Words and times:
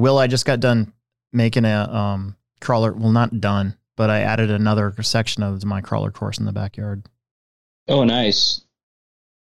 Will, 0.00 0.18
I 0.18 0.26
just 0.26 0.46
got 0.46 0.60
done 0.60 0.92
making 1.32 1.66
a 1.66 1.88
um, 1.90 2.36
crawler. 2.60 2.92
Well, 2.92 3.12
not 3.12 3.38
done, 3.40 3.76
but 3.96 4.08
I 4.08 4.20
added 4.20 4.50
another 4.50 4.94
section 5.02 5.42
of 5.42 5.62
my 5.64 5.82
crawler 5.82 6.10
course 6.10 6.38
in 6.38 6.46
the 6.46 6.52
backyard. 6.52 7.04
Oh, 7.86 8.04
nice. 8.04 8.62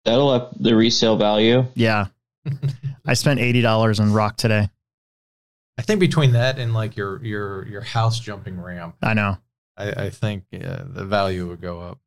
That'll 0.03 0.29
up 0.29 0.53
the 0.59 0.75
resale 0.75 1.15
value. 1.15 1.65
Yeah. 1.75 2.07
I 3.05 3.13
spent 3.13 3.39
eighty 3.39 3.61
dollars 3.61 3.99
on 3.99 4.13
rock 4.13 4.37
today. 4.37 4.69
I 5.77 5.83
think 5.83 5.99
between 5.99 6.31
that 6.31 6.57
and 6.57 6.73
like 6.73 6.97
your 6.97 7.23
your 7.23 7.67
your 7.67 7.81
house 7.81 8.19
jumping 8.19 8.59
ramp, 8.59 8.95
I 9.03 9.13
know. 9.13 9.37
I, 9.75 9.91
I 10.05 10.09
think 10.09 10.45
yeah, 10.51 10.81
the 10.85 11.05
value 11.05 11.47
would 11.49 11.61
go 11.61 11.81
up. 11.81 11.99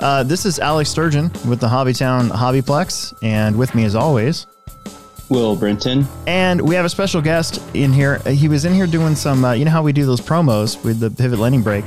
Uh, 0.00 0.22
this 0.22 0.46
is 0.46 0.58
Alex 0.60 0.90
Sturgeon 0.90 1.24
with 1.48 1.60
the 1.60 1.66
Hobbytown 1.66 2.30
Hobbyplex, 2.30 3.14
and 3.22 3.56
with 3.58 3.74
me 3.74 3.84
as 3.84 3.94
always. 3.94 4.46
Will 5.28 5.56
Brinton. 5.56 6.06
And 6.26 6.60
we 6.60 6.74
have 6.74 6.84
a 6.84 6.88
special 6.88 7.20
guest 7.20 7.60
in 7.74 7.92
here. 7.92 8.20
Uh, 8.24 8.30
He 8.30 8.48
was 8.48 8.64
in 8.64 8.72
here 8.72 8.86
doing 8.86 9.14
some, 9.14 9.44
uh, 9.44 9.52
you 9.52 9.64
know 9.64 9.70
how 9.70 9.82
we 9.82 9.92
do 9.92 10.06
those 10.06 10.20
promos 10.20 10.82
with 10.84 11.00
the 11.00 11.10
pivot 11.10 11.38
lending 11.38 11.62
break. 11.62 11.84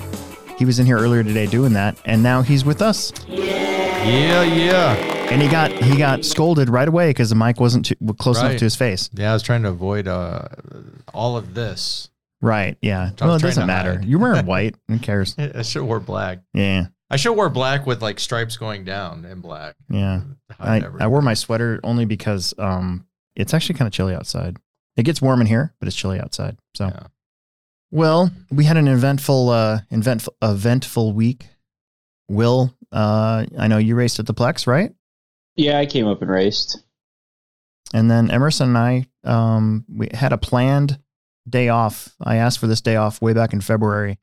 He 0.57 0.65
was 0.65 0.77
in 0.79 0.85
here 0.85 0.97
earlier 0.97 1.23
today 1.23 1.47
doing 1.47 1.73
that, 1.73 1.97
and 2.05 2.21
now 2.21 2.41
he's 2.43 2.63
with 2.65 2.81
us. 2.81 3.11
Yeah, 3.27 4.43
yeah, 4.43 4.93
And 5.31 5.41
he 5.41 5.48
got 5.48 5.71
he 5.71 5.98
got 5.98 6.25
scolded 6.25 6.70
right 6.70 6.87
away 6.87 7.09
because 7.12 7.29
the 7.29 7.35
mic 7.35 7.59
wasn't 7.59 7.85
too, 7.85 7.95
close 8.20 8.39
enough 8.39 8.57
to 8.57 8.65
his 8.65 8.75
face. 8.75 9.09
yeah. 9.13 9.31
I 9.31 9.34
was 9.34 9.41
trying 9.43 9.63
to 9.63 9.70
avoid 9.70 10.07
uh, 10.07 10.48
all 11.13 11.37
of 11.37 11.53
this. 11.53 12.09
Right? 12.41 12.77
Yeah. 12.81 13.12
Well, 13.21 13.35
it 13.35 13.39
trying 13.39 13.49
doesn't 13.49 13.62
to 13.62 13.67
matter. 13.67 13.95
hide. 13.99 14.05
You're 14.05 14.20
wearing 14.20 14.45
white. 14.48 14.75
Who 14.87 14.99
cares? 14.99 15.35
I 15.40 15.62
should 15.62 15.79
have 15.81 15.87
wore 15.87 15.99
black. 15.99 16.40
Yeah. 16.53 16.87
I 17.12 17.17
should 17.17 17.29
have 17.31 17.35
wore 17.37 17.49
black 17.49 17.85
with 17.85 18.01
like 18.01 18.20
stripes 18.20 18.55
going 18.57 18.85
down 18.85 19.26
in 19.26 19.41
black. 19.41 19.76
Yeah. 19.90 20.21
I. 20.59 20.81
I 20.99 21.07
wore 21.07 21.21
my 21.21 21.34
sweater 21.34 21.79
only 21.84 22.05
because 22.05 22.53
um 22.57 23.05
it's 23.35 23.53
actually 23.53 23.76
kind 23.76 23.87
of 23.87 23.93
chilly 23.93 24.15
outside. 24.15 24.57
It 24.98 25.03
gets 25.03 25.21
warm 25.21 25.41
in 25.41 25.48
here, 25.48 25.73
but 25.79 25.87
it's 25.87 25.95
chilly 25.95 26.20
outside. 26.20 26.57
So, 26.76 26.85
Yeah. 26.85 27.07
well, 27.91 28.31
we 28.49 28.63
had 28.63 28.77
an 28.77 28.87
eventful 28.87 29.49
uh 29.49 29.81
eventful 29.91 30.35
eventful 30.41 31.13
week. 31.13 31.48
Will, 32.29 32.73
uh 32.93 33.46
I 33.59 33.68
know 33.68 33.77
you 33.77 33.96
raced 33.96 34.20
at 34.20 34.25
the 34.25 34.34
Plex, 34.34 34.65
right? 34.65 34.93
Yeah, 35.57 35.79
I 35.79 35.85
came 35.85 36.07
up 36.07 36.21
and 36.21 36.31
raced. 36.31 36.81
And 37.93 38.09
then 38.09 38.31
Emerson 38.31 38.70
and 38.70 38.77
I 38.77 39.05
um 39.25 39.85
we 39.93 40.07
had 40.13 40.31
a 40.31 40.37
planned 40.37 40.98
day 41.49 41.68
off. 41.68 42.15
I 42.21 42.37
asked 42.37 42.59
for 42.59 42.68
this 42.68 42.79
day 42.81 42.96
off 42.96 43.21
way 43.21 43.34
back 43.34 43.51
in 43.51 43.59
February. 43.59 44.18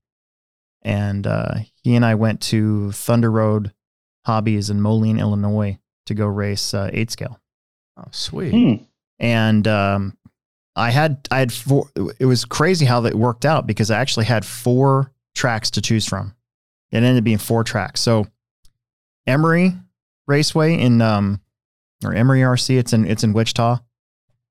And 0.82 1.26
uh 1.26 1.54
he 1.82 1.94
and 1.96 2.04
I 2.04 2.14
went 2.14 2.40
to 2.42 2.92
Thunder 2.92 3.30
Road 3.30 3.72
Hobbies 4.26 4.70
in 4.70 4.80
Moline, 4.80 5.18
Illinois 5.18 5.78
to 6.06 6.14
go 6.14 6.26
race 6.26 6.72
uh, 6.74 6.90
eight 6.92 7.10
scale. 7.10 7.40
Oh, 7.96 8.04
sweet. 8.12 8.52
Hmm. 8.52 8.84
and 9.18 9.66
um, 9.66 10.16
I 10.76 10.90
had 10.90 11.26
I 11.30 11.38
had 11.40 11.52
four. 11.52 11.88
It 12.20 12.26
was 12.26 12.44
crazy 12.44 12.84
how 12.86 13.00
that 13.00 13.14
worked 13.14 13.44
out 13.44 13.66
because 13.66 13.90
I 13.90 13.98
actually 14.00 14.26
had 14.26 14.44
four 14.44 15.12
tracks 15.34 15.70
to 15.72 15.80
choose 15.82 16.06
from. 16.06 16.34
It 16.92 16.98
ended 16.98 17.18
up 17.18 17.24
being 17.24 17.38
four 17.38 17.64
tracks. 17.64 18.00
So 18.00 18.26
Emory 19.26 19.74
Raceway 20.26 20.74
in 20.80 21.02
um, 21.02 21.40
or 22.04 22.14
Emory 22.14 22.40
RC, 22.40 22.78
it's 22.78 22.92
in 22.92 23.04
it's 23.06 23.24
in 23.24 23.32
Wichita. 23.32 23.78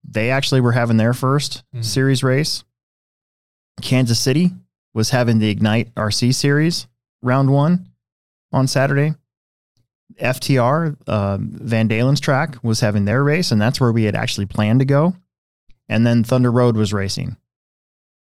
They 0.09 0.31
actually 0.31 0.61
were 0.61 0.71
having 0.73 0.97
their 0.97 1.13
first 1.13 1.63
Hmm. 1.73 1.81
series 1.81 2.23
race. 2.23 2.63
Kansas 3.81 4.19
City 4.19 4.51
was 4.93 5.11
having 5.11 5.39
the 5.39 5.49
Ignite 5.49 5.93
RC 5.95 6.33
series 6.33 6.87
round 7.21 7.49
one 7.49 7.87
on 8.51 8.67
Saturday. 8.67 9.13
FTR, 10.21 10.97
uh, 11.05 11.37
Van 11.39 11.87
Dalen's 11.87 12.19
track, 12.19 12.57
was 12.63 12.79
having 12.79 13.05
their 13.05 13.23
race, 13.23 13.51
and 13.51 13.61
that's 13.61 13.79
where 13.79 13.91
we 13.91 14.03
had 14.03 14.15
actually 14.15 14.45
planned 14.45 14.79
to 14.79 14.85
go. 14.85 15.15
And 15.89 16.05
then 16.05 16.23
Thunder 16.23 16.51
Road 16.51 16.75
was 16.75 16.93
racing. 16.93 17.37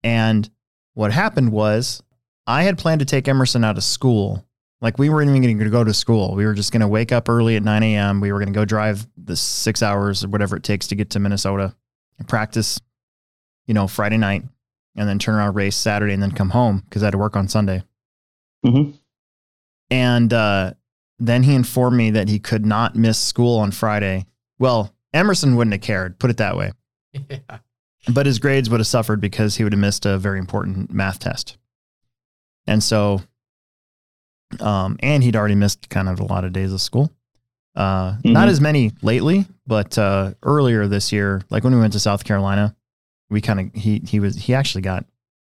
And 0.02 0.48
what 0.94 1.12
happened 1.12 1.52
was 1.52 2.02
I 2.46 2.64
had 2.64 2.78
planned 2.78 3.00
to 3.00 3.04
take 3.04 3.28
Emerson 3.28 3.64
out 3.64 3.76
of 3.76 3.84
school. 3.84 4.44
Like 4.80 4.98
we 4.98 5.08
weren't 5.08 5.28
even 5.28 5.42
going 5.42 5.58
to 5.58 5.70
go 5.70 5.84
to 5.84 5.92
school. 5.92 6.34
We 6.34 6.46
were 6.46 6.54
just 6.54 6.72
going 6.72 6.80
to 6.80 6.88
wake 6.88 7.12
up 7.12 7.28
early 7.28 7.56
at 7.56 7.62
9 7.62 7.82
a.m. 7.82 8.20
We 8.20 8.32
were 8.32 8.38
going 8.38 8.52
to 8.52 8.58
go 8.58 8.64
drive 8.64 9.06
the 9.16 9.36
six 9.36 9.82
hours 9.82 10.24
or 10.24 10.28
whatever 10.28 10.56
it 10.56 10.62
takes 10.62 10.88
to 10.88 10.94
get 10.94 11.10
to 11.10 11.20
Minnesota 11.20 11.74
and 12.18 12.26
practice, 12.26 12.80
you 13.66 13.74
know, 13.74 13.86
Friday 13.86 14.16
night 14.16 14.44
and 14.96 15.08
then 15.08 15.18
turn 15.18 15.34
around 15.36 15.54
race 15.54 15.76
Saturday 15.76 16.12
and 16.12 16.22
then 16.22 16.32
come 16.32 16.50
home 16.50 16.82
because 16.88 17.02
I 17.02 17.06
had 17.06 17.12
to 17.12 17.18
work 17.18 17.36
on 17.36 17.48
Sunday. 17.48 17.84
Mhm. 18.64 18.94
And 19.90 20.32
uh, 20.32 20.74
then 21.18 21.42
he 21.44 21.54
informed 21.54 21.96
me 21.96 22.10
that 22.10 22.28
he 22.28 22.38
could 22.38 22.64
not 22.66 22.94
miss 22.96 23.18
school 23.18 23.58
on 23.58 23.70
Friday. 23.70 24.26
Well, 24.58 24.94
Emerson 25.12 25.56
wouldn't 25.56 25.72
have 25.74 25.80
cared, 25.82 26.18
put 26.18 26.30
it 26.30 26.36
that 26.36 26.56
way. 26.56 26.72
Yeah. 27.12 27.38
But 28.12 28.26
his 28.26 28.38
grades 28.38 28.70
would 28.70 28.80
have 28.80 28.86
suffered 28.86 29.20
because 29.20 29.56
he 29.56 29.64
would 29.64 29.72
have 29.72 29.80
missed 29.80 30.06
a 30.06 30.16
very 30.18 30.38
important 30.38 30.92
math 30.92 31.18
test. 31.18 31.56
And 32.66 32.82
so, 32.82 33.20
um, 34.60 34.96
and 35.00 35.22
he'd 35.22 35.36
already 35.36 35.54
missed 35.54 35.88
kind 35.90 36.08
of 36.08 36.20
a 36.20 36.24
lot 36.24 36.44
of 36.44 36.52
days 36.52 36.72
of 36.72 36.80
school. 36.80 37.10
Uh, 37.76 38.16
Not 38.24 38.48
Mhm. 38.48 38.50
as 38.50 38.60
many 38.60 38.92
lately, 39.02 39.46
but 39.66 39.96
uh, 39.98 40.34
earlier 40.42 40.86
this 40.88 41.12
year, 41.12 41.42
like 41.50 41.62
when 41.62 41.74
we 41.74 41.80
went 41.80 41.92
to 41.92 42.00
South 42.00 42.24
Carolina, 42.24 42.74
we 43.30 43.40
kind 43.40 43.60
of 43.60 43.74
he 43.80 44.00
he 44.00 44.20
was 44.20 44.36
he 44.36 44.54
actually 44.54 44.82
got 44.82 45.06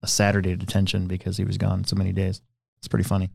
a 0.02 0.08
Saturday 0.08 0.56
detention 0.56 1.08
because 1.08 1.38
he 1.38 1.44
was 1.44 1.58
gone 1.58 1.84
so 1.86 1.96
many 1.96 2.12
days. 2.12 2.42
It's 2.80 2.88
pretty 2.88 3.04
funny. 3.08 3.30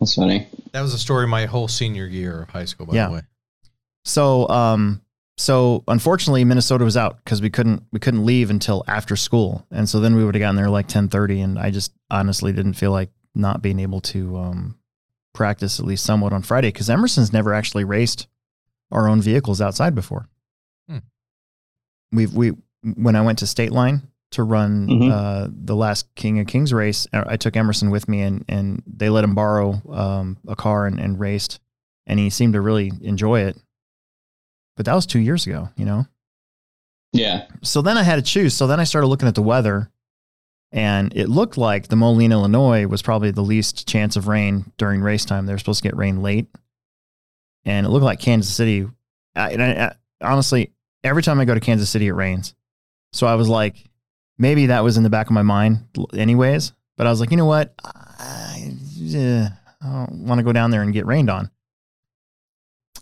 That's 0.00 0.14
funny. 0.14 0.48
That 0.72 0.80
was 0.80 0.94
a 0.94 0.98
story 0.98 1.26
my 1.26 1.46
whole 1.46 1.68
senior 1.68 2.06
year 2.06 2.42
of 2.42 2.50
high 2.50 2.64
school, 2.64 2.86
by 2.86 2.94
Yeah. 2.94 3.08
the 3.08 3.12
way. 3.14 3.20
So, 4.04 4.48
um, 4.48 5.02
so 5.36 5.84
unfortunately, 5.88 6.44
Minnesota 6.44 6.84
was 6.84 6.96
out 6.96 7.22
because 7.22 7.42
we 7.42 7.50
couldn't 7.50 7.82
we 7.92 7.98
couldn't 8.00 8.24
leave 8.24 8.50
until 8.50 8.82
after 8.86 9.14
school, 9.16 9.66
and 9.70 9.88
so 9.88 10.00
then 10.00 10.16
we 10.16 10.24
would 10.24 10.34
have 10.34 10.40
gotten 10.40 10.56
there 10.56 10.70
like 10.70 10.88
ten 10.88 11.08
thirty, 11.08 11.40
and 11.40 11.58
I 11.58 11.70
just 11.70 11.92
honestly 12.10 12.52
didn't 12.52 12.74
feel 12.74 12.92
like 12.92 13.10
not 13.34 13.62
being 13.62 13.78
able 13.78 14.00
to 14.00 14.36
um, 14.38 14.78
practice 15.34 15.78
at 15.78 15.86
least 15.86 16.04
somewhat 16.04 16.32
on 16.32 16.42
Friday 16.42 16.68
because 16.68 16.88
Emerson's 16.90 17.32
never 17.32 17.52
actually 17.54 17.84
raced 17.84 18.26
our 18.90 19.06
own 19.08 19.20
vehicles 19.20 19.60
outside 19.60 19.94
before. 19.94 20.28
Hmm. 20.88 20.98
We've 22.12 22.32
we 22.34 22.52
when 22.82 23.16
I 23.16 23.20
went 23.22 23.38
to 23.40 23.46
State 23.46 23.72
Line 23.72 24.02
to 24.32 24.42
run 24.42 24.86
Mhm. 24.88 25.10
uh, 25.10 25.48
the 25.52 25.74
last 25.76 26.14
King 26.14 26.38
of 26.40 26.46
Kings 26.46 26.72
race, 26.72 27.06
uh, 27.12 27.24
I 27.26 27.36
took 27.36 27.56
Emerson 27.56 27.90
with 27.90 28.08
me, 28.08 28.20
and 28.22 28.44
and 28.48 28.82
they 28.86 29.08
let 29.10 29.24
him 29.24 29.34
borrow 29.34 29.82
um, 29.92 30.38
a 30.46 30.54
car 30.56 30.86
and, 30.86 31.00
and 31.00 31.18
raced, 31.18 31.58
and 32.06 32.18
he 32.18 32.30
seemed 32.30 32.52
to 32.54 32.60
really 32.60 32.92
enjoy 33.02 33.40
it 33.40 33.56
but 34.76 34.86
that 34.86 34.94
was 34.94 35.04
two 35.04 35.18
years 35.18 35.46
ago, 35.46 35.68
you 35.76 35.84
know? 35.84 36.06
Yeah. 37.12 37.48
So 37.60 37.82
then 37.82 37.98
I 37.98 38.02
had 38.02 38.16
to 38.16 38.22
choose. 38.22 38.54
So 38.54 38.66
then 38.66 38.80
I 38.80 38.84
started 38.84 39.08
looking 39.08 39.28
at 39.28 39.34
the 39.34 39.42
weather 39.42 39.90
and 40.72 41.14
it 41.14 41.28
looked 41.28 41.58
like 41.58 41.88
the 41.88 41.96
Moline, 41.96 42.32
Illinois 42.32 42.86
was 42.86 43.02
probably 43.02 43.30
the 43.30 43.42
least 43.42 43.86
chance 43.86 44.16
of 44.16 44.26
rain 44.26 44.72
during 44.78 45.02
race 45.02 45.26
time. 45.26 45.44
They 45.44 45.52
were 45.52 45.58
supposed 45.58 45.82
to 45.82 45.88
get 45.88 45.98
rain 45.98 46.22
late. 46.22 46.46
And 47.66 47.84
it 47.84 47.90
looked 47.90 48.04
like 48.06 48.20
Kansas 48.20 48.54
City. 48.54 48.86
I, 49.36 49.54
I, 49.56 49.84
I, 49.86 49.92
honestly, 50.22 50.72
every 51.04 51.22
time 51.22 51.38
I 51.40 51.44
go 51.44 51.52
to 51.52 51.60
Kansas 51.60 51.90
City, 51.90 52.06
it 52.06 52.12
rains. 52.12 52.54
So 53.12 53.26
I 53.26 53.34
was 53.34 53.48
like, 53.48 53.76
maybe 54.38 54.66
that 54.66 54.84
was 54.84 54.96
in 54.96 55.02
the 55.02 55.10
back 55.10 55.26
of 55.26 55.32
my 55.32 55.42
mind, 55.42 55.84
anyways. 56.14 56.72
But 56.96 57.06
I 57.06 57.10
was 57.10 57.20
like, 57.20 57.30
you 57.30 57.36
know 57.36 57.46
what? 57.46 57.74
I, 57.84 58.74
eh, 59.14 59.48
I 59.82 59.86
don't 59.86 60.26
want 60.26 60.38
to 60.38 60.42
go 60.42 60.52
down 60.52 60.70
there 60.70 60.82
and 60.82 60.92
get 60.92 61.06
rained 61.06 61.30
on. 61.30 61.50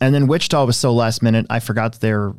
And 0.01 0.15
then 0.15 0.27
Wichita 0.29 0.65
was 0.65 0.77
so 0.77 0.93
last 0.93 1.23
minute, 1.23 1.47
I 1.51 1.61
forgot 1.61 1.93
that 1.93 2.01
they 2.01 2.13
were. 2.13 2.35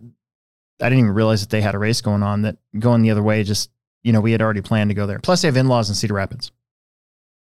I 0.81 0.85
didn't 0.85 0.99
even 0.99 1.13
realize 1.13 1.41
that 1.41 1.49
they 1.49 1.59
had 1.59 1.75
a 1.75 1.79
race 1.79 1.99
going 1.99 2.23
on. 2.23 2.43
That 2.43 2.57
going 2.77 3.01
the 3.01 3.11
other 3.11 3.21
way, 3.21 3.43
just 3.43 3.69
you 4.01 4.13
know, 4.13 4.21
we 4.21 4.31
had 4.31 4.41
already 4.41 4.61
planned 4.61 4.89
to 4.91 4.93
go 4.93 5.05
there. 5.05 5.19
Plus, 5.19 5.41
they 5.41 5.49
have 5.49 5.57
in-laws 5.57 5.89
in 5.89 5.95
Cedar 5.95 6.13
Rapids, 6.13 6.53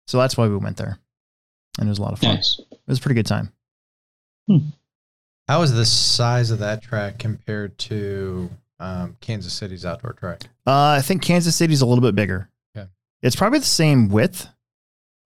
so 0.08 0.18
that's 0.18 0.36
why 0.36 0.48
we 0.48 0.56
went 0.56 0.76
there, 0.76 0.98
and 1.78 1.86
it 1.86 1.90
was 1.90 1.98
a 1.98 2.02
lot 2.02 2.12
of 2.12 2.18
fun. 2.18 2.34
Nice. 2.34 2.58
It 2.58 2.78
was 2.88 2.98
a 2.98 3.00
pretty 3.00 3.14
good 3.14 3.26
time. 3.26 3.52
How 5.46 5.62
is 5.62 5.72
the 5.72 5.84
size 5.86 6.50
of 6.50 6.58
that 6.58 6.82
track 6.82 7.18
compared 7.18 7.78
to 7.78 8.50
um, 8.80 9.16
Kansas 9.20 9.52
City's 9.52 9.84
outdoor 9.84 10.12
track? 10.12 10.42
Uh, 10.66 10.96
I 10.98 11.02
think 11.02 11.22
Kansas 11.22 11.56
City's 11.56 11.80
a 11.80 11.86
little 11.86 12.02
bit 12.02 12.14
bigger. 12.14 12.50
Okay. 12.76 12.88
It's 13.22 13.36
probably 13.36 13.58
the 13.58 13.64
same 13.66 14.08
width, 14.08 14.48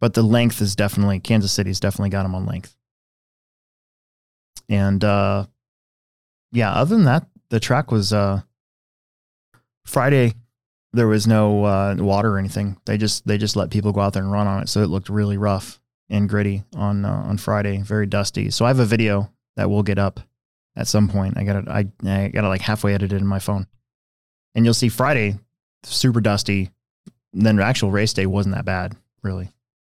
but 0.01 0.15
the 0.15 0.23
length 0.23 0.61
is 0.61 0.75
definitely 0.75 1.21
Kansas 1.21 1.53
City's 1.53 1.81
definitely 1.81 2.11
got 2.11 2.23
them 2.23 2.35
on 2.35 2.47
length. 2.47 2.75
And 4.69 5.03
uh, 5.05 5.47
yeah, 6.53 6.73
other 6.73 6.95
than 6.95 7.05
that, 7.05 7.27
the 7.51 7.61
track 7.61 7.91
was 7.91 8.13
uh, 8.13 8.41
Friday. 9.85 10.35
There 10.95 11.09
was 11.09 11.27
no 11.27 11.65
uh, 11.65 11.95
water 11.99 12.35
or 12.35 12.39
anything. 12.39 12.79
They 12.85 12.99
just 12.99 13.27
they 13.27 13.39
just 13.39 13.57
let 13.57 13.71
people 13.71 13.93
go 13.93 14.01
out 14.01 14.13
there 14.13 14.23
and 14.23 14.33
run 14.33 14.47
on 14.47 14.63
it, 14.63 14.69
so 14.69 14.83
it 14.83 14.89
looked 14.89 15.09
really 15.09 15.37
rough 15.39 15.81
and 16.11 16.29
gritty 16.29 16.65
on 16.75 17.05
uh, 17.05 17.25
on 17.27 17.39
Friday, 17.39 17.79
very 17.79 18.07
dusty. 18.07 18.51
So 18.51 18.65
I 18.65 18.69
have 18.69 18.79
a 18.79 18.85
video 18.85 19.31
that 19.57 19.71
will 19.71 19.83
get 19.83 19.99
up 19.99 20.21
at 20.77 20.89
some 20.89 21.09
point. 21.09 21.37
I 21.37 21.45
got 21.45 21.57
it. 21.57 21.69
I 21.69 21.87
I 22.09 22.29
got 22.29 22.45
it 22.45 22.49
like 22.49 22.61
halfway 22.61 22.95
edited 22.95 23.21
in 23.21 23.27
my 23.27 23.39
phone, 23.39 23.67
and 24.55 24.65
you'll 24.65 24.75
see 24.75 24.89
Friday 24.89 25.39
super 25.85 26.21
dusty, 26.21 26.71
then 27.33 27.59
actual 27.59 27.91
race 27.91 28.13
day 28.13 28.27
wasn't 28.27 28.55
that 28.55 28.65
bad, 28.65 28.97
really. 29.23 29.51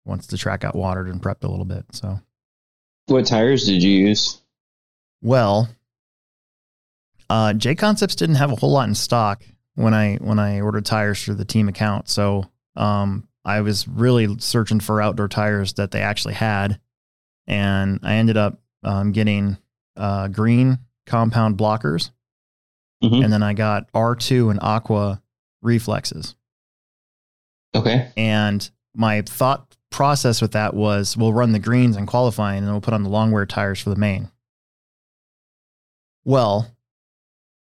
Once 0.04 0.26
the 0.26 0.36
track 0.36 0.60
got 0.60 0.74
watered 0.76 1.08
and 1.08 1.22
prepped 1.22 1.44
a 1.44 1.48
little 1.48 1.64
bit. 1.64 1.84
So 1.92 2.20
What 3.06 3.26
tires 3.26 3.64
did 3.66 3.82
you 3.82 4.08
use? 4.08 4.40
well, 5.22 5.68
uh, 7.28 7.52
JConcepts 7.56 8.16
didn't 8.16 8.36
have 8.36 8.52
a 8.52 8.56
whole 8.56 8.70
lot 8.72 8.88
in 8.88 8.94
stock 8.94 9.44
when 9.74 9.94
I 9.94 10.16
when 10.16 10.38
I 10.38 10.60
ordered 10.60 10.84
tires 10.86 11.22
through 11.24 11.34
the 11.36 11.44
team 11.44 11.68
account. 11.68 12.08
So 12.08 12.44
um, 12.76 13.26
I 13.44 13.60
was 13.62 13.88
really 13.88 14.38
searching 14.38 14.80
for 14.80 15.02
outdoor 15.02 15.28
tires 15.28 15.74
that 15.74 15.90
they 15.90 16.02
actually 16.02 16.34
had, 16.34 16.78
and 17.46 18.00
I 18.02 18.14
ended 18.14 18.36
up 18.36 18.60
um, 18.84 19.12
getting 19.12 19.56
uh, 19.96 20.28
green 20.28 20.78
compound 21.06 21.56
blockers, 21.56 22.10
Mhm. 23.02 23.24
and 23.24 23.32
then 23.32 23.42
I 23.42 23.54
got 23.54 23.90
R2 23.92 24.50
and 24.50 24.58
Aqua 24.62 25.22
reflexes. 25.62 26.34
Okay. 27.74 28.10
And 28.16 28.68
my 28.94 29.22
thought 29.22 29.76
process 29.90 30.40
with 30.42 30.52
that 30.52 30.74
was 30.74 31.16
we'll 31.16 31.32
run 31.32 31.52
the 31.52 31.58
greens 31.58 31.96
in 31.96 32.06
qualifying 32.06 32.58
and 32.58 32.66
then 32.66 32.72
we'll 32.74 32.80
put 32.80 32.94
on 32.94 33.02
the 33.02 33.08
long 33.10 33.30
wear 33.30 33.46
tires 33.46 33.80
for 33.80 33.90
the 33.90 33.96
main. 33.96 34.30
Well, 36.24 36.66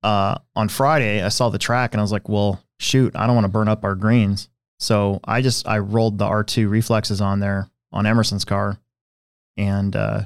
uh, 0.03 0.37
on 0.55 0.69
Friday, 0.69 1.21
I 1.23 1.29
saw 1.29 1.49
the 1.49 1.57
track 1.57 1.93
and 1.93 1.99
I 2.01 2.03
was 2.03 2.11
like, 2.11 2.29
well, 2.29 2.61
shoot, 2.79 3.15
I 3.15 3.25
don't 3.25 3.35
want 3.35 3.45
to 3.45 3.51
burn 3.51 3.67
up 3.67 3.83
our 3.83 3.95
greens. 3.95 4.49
So 4.79 5.19
I 5.23 5.41
just, 5.41 5.67
I 5.67 5.79
rolled 5.79 6.17
the 6.17 6.25
R2 6.25 6.69
reflexes 6.69 7.21
on 7.21 7.39
there 7.39 7.69
on 7.91 8.05
Emerson's 8.05 8.45
car. 8.45 8.77
And, 9.57 9.95
uh, 9.95 10.23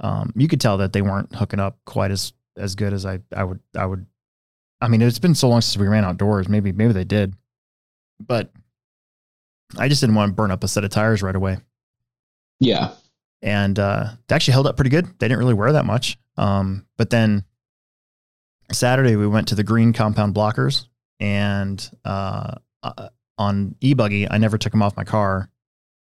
um, 0.00 0.32
you 0.36 0.48
could 0.48 0.60
tell 0.60 0.78
that 0.78 0.92
they 0.92 1.02
weren't 1.02 1.34
hooking 1.34 1.60
up 1.60 1.78
quite 1.84 2.10
as, 2.10 2.32
as 2.56 2.74
good 2.74 2.92
as 2.92 3.06
I, 3.06 3.20
I 3.34 3.44
would, 3.44 3.60
I 3.76 3.86
would, 3.86 4.06
I 4.80 4.88
mean, 4.88 5.02
it's 5.02 5.18
been 5.18 5.34
so 5.34 5.48
long 5.48 5.60
since 5.60 5.76
we 5.80 5.86
ran 5.88 6.04
outdoors. 6.04 6.48
Maybe, 6.48 6.72
maybe 6.72 6.92
they 6.92 7.04
did, 7.04 7.34
but 8.18 8.50
I 9.78 9.88
just 9.88 10.00
didn't 10.00 10.16
want 10.16 10.30
to 10.30 10.34
burn 10.34 10.50
up 10.50 10.64
a 10.64 10.68
set 10.68 10.84
of 10.84 10.90
tires 10.90 11.22
right 11.22 11.36
away. 11.36 11.58
Yeah. 12.58 12.92
And 13.42 13.78
uh, 13.78 14.08
they 14.28 14.34
actually 14.34 14.52
held 14.52 14.66
up 14.66 14.76
pretty 14.76 14.90
good. 14.90 15.06
They 15.18 15.28
didn't 15.28 15.38
really 15.38 15.54
wear 15.54 15.72
that 15.72 15.84
much. 15.86 16.18
Um, 16.36 16.86
but 16.96 17.10
then 17.10 17.44
Saturday 18.72 19.16
we 19.16 19.26
went 19.26 19.48
to 19.48 19.54
the 19.54 19.64
green 19.64 19.92
compound 19.92 20.34
blockers, 20.34 20.86
and 21.18 21.90
uh, 22.04 22.54
uh, 22.82 23.08
on 23.36 23.74
e 23.80 23.94
buggy 23.94 24.30
I 24.30 24.38
never 24.38 24.56
took 24.58 24.72
them 24.72 24.82
off 24.82 24.96
my 24.96 25.04
car, 25.04 25.50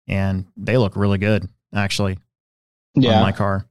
and 0.07 0.45
they 0.57 0.77
look 0.77 0.95
really 0.95 1.17
good 1.17 1.47
actually 1.73 2.17
Yeah. 2.95 3.17
on 3.17 3.21
my 3.21 3.31
car. 3.31 3.65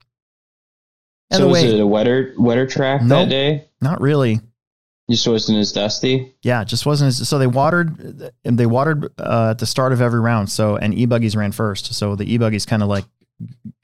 And 1.30 1.38
so 1.38 1.44
the 1.44 1.48
was 1.50 1.62
it 1.64 1.80
a 1.80 1.86
wetter 1.86 2.34
wetter 2.38 2.66
track 2.66 3.02
Nope. 3.02 3.24
that 3.24 3.30
day? 3.30 3.68
not 3.80 4.00
really. 4.00 4.40
Just 5.10 5.28
wasn't 5.28 5.58
as 5.58 5.70
dusty. 5.72 6.34
Yeah, 6.42 6.64
just 6.64 6.86
wasn't 6.86 7.08
as, 7.08 7.28
so 7.28 7.38
they 7.38 7.46
watered 7.46 8.32
and 8.44 8.58
they 8.58 8.64
watered 8.66 9.12
uh, 9.18 9.48
at 9.50 9.58
the 9.58 9.66
start 9.66 9.92
of 9.92 10.00
every 10.00 10.20
round. 10.20 10.50
So 10.50 10.76
and 10.76 10.94
e 10.94 11.04
buggies 11.06 11.36
ran 11.36 11.52
first. 11.52 11.92
So 11.94 12.16
the 12.16 12.32
e 12.32 12.38
buggies 12.38 12.64
kind 12.64 12.82
of 12.82 12.88
like 12.88 13.04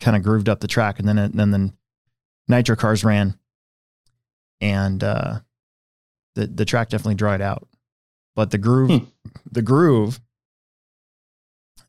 kind 0.00 0.16
of 0.16 0.22
grooved 0.22 0.48
up 0.48 0.60
the 0.60 0.68
track, 0.68 0.98
and 0.98 1.06
then 1.06 1.18
it, 1.18 1.32
then 1.34 1.50
the 1.50 1.72
nitro 2.48 2.74
cars 2.76 3.04
ran, 3.04 3.38
and 4.62 5.04
uh, 5.04 5.40
the 6.36 6.46
the 6.46 6.64
track 6.64 6.88
definitely 6.88 7.16
dried 7.16 7.42
out. 7.42 7.68
But 8.34 8.50
the 8.50 8.58
groove, 8.58 8.90
Hmm. 8.90 9.04
the 9.50 9.60
groove, 9.62 10.20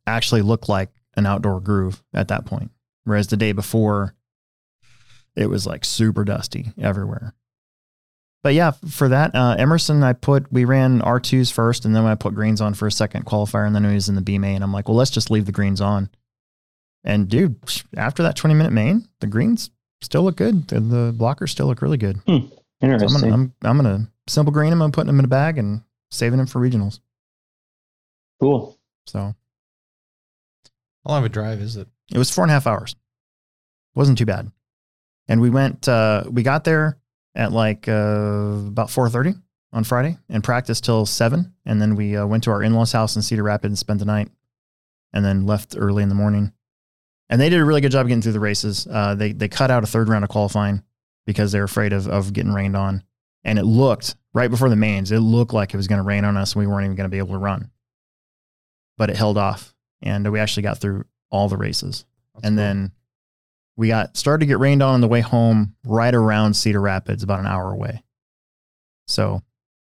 actually 0.06 0.42
looked 0.42 0.68
like 0.68 0.90
an 1.16 1.26
outdoor 1.26 1.62
groove 1.62 2.04
at 2.14 2.28
that 2.30 2.46
point, 2.46 2.72
whereas 3.06 3.28
the 3.28 3.38
day 3.38 3.52
before, 3.54 4.14
it 5.36 5.48
was 5.48 5.66
like 5.68 5.86
super 5.86 6.24
dusty 6.24 6.72
everywhere. 6.80 7.34
But 8.44 8.54
yeah, 8.56 8.72
for 8.90 9.08
that, 9.10 9.36
uh, 9.36 9.56
Emerson, 9.60 10.02
I 10.04 10.14
put, 10.14 10.52
we 10.52 10.66
ran 10.66 11.00
R2s 11.02 11.54
first 11.54 11.86
and 11.86 11.96
then 11.96 12.06
I 12.06 12.16
put 12.16 12.34
greens 12.34 12.60
on 12.60 12.74
for 12.74 12.88
a 12.88 12.92
second 12.92 13.26
qualifier 13.26 13.68
and 13.68 13.76
then 13.76 13.84
he 13.88 13.94
was 13.94 14.10
in 14.10 14.16
the 14.16 14.22
B 14.22 14.40
main. 14.40 14.64
I'm 14.64 14.74
like, 14.74 14.88
well, 14.88 14.98
let's 14.98 15.12
just 15.12 15.30
leave 15.30 15.46
the 15.46 15.52
greens 15.52 15.80
on. 15.80 16.10
And 17.04 17.30
dude, 17.30 17.56
after 17.96 18.24
that 18.24 18.36
20 18.36 18.56
minute 18.56 18.74
main, 18.74 19.08
the 19.20 19.28
greens 19.28 19.70
still 20.02 20.24
look 20.24 20.38
good. 20.38 20.68
The, 20.70 20.80
the 20.80 21.14
blockers 21.16 21.50
still 21.50 21.68
look 21.68 21.84
really 21.84 21.98
good. 21.98 22.20
So 22.26 22.34
I'm 22.34 22.52
Interesting. 22.82 23.22
gonna, 23.22 23.34
I'm, 23.34 23.54
I'm 23.64 23.78
gonna 23.78 24.08
simple 24.28 24.52
green 24.52 24.72
them. 24.72 24.82
I'm 24.82 24.92
putting 24.92 25.08
them 25.08 25.20
in 25.20 25.26
a 25.26 25.28
bag 25.28 25.60
and 25.60 25.84
saving 26.10 26.38
them 26.38 26.48
for 26.48 26.60
regionals. 26.60 27.00
cool. 28.40 28.76
So 29.06 29.20
How 29.20 29.36
long 31.06 31.20
of 31.20 31.26
a 31.26 31.30
drive 31.30 31.60
is 31.62 31.78
it? 31.78 31.88
it 32.12 32.18
was 32.18 32.32
four 32.32 32.44
and 32.44 32.50
a 32.52 32.54
half 32.56 32.66
hours. 32.66 32.96
Wasn't 33.94 34.18
too 34.18 34.26
bad. 34.26 34.52
And 35.32 35.40
we 35.40 35.50
went, 35.50 35.88
uh, 35.88 36.26
we 36.30 36.44
got 36.44 36.66
there 36.66 36.98
at 37.36 37.54
like 37.54 37.88
uh, 37.88 37.92
about 38.68 38.90
4.30 38.90 39.42
on 39.72 39.86
Friday 39.86 40.18
and 40.28 40.44
practiced 40.44 40.84
till 40.84 41.06
7. 41.06 41.54
And 41.66 41.82
then 41.82 41.96
we 41.96 42.18
uh, 42.18 42.26
went 42.26 42.44
to 42.44 42.52
our 42.52 42.62
in-laws 42.62 42.92
house 42.92 43.16
in 43.16 43.22
Cedar 43.22 43.44
Rapids 43.44 43.72
and 43.72 43.80
spent 43.80 44.00
the 44.00 44.06
night 44.06 44.30
and 45.14 45.24
then 45.24 45.46
left 45.46 45.78
early 45.78 46.04
in 46.04 46.10
the 46.10 46.16
morning. 46.16 46.52
And 47.30 47.40
they 47.40 47.48
did 47.48 47.62
a 47.62 47.64
really 47.64 47.80
good 47.80 47.94
job 47.94 48.10
getting 48.10 48.22
through 48.22 48.34
the 48.34 48.42
races. 48.42 48.86
Uh, 48.92 49.16
they, 49.16 49.32
they 49.32 49.48
cut 49.48 49.72
out 49.72 49.86
a 49.86 49.88
third 49.88 50.10
round 50.10 50.26
of 50.26 50.30
qualifying 50.30 50.84
because 51.26 51.54
they're 51.54 51.64
afraid 51.64 51.94
of, 51.94 52.10
of 52.10 52.34
getting 52.34 52.52
rained 52.52 52.76
on. 52.76 53.02
And 53.46 53.58
it 53.58 53.64
looked, 53.64 54.18
right 54.34 54.52
before 54.52 54.68
the 54.68 54.76
mains, 54.76 55.14
it 55.14 55.22
looked 55.22 55.54
like 55.54 55.74
it 55.74 55.78
was 55.78 55.88
going 55.88 56.00
to 56.00 56.04
rain 56.04 56.26
on 56.26 56.36
us 56.36 56.56
and 56.56 56.60
we 56.60 56.68
weren't 56.68 56.84
even 56.84 56.98
going 56.98 57.10
to 57.10 57.10
be 57.10 57.20
able 57.20 57.36
to 57.36 57.38
run. 57.38 57.72
But 58.98 59.10
it 59.10 59.16
held 59.16 59.38
off. 59.38 59.74
And 60.02 60.30
we 60.30 60.42
actually 60.42 60.64
got 60.64 60.80
through 60.80 61.06
all 61.30 61.48
the 61.48 61.56
races 61.56 62.04
That's 62.34 62.48
and 62.48 62.58
cool. 62.58 62.66
then 62.66 62.92
we 63.78 63.88
got 63.88 64.16
started 64.18 64.42
to 64.42 64.46
get 64.48 64.60
rained 64.60 64.82
on 64.84 64.94
on 64.96 65.02
the 65.02 65.08
way 65.08 65.22
home 65.22 65.76
right 65.86 66.14
around 66.14 66.54
Cedar 66.56 66.82
Rapids, 66.82 67.24
about 67.24 67.40
an 67.40 67.48
hour 67.48 67.72
away. 67.72 68.04
So 69.08 69.42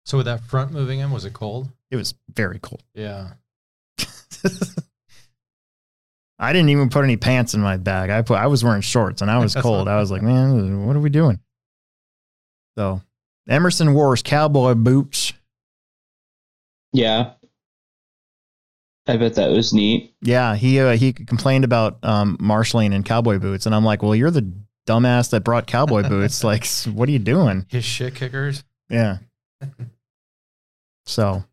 So 0.04 0.16
with 0.18 0.26
that 0.26 0.42
front 0.42 0.72
moving 0.72 1.00
in, 1.00 1.10
was 1.10 1.24
it 1.24 1.32
cold? 1.32 1.68
it 1.90 1.96
was 1.96 2.14
very 2.34 2.58
cold. 2.58 2.82
Yeah. 2.94 3.32
I 6.38 6.52
didn't 6.52 6.70
even 6.70 6.90
put 6.90 7.04
any 7.04 7.16
pants 7.16 7.54
in 7.54 7.60
my 7.60 7.76
bag. 7.76 8.10
I 8.10 8.22
put 8.22 8.34
I 8.38 8.48
was 8.48 8.64
wearing 8.64 8.82
shorts 8.82 9.22
and 9.22 9.30
I 9.30 9.38
was 9.38 9.54
cold. 9.58 9.88
I 9.88 9.96
was 9.98 10.10
like, 10.10 10.22
man, 10.22 10.84
what 10.86 10.96
are 10.96 11.00
we 11.00 11.08
doing? 11.10 11.38
So 12.76 13.00
Emerson 13.48 13.94
wore 13.94 14.12
his 14.12 14.22
cowboy 14.22 14.74
boots. 14.74 15.32
Yeah. 16.92 17.32
I 19.06 19.16
bet 19.18 19.34
that 19.34 19.50
was 19.50 19.72
neat. 19.74 20.14
Yeah, 20.22 20.56
he 20.56 20.80
uh, 20.80 20.96
he 20.96 21.12
complained 21.12 21.64
about 21.64 21.98
um, 22.02 22.36
marshaling 22.40 22.92
in 22.92 23.02
cowboy 23.02 23.38
boots, 23.38 23.66
and 23.66 23.74
I'm 23.74 23.84
like, 23.84 24.02
well, 24.02 24.14
you're 24.14 24.30
the 24.30 24.50
dumbass 24.86 25.30
that 25.30 25.44
brought 25.44 25.66
cowboy 25.66 26.02
boots. 26.08 26.42
like, 26.42 26.66
what 26.92 27.08
are 27.08 27.12
you 27.12 27.18
doing? 27.18 27.66
His 27.68 27.84
shit 27.84 28.14
kickers. 28.14 28.64
Yeah. 28.88 29.18
So, 31.06 31.44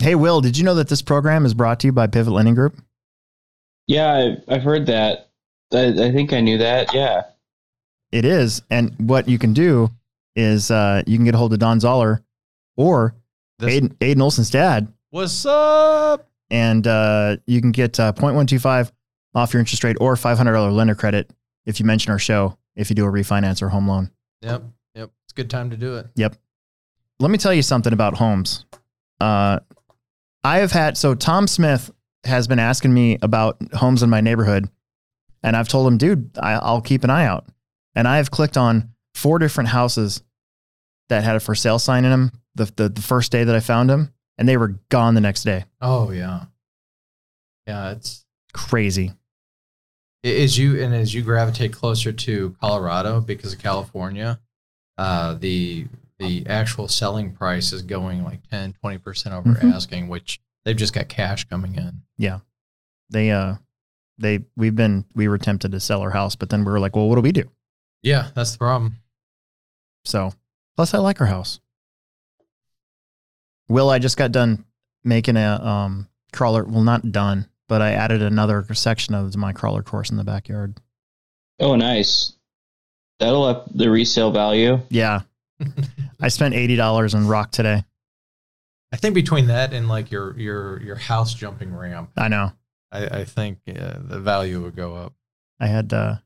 hey, 0.00 0.14
Will, 0.14 0.42
did 0.42 0.58
you 0.58 0.64
know 0.64 0.74
that 0.74 0.88
this 0.88 1.00
program 1.00 1.46
is 1.46 1.54
brought 1.54 1.80
to 1.80 1.86
you 1.86 1.92
by 1.92 2.06
Pivot 2.06 2.32
Lending 2.32 2.54
Group? 2.54 2.76
Yeah, 3.86 4.12
I, 4.12 4.54
I've 4.54 4.62
heard 4.62 4.84
that. 4.86 5.30
I, 5.72 5.86
I 5.86 6.12
think 6.12 6.32
I 6.34 6.40
knew 6.40 6.58
that. 6.58 6.92
Yeah. 6.92 7.22
It 8.12 8.24
is. 8.26 8.60
And 8.70 8.94
what 8.98 9.28
you 9.28 9.38
can 9.38 9.52
do 9.54 9.90
is 10.36 10.70
uh, 10.70 11.02
you 11.06 11.16
can 11.16 11.24
get 11.24 11.34
a 11.34 11.38
hold 11.38 11.52
of 11.54 11.58
Don 11.58 11.80
Zoller 11.80 12.22
or 12.76 13.14
This, 13.58 13.74
Aiden, 13.74 13.94
Aiden 13.96 14.20
Olson's 14.20 14.50
dad, 14.50 14.92
What's 15.08 15.44
up? 15.46 16.28
And 16.50 16.86
uh, 16.86 17.36
you 17.46 17.60
can 17.60 17.72
get 17.72 17.98
uh, 18.00 18.12
0.125 18.12 18.90
off 19.34 19.52
your 19.52 19.60
interest 19.60 19.84
rate 19.84 19.96
or 20.00 20.14
$500 20.14 20.72
lender 20.72 20.94
credit 20.94 21.30
if 21.66 21.78
you 21.78 21.86
mention 21.86 22.10
our 22.10 22.18
show, 22.18 22.58
if 22.76 22.90
you 22.90 22.96
do 22.96 23.06
a 23.06 23.10
refinance 23.10 23.62
or 23.62 23.68
home 23.68 23.88
loan. 23.88 24.10
Yep. 24.42 24.64
Yep. 24.94 25.10
It's 25.24 25.32
a 25.32 25.36
good 25.36 25.50
time 25.50 25.70
to 25.70 25.76
do 25.76 25.96
it. 25.96 26.08
Yep. 26.16 26.36
Let 27.20 27.30
me 27.30 27.38
tell 27.38 27.54
you 27.54 27.62
something 27.62 27.92
about 27.92 28.16
homes. 28.16 28.64
Uh, 29.20 29.60
I 30.42 30.58
have 30.58 30.72
had 30.72 30.96
so 30.96 31.14
Tom 31.14 31.46
Smith 31.46 31.90
has 32.24 32.48
been 32.48 32.58
asking 32.58 32.92
me 32.92 33.18
about 33.22 33.58
homes 33.74 34.02
in 34.02 34.10
my 34.10 34.20
neighborhood, 34.20 34.68
and 35.42 35.54
I've 35.54 35.68
told 35.68 35.86
him, 35.86 35.98
dude, 35.98 36.30
I, 36.38 36.52
I'll 36.52 36.80
keep 36.80 37.04
an 37.04 37.10
eye 37.10 37.26
out. 37.26 37.46
And 37.94 38.08
I 38.08 38.16
have 38.16 38.30
clicked 38.30 38.56
on 38.56 38.94
four 39.14 39.38
different 39.38 39.68
houses 39.68 40.22
that 41.08 41.24
had 41.24 41.36
a 41.36 41.40
for 41.40 41.54
sale 41.54 41.78
sign 41.78 42.04
in 42.04 42.10
them 42.10 42.32
the, 42.54 42.72
the 42.76 42.88
the 42.88 43.02
first 43.02 43.32
day 43.32 43.44
that 43.44 43.54
I 43.54 43.60
found 43.60 43.90
them, 43.90 44.12
and 44.40 44.48
they 44.48 44.56
were 44.56 44.74
gone 44.88 45.14
the 45.14 45.20
next 45.20 45.44
day. 45.44 45.64
Oh 45.80 46.10
yeah. 46.10 46.46
Yeah, 47.68 47.92
it's 47.92 48.24
Crazy. 48.52 49.12
as 50.24 50.58
you 50.58 50.82
and 50.82 50.92
as 50.92 51.14
you 51.14 51.22
gravitate 51.22 51.72
closer 51.72 52.10
to 52.12 52.56
Colorado 52.60 53.20
because 53.20 53.52
of 53.52 53.60
California, 53.60 54.40
uh, 54.98 55.34
the 55.34 55.86
the 56.18 56.44
actual 56.48 56.88
selling 56.88 57.32
price 57.32 57.72
is 57.72 57.82
going 57.82 58.24
like 58.24 58.40
10, 58.50 58.72
20 58.80 58.98
percent 58.98 59.34
over 59.34 59.50
Mhm. 59.52 59.72
asking, 59.72 60.08
which 60.08 60.40
they've 60.64 60.76
just 60.76 60.92
got 60.92 61.08
cash 61.08 61.44
coming 61.44 61.76
in. 61.76 62.02
Yeah 62.18 62.40
they 63.10 63.30
uh 63.30 63.56
they 64.18 64.40
we've 64.56 64.76
been 64.76 65.04
we 65.14 65.26
were 65.28 65.38
tempted 65.38 65.72
to 65.72 65.80
sell 65.80 66.00
our 66.00 66.10
house, 66.10 66.34
but 66.36 66.48
then 66.50 66.64
we 66.64 66.70
were 66.72 66.80
like, 66.80 66.94
well, 66.96 67.08
what 67.08 67.16
do 67.16 67.20
we 67.22 67.32
do? 67.32 67.50
Yeah, 68.02 68.28
that's 68.34 68.52
the 68.52 68.58
problem. 68.58 68.96
So, 70.04 70.32
plus 70.76 70.94
I 70.94 70.98
like 70.98 71.20
our 71.20 71.26
house. 71.26 71.60
Will, 73.70 73.88
I 73.88 74.00
just 74.00 74.16
got 74.16 74.32
done 74.32 74.64
making 75.04 75.36
a 75.36 75.52
um, 75.62 76.08
crawler. 76.32 76.64
Well, 76.64 76.82
not 76.82 77.12
done, 77.12 77.48
but 77.68 77.80
I 77.80 77.92
added 77.92 78.20
another 78.20 78.66
section 78.74 79.14
of 79.14 79.36
my 79.36 79.52
crawler 79.52 79.84
course 79.84 80.10
in 80.10 80.16
the 80.16 80.24
backyard. 80.24 80.80
Oh, 81.60 81.76
nice. 81.76 82.32
That'll 83.20 83.44
up 83.44 83.66
the 83.72 83.88
resale 83.88 84.32
value. 84.32 84.80
Yeah, 84.88 85.20
I 86.20 86.28
spent 86.28 86.54
eighty 86.54 86.74
dollars 86.74 87.14
on 87.14 87.28
rock 87.28 87.52
today. 87.52 87.84
I 88.92 88.96
think 88.96 89.14
between 89.14 89.46
that 89.46 89.72
and 89.72 89.88
like 89.88 90.10
your 90.10 90.36
your 90.36 90.82
your 90.82 90.96
house 90.96 91.32
jumping 91.32 91.72
ramp, 91.72 92.10
I 92.16 92.26
know. 92.26 92.50
I, 92.90 93.06
I 93.20 93.24
think 93.24 93.58
uh, 93.68 93.98
the 94.00 94.18
value 94.18 94.62
would 94.62 94.74
go 94.74 94.96
up. 94.96 95.12
I 95.60 95.68
had 95.68 95.92
uh 95.92 96.16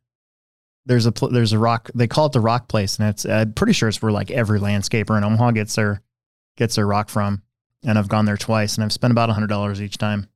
there's 0.86 1.04
a 1.04 1.12
pl- 1.12 1.30
there's 1.30 1.52
a 1.52 1.58
rock 1.58 1.90
they 1.94 2.06
call 2.06 2.26
it 2.26 2.32
the 2.32 2.40
rock 2.40 2.68
place 2.68 2.98
and 2.98 3.08
it's 3.08 3.26
I'm 3.26 3.52
pretty 3.52 3.72
sure 3.74 3.88
it's 3.88 4.00
where 4.00 4.12
like 4.12 4.30
every 4.30 4.60
landscaper 4.60 5.18
in 5.18 5.24
Omaha 5.24 5.50
gets 5.50 5.74
their 5.74 6.00
gets 6.56 6.76
their 6.76 6.86
rock 6.86 7.08
from 7.08 7.42
and 7.84 7.98
I've 7.98 8.08
gone 8.08 8.24
there 8.24 8.36
twice 8.36 8.74
and 8.76 8.84
I've 8.84 8.92
spent 8.92 9.10
about 9.10 9.30
a 9.30 9.32
hundred 9.32 9.48
dollars 9.48 9.80
each 9.82 9.98
time 9.98 10.28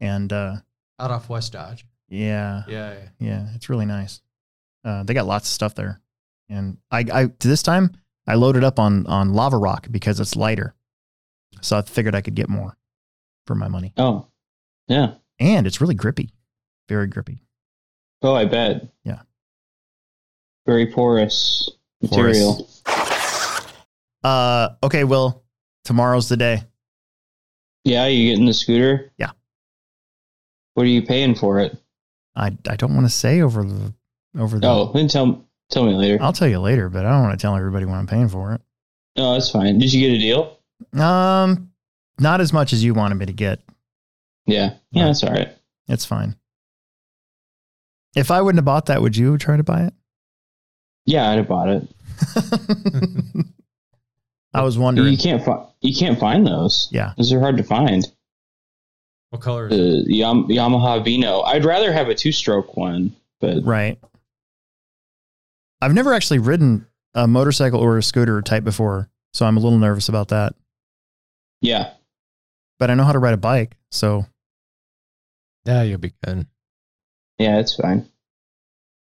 and 0.00 0.32
uh 0.32 0.56
Out 1.00 1.10
off 1.10 1.28
West 1.28 1.52
Dodge. 1.52 1.84
yeah 2.08 2.62
Yeah, 2.68 2.92
yeah. 2.94 3.08
yeah 3.18 3.46
it's 3.54 3.68
really 3.68 3.86
nice 3.86 4.20
uh 4.84 5.02
they 5.02 5.14
got 5.14 5.26
lots 5.26 5.48
of 5.48 5.52
stuff 5.52 5.74
there 5.74 6.00
and 6.48 6.78
I 6.90 7.04
I 7.12 7.26
to 7.26 7.48
this 7.48 7.62
time 7.62 7.92
I 8.26 8.34
loaded 8.34 8.64
up 8.64 8.78
on 8.78 9.06
on 9.06 9.32
lava 9.34 9.56
rock 9.56 9.86
because 9.90 10.20
it's 10.20 10.36
lighter 10.36 10.74
so 11.60 11.76
I 11.78 11.82
figured 11.82 12.14
I 12.14 12.20
could 12.20 12.34
get 12.34 12.48
more 12.48 12.76
for 13.46 13.54
my 13.54 13.68
money 13.68 13.92
Oh, 13.96 14.28
yeah. 14.86 15.14
and 15.40 15.66
it's 15.66 15.80
really 15.80 15.94
grippy 15.94 16.30
very 16.88 17.06
grippy 17.06 17.38
Oh, 18.20 18.34
I 18.34 18.46
bet. 18.46 18.88
Yeah. 19.04 19.20
Very 20.66 20.86
porous 20.92 21.70
Porous. 22.10 22.77
Uh 24.24 24.70
okay 24.82 25.04
Will 25.04 25.42
tomorrow's 25.84 26.28
the 26.28 26.36
day 26.36 26.62
Yeah, 27.84 28.06
you 28.06 28.30
getting 28.30 28.46
the 28.46 28.54
scooter? 28.54 29.12
Yeah. 29.18 29.30
What 30.74 30.84
are 30.84 30.90
you 30.90 31.02
paying 31.02 31.34
for 31.34 31.60
it? 31.60 31.76
I 32.36 32.56
I 32.68 32.76
don't 32.76 32.94
want 32.94 33.06
to 33.06 33.10
say 33.12 33.40
over 33.40 33.64
the 33.64 33.92
over 34.38 34.58
the. 34.58 34.66
Oh, 34.68 34.92
then 34.92 35.08
tell 35.08 35.44
tell 35.70 35.84
me 35.84 35.94
later. 35.94 36.18
I'll 36.20 36.32
tell 36.32 36.48
you 36.48 36.60
later, 36.60 36.88
but 36.88 37.04
I 37.04 37.10
don't 37.10 37.22
want 37.22 37.38
to 37.38 37.42
tell 37.42 37.56
everybody 37.56 37.84
what 37.86 37.94
I'm 37.96 38.06
paying 38.06 38.28
for 38.28 38.52
it. 38.54 38.60
No, 39.16 39.32
that's 39.32 39.50
fine. 39.50 39.78
Did 39.78 39.92
you 39.92 40.00
get 40.08 40.14
a 40.16 40.18
deal? 40.18 40.58
Um, 41.00 41.72
not 42.20 42.40
as 42.40 42.52
much 42.52 42.72
as 42.72 42.84
you 42.84 42.94
wanted 42.94 43.16
me 43.16 43.26
to 43.26 43.32
get. 43.32 43.60
Yeah. 44.46 44.74
Yeah, 44.92 45.06
that's 45.06 45.24
all 45.24 45.32
right. 45.32 45.48
It's 45.88 46.04
fine. 46.04 46.36
If 48.14 48.30
I 48.30 48.40
wouldn't 48.40 48.58
have 48.58 48.64
bought 48.64 48.86
that, 48.86 49.02
would 49.02 49.16
you 49.16 49.36
try 49.38 49.56
to 49.56 49.64
buy 49.64 49.82
it? 49.84 49.94
Yeah, 51.06 51.30
I'd 51.30 51.38
have 51.38 51.48
bought 51.48 51.68
it. 51.68 51.88
I 54.54 54.62
was 54.62 54.78
wondering. 54.78 55.12
You 55.12 55.18
can't 55.18 55.44
find 55.44 55.66
you 55.80 55.94
can't 55.94 56.18
find 56.18 56.46
those. 56.46 56.88
Yeah. 56.90 57.12
Those 57.16 57.32
are 57.32 57.40
hard 57.40 57.56
to 57.58 57.62
find. 57.62 58.04
What 59.30 59.42
color 59.42 59.68
The 59.68 59.74
is? 59.76 60.04
Uh, 60.04 60.08
Yam- 60.08 60.48
Yamaha 60.48 61.04
Vino. 61.04 61.42
I'd 61.42 61.64
rather 61.64 61.92
have 61.92 62.08
a 62.08 62.14
two 62.14 62.32
stroke 62.32 62.76
one, 62.76 63.14
but 63.40 63.62
Right. 63.64 63.98
I've 65.80 65.94
never 65.94 66.12
actually 66.14 66.38
ridden 66.38 66.86
a 67.14 67.28
motorcycle 67.28 67.78
or 67.80 67.98
a 67.98 68.02
scooter 68.02 68.42
type 68.42 68.64
before, 68.64 69.08
so 69.32 69.46
I'm 69.46 69.56
a 69.56 69.60
little 69.60 69.78
nervous 69.78 70.08
about 70.08 70.28
that. 70.28 70.54
yeah. 71.60 71.92
But 72.78 72.90
I 72.90 72.94
know 72.94 73.02
how 73.04 73.12
to 73.12 73.18
ride 73.18 73.34
a 73.34 73.38
bike, 73.38 73.76
so 73.90 74.26
Yeah, 75.64 75.82
you'll 75.82 75.98
be 75.98 76.12
good. 76.24 76.46
Yeah, 77.38 77.58
it's 77.58 77.74
fine. 77.76 78.08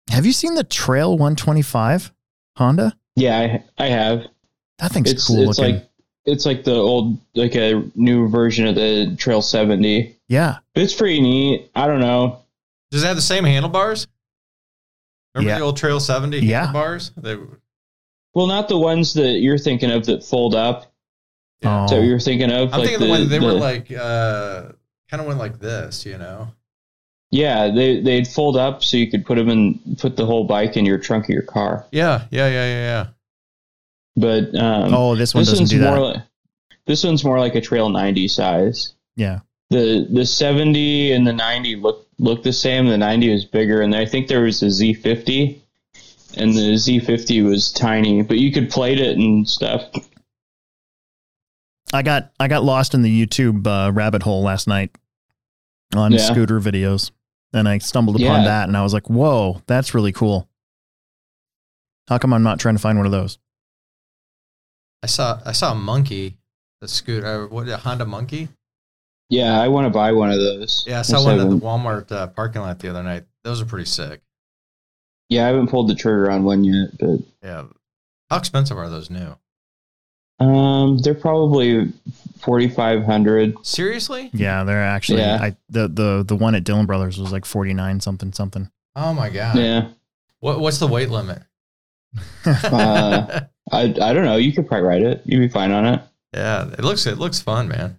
have 0.09 0.25
you 0.25 0.31
seen 0.33 0.55
the 0.55 0.63
Trail 0.63 1.11
125 1.17 2.11
Honda? 2.57 2.97
Yeah, 3.15 3.37
I 3.77 3.85
I 3.85 3.87
have. 3.89 4.27
That 4.79 4.91
thing's 4.91 5.11
It's 5.11 5.27
cool 5.27 5.49
it's 5.49 5.57
looking. 5.59 5.75
like 5.75 5.89
it's 6.25 6.45
like 6.45 6.63
the 6.63 6.75
old 6.75 7.17
like 7.35 7.55
a 7.55 7.83
new 7.95 8.27
version 8.29 8.67
of 8.67 8.75
the 8.75 9.15
Trail 9.17 9.41
70. 9.41 10.15
yeah, 10.27 10.57
It's 10.75 10.93
pretty 10.93 11.21
neat. 11.21 11.69
I 11.75 11.87
don't 11.87 12.01
know. 12.01 12.39
Does 12.91 13.03
it 13.03 13.07
have 13.07 13.15
the 13.15 13.21
same 13.21 13.43
handlebars? 13.45 14.07
Remember 15.35 15.49
Yeah. 15.51 15.59
the 15.59 15.65
old 15.65 15.77
Trail 15.77 15.99
70 15.99 16.39
Yeah. 16.39 16.65
handlebars? 16.65 17.11
They, 17.17 17.37
Well, 18.33 18.47
not 18.47 18.67
the 18.67 18.77
ones 18.77 19.13
that 19.15 19.39
you're 19.39 19.57
thinking 19.57 19.89
of 19.89 20.05
that 20.07 20.23
fold 20.23 20.53
up. 20.53 20.91
Yeah. 21.61 21.87
That 21.87 21.93
Oh. 21.93 21.97
what 21.99 22.05
you're 22.07 22.19
thinking 22.19 22.51
of? 22.51 22.73
I'm 22.73 22.79
Like 22.81 22.89
thinking 22.89 23.07
the, 23.07 23.09
one 23.09 23.21
that 23.21 23.27
they 23.29 23.39
were 23.39 23.53
like 23.53 23.91
uh, 23.91 24.63
kind 25.09 25.21
of 25.21 25.25
went 25.27 25.39
like 25.39 25.59
this, 25.59 26.05
you 26.05 26.17
know. 26.17 26.49
Yeah, 27.31 27.69
they 27.73 27.99
they'd 27.99 28.27
fold 28.27 28.55
up 28.57 28.83
so 28.83 28.95
you 28.95 29.09
could 29.09 29.25
put 29.25 29.35
them 29.35 29.49
in, 29.49 29.79
put 29.97 30.15
the 30.17 30.25
whole 30.25 30.43
bike 30.45 30.77
in 30.77 30.85
your 30.85 30.97
trunk 30.97 31.25
of 31.25 31.29
your 31.29 31.41
car. 31.41 31.85
Yeah, 31.91 32.25
yeah, 32.31 32.47
yeah, 32.47 32.65
yeah, 32.65 32.79
yeah. 32.79 33.05
But 34.17 34.55
um, 34.55 34.93
oh, 34.93 35.15
this 35.15 35.33
one 35.35 35.41
this 35.41 35.49
doesn't 35.49 35.63
one's 35.63 35.69
do 35.69 35.79
that. 35.79 35.95
more 35.95 35.99
like 36.13 36.21
this 36.87 37.03
one's 37.03 37.23
more 37.23 37.39
like 37.39 37.53
a 37.55 37.61
Trail 37.61 37.89
90 37.89 38.27
size. 38.27 38.93
yeah, 39.15 39.39
The 39.69 40.07
the 40.11 40.25
70 40.25 41.11
and 41.11 41.25
the 41.27 41.33
90 41.33 41.75
look 41.75 42.07
look 42.17 42.41
the 42.43 42.51
same. 42.53 42.87
The 42.87 42.97
90 42.97 43.31
was 43.31 43.45
bigger, 43.45 43.81
and 43.81 43.93
I 43.95 44.05
think 44.05 44.27
there 44.27 44.41
was 44.41 44.63
a 44.63 44.67
Z50, 44.67 45.59
and 46.35 46.53
the 46.53 46.73
Z50 46.73 47.45
was 47.47 47.71
tiny, 47.71 48.23
but 48.23 48.39
you 48.39 48.51
could 48.51 48.71
plate 48.71 48.99
it 48.99 49.17
and 49.17 49.47
stuff. 49.47 49.83
I 51.93 52.01
got 52.01 52.31
I 52.39 52.47
got 52.47 52.63
lost 52.63 52.93
in 52.93 53.01
the 53.01 53.25
YouTube 53.25 53.65
uh, 53.67 53.91
rabbit 53.91 54.23
hole 54.23 54.41
last 54.43 54.67
night 54.67 54.91
on 55.95 56.11
Yeah. 56.13 56.19
scooter 56.19 56.59
videos, 56.59 57.11
and 57.53 57.67
I 57.69 57.77
stumbled 57.77 58.15
upon 58.17 58.41
Yeah. 58.41 58.45
that, 58.45 58.67
and 58.67 58.75
I 58.75 58.81
was 58.83 58.93
like, 58.93 59.09
"Whoa, 59.09 59.61
that's 59.67 59.93
really 59.93 60.11
cool." 60.11 60.49
How 62.09 62.17
come 62.17 62.33
I'm 62.33 62.43
not 62.43 62.59
trying 62.59 62.75
to 62.75 62.81
find 62.81 62.97
one 62.97 63.05
of 63.05 63.11
those? 63.11 63.37
I 65.03 65.07
saw 65.07 65.39
I 65.45 65.51
saw 65.51 65.71
a 65.71 65.75
monkey, 65.75 66.37
the 66.81 66.87
scooter, 66.87 67.47
what 67.47 67.67
a 67.69 67.77
Honda 67.77 68.05
Monkey. 68.05 68.49
Yeah, 69.29 69.59
I 69.61 69.67
want 69.67 69.85
to 69.85 69.89
buy 69.89 70.11
one 70.13 70.31
of 70.31 70.37
those. 70.39 70.83
Yeah, 70.87 70.99
I 70.99 71.01
saw 71.01 71.17
Wish 71.17 71.25
one 71.25 71.39
at 71.41 71.49
the 71.49 71.57
Walmart 71.57 72.11
uh, 72.11 72.27
parking 72.27 72.61
lot 72.61 72.79
the 72.79 72.89
other 72.89 73.03
night. 73.03 73.25
Those 73.43 73.61
are 73.61 73.65
pretty 73.65 73.85
sick. 73.85 74.21
Yeah, 75.29 75.43
I 75.43 75.47
haven't 75.47 75.69
pulled 75.69 75.89
the 75.89 75.95
trigger 75.95 76.31
on 76.31 76.43
one 76.45 76.63
yet, 76.63 76.91
but 76.99 77.19
Yeah. 77.43 77.65
How 78.29 78.37
expensive 78.37 78.77
are 78.77 78.89
those 78.89 79.09
new? 79.09 79.35
um, 80.39 80.99
they're 80.99 81.13
probably 81.15 81.91
forty 82.39 82.69
five 82.69 83.03
hundred. 83.03 83.55
Seriously? 83.65 84.29
Yeah, 84.33 84.63
they're 84.63 84.83
actually 84.83 85.19
Yeah. 85.21 85.39
I 85.41 85.55
the 85.69 85.87
the 85.87 86.23
the 86.27 86.35
one 86.35 86.55
at 86.55 86.63
Dillon 86.63 86.85
Brothers 86.85 87.17
was 87.19 87.31
like 87.31 87.43
forty 87.45 87.73
nine 87.73 87.99
something 87.99 88.31
something. 88.33 88.69
Oh 88.95 89.13
my 89.13 89.29
god. 89.29 89.57
Yeah, 89.57 89.89
What 90.39 90.59
what's 90.59 90.77
the 90.79 90.87
weight 90.87 91.09
limit? 91.09 91.41
Uh, 92.45 93.41
I 93.71 93.81
I 94.01 94.13
don't 94.13 94.25
know. 94.25 94.37
You 94.37 94.53
could 94.53 94.67
probably 94.67 94.87
ride 94.87 95.01
it. 95.03 95.21
You'd 95.25 95.39
be 95.39 95.47
fine 95.49 95.71
on 95.71 95.85
it. 95.85 96.01
yeah, 96.33 96.67
it 96.71 96.83
looks 96.83 97.05
it 97.05 97.17
looks 97.17 97.39
fun, 97.39 97.67
man. 97.67 97.97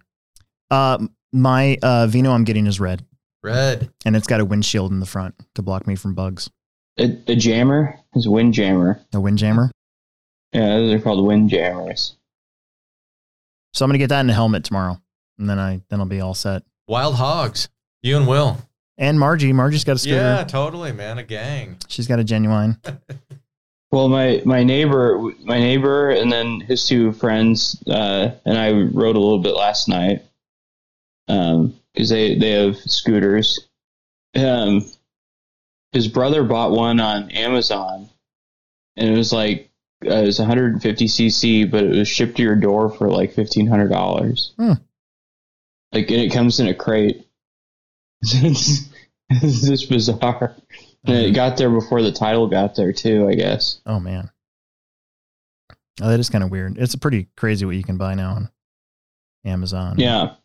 uh, 0.71 0.97
my 1.31 1.77
uh, 1.83 2.07
Vino 2.07 2.31
I'm 2.31 2.43
getting 2.43 2.65
is 2.67 2.79
red, 2.79 3.05
Red. 3.43 3.91
and 4.05 4.15
it's 4.15 4.27
got 4.27 4.39
a 4.39 4.45
windshield 4.45 4.91
in 4.91 4.99
the 4.99 5.05
front 5.05 5.35
to 5.55 5.61
block 5.61 5.85
me 5.87 5.95
from 5.95 6.15
bugs. 6.15 6.49
A, 6.97 7.15
a 7.27 7.35
jammer 7.35 7.99
is 8.15 8.25
a 8.25 8.31
wind 8.31 8.53
jammer. 8.53 8.99
A 9.13 9.19
wind 9.19 9.37
jammer. 9.37 9.71
Yeah, 10.53 10.77
those 10.77 10.93
are 10.95 10.99
called 10.99 11.25
wind 11.25 11.49
jammers. 11.49 12.15
So 13.73 13.85
I'm 13.85 13.89
gonna 13.89 13.99
get 13.99 14.09
that 14.09 14.21
in 14.21 14.29
a 14.29 14.33
helmet 14.33 14.63
tomorrow, 14.63 14.99
and 15.37 15.47
then 15.49 15.59
I 15.59 15.81
then 15.89 15.99
I'll 15.99 16.05
be 16.07 16.21
all 16.21 16.33
set. 16.33 16.63
Wild 16.87 17.15
hogs. 17.15 17.69
You 18.01 18.17
and 18.17 18.27
Will. 18.27 18.57
And 18.97 19.19
Margie, 19.19 19.53
Margie's 19.53 19.83
got 19.83 19.95
a 19.95 19.99
scooter. 19.99 20.15
Yeah, 20.15 20.43
totally, 20.43 20.91
man. 20.91 21.19
A 21.19 21.23
gang. 21.23 21.77
She's 21.87 22.07
got 22.07 22.19
a 22.19 22.23
genuine. 22.23 22.77
Well, 23.91 24.07
my 24.07 24.41
my 24.45 24.63
neighbor, 24.63 25.19
my 25.43 25.59
neighbor, 25.59 26.11
and 26.11 26.31
then 26.31 26.59
his 26.59 26.87
two 26.87 27.11
friends, 27.11 27.81
uh, 27.87 28.31
and 28.45 28.57
I 28.57 28.71
rode 28.71 29.15
a 29.15 29.19
little 29.19 29.39
bit 29.39 29.55
last 29.55 29.87
night, 29.87 30.23
um, 31.27 31.75
because 31.93 32.09
they 32.09 32.35
they 32.35 32.51
have 32.51 32.77
scooters. 32.77 33.67
Um, 34.35 34.85
his 35.91 36.07
brother 36.07 36.43
bought 36.43 36.71
one 36.71 36.99
on 36.99 37.31
Amazon, 37.31 38.09
and 38.95 39.09
it 39.09 39.17
was 39.17 39.33
like 39.33 39.71
uh, 40.05 40.13
it 40.13 40.25
was 40.27 40.39
150 40.39 41.05
cc, 41.05 41.69
but 41.69 41.83
it 41.83 41.89
was 41.89 42.07
shipped 42.07 42.37
to 42.37 42.43
your 42.43 42.55
door 42.55 42.89
for 42.91 43.09
like 43.09 43.33
fifteen 43.33 43.65
hundred 43.65 43.89
dollars. 43.89 44.53
Hmm. 44.57 44.73
Like, 45.91 46.11
and 46.11 46.21
it 46.21 46.31
comes 46.31 46.59
in 46.59 46.67
a 46.67 46.75
crate. 46.75 47.25
it's, 48.21 48.89
it's 49.29 49.61
just 49.67 49.89
bizarre. 49.89 50.55
And 51.05 51.17
it 51.17 51.31
got 51.31 51.57
there 51.57 51.69
before 51.69 52.01
the 52.01 52.11
title 52.11 52.47
got 52.47 52.75
there 52.75 52.91
too, 52.91 53.27
I 53.27 53.35
guess. 53.35 53.79
Oh 53.85 53.99
man. 53.99 54.29
Oh, 56.01 56.09
that 56.09 56.19
is 56.19 56.29
kind 56.29 56.43
of 56.43 56.51
weird. 56.51 56.77
It's 56.77 56.95
pretty 56.95 57.27
crazy 57.35 57.65
what 57.65 57.75
you 57.75 57.83
can 57.83 57.97
buy 57.97 58.15
now 58.15 58.31
on 58.31 58.49
Amazon. 59.45 59.95
Yeah. 59.97 60.35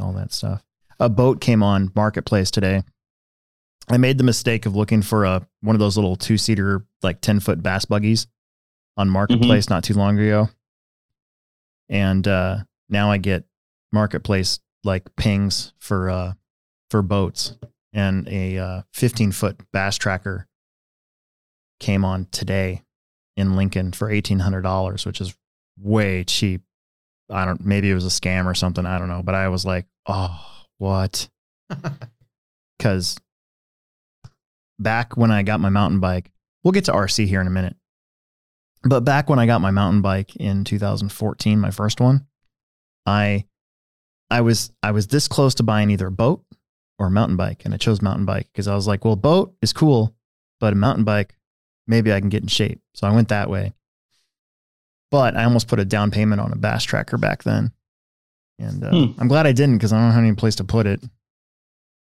All 0.00 0.12
that 0.12 0.32
stuff. 0.32 0.62
A 0.98 1.08
boat 1.08 1.40
came 1.40 1.62
on 1.62 1.92
marketplace 1.94 2.50
today. 2.50 2.82
I 3.88 3.98
made 3.98 4.18
the 4.18 4.24
mistake 4.24 4.66
of 4.66 4.74
looking 4.74 5.02
for 5.02 5.24
a 5.24 5.46
one 5.60 5.76
of 5.76 5.80
those 5.80 5.96
little 5.96 6.16
two 6.16 6.38
seater, 6.38 6.84
like 7.02 7.20
ten 7.20 7.38
foot 7.38 7.62
bass 7.62 7.84
buggies 7.84 8.26
on 8.96 9.08
marketplace 9.08 9.68
not 9.68 9.84
too 9.84 9.94
long 9.94 10.18
ago. 10.18 10.48
And 11.88 12.26
uh, 12.26 12.58
now 12.88 13.10
I 13.10 13.18
get 13.18 13.44
marketplace 13.92 14.58
like 14.82 15.14
pings 15.16 15.72
for 15.78 16.10
uh, 16.10 16.32
for 16.90 17.02
boats 17.02 17.54
and 17.96 18.28
a 18.28 18.58
uh, 18.58 18.82
15 18.92 19.32
foot 19.32 19.58
bass 19.72 19.96
tracker 19.96 20.46
came 21.80 22.04
on 22.04 22.26
today 22.30 22.82
in 23.36 23.56
Lincoln 23.56 23.92
for 23.92 24.08
$1,800, 24.08 25.06
which 25.06 25.20
is 25.20 25.34
way 25.80 26.22
cheap. 26.22 26.62
I 27.30 27.46
don't, 27.46 27.64
maybe 27.64 27.90
it 27.90 27.94
was 27.94 28.04
a 28.04 28.08
scam 28.08 28.44
or 28.44 28.54
something. 28.54 28.84
I 28.86 28.98
don't 28.98 29.08
know. 29.08 29.22
But 29.22 29.34
I 29.34 29.48
was 29.48 29.64
like, 29.64 29.86
oh, 30.06 30.38
what? 30.78 31.28
Because 32.78 33.16
back 34.78 35.16
when 35.16 35.30
I 35.30 35.42
got 35.42 35.60
my 35.60 35.70
mountain 35.70 35.98
bike, 35.98 36.30
we'll 36.62 36.72
get 36.72 36.84
to 36.84 36.92
RC 36.92 37.26
here 37.26 37.40
in 37.40 37.46
a 37.46 37.50
minute. 37.50 37.74
But 38.82 39.00
back 39.00 39.30
when 39.30 39.38
I 39.38 39.46
got 39.46 39.62
my 39.62 39.70
mountain 39.70 40.02
bike 40.02 40.36
in 40.36 40.64
2014, 40.64 41.58
my 41.58 41.70
first 41.70 42.02
one, 42.02 42.26
I 43.06 43.46
I 44.30 44.42
was 44.42 44.72
I 44.82 44.90
was 44.90 45.06
this 45.06 45.26
close 45.26 45.54
to 45.54 45.62
buying 45.62 45.88
either 45.88 46.08
a 46.08 46.12
boat 46.12 46.44
or 46.98 47.06
a 47.08 47.10
mountain 47.10 47.36
bike, 47.36 47.64
and 47.64 47.74
I 47.74 47.76
chose 47.76 48.00
mountain 48.02 48.24
bike 48.24 48.48
because 48.52 48.68
I 48.68 48.74
was 48.74 48.86
like, 48.86 49.04
well, 49.04 49.16
boat 49.16 49.54
is 49.62 49.72
cool, 49.72 50.14
but 50.60 50.72
a 50.72 50.76
mountain 50.76 51.04
bike, 51.04 51.36
maybe 51.86 52.12
I 52.12 52.20
can 52.20 52.28
get 52.30 52.42
in 52.42 52.48
shape. 52.48 52.80
So 52.94 53.06
I 53.06 53.14
went 53.14 53.28
that 53.28 53.50
way. 53.50 53.74
But 55.10 55.36
I 55.36 55.44
almost 55.44 55.68
put 55.68 55.78
a 55.78 55.84
down 55.84 56.10
payment 56.10 56.40
on 56.40 56.52
a 56.52 56.56
bass 56.56 56.82
tracker 56.84 57.16
back 57.18 57.42
then, 57.44 57.72
and 58.58 58.82
uh, 58.82 58.90
Hmm. 58.90 59.20
I'm 59.20 59.28
glad 59.28 59.46
I 59.46 59.52
didn't 59.52 59.76
because 59.76 59.92
I 59.92 60.00
don't 60.00 60.12
have 60.12 60.24
any 60.24 60.34
place 60.34 60.56
to 60.56 60.64
put 60.64 60.86
it. 60.86 61.00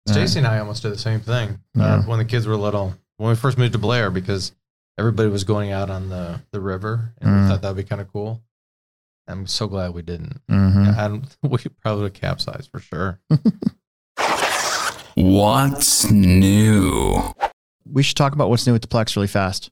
Uh, 0.10 0.14
Stacy 0.14 0.40
and 0.40 0.48
I 0.48 0.60
almost 0.60 0.84
did 0.84 0.92
the 0.92 0.98
same 0.98 1.20
thing 1.20 1.60
Yeah. 1.76 1.96
uh, 1.96 2.02
when 2.04 2.20
the 2.20 2.26
kids 2.26 2.46
were 2.48 2.56
little. 2.56 2.94
When 3.18 3.30
we 3.30 3.36
first 3.36 3.58
moved 3.58 3.74
to 3.74 3.80
Blair, 3.80 4.10
because 4.12 4.52
everybody 4.98 5.30
was 5.30 5.44
going 5.44 5.72
out 5.72 5.90
on 5.90 6.10
the, 6.10 6.42
the 6.52 6.60
river, 6.60 7.14
and 7.20 7.30
Mm. 7.30 7.44
we 7.44 7.50
thought 7.50 7.62
that 7.62 7.70
would 7.70 7.84
be 7.84 7.88
kind 7.88 8.02
of 8.02 8.12
cool. 8.12 8.42
I'm 9.28 9.48
so 9.48 9.68
glad 9.68 9.94
we 9.94 10.02
didn't. 10.02 10.42
mhm. 10.48 10.98
And 10.98 11.28
we 11.52 11.60
probably 11.82 12.04
would 12.04 12.14
capsize 12.14 12.68
for 12.68 12.80
sure. 12.80 13.20
What's 15.22 16.10
new? 16.10 17.22
we 17.86 18.02
should 18.02 18.18
talk 18.18 18.34
about 18.34 18.50
what's 18.50 18.66
new 18.66 18.74
with 18.74 18.82
the 18.82 18.88
Plex 18.88 19.16
really 19.16 19.28
fast 19.28 19.70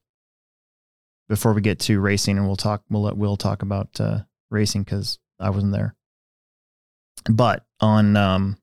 before 1.27 1.53
we 1.53 1.61
get 1.61 1.79
to 1.79 1.99
racing, 1.99 2.37
and 2.37 2.45
we'll 2.45 2.55
talk. 2.55 2.83
We'll 2.87 3.01
let 3.01 3.17
Will 3.17 3.35
talk 3.35 3.63
about 3.63 3.99
uh, 3.99 4.19
racing 4.51 4.83
because 4.83 5.17
I 5.39 5.49
wasn't 5.49 5.73
there. 5.73 5.95
But 7.27 7.65
on 7.79 8.15
um, 8.15 8.57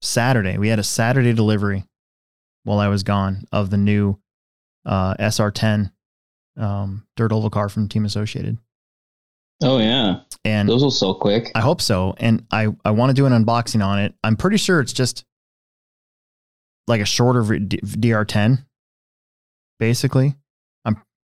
Saturday, 0.00 0.56
we 0.56 0.68
had 0.68 0.78
a 0.78 0.82
Saturday 0.82 1.34
delivery 1.34 1.84
while 2.64 2.78
I 2.78 2.88
was 2.88 3.02
gone 3.02 3.44
of 3.52 3.68
the 3.68 3.76
new 3.76 4.18
uh, 4.86 5.14
SR10 5.16 5.92
um, 6.56 7.06
dirt 7.16 7.32
oval 7.32 7.50
car 7.50 7.68
from 7.68 7.86
Team 7.86 8.06
Associated, 8.06 8.56
Oh 9.62 9.76
yeah, 9.76 10.20
and 10.42 10.70
those 10.70 10.82
will 10.82 10.90
sell 10.90 11.14
quick. 11.14 11.52
I 11.54 11.60
hope 11.60 11.82
so. 11.82 12.14
And 12.16 12.46
I, 12.50 12.68
I 12.82 12.92
want 12.92 13.10
to 13.10 13.14
do 13.14 13.26
an 13.26 13.32
unboxing 13.34 13.84
on 13.84 13.98
it. 13.98 14.14
I'm 14.24 14.36
pretty 14.36 14.56
sure 14.56 14.80
it's 14.80 14.94
just 14.94 15.26
like 16.86 17.00
a 17.00 17.04
shorter 17.04 17.42
DR10, 17.42 18.64
basically. 19.78 20.34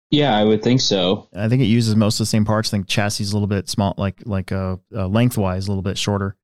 Yeah, 0.10 0.34
I 0.38 0.46
would 0.46 0.64
think 0.64 0.80
so. 0.80 1.28
I 1.36 1.50
think 1.50 1.62
it 1.62 1.66
uses 1.66 1.98
most 1.98 2.16
of 2.16 2.20
the 2.20 2.28
same 2.30 2.46
parts. 2.46 2.70
I 2.70 2.78
think 2.78 2.88
chassis 2.88 3.24
is 3.24 3.34
a 3.34 3.36
little 3.36 3.48
bit 3.48 3.68
small, 3.68 3.94
like 3.98 4.22
like 4.26 4.54
uh, 4.54 4.78
uh, 4.96 5.06
lengthwise 5.06 5.68
a 5.68 5.70
little 5.70 5.82
bit 5.82 5.98
shorter. 5.98 6.38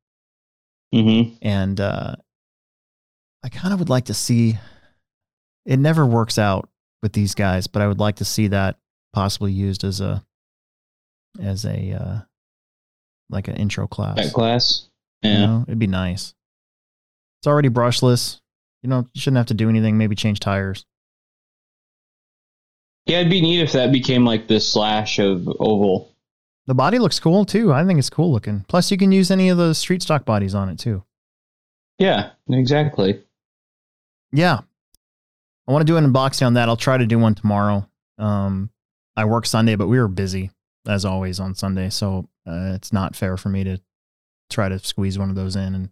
Mm-hmm. 0.94 1.36
And 1.42 1.80
uh, 1.80 2.16
I 3.42 3.48
kind 3.48 3.74
of 3.74 3.80
would 3.80 3.88
like 3.88 4.06
to 4.06 4.14
see. 4.14 4.58
It 5.66 5.80
never 5.80 6.06
works 6.06 6.38
out 6.38 6.68
with 7.02 7.14
these 7.14 7.36
guys, 7.36 7.68
but 7.68 7.82
I 7.82 7.88
would 7.88 8.00
like 8.02 8.18
to 8.18 8.26
see 8.26 8.48
that 8.50 8.80
possibly 9.14 9.54
used 9.54 9.86
as 9.86 10.02
a 10.02 10.26
as 11.42 11.64
a 11.64 11.94
uh, 11.94 12.20
like 13.30 13.48
an 13.48 13.56
intro 13.56 13.88
class. 13.88 14.18
That 14.18 14.34
class. 14.34 14.90
You 15.22 15.30
Yeah. 15.32 15.46
know, 15.46 15.66
it'd 15.66 15.80
be 15.80 15.88
nice. 15.88 16.34
It's 17.40 17.48
already 17.48 17.70
brushless. 17.70 18.42
You 18.84 18.90
know, 18.90 19.08
you 19.14 19.22
shouldn't 19.22 19.38
have 19.38 19.48
to 19.48 19.54
do 19.54 19.70
anything. 19.70 19.98
Maybe 19.98 20.16
change 20.16 20.40
tires. 20.40 20.86
Yeah, 23.06 23.20
it'd 23.20 23.32
be 23.32 23.42
neat 23.42 23.62
if 23.62 23.72
that 23.74 23.92
became 23.92 24.26
like 24.26 24.48
the 24.48 24.60
slash 24.60 25.20
of 25.20 25.48
oval. 25.60 26.14
The 26.68 26.74
body 26.74 27.00
looks 27.00 27.20
cool 27.20 27.46
too. 27.46 27.74
I 27.74 27.84
think 27.86 28.00
it's 28.00 28.10
cool 28.10 28.32
looking. 28.32 28.66
Plus, 28.68 28.92
you 28.92 28.98
can 28.98 29.12
use 29.12 29.32
any 29.32 29.50
of 29.50 29.58
the 29.58 29.74
street 29.74 30.02
stock 30.02 30.24
bodies 30.24 30.56
on 30.56 30.70
it 30.70 30.80
too. 30.80 31.04
Yeah, 31.98 32.32
exactly. 32.50 33.22
Yeah, 34.32 34.62
I 35.68 35.72
want 35.72 35.86
to 35.86 35.92
do 35.92 35.98
an 35.98 36.12
unboxing 36.12 36.46
on 36.46 36.56
that. 36.56 36.68
I'll 36.70 36.78
try 36.78 36.98
to 36.98 37.06
do 37.06 37.20
one 37.20 37.36
tomorrow. 37.36 37.88
Um, 38.18 38.70
I 39.16 39.26
work 39.26 39.46
Sunday, 39.46 39.76
but 39.76 39.88
we 39.88 40.00
were 40.00 40.08
busy 40.08 40.52
as 40.88 41.06
always 41.06 41.40
on 41.40 41.56
Sunday, 41.56 41.90
so 41.90 42.28
uh, 42.48 42.74
it's 42.76 42.92
not 42.92 43.16
fair 43.16 43.38
for 43.38 43.50
me 43.50 43.64
to 43.64 43.80
try 44.50 44.70
to 44.70 44.80
squeeze 44.80 45.18
one 45.18 45.30
of 45.30 45.36
those 45.36 45.56
in. 45.56 45.76
And 45.76 45.90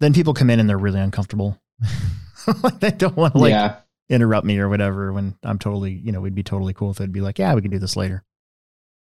then 0.00 0.12
people 0.12 0.34
come 0.34 0.50
in 0.50 0.58
and 0.60 0.68
they're 0.68 0.78
really 0.78 1.00
uncomfortable. 1.00 1.60
like 2.62 2.80
they 2.80 2.90
don't 2.90 3.16
want 3.16 3.34
to 3.34 3.38
like 3.38 3.50
yeah. 3.50 3.76
interrupt 4.08 4.46
me 4.46 4.58
or 4.58 4.68
whatever 4.68 5.12
when 5.12 5.36
I'm 5.42 5.58
totally, 5.58 5.92
you 5.92 6.12
know, 6.12 6.20
we'd 6.20 6.34
be 6.34 6.42
totally 6.42 6.72
cool 6.74 6.90
if 6.90 6.96
they'd 6.98 7.12
be 7.12 7.20
like, 7.20 7.38
yeah, 7.38 7.54
we 7.54 7.62
can 7.62 7.70
do 7.70 7.78
this 7.78 7.96
later. 7.96 8.24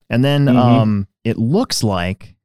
And 0.09 0.25
then 0.25 0.47
Mhm. 0.47 0.57
um, 0.57 1.09
it 1.25 1.37
looks 1.37 1.83
like 1.83 2.37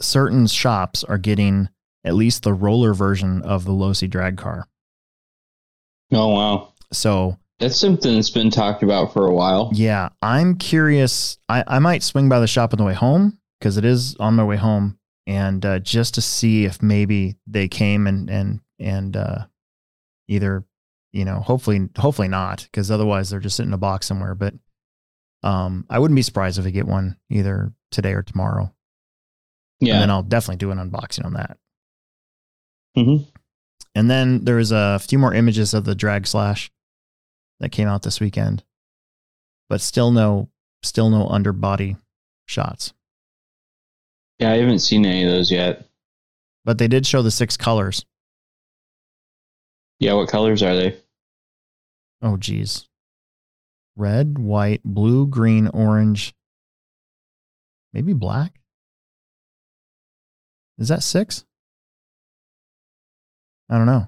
certain 0.00 0.46
shops 0.46 1.04
are 1.04 1.18
getting 1.18 1.68
at 2.04 2.14
least 2.14 2.42
the 2.42 2.54
roller 2.54 2.94
version 2.94 3.42
of 3.42 3.64
the 3.64 3.72
Losi 3.72 4.08
drag 4.08 4.36
car. 4.38 4.66
Oh 6.12 6.28
wow. 6.28 6.72
So 6.92 7.36
That's 7.58 7.76
something 7.78 8.14
that's 8.14 8.30
been 8.30 8.50
talked 8.50 8.82
about 8.82 9.12
for 9.12 9.26
a 9.26 9.34
while. 9.34 9.70
yeah, 9.74 10.08
I'm 10.22 10.56
curious. 10.56 11.36
I, 11.48 11.64
I 11.66 11.78
might 11.80 12.02
swing 12.02 12.28
by 12.28 12.40
the 12.40 12.46
shop 12.46 12.72
on 12.72 12.78
the 12.78 12.84
way 12.84 12.94
home 12.94 13.38
because 13.58 13.76
it 13.76 13.84
is 13.84 14.16
on 14.16 14.34
my 14.36 14.44
way 14.44 14.56
home, 14.56 14.98
and 15.28 15.64
uh, 15.66 15.78
just 15.78 16.14
to 16.14 16.22
see 16.22 16.64
if 16.64 16.82
maybe 16.82 17.36
they 17.46 17.68
came 17.68 18.06
and 18.06 18.30
and 18.30 18.60
and 18.80 19.16
uh, 19.16 19.44
either 20.26 20.64
you 21.12 21.24
know 21.24 21.40
hopefully 21.40 21.86
hopefully 21.98 22.28
not 22.28 22.62
because 22.64 22.90
otherwise 22.90 23.28
they're 23.28 23.38
just 23.38 23.54
sitting 23.56 23.70
in 23.70 23.74
a 23.74 23.78
box 23.78 24.06
somewhere. 24.06 24.34
But 24.34 24.54
um, 25.42 25.84
I 25.90 25.98
wouldn't 25.98 26.16
be 26.16 26.22
surprised 26.22 26.58
if 26.58 26.66
I 26.66 26.70
get 26.70 26.86
one 26.86 27.18
either 27.30 27.72
today 27.90 28.14
or 28.14 28.22
tomorrow, 28.22 28.74
Yeah, 29.80 29.94
and 29.94 30.02
then 30.02 30.10
I'll 30.10 30.22
definitely 30.22 30.56
do 30.56 30.70
an 30.70 30.78
unboxing 30.78 31.26
on 31.26 31.34
that. 31.34 31.58
Mm-hmm. 32.96 33.28
And 33.94 34.10
then 34.10 34.44
there's 34.44 34.72
a 34.72 34.98
few 34.98 35.18
more 35.18 35.34
images 35.34 35.74
of 35.74 35.84
the 35.84 35.94
drag 35.94 36.26
slash 36.26 36.70
that 37.60 37.70
came 37.70 37.86
out 37.86 38.02
this 38.02 38.18
weekend, 38.18 38.64
but 39.68 39.82
still 39.82 40.10
no, 40.10 40.48
still 40.82 41.10
no 41.10 41.28
underbody 41.28 41.96
shots. 42.46 42.94
Yeah, 44.38 44.52
I 44.52 44.56
haven't 44.58 44.80
seen 44.80 45.04
any 45.04 45.24
of 45.24 45.30
those 45.30 45.50
yet. 45.50 45.84
But 46.64 46.78
they 46.78 46.88
did 46.88 47.06
show 47.06 47.22
the 47.22 47.30
six 47.30 47.56
colors. 47.56 48.04
Yeah, 49.98 50.12
what 50.14 50.28
colors 50.28 50.62
are 50.62 50.76
they? 50.76 50.96
Oh, 52.22 52.36
geez. 52.36 52.88
Red, 53.96 54.38
white, 54.38 54.80
blue, 54.84 55.26
green, 55.26 55.66
orange, 55.68 56.34
maybe 57.92 58.12
black. 58.12 58.60
Is 60.78 60.88
that 60.88 61.02
six? 61.02 61.44
I 63.68 63.76
don't 63.76 63.86
know. 63.86 64.06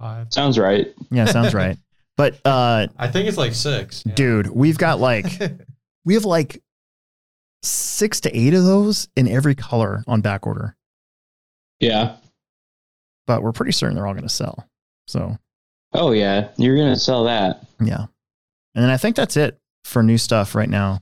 Five. 0.00 0.32
Sounds 0.32 0.58
right. 0.58 0.92
Yeah, 1.10 1.26
sounds 1.26 1.54
right. 1.54 1.76
But 2.16 2.40
uh, 2.46 2.86
I 2.96 3.08
think 3.08 3.28
it's 3.28 3.36
like 3.36 3.52
six. 3.52 4.02
yeah. 4.06 4.14
dude, 4.14 4.46
we've 4.46 4.78
got 4.78 4.98
like 5.00 5.26
we 6.06 6.14
have 6.14 6.24
like 6.24 6.62
six 7.66 8.20
to 8.20 8.36
eight 8.36 8.54
of 8.54 8.64
those 8.64 9.08
in 9.16 9.28
every 9.28 9.54
color 9.54 10.02
on 10.06 10.20
back 10.20 10.46
order, 10.46 10.76
Yeah. 11.80 12.16
but 13.26 13.42
we're 13.42 13.52
pretty 13.52 13.72
certain 13.72 13.96
they're 13.96 14.06
all 14.06 14.14
going 14.14 14.22
to 14.22 14.28
sell. 14.28 14.68
So 15.06 15.36
Oh 15.92 16.12
yeah, 16.12 16.48
you're 16.56 16.76
gonna 16.76 16.96
sell 16.98 17.24
that. 17.24 17.64
yeah, 17.80 18.06
and 18.74 18.84
then 18.84 18.90
I 18.90 18.96
think 18.96 19.16
that's 19.16 19.36
it 19.36 19.58
for 19.84 20.02
new 20.02 20.18
stuff 20.18 20.54
right 20.54 20.68
now 20.68 21.00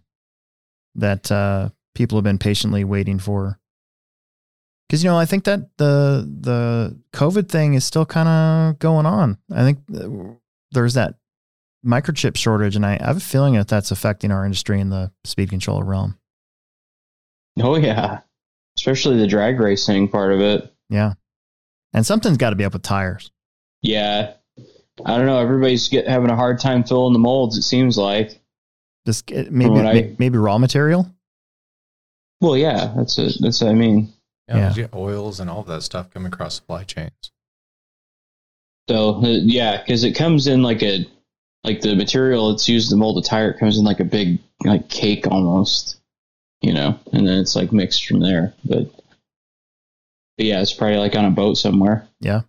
that 0.96 1.33
uh, 1.33 1.70
people 1.94 2.16
have 2.18 2.22
been 2.24 2.38
patiently 2.38 2.85
waiting 2.85 3.18
for. 3.18 3.59
Because 4.87 5.03
you 5.03 5.11
know, 5.11 5.18
I 5.18 5.24
think 5.24 5.44
that 5.44 5.77
the 5.79 6.29
the 6.40 6.96
COVID 7.14 7.48
thing 7.48 7.74
is 7.74 7.85
still 7.85 8.05
kind 8.07 8.29
of 8.29 8.79
going 8.79 9.07
on. 9.07 9.38
I 9.50 9.62
think 9.62 9.79
there's 10.70 10.94
that 10.94 11.14
microchip 11.85 12.37
shortage, 12.37 12.77
and 12.77 12.85
I, 12.87 12.98
I 13.00 13.07
have 13.07 13.16
a 13.16 13.20
feeling 13.20 13.55
that 13.55 13.66
that's 13.66 13.90
affecting 13.90 14.31
our 14.31 14.44
industry 14.44 14.79
in 14.81 14.90
the 14.90 15.11
speed 15.24 15.48
controller 15.50 15.85
realm. 15.85 16.18
Oh 17.61 17.77
yeah, 17.77 18.21
especially 18.79 19.19
the 19.19 19.27
drag 19.27 19.61
racing 19.61 20.09
part 20.09 20.33
of 20.33 20.40
it. 20.40 20.73
Yeah. 20.90 21.14
And 21.93 22.05
something's 22.05 22.37
got 22.37 22.51
to 22.51 22.57
be 22.57 22.64
up 22.64 22.73
with 22.73 22.83
tires. 22.83 23.31
Yeah, 23.83 24.33
I 25.05 25.17
don't 25.17 25.27
know. 25.27 25.38
Everybody's 25.38 25.88
get, 25.88 26.09
having 26.09 26.31
a 26.31 26.35
hard 26.37 26.59
time 26.59 26.83
filling 26.83 27.12
the 27.12 27.19
molds. 27.21 27.57
It 27.57 27.62
seems 27.62 27.97
like. 27.97 28.40
Just 29.07 29.31
maybe 29.31 29.79
I- 29.81 30.17
maybe 30.19 30.38
raw 30.38 30.59
material. 30.59 31.09
Well, 32.40 32.57
yeah, 32.57 32.93
that's 32.97 33.17
it. 33.19 33.37
That's 33.40 33.61
what 33.62 33.71
I 33.71 33.75
mean. 33.75 34.12
Yeah, 34.49 34.75
Yeah. 34.77 34.87
oils 34.95 35.40
and 35.40 35.49
all 35.49 35.62
that 35.62 35.83
stuff 35.83 36.11
coming 36.11 36.33
across 36.33 36.55
supply 36.57 36.83
chains. 36.85 37.31
So 38.88 39.17
uh, 39.23 39.29
yeah, 39.43 39.79
because 39.81 40.05
it 40.05 40.12
comes 40.12 40.47
in 40.47 40.62
like 40.62 40.83
a 40.83 41.07
like 41.62 41.81
the 41.81 41.95
material 41.95 42.51
it's 42.51 42.69
used 42.69 42.90
to 42.90 42.97
mold 42.97 43.17
a 43.25 43.27
tire. 43.27 43.53
Comes 43.55 43.79
in 43.79 43.85
like 43.85 44.01
a 44.01 44.05
big 44.05 44.38
like 44.64 44.88
cake 44.88 45.27
almost, 45.31 46.01
you 46.64 46.72
know, 46.72 46.98
and 47.12 47.27
then 47.27 47.38
it's 47.38 47.55
like 47.55 47.72
mixed 47.72 48.07
from 48.07 48.20
there. 48.20 48.55
But, 48.64 48.90
but 50.37 50.46
yeah, 50.46 50.61
it's 50.62 50.72
probably 50.72 50.96
like 50.96 51.14
on 51.14 51.27
a 51.27 51.31
boat 51.31 51.55
somewhere. 51.55 52.09
Yeah. 52.20 52.42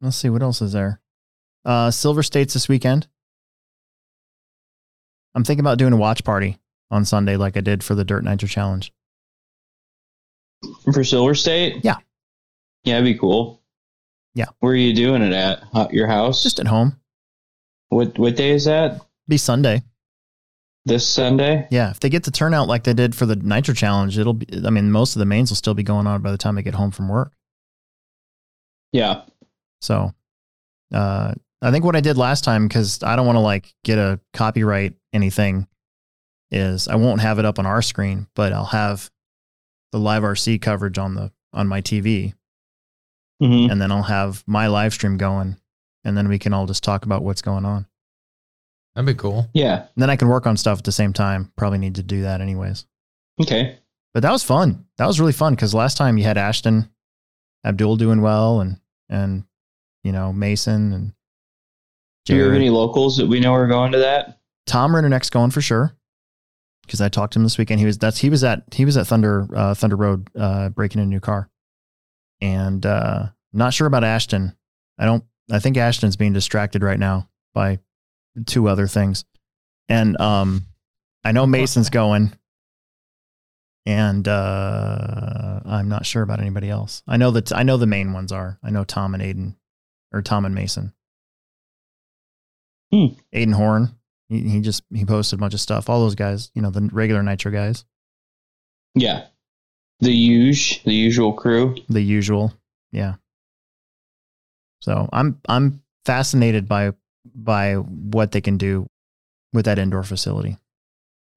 Let's 0.00 0.16
see 0.16 0.30
what 0.30 0.42
else 0.42 0.62
is 0.62 0.72
there. 0.72 1.00
Uh, 1.64 1.90
Silver 1.90 2.22
States 2.22 2.54
this 2.54 2.68
weekend. 2.68 3.06
I'm 5.34 5.44
thinking 5.44 5.60
about 5.60 5.78
doing 5.78 5.92
a 5.92 5.96
watch 5.96 6.24
party 6.24 6.58
on 6.90 7.04
Sunday, 7.04 7.36
like 7.36 7.56
I 7.56 7.60
did 7.60 7.84
for 7.84 7.94
the 7.94 8.04
Dirt 8.04 8.24
Nitro 8.24 8.48
Challenge. 8.48 8.92
For 10.92 11.04
Silver 11.04 11.34
State? 11.34 11.84
Yeah. 11.84 11.96
Yeah, 12.84 12.94
that'd 12.94 13.04
be 13.04 13.18
cool. 13.18 13.60
Yeah. 14.34 14.46
Where 14.60 14.72
are 14.72 14.76
you 14.76 14.94
doing 14.94 15.22
it 15.22 15.32
at? 15.32 15.92
Your 15.92 16.06
house? 16.06 16.42
Just 16.42 16.60
at 16.60 16.66
home. 16.66 16.96
what 17.88 18.18
what 18.18 18.36
day 18.36 18.50
is 18.50 18.64
that? 18.64 19.00
Be 19.26 19.36
Sunday. 19.36 19.82
This 20.88 21.06
Sunday. 21.06 21.68
Yeah, 21.70 21.90
if 21.90 22.00
they 22.00 22.08
get 22.08 22.24
the 22.24 22.30
turnout 22.30 22.68
like 22.68 22.84
they 22.84 22.94
did 22.94 23.14
for 23.14 23.26
the 23.26 23.36
Nitro 23.36 23.74
Challenge, 23.74 24.18
it'll 24.18 24.34
be. 24.34 24.46
I 24.66 24.70
mean, 24.70 24.90
most 24.90 25.14
of 25.14 25.20
the 25.20 25.26
mains 25.26 25.50
will 25.50 25.56
still 25.56 25.74
be 25.74 25.82
going 25.82 26.06
on 26.06 26.22
by 26.22 26.30
the 26.30 26.38
time 26.38 26.58
I 26.58 26.62
get 26.62 26.74
home 26.74 26.90
from 26.90 27.08
work. 27.08 27.32
Yeah. 28.92 29.22
So, 29.80 30.12
uh, 30.92 31.34
I 31.60 31.70
think 31.70 31.84
what 31.84 31.96
I 31.96 32.00
did 32.00 32.16
last 32.16 32.44
time 32.44 32.68
because 32.68 33.02
I 33.02 33.16
don't 33.16 33.26
want 33.26 33.36
to 33.36 33.40
like 33.40 33.74
get 33.84 33.98
a 33.98 34.20
copyright 34.32 34.94
anything 35.12 35.66
is 36.50 36.88
I 36.88 36.96
won't 36.96 37.20
have 37.20 37.38
it 37.38 37.44
up 37.44 37.58
on 37.58 37.66
our 37.66 37.82
screen, 37.82 38.26
but 38.34 38.52
I'll 38.52 38.64
have 38.66 39.10
the 39.92 39.98
live 39.98 40.22
RC 40.22 40.60
coverage 40.62 40.98
on 40.98 41.14
the 41.14 41.32
on 41.52 41.66
my 41.66 41.80
TV, 41.80 42.34
hmm 43.40 43.70
and 43.70 43.80
then 43.80 43.90
I'll 43.90 44.02
have 44.04 44.44
my 44.46 44.68
live 44.68 44.92
stream 44.94 45.16
going, 45.16 45.56
and 46.04 46.16
then 46.16 46.28
we 46.28 46.38
can 46.38 46.52
all 46.52 46.66
just 46.66 46.84
talk 46.84 47.04
about 47.04 47.22
what's 47.22 47.42
going 47.42 47.64
on. 47.64 47.86
That'd 48.94 49.06
be 49.06 49.14
cool. 49.14 49.48
Yeah. 49.54 49.82
And 49.82 50.02
then 50.02 50.10
I 50.10 50.16
can 50.16 50.28
work 50.28 50.46
on 50.46 50.56
stuff 50.56 50.78
at 50.78 50.84
the 50.84 50.92
same 50.92 51.12
time. 51.12 51.52
Probably 51.56 51.78
need 51.78 51.96
to 51.96 52.02
do 52.02 52.22
that 52.22 52.40
anyways. 52.40 52.86
Okay. 53.40 53.78
But 54.14 54.22
that 54.22 54.32
was 54.32 54.42
fun. 54.42 54.86
That 54.96 55.06
was 55.06 55.20
really 55.20 55.32
fun 55.32 55.54
because 55.54 55.74
last 55.74 55.96
time 55.96 56.18
you 56.18 56.24
had 56.24 56.38
Ashton, 56.38 56.88
Abdul 57.64 57.96
doing 57.96 58.20
well, 58.22 58.60
and 58.60 58.80
and 59.08 59.44
you 60.02 60.12
know 60.12 60.32
Mason 60.32 60.92
and 60.92 61.12
Do 62.24 62.34
you 62.34 62.42
have 62.44 62.54
any 62.54 62.70
locals 62.70 63.16
that 63.18 63.26
we 63.26 63.38
know 63.38 63.54
are 63.54 63.68
going 63.68 63.92
to 63.92 63.98
that? 63.98 64.40
Tom 64.66 64.92
Rennerneck's 64.92 65.30
going 65.30 65.50
for 65.50 65.60
sure 65.60 65.96
because 66.82 67.00
I 67.00 67.08
talked 67.08 67.34
to 67.34 67.38
him 67.38 67.44
this 67.44 67.58
weekend. 67.58 67.80
He 67.80 67.86
was 67.86 67.98
that's 67.98 68.18
he 68.18 68.30
was 68.30 68.42
at 68.42 68.62
he 68.72 68.84
was 68.84 68.96
at 68.96 69.06
Thunder 69.06 69.46
uh, 69.54 69.74
Thunder 69.74 69.96
Road 69.96 70.28
uh, 70.36 70.70
breaking 70.70 71.00
a 71.00 71.06
new 71.06 71.20
car, 71.20 71.48
and 72.40 72.84
uh, 72.84 73.26
not 73.52 73.74
sure 73.74 73.86
about 73.86 74.04
Ashton. 74.04 74.56
I 74.98 75.04
don't. 75.04 75.24
I 75.50 75.60
think 75.60 75.76
Ashton's 75.76 76.16
being 76.16 76.32
distracted 76.32 76.82
right 76.82 76.98
now 76.98 77.28
by 77.54 77.78
two 78.46 78.68
other 78.68 78.86
things, 78.86 79.24
and 79.88 80.20
um, 80.20 80.66
I 81.24 81.32
know 81.32 81.46
Mason's 81.46 81.90
going, 81.90 82.32
and 83.86 84.26
uh, 84.26 85.60
I'm 85.64 85.88
not 85.88 86.06
sure 86.06 86.22
about 86.22 86.40
anybody 86.40 86.70
else. 86.70 87.02
I 87.06 87.16
know 87.16 87.30
that 87.32 87.52
I 87.52 87.62
know 87.62 87.76
the 87.76 87.86
main 87.86 88.12
ones 88.12 88.32
are. 88.32 88.58
I 88.62 88.70
know 88.70 88.84
Tom 88.84 89.14
and 89.14 89.22
Aiden, 89.22 89.56
or 90.12 90.22
Tom 90.22 90.44
and 90.44 90.54
Mason. 90.54 90.92
Hmm. 92.92 93.06
Aiden 93.34 93.54
Horn. 93.54 93.94
He, 94.28 94.40
he 94.48 94.60
just 94.60 94.82
he 94.92 95.04
posted 95.04 95.38
a 95.38 95.40
bunch 95.40 95.54
of 95.54 95.60
stuff. 95.60 95.88
All 95.88 96.00
those 96.00 96.14
guys, 96.14 96.50
you 96.54 96.62
know, 96.62 96.70
the 96.70 96.88
regular 96.92 97.22
Nitro 97.22 97.50
guys, 97.52 97.84
Yeah. 98.94 99.26
The 100.00 100.12
usual, 100.12 100.80
the 100.84 100.94
usual 100.94 101.32
crew. 101.32 101.74
the 101.88 102.00
usual. 102.00 102.52
Yeah. 102.92 103.14
So 104.80 105.08
I'm 105.12 105.40
I'm 105.48 105.82
fascinated 106.04 106.68
by 106.68 106.92
by 107.34 107.74
what 107.74 108.32
they 108.32 108.40
can 108.40 108.56
do 108.56 108.86
with 109.52 109.64
that 109.66 109.78
indoor 109.78 110.02
facility. 110.02 110.56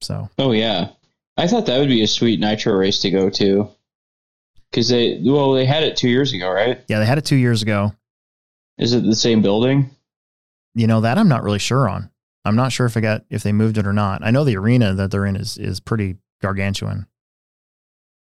So 0.02 0.30
Oh 0.38 0.52
yeah, 0.52 0.90
I 1.38 1.48
thought 1.48 1.66
that 1.68 1.80
would 1.80 1.90
be 1.90 2.02
a 2.04 2.08
sweet 2.08 2.40
nitro 2.40 2.74
race 2.74 3.00
to 3.00 3.12
go 3.12 3.30
to. 3.32 3.70
Because 4.72 4.88
they, 4.88 5.20
well, 5.24 5.52
they 5.52 5.66
had 5.66 5.84
it 5.84 5.98
two 5.98 6.08
years 6.08 6.32
ago, 6.34 6.50
right? 6.50 6.80
yeah, 6.88 7.00
they 7.00 7.06
had 7.06 7.18
it 7.18 7.26
two 7.26 7.36
years 7.36 7.62
ago. 7.62 7.94
Is 8.78 8.94
it 8.94 9.04
the 9.04 9.16
same 9.16 9.42
building? 9.42 9.90
You 10.76 10.88
know 10.88 11.02
that 11.02 11.18
I'm 11.18 11.28
not 11.28 11.44
really 11.44 11.60
sure 11.60 11.90
on. 11.90 12.10
I'm 12.46 12.56
not 12.56 12.72
sure 12.72 12.86
if 12.86 12.96
I 12.96 13.02
got 13.02 13.26
if 13.30 13.44
they 13.44 13.52
moved 13.52 13.78
it 13.78 13.86
or 13.86 13.94
not. 13.94 14.24
I 14.26 14.32
know 14.32 14.44
the 14.46 14.56
arena 14.58 14.94
that 14.96 15.12
they're 15.12 15.26
in 15.26 15.36
is 15.36 15.58
is 15.58 15.80
pretty 15.82 16.16
gargantuan. 16.42 17.06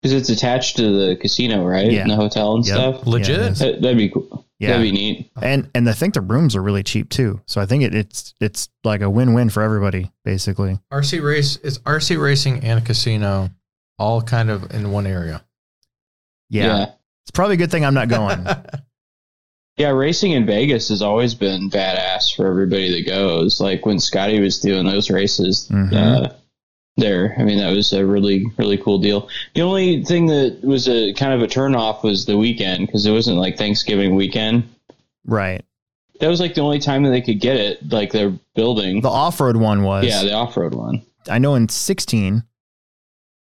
Because 0.01 0.15
it's 0.15 0.29
attached 0.31 0.77
to 0.77 0.83
the 1.09 1.17
casino, 1.17 1.67
right? 1.67 1.91
Yeah. 1.91 2.03
And 2.03 2.11
the 2.11 2.17
hotel 2.17 2.55
and 2.55 2.65
Yep. 2.65 2.75
stuff. 2.77 3.07
Legit. 3.07 3.29
Yeah, 3.41 3.47
it 3.47 3.51
is. 3.53 3.59
That, 3.59 3.83
that'd 3.83 3.99
be 3.99 4.09
cool. 4.09 4.47
Yeah. 4.59 4.71
That'd 4.71 4.83
be 4.83 4.93
neat. 4.93 5.31
and 5.41 5.71
and 5.75 5.89
I 5.89 5.93
think 5.93 6.15
the 6.15 6.21
rooms 6.21 6.57
are 6.57 6.63
really 6.63 6.83
cheap 6.83 7.09
too. 7.11 7.41
So 7.47 7.61
I 7.61 7.67
think 7.67 7.85
it, 7.85 7.95
it's 7.95 8.35
it's 8.41 8.69
like 8.85 9.01
a 9.03 9.09
win 9.11 9.33
win 9.35 9.51
for 9.51 9.63
everybody 9.63 10.11
basically. 10.25 10.79
RC 10.93 11.23
race 11.23 11.57
is 11.59 11.79
RC 11.81 12.21
racing 12.21 12.65
and 12.65 12.85
casino 12.85 13.51
all 13.99 14.21
kind 14.23 14.51
of 14.51 14.73
in 14.75 14.91
one 14.91 15.07
area. 15.07 15.45
Yeah, 16.51 16.87
it's 17.25 17.31
probably 17.33 17.55
a 17.55 17.59
good 17.59 17.71
thing 17.71 17.85
I'm 17.85 17.95
not 17.95 18.09
going. 18.09 18.45
Yeah, 19.77 19.91
racing 19.91 20.33
in 20.33 20.45
Vegas 20.45 20.89
has 20.89 21.03
always 21.03 21.35
been 21.37 21.71
badass 21.71 22.35
for 22.35 22.49
everybody 22.49 22.91
that 23.01 23.09
goes. 23.09 23.61
Like 23.61 23.87
when 23.87 24.01
Scotty 24.01 24.41
was 24.41 24.59
doing 24.59 24.85
those 24.85 25.09
races 25.09 25.69
Mhm. 25.71 25.93
uh, 25.95 26.33
there, 26.99 27.35
I 27.39 27.45
mean, 27.45 27.59
that 27.59 27.71
was 27.71 27.93
a 27.93 28.05
really, 28.05 28.47
really 28.59 28.77
cool 28.77 28.99
deal. 28.99 29.29
The 29.55 29.63
only 29.63 30.05
thing 30.05 30.27
that 30.27 30.61
was 30.63 30.89
a 30.89 31.13
kind 31.15 31.33
of 31.33 31.43
a 31.43 31.47
turnoff 31.47 32.03
was 32.03 32.27
the 32.27 32.37
weekend 32.37 32.87
because 32.87 33.07
it 33.07 33.13
wasn't 33.13 33.39
like 33.39 33.57
Thanksgiving 33.57 34.15
weekend. 34.15 34.69
right. 35.25 35.65
That 36.21 36.27
was 36.27 36.41
like 36.41 36.55
the 36.55 36.63
only 36.63 36.81
time 36.81 37.05
that 37.05 37.11
they 37.11 37.21
could 37.21 37.39
get 37.39 37.57
it, 37.57 37.93
like 37.93 38.11
their 38.11 38.31
building. 38.57 39.03
The 39.03 39.09
off 39.09 39.41
road 39.41 39.57
one 39.57 39.85
was 39.85 40.05
yeah, 40.05 40.25
the 40.25 40.33
off 40.33 40.57
road 40.57 40.75
one. 40.75 41.03
I 41.31 41.39
know 41.39 41.55
in 41.55 41.69
16, 41.69 42.43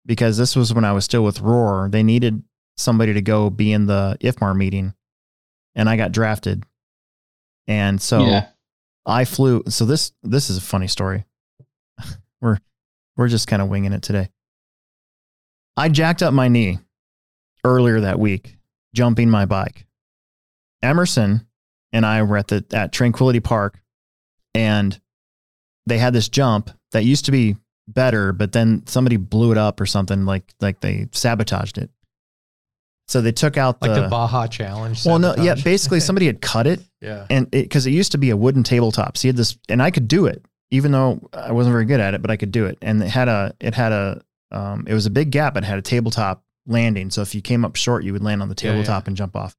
because 0.05 0.37
this 0.37 0.55
was 0.55 0.73
when 0.73 0.85
I 0.85 0.91
was 0.91 1.05
still 1.05 1.23
with 1.23 1.39
Roar, 1.39 1.87
they 1.91 2.01
needed 2.03 2.43
somebody 2.77 3.13
to 3.13 3.21
go 3.21 3.49
be 3.49 3.71
in 3.71 3.85
the 3.85 4.17
IFMAR 4.21 4.55
meeting, 4.55 4.93
and 5.75 5.89
I 5.89 5.95
got 5.97 6.11
drafted. 6.11 6.63
And 7.67 8.01
so 8.01 8.25
yeah. 8.25 8.47
I 9.05 9.25
flew. 9.25 9.63
So 9.69 9.85
this 9.85 10.11
this 10.23 10.49
is 10.49 10.57
a 10.57 10.61
funny 10.61 10.87
story. 10.87 11.25
we're 12.41 12.57
we're 13.17 13.27
just 13.27 13.47
kind 13.47 13.61
of 13.61 13.69
winging 13.69 13.93
it 13.93 14.01
today. 14.01 14.29
I 15.75 15.89
jacked 15.89 16.21
up 16.21 16.33
my 16.33 16.47
knee 16.47 16.79
earlier 17.63 18.01
that 18.01 18.19
week, 18.19 18.57
jumping 18.93 19.29
my 19.29 19.45
bike. 19.45 19.85
Emerson 20.81 21.47
and 21.91 22.05
I 22.05 22.23
were 22.23 22.37
at 22.37 22.47
the 22.47 22.65
at 22.71 22.91
Tranquility 22.91 23.39
Park, 23.39 23.81
and 24.53 24.99
they 25.85 25.97
had 25.97 26.13
this 26.13 26.29
jump 26.29 26.69
that 26.91 27.03
used 27.03 27.25
to 27.25 27.31
be 27.31 27.55
better, 27.87 28.33
but 28.33 28.51
then 28.51 28.85
somebody 28.87 29.17
blew 29.17 29.51
it 29.51 29.57
up 29.57 29.79
or 29.79 29.85
something 29.85 30.25
like 30.25 30.53
like 30.59 30.81
they 30.81 31.07
sabotaged 31.11 31.77
it. 31.77 31.89
So 33.07 33.21
they 33.21 33.31
took 33.31 33.57
out 33.57 33.81
like 33.81 33.93
the, 33.93 34.03
the 34.03 34.07
Baja 34.07 34.47
Challenge. 34.47 35.05
well, 35.05 35.19
no, 35.19 35.35
yeah, 35.35 35.55
basically 35.55 35.99
somebody 35.99 36.25
had 36.25 36.41
cut 36.41 36.67
it 36.67 36.81
yeah. 37.01 37.27
and 37.29 37.49
because 37.51 37.85
it, 37.85 37.91
used 37.91 38.13
to 38.13 38.17
be 38.17 38.29
a 38.29 38.37
wooden 38.37 38.63
tabletop, 38.63 39.17
so 39.17 39.27
you 39.27 39.29
had 39.29 39.37
this, 39.37 39.57
and 39.67 39.81
I 39.81 39.91
could 39.91 40.07
do 40.07 40.25
it, 40.25 40.43
even 40.73 40.91
though 40.91 41.29
I 41.33 41.51
wasn't 41.51 41.73
very 41.73 41.85
good 41.85 41.99
at 41.99 42.15
it, 42.15 42.21
but 42.23 42.31
I 42.31 42.35
could 42.37 42.51
do 42.51 42.65
it. 42.65 42.77
And 42.81 43.01
it 43.03 43.09
had 43.09 43.27
a, 43.27 43.53
it 43.59 43.75
had 43.75 43.91
a, 43.91 44.21
um, 44.51 44.85
it 44.87 44.93
was 44.95 45.05
a 45.05 45.11
big 45.11 45.29
gap. 45.31 45.55
It 45.55 45.63
had 45.63 45.77
a 45.77 45.81
tabletop 45.83 46.43
landing, 46.65 47.11
so 47.11 47.21
if 47.21 47.35
you 47.35 47.41
came 47.41 47.63
up 47.63 47.75
short, 47.75 48.03
you 48.03 48.11
would 48.13 48.23
land 48.23 48.41
on 48.41 48.49
the 48.49 48.55
Yeah, 48.57 48.69
yeah. 48.71 48.77
tabletop 48.77 49.07
and 49.07 49.15
jump 49.15 49.35
off. 49.35 49.55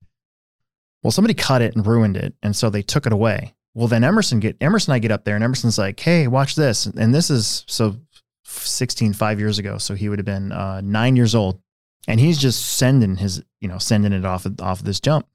Well, 1.03 1.11
somebody 1.13 1.35
cut 1.35 1.63
it 1.63 1.77
and 1.77 1.87
ruined 1.87 2.17
it, 2.17 2.35
and 2.43 2.57
so 2.57 2.69
they 2.71 2.83
took 2.83 3.07
it 3.07 3.13
away. 3.13 3.55
Well, 3.75 3.89
then 3.89 4.03
Emerson 4.05 4.41
get 4.41 4.57
Emerson, 4.61 4.93
I 4.93 4.99
get 4.99 5.11
up 5.13 5.25
there, 5.25 5.35
and 5.35 5.45
Emerson's 5.45 5.79
like, 5.79 6.01
"Hey, 6.01 6.27
watch 6.29 6.55
this!" 6.55 6.87
And 6.87 7.15
this 7.15 7.29
is 7.31 7.65
so 7.69 7.97
16, 8.45 9.13
five 9.13 9.39
years 9.39 9.59
ago, 9.59 9.79
so 9.79 9.95
he 9.95 10.09
would 10.09 10.19
have 10.19 10.27
been 10.27 10.51
uh, 10.53 10.81
nine 10.81 11.15
years 11.17 11.35
old, 11.35 11.61
and 12.09 12.19
he's 12.21 12.39
just 12.39 12.65
sending 12.77 13.17
his, 13.17 13.43
you 13.61 13.69
know, 13.69 13.79
sending 13.79 14.13
it 14.13 14.25
off 14.25 14.47
off 14.61 14.81
of 14.81 14.85
this 14.87 15.01
jump. 15.01 15.27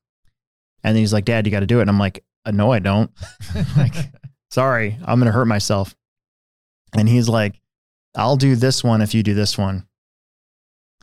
And 0.84 0.96
then 0.96 1.02
he's 1.02 1.14
like, 1.14 1.26
"Dad, 1.26 1.46
you 1.46 1.52
got 1.52 1.60
to 1.62 1.66
do 1.68 1.80
it." 1.80 1.82
And 1.82 1.90
I'm 1.90 2.00
like, 2.00 2.24
"No, 2.52 2.72
I 2.72 2.80
don't. 2.80 3.12
like, 3.78 3.94
sorry, 4.50 4.98
I'm 5.06 5.20
gonna 5.20 5.32
hurt 5.32 5.46
myself." 5.46 5.96
And 6.94 7.08
he's 7.08 7.30
like, 7.30 7.62
"I'll 8.16 8.38
do 8.38 8.56
this 8.56 8.84
one 8.84 9.02
if 9.02 9.14
you 9.14 9.24
do 9.24 9.34
this 9.34 9.58
one." 9.58 9.88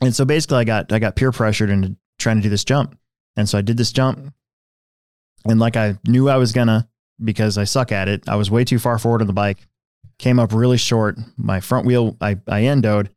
And 0.01 0.15
so 0.15 0.25
basically, 0.25 0.57
I 0.57 0.63
got 0.63 0.91
I 0.91 0.99
got 0.99 1.15
peer 1.15 1.31
pressured 1.31 1.69
into 1.69 1.95
trying 2.19 2.37
to 2.37 2.43
do 2.43 2.49
this 2.49 2.65
jump, 2.65 2.97
and 3.35 3.47
so 3.47 3.57
I 3.57 3.61
did 3.61 3.77
this 3.77 3.91
jump, 3.91 4.33
and 5.45 5.59
like 5.59 5.75
I 5.75 5.97
knew 6.07 6.29
I 6.29 6.37
was 6.37 6.51
gonna 6.51 6.87
because 7.23 7.57
I 7.57 7.63
suck 7.63 7.91
at 7.91 8.07
it. 8.07 8.27
I 8.27 8.35
was 8.35 8.51
way 8.51 8.63
too 8.63 8.79
far 8.79 8.99
forward 8.99 9.21
on 9.21 9.27
the 9.27 9.33
bike, 9.33 9.67
came 10.19 10.39
up 10.39 10.53
really 10.53 10.77
short. 10.77 11.17
My 11.37 11.59
front 11.59 11.85
wheel, 11.85 12.17
I 12.21 12.37
I 12.47 12.61
endoed, 12.61 13.09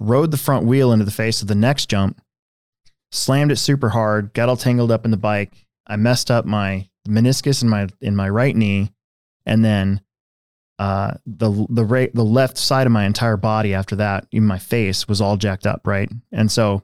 rode 0.00 0.30
the 0.30 0.36
front 0.36 0.66
wheel 0.66 0.92
into 0.92 1.04
the 1.04 1.10
face 1.10 1.42
of 1.42 1.48
the 1.48 1.54
next 1.54 1.86
jump, 1.86 2.20
slammed 3.12 3.52
it 3.52 3.56
super 3.56 3.90
hard, 3.90 4.32
got 4.32 4.48
all 4.48 4.56
tangled 4.56 4.90
up 4.90 5.04
in 5.04 5.10
the 5.10 5.16
bike. 5.16 5.66
I 5.86 5.96
messed 5.96 6.30
up 6.30 6.44
my 6.44 6.88
meniscus 7.08 7.62
in 7.62 7.68
my 7.68 7.88
in 8.00 8.16
my 8.16 8.28
right 8.28 8.56
knee, 8.56 8.92
and 9.46 9.64
then 9.64 10.00
uh, 10.78 11.14
the 11.24 11.66
the 11.70 11.84
right 11.84 12.14
the 12.14 12.24
left 12.24 12.58
side 12.58 12.86
of 12.86 12.92
my 12.92 13.04
entire 13.06 13.36
body 13.38 13.72
after 13.72 13.96
that, 13.96 14.26
even 14.32 14.46
my 14.46 14.58
face 14.58 15.08
was 15.08 15.20
all 15.20 15.36
jacked 15.36 15.66
up, 15.66 15.86
right? 15.86 16.10
And 16.32 16.52
so 16.52 16.82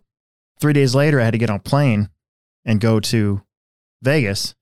three 0.60 0.72
days 0.72 0.94
later, 0.94 1.20
I 1.20 1.24
had 1.24 1.32
to 1.32 1.38
get 1.38 1.50
on 1.50 1.56
a 1.56 1.60
plane 1.60 2.08
and 2.64 2.80
go 2.80 3.00
to 3.00 3.42
Vegas 4.02 4.54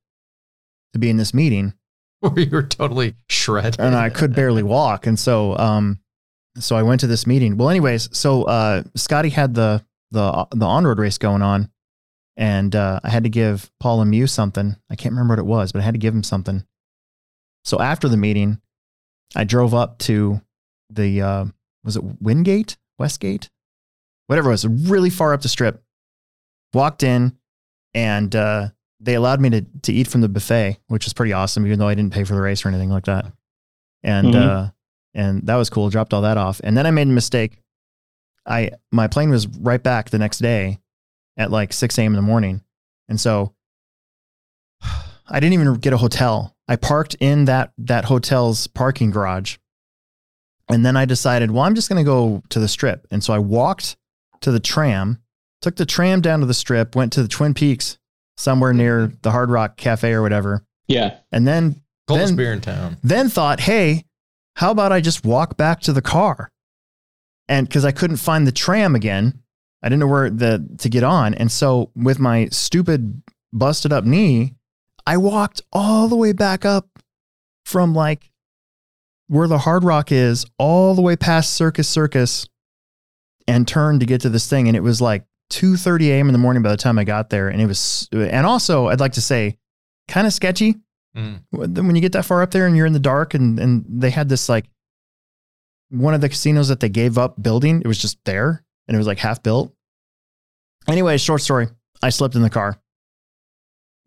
to 0.93 0.99
be 0.99 1.11
in 1.11 1.17
this 1.17 1.33
meeting, 1.33 1.75
Where 2.21 2.39
you 2.41 2.51
were 2.51 2.63
totally 2.65 3.15
shredded. 3.29 3.77
and 3.79 3.95
I 3.95 4.11
could 4.11 4.35
barely 4.35 4.63
walk. 4.63 5.07
And 5.07 5.19
so, 5.19 5.57
um, 5.57 6.01
so 6.59 6.75
I 6.75 6.83
went 6.83 7.01
to 7.03 7.07
this 7.07 7.27
meeting. 7.27 7.57
Well, 7.57 7.71
anyways, 7.71 8.09
so 8.17 8.43
uh, 8.45 8.83
Scotty 8.97 9.29
had 9.29 9.55
the 9.55 9.85
the 10.11 10.49
the 10.51 10.67
on 10.67 10.85
road 10.87 10.99
race 10.99 11.19
going 11.19 11.43
on, 11.43 11.71
and 12.37 12.75
uh, 12.75 12.99
I 13.05 13.11
had 13.11 13.23
to 13.23 13.31
give 13.31 13.71
Paul 13.79 14.05
Lemieux 14.05 14.29
something. 14.29 14.75
I 14.91 14.97
can't 14.97 15.13
remember 15.13 15.33
what 15.35 15.39
it 15.39 15.47
was, 15.47 15.71
but 15.71 15.81
I 15.81 15.85
had 15.85 15.95
to 15.95 15.99
give 16.01 16.13
him 16.15 16.25
something. 16.25 16.65
So 17.65 17.81
after 17.81 18.09
the 18.09 18.17
meeting, 18.17 18.61
I 19.37 19.45
drove 19.45 19.75
up 19.75 19.99
to 20.01 20.41
the 20.91 21.23
uh, 21.23 21.45
was 21.85 21.97
it 21.97 22.03
Wingate, 22.21 22.77
Westgate, 22.99 23.51
whatever 24.27 24.49
it 24.51 24.53
was, 24.53 24.67
really 24.67 25.11
far 25.11 25.33
up 25.33 25.43
the 25.43 25.49
strip. 25.49 25.83
Walked 26.73 27.03
in, 27.03 27.37
and 27.95 28.35
uh, 28.35 28.69
they 29.01 29.15
allowed 29.15 29.41
me 29.41 29.51
to 29.51 29.63
to 29.83 29.93
eat 29.93 30.07
from 30.09 30.21
the 30.21 30.29
buffet, 30.29 30.79
which 30.89 31.05
was 31.05 31.13
pretty 31.13 31.33
awesome, 31.33 31.67
even 31.67 31.79
though 31.79 31.89
I 31.89 31.95
didn't 31.95 32.13
pay 32.13 32.25
for 32.25 32.35
the 32.35 32.41
race 32.41 32.65
or 32.65 32.69
anything 32.69 32.91
like 32.91 33.05
that. 33.07 33.27
And 34.03 34.35
Mhm. 34.35 34.35
uh, 34.37 34.71
and 35.15 35.47
that 35.47 35.57
was 35.57 35.69
cool. 35.71 35.91
Dropped 35.91 36.15
all 36.15 36.23
that 36.23 36.37
off, 36.39 36.61
and 36.65 36.77
then 36.77 36.87
I 36.87 36.91
made 36.93 37.09
a 37.09 37.11
mistake. 37.11 37.59
I 38.47 38.71
my 38.93 39.07
plane 39.09 39.31
was 39.31 39.47
right 39.49 39.83
back 39.83 40.11
the 40.11 40.19
next 40.19 40.39
day 40.39 40.81
at 41.37 41.51
like 41.51 41.73
6 41.73 41.99
a.m. 41.99 42.13
in 42.13 42.17
the 42.17 42.23
morning, 42.23 42.63
and 43.09 43.21
so 43.21 43.55
I 45.29 45.41
didn't 45.41 45.55
even 45.55 45.75
get 45.75 45.93
a 45.93 45.97
hotel. 45.99 46.57
I 46.71 46.77
parked 46.77 47.15
in 47.21 47.45
that 47.47 47.73
that 47.79 48.05
hotel's 48.07 48.67
parking 48.69 49.11
garage, 49.11 49.57
and 50.69 50.87
then 50.87 50.97
I 50.97 51.05
decided, 51.05 51.51
well, 51.51 51.65
I'm 51.65 51.75
just 51.75 51.89
going 51.89 52.03
to 52.03 52.09
go 52.09 52.43
to 52.49 52.61
the 52.61 52.69
strip, 52.69 53.07
and 53.11 53.23
so 53.23 53.35
I 53.35 53.39
walked 53.39 53.97
to 54.41 54.53
the 54.53 54.61
tram, 54.61 55.19
took 55.61 55.77
the 55.77 55.85
tram 55.85 56.21
down 56.21 56.41
to 56.41 56.47
the 56.47 56.55
strip, 56.55 56.95
went 56.95 57.13
to 57.15 57.23
the 57.23 57.29
Twin 57.29 57.55
Peaks 57.55 57.99
somewhere 58.37 58.73
near 58.73 59.13
the 59.23 59.33
Hard 59.33 59.51
Rock 59.51 59.77
Cafe 59.77 60.13
or 60.13 60.23
whatever, 60.23 60.65
Yeah. 60.87 61.17
and 61.33 61.47
then 61.47 61.83
Coldest 62.07 62.29
Then- 62.31 62.37
beer 62.37 62.53
in 62.53 62.61
town. 62.61 62.97
then 63.03 63.29
thought, 63.29 63.61
hey, 63.61 64.05
how 64.57 64.71
about 64.71 64.93
I 64.93 65.01
just 65.01 65.25
walk 65.25 65.57
back 65.57 65.81
to 65.83 65.93
the 65.93 66.01
car? 66.03 66.51
And 67.49 67.69
because 67.69 67.85
I 67.85 67.93
couldn't 67.93 68.17
find 68.19 68.47
the 68.47 68.53
tram 68.53 68.95
again, 68.95 69.43
I 69.83 69.89
didn't 69.89 70.01
know 70.01 70.07
where 70.07 70.31
the 70.31 70.65
to 70.79 70.89
get 70.89 71.03
on. 71.05 71.35
And 71.35 71.51
so 71.53 71.91
with 71.97 72.19
my 72.19 72.47
stupid 72.53 73.23
busted 73.53 73.93
up 73.93 74.05
knee, 74.05 74.55
I 75.07 75.17
walked 75.17 75.63
all 75.73 76.09
the 76.09 76.17
way 76.17 76.33
back 76.33 76.65
up 76.65 76.89
from 77.65 77.95
like 77.95 78.31
where 79.29 79.49
the 79.49 79.59
hard 79.59 79.85
rock 79.85 80.11
is, 80.13 80.45
all 80.59 80.95
the 80.95 81.03
way 81.03 81.17
past 81.17 81.53
Circus 81.55 81.89
Circus 81.89 82.49
and 83.47 83.67
turned 83.67 84.01
to 84.01 84.07
get 84.07 84.21
to 84.23 84.29
this 84.29 84.49
thing. 84.49 84.69
And 84.69 84.77
it 84.77 84.83
was 84.83 85.01
like 85.01 85.25
2:30 85.51 86.09
a.m. 86.11 86.29
in 86.29 86.33
the 86.33 86.39
morning 86.39 86.63
by 86.63 86.71
the 86.71 86.77
time 86.77 86.99
I 86.99 87.05
got 87.05 87.31
there. 87.31 87.49
And 87.49 87.61
it 87.61 87.67
was 87.67 88.09
and 88.13 88.47
also 88.47 88.89
I'd 88.89 89.01
like 89.01 89.13
to 89.13 89.23
say 89.23 89.59
kind 90.09 90.27
of 90.27 90.33
sketchy 90.33 90.77
Mm. 91.17 91.43
when 91.51 91.75
when 91.75 91.97
you 91.97 92.01
get 92.01 92.13
that 92.13 92.25
far 92.25 92.41
up 92.41 92.53
there 92.53 92.67
and 92.69 92.77
you're 92.77 92.87
in 92.87 92.93
the 92.93 93.01
dark 93.01 93.35
and 93.35 93.59
and 93.59 93.85
they 93.89 94.11
had 94.11 94.29
this 94.29 94.49
like 94.49 94.67
one 95.89 96.15
of 96.15 96.21
the 96.21 96.29
casinos 96.29 96.69
that 96.69 96.79
they 96.79 96.89
gave 96.89 97.19
up 97.19 97.43
building 97.43 97.81
it 97.81 97.89
was 97.89 97.99
just 97.99 98.17
there 98.25 98.63
and 98.87 98.95
it 98.95 98.99
was 98.99 99.09
like 99.09 99.19
half 99.19 99.43
built 99.43 99.75
anyway 100.87 101.19
short 101.19 101.41
story 101.43 101.67
i 102.01 102.11
slept 102.11 102.37
in 102.37 102.43
the 102.43 102.49
car 102.51 102.81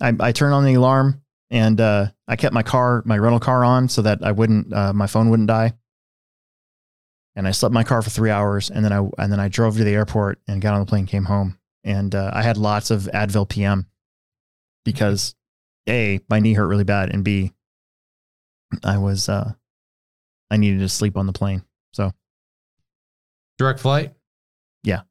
i, 0.02 0.14
I 0.20 0.32
turned 0.32 0.54
on 0.54 0.66
the 0.66 0.74
alarm 0.76 1.22
and 1.50 1.80
uh, 1.80 2.08
i 2.28 2.36
kept 2.36 2.54
my 2.54 2.64
car 2.64 3.02
my 3.06 3.18
rental 3.18 3.40
car 3.40 3.64
on 3.64 3.90
so 3.90 4.02
that 4.02 4.24
i 4.24 4.32
wouldn't 4.32 4.74
uh, 4.74 4.94
my 4.94 5.08
phone 5.08 5.30
wouldn't 5.30 5.48
die 5.48 5.74
and 7.36 7.48
i 7.48 7.52
slept 7.52 7.72
in 7.72 7.76
my 7.76 7.84
car 7.84 8.02
for 8.02 8.10
three 8.10 8.30
hours 8.32 8.70
and 8.70 8.84
then 8.84 8.92
i 8.92 9.08
and 9.18 9.32
then 9.32 9.40
i 9.40 9.48
drove 9.48 9.78
to 9.78 9.84
the 9.84 9.94
airport 9.94 10.40
and 10.48 10.62
got 10.62 10.74
on 10.74 10.80
the 10.80 10.86
plane 10.86 11.06
came 11.06 11.26
home 11.26 11.58
and 11.84 12.16
uh, 12.16 12.32
i 12.34 12.42
had 12.42 12.58
lots 12.58 12.92
of 12.92 13.10
advil 13.14 13.48
pm 13.48 13.88
because 14.86 15.36
a 15.88 16.20
my 16.30 16.40
knee 16.40 16.54
hurt 16.54 16.68
really 16.68 16.84
bad 16.84 17.10
and 17.14 17.24
b 17.24 17.52
i 18.84 18.98
was 18.98 19.30
uh 19.30 19.52
i 20.50 20.58
needed 20.58 20.80
to 20.80 20.90
sleep 20.90 21.18
on 21.18 21.28
the 21.28 21.34
plane 21.34 21.64
so 21.92 22.12
Direct 23.58 23.80
flight? 23.80 24.14
Yeah. 24.84 25.02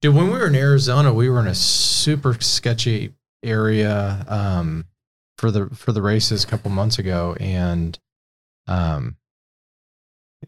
Dude, 0.00 0.14
when 0.14 0.26
we 0.26 0.32
were 0.32 0.46
in 0.46 0.54
Arizona, 0.54 1.12
we 1.12 1.28
were 1.28 1.40
in 1.40 1.48
a 1.48 1.54
super 1.54 2.40
sketchy 2.40 3.12
area 3.42 4.24
um, 4.28 4.84
for 5.36 5.50
the 5.50 5.68
for 5.70 5.92
the 5.92 6.02
races 6.02 6.44
a 6.44 6.46
couple 6.46 6.70
months 6.70 6.98
ago, 6.98 7.36
and 7.40 7.98
um, 8.66 9.16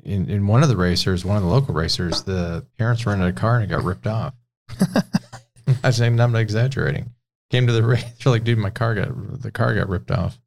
in 0.02 0.28
in 0.30 0.46
one 0.46 0.62
of 0.62 0.68
the 0.68 0.76
racers, 0.76 1.24
one 1.24 1.36
of 1.36 1.42
the 1.42 1.48
local 1.48 1.74
racers, 1.74 2.22
the 2.22 2.66
parents 2.78 3.06
rented 3.06 3.28
a 3.28 3.32
car 3.32 3.56
and 3.56 3.64
it 3.64 3.74
got 3.74 3.82
ripped 3.84 4.06
off. 4.06 4.34
I'm 5.84 5.92
saying 5.92 6.18
I'm 6.20 6.32
not 6.32 6.40
exaggerating. 6.40 7.10
Came 7.50 7.66
to 7.66 7.72
the 7.72 7.82
race, 7.82 8.04
they're 8.24 8.32
like, 8.32 8.44
dude, 8.44 8.58
my 8.58 8.70
car 8.70 8.94
got 8.94 9.42
the 9.42 9.50
car 9.50 9.74
got 9.74 9.88
ripped 9.88 10.10
off. 10.10 10.38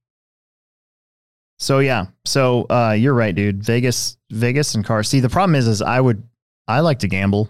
so 1.59 1.79
yeah 1.79 2.07
so 2.25 2.63
uh 2.69 2.95
you're 2.97 3.13
right 3.13 3.35
dude 3.35 3.63
vegas 3.63 4.17
vegas 4.31 4.75
and 4.75 4.83
cars 4.85 5.07
see 5.07 5.19
the 5.19 5.29
problem 5.29 5.55
is 5.55 5.67
is 5.67 5.81
i 5.81 5.99
would 5.99 6.23
i 6.67 6.79
like 6.79 6.99
to 6.99 7.07
gamble 7.07 7.47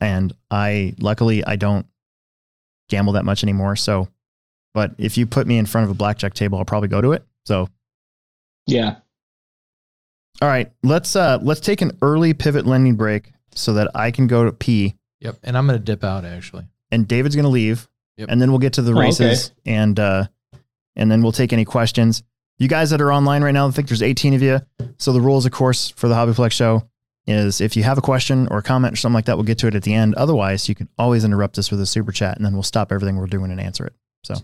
and 0.00 0.32
i 0.50 0.94
luckily 0.98 1.44
i 1.44 1.56
don't 1.56 1.86
gamble 2.88 3.12
that 3.14 3.24
much 3.24 3.42
anymore 3.42 3.76
so 3.76 4.08
but 4.74 4.92
if 4.98 5.16
you 5.18 5.26
put 5.26 5.46
me 5.46 5.58
in 5.58 5.66
front 5.66 5.84
of 5.84 5.90
a 5.90 5.94
blackjack 5.94 6.34
table 6.34 6.58
i'll 6.58 6.64
probably 6.64 6.88
go 6.88 7.00
to 7.00 7.12
it 7.12 7.24
so 7.46 7.68
Yeah. 8.66 8.96
all 10.40 10.48
right 10.48 10.70
let's 10.82 11.14
uh 11.16 11.38
let's 11.42 11.60
take 11.60 11.80
an 11.82 11.96
early 12.02 12.32
pivot 12.34 12.66
lending 12.66 12.94
break 12.96 13.32
so 13.54 13.74
that 13.74 13.90
i 13.94 14.10
can 14.10 14.26
go 14.26 14.44
to 14.44 14.52
pee 14.52 14.94
Yep, 15.20 15.38
and 15.42 15.58
I'm 15.58 15.66
gonna 15.66 15.80
dip 15.80 16.04
out 16.04 16.24
actually. 16.24 16.64
and 16.92 17.08
David's 17.08 17.34
going 17.34 17.42
to 17.42 17.48
leave, 17.50 17.88
Yep. 18.18 18.28
and 18.30 18.40
then 18.40 18.50
we'll 18.52 18.60
get 18.60 18.74
to 18.74 18.82
the 18.82 18.92
Oh, 18.92 19.00
races, 19.00 19.50
and 19.66 19.98
uh, 19.98 20.26
and 20.94 21.10
then 21.10 21.22
we'll 21.22 21.32
take 21.32 21.52
any 21.52 21.64
questions. 21.64 22.22
You 22.58 22.68
guys 22.68 22.90
that 22.90 23.00
are 23.00 23.12
online 23.12 23.42
right 23.42 23.50
now, 23.50 23.66
I 23.66 23.70
think 23.72 23.88
there's 23.88 24.00
18 24.00 24.34
of 24.34 24.42
you. 24.42 24.60
So 24.98 25.12
the 25.12 25.20
rules, 25.20 25.44
of 25.44 25.50
course, 25.50 25.90
for 25.90 26.06
the 26.06 26.14
Hobbyplex 26.14 26.52
show 26.52 26.88
is 27.28 27.60
if 27.60 27.76
you 27.76 27.82
have 27.84 27.98
a 27.98 28.00
question 28.00 28.48
or 28.50 28.58
a 28.58 28.62
comment 28.62 28.94
or 28.94 28.96
something 28.96 29.14
like 29.14 29.26
that, 29.26 29.36
we'll 29.36 29.44
get 29.44 29.58
to 29.58 29.66
it 29.66 29.74
at 29.74 29.82
the 29.82 29.94
end. 29.94 30.14
Otherwise, 30.16 30.68
you 30.68 30.74
can 30.74 30.88
always 30.98 31.24
interrupt 31.24 31.58
us 31.58 31.70
with 31.70 31.80
a 31.80 31.86
super 31.86 32.10
chat, 32.12 32.36
and 32.36 32.44
then 32.46 32.54
we'll 32.54 32.62
stop 32.62 32.90
everything 32.92 33.16
we're 33.16 33.26
doing 33.26 33.50
and 33.50 33.60
answer 33.60 33.86
it. 33.86 33.92
So, 34.24 34.34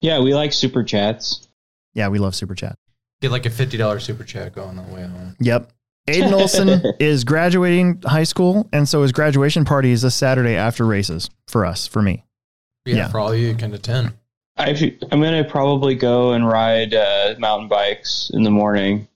yeah, 0.00 0.20
we 0.20 0.34
like 0.34 0.52
super 0.52 0.84
chats. 0.84 1.48
Yeah, 1.94 2.08
we 2.08 2.18
love 2.18 2.34
super 2.34 2.54
chat. 2.54 2.76
Get 3.22 3.30
like 3.30 3.46
a 3.46 3.50
fifty 3.50 3.76
dollars 3.76 4.04
super 4.04 4.24
chat 4.24 4.54
going 4.54 4.78
on 4.78 4.86
the 4.88 4.94
way 4.94 5.02
home. 5.02 5.36
Yep. 5.40 5.70
Aiden 6.08 6.32
Olson 6.38 6.82
is 7.00 7.24
graduating 7.24 8.02
high 8.04 8.24
school, 8.24 8.68
and 8.72 8.86
so 8.88 9.02
his 9.02 9.12
graduation 9.12 9.64
party 9.64 9.90
is 9.90 10.02
this 10.02 10.14
Saturday 10.14 10.54
after 10.56 10.84
races 10.84 11.30
for 11.48 11.64
us, 11.64 11.86
for 11.86 12.02
me. 12.02 12.24
Yeah, 12.84 12.96
Yeah. 12.96 13.08
for 13.08 13.20
all 13.20 13.34
you, 13.34 13.48
you 13.48 13.54
can 13.54 13.72
attend. 13.72 14.12
I, 14.56 14.70
I'm 15.10 15.20
gonna 15.22 15.44
probably 15.44 15.94
go 15.94 16.32
and 16.32 16.46
ride 16.46 16.92
uh, 16.94 17.34
mountain 17.38 17.68
bikes 17.68 18.30
in 18.34 18.42
the 18.42 18.50
morning, 18.50 19.08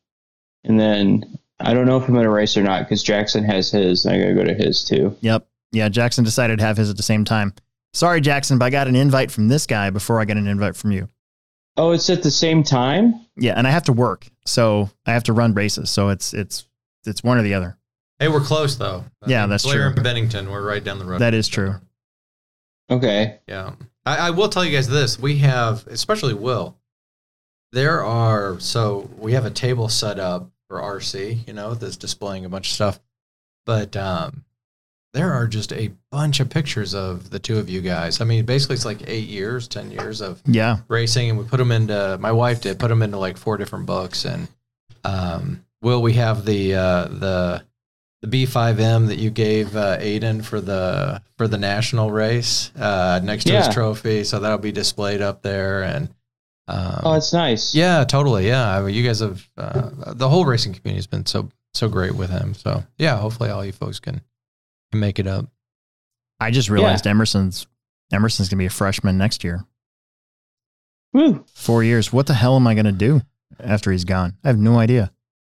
and 0.64 0.80
then 0.80 1.38
I 1.60 1.74
don't 1.74 1.86
know 1.86 1.96
if 1.96 2.06
I'm 2.08 2.14
gonna 2.14 2.30
race 2.30 2.56
or 2.56 2.62
not 2.62 2.84
because 2.84 3.02
Jackson 3.02 3.44
has 3.44 3.70
his. 3.70 4.04
And 4.04 4.14
I 4.14 4.18
gotta 4.20 4.34
go 4.34 4.44
to 4.44 4.54
his 4.54 4.84
too. 4.84 5.16
Yep. 5.20 5.46
Yeah, 5.72 5.88
Jackson 5.88 6.24
decided 6.24 6.58
to 6.60 6.64
have 6.64 6.76
his 6.76 6.88
at 6.90 6.96
the 6.96 7.02
same 7.02 7.24
time. 7.24 7.52
Sorry, 7.92 8.20
Jackson, 8.20 8.58
but 8.58 8.66
I 8.66 8.70
got 8.70 8.86
an 8.88 8.96
invite 8.96 9.30
from 9.30 9.48
this 9.48 9.66
guy 9.66 9.90
before 9.90 10.20
I 10.20 10.24
got 10.24 10.36
an 10.36 10.46
invite 10.46 10.76
from 10.76 10.92
you. 10.92 11.08
Oh, 11.76 11.92
it's 11.92 12.08
at 12.10 12.22
the 12.22 12.30
same 12.30 12.62
time. 12.62 13.14
Yeah, 13.36 13.54
and 13.56 13.66
I 13.66 13.70
have 13.70 13.84
to 13.84 13.92
work, 13.92 14.26
so 14.46 14.90
I 15.06 15.12
have 15.12 15.24
to 15.24 15.32
run 15.32 15.54
races. 15.54 15.90
So 15.90 16.08
it's 16.10 16.32
it's 16.34 16.66
it's 17.06 17.22
one 17.22 17.38
or 17.38 17.42
the 17.42 17.54
other. 17.54 17.76
Hey, 18.18 18.28
we're 18.28 18.40
close 18.40 18.76
though. 18.76 19.04
I 19.22 19.30
Yeah, 19.30 19.42
mean, 19.42 19.50
that's 19.50 19.64
Blair 19.64 19.88
true. 19.88 19.94
and 19.94 20.02
Bennington, 20.02 20.50
we're 20.50 20.66
right 20.66 20.82
down 20.82 20.98
the 20.98 21.04
road. 21.04 21.20
That 21.20 21.34
is 21.34 21.48
true. 21.48 21.74
Okay. 22.90 23.38
Yeah. 23.46 23.72
I, 24.06 24.28
I 24.28 24.30
will 24.30 24.48
tell 24.48 24.64
you 24.64 24.72
guys 24.72 24.88
this. 24.88 25.18
We 25.18 25.38
have, 25.38 25.86
especially 25.88 26.34
Will, 26.34 26.76
there 27.72 28.02
are, 28.04 28.58
so 28.60 29.08
we 29.18 29.32
have 29.34 29.44
a 29.44 29.50
table 29.50 29.88
set 29.88 30.18
up 30.18 30.50
for 30.68 30.78
RC, 30.80 31.46
you 31.46 31.54
know, 31.54 31.74
that's 31.74 31.96
displaying 31.96 32.44
a 32.44 32.48
bunch 32.48 32.68
of 32.68 32.74
stuff. 32.74 33.00
But 33.66 33.96
um, 33.96 34.44
there 35.14 35.32
are 35.32 35.46
just 35.46 35.72
a 35.72 35.90
bunch 36.10 36.40
of 36.40 36.50
pictures 36.50 36.94
of 36.94 37.30
the 37.30 37.38
two 37.38 37.58
of 37.58 37.68
you 37.68 37.80
guys. 37.80 38.20
I 38.20 38.24
mean, 38.24 38.44
basically, 38.44 38.76
it's 38.76 38.84
like 38.84 39.08
eight 39.08 39.28
years, 39.28 39.66
10 39.68 39.90
years 39.90 40.20
of 40.20 40.40
Yeah, 40.46 40.78
racing, 40.88 41.30
and 41.30 41.38
we 41.38 41.44
put 41.44 41.56
them 41.56 41.72
into, 41.72 42.16
my 42.20 42.32
wife 42.32 42.60
did, 42.60 42.78
put 42.78 42.88
them 42.88 43.02
into 43.02 43.18
like 43.18 43.36
four 43.36 43.56
different 43.56 43.86
books. 43.86 44.24
And 44.24 44.48
um, 45.04 45.64
Will, 45.82 46.02
we 46.02 46.14
have 46.14 46.44
the, 46.44 46.74
uh, 46.74 47.04
the, 47.08 47.64
the 48.22 48.46
B5M 48.46 49.06
that 49.08 49.18
you 49.18 49.30
gave 49.30 49.76
uh, 49.76 49.96
Aiden 49.98 50.44
for 50.44 50.60
the 50.60 51.22
for 51.36 51.46
the 51.46 51.56
national 51.56 52.10
race 52.10 52.72
uh, 52.76 53.20
next 53.22 53.44
to 53.44 53.52
Yeah. 53.52 53.64
his 53.64 53.72
trophy, 53.72 54.24
so 54.24 54.40
that'll 54.40 54.58
be 54.58 54.72
displayed 54.72 55.22
up 55.22 55.40
there. 55.42 55.84
And 55.84 56.08
um, 56.68 57.00
Oh, 57.04 57.14
it's 57.14 57.32
nice. 57.32 57.74
yeah, 57.74 58.04
totally. 58.04 58.46
Yeah, 58.46 58.76
I 58.78 58.82
mean, 58.82 58.94
you 58.94 59.02
guys 59.02 59.20
have 59.20 59.46
uh, 59.56 59.90
the 60.12 60.28
whole 60.28 60.44
racing 60.44 60.74
community 60.74 60.98
has 60.98 61.06
been 61.06 61.26
so 61.26 61.48
so 61.74 61.88
great 61.88 62.14
with 62.14 62.30
him. 62.30 62.54
So 62.54 62.84
yeah, 62.98 63.16
hopefully 63.18 63.50
all 63.50 63.64
you 63.64 63.72
folks 63.72 63.98
can 64.00 64.20
can 64.92 65.00
make 65.00 65.18
it 65.18 65.26
up. 65.26 65.46
I 66.40 66.50
just 66.50 66.68
realized 66.70 67.06
Emerson's 67.06 67.66
Emerson's 68.12 68.48
gonna 68.48 68.58
be 68.58 68.66
a 68.66 68.70
freshman 68.70 69.18
next 69.18 69.42
year. 69.44 69.64
Woo. 71.12 71.44
Four 71.54 71.82
years. 71.84 72.12
What 72.12 72.26
the 72.26 72.34
hell 72.34 72.56
am 72.56 72.66
I 72.66 72.74
gonna 72.74 72.92
do 72.92 73.22
after 73.58 73.90
he's 73.92 74.04
gone? 74.04 74.36
I 74.44 74.48
have 74.48 74.58
no 74.58 74.78
idea. 74.78 75.10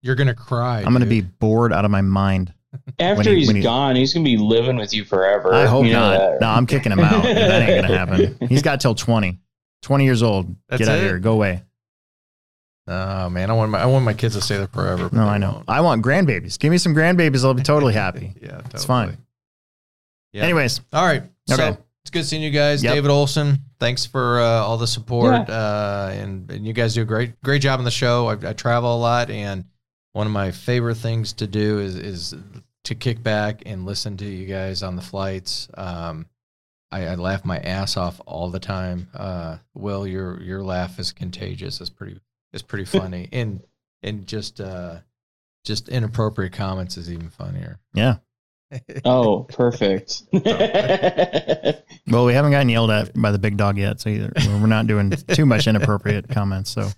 You're 0.02 0.14
gonna 0.14 0.34
cry. 0.34 0.78
I'm 0.82 0.92
gonna 0.92 1.06
be 1.06 1.20
bored 1.20 1.72
out 1.72 1.84
of 1.84 1.90
my 1.90 2.00
mind. 2.02 2.54
After 3.00 3.30
he- 3.30 3.40
he's 3.40 3.50
he- 3.50 3.60
gone, 3.62 3.96
he's 3.96 4.14
gonna 4.14 4.22
be 4.24 4.36
living 4.36 4.76
with 4.76 4.94
you 4.94 5.04
forever. 5.04 5.52
I 5.52 5.66
hope 5.66 5.84
You 5.86 5.92
not. 5.92 6.18
that, 6.18 6.40
No. 6.40 6.46
I'm 6.50 6.66
kicking 6.66 6.92
him 6.92 7.00
out. 7.00 7.24
that 7.24 7.68
ain't 7.68 7.82
gonna 7.84 7.98
happen. 8.38 8.48
He's 8.48 8.62
got 8.62 8.80
till 8.80 8.94
20. 8.94 9.38
20 9.82 10.04
years 10.04 10.22
old. 10.22 10.54
That's 10.68 10.80
Get 10.80 10.88
out 10.88 10.98
of 10.98 11.04
it? 11.04 11.06
here. 11.06 11.18
Go 11.18 11.32
away. 11.32 11.62
Oh 12.86 13.28
man, 13.30 13.50
I 13.50 13.52
want 13.52 13.70
my 13.70 13.78
I 13.80 13.86
want 13.86 14.04
my 14.04 14.14
kids 14.14 14.34
to 14.34 14.40
stay 14.40 14.56
there 14.56 14.66
forever. 14.66 15.04
but 15.04 15.12
No, 15.12 15.24
they 15.24 15.30
I 15.30 15.38
know. 15.38 15.52
won't. 15.52 15.64
I 15.68 15.80
want 15.80 16.04
grandbabies. 16.04 16.58
Give 16.58 16.70
me 16.72 16.78
some 16.78 16.94
grandbabies. 16.94 17.44
I'll 17.44 17.54
be 17.54 17.62
totally 17.62 17.94
happy. 18.04 18.34
yeah, 18.40 18.48
totally. 18.52 18.70
It's 18.74 18.84
fine. 18.84 19.16
Yeah. 20.32 20.42
Anyways, 20.44 20.80
All 20.92 21.04
right. 21.04 21.22
Okay. 21.50 21.72
So 21.72 21.78
it's 22.02 22.10
good 22.10 22.24
seeing 22.24 22.42
you 22.42 22.50
guys. 22.50 22.82
Yep. 22.82 22.94
David 22.94 23.10
Olson, 23.10 23.58
thanks 23.78 24.06
for 24.06 24.40
uh, 24.40 24.44
all 24.44 24.76
the 24.78 24.86
support. 24.86 25.48
Uh, 25.48 26.08
and, 26.12 26.50
and 26.50 26.66
you 26.66 26.72
guys 26.72 26.94
do 26.94 27.02
a 27.02 27.04
great, 27.04 27.40
great 27.42 27.62
job 27.62 27.78
on 27.78 27.84
the 27.84 27.90
show. 27.90 28.28
I, 28.28 28.48
I 28.50 28.52
travel 28.54 28.96
a 28.96 28.98
lot, 28.98 29.28
and 29.30 29.64
one 30.12 30.26
of 30.26 30.32
my 30.32 30.50
favorite 30.50 30.96
things 30.96 31.32
to 31.34 31.46
do 31.46 31.78
is, 31.80 31.96
is 31.96 32.34
to 32.84 32.94
kick 32.94 33.22
back 33.22 33.62
and 33.66 33.84
listen 33.86 34.16
to 34.18 34.24
you 34.24 34.46
guys 34.46 34.82
on 34.82 34.96
the 34.96 35.02
flights. 35.02 35.68
Um, 35.74 36.26
I, 36.92 37.06
I 37.06 37.14
laugh 37.14 37.44
my 37.44 37.58
ass 37.58 37.96
off 37.96 38.20
all 38.26 38.50
the 38.50 38.58
time. 38.60 39.08
Uh, 39.14 39.58
Will, 39.74 40.06
your 40.06 40.40
your 40.42 40.62
laugh 40.62 40.98
is 40.98 41.12
contagious. 41.12 41.80
It's 41.80 41.90
pretty 41.90 42.18
it's 42.52 42.62
pretty 42.62 42.84
funny. 42.98 43.28
and 43.32 43.62
and 44.02 44.26
just 44.26 44.60
uh, 44.60 44.96
Just 45.64 45.88
inappropriate 45.88 46.52
comments 46.52 46.96
is 46.96 47.10
even 47.10 47.30
funnier. 47.30 47.78
Yeah. 47.94 48.16
Oh, 49.04 49.42
perfect. 49.44 50.22
Well, 52.06 52.24
we 52.24 52.32
haven't 52.34 52.50
gotten 52.50 52.68
yelled 52.68 52.90
at 52.90 53.12
by 53.20 53.30
the 53.30 53.38
big 53.38 53.56
dog 53.56 53.78
yet, 53.78 54.00
so 54.00 54.10
either 54.10 54.32
we're 54.36 54.66
not 54.66 54.86
doing 54.88 55.10
too 55.10 55.46
much 55.46 55.66
inappropriate 55.68 56.28
comments. 56.28 56.70
So 56.70 56.88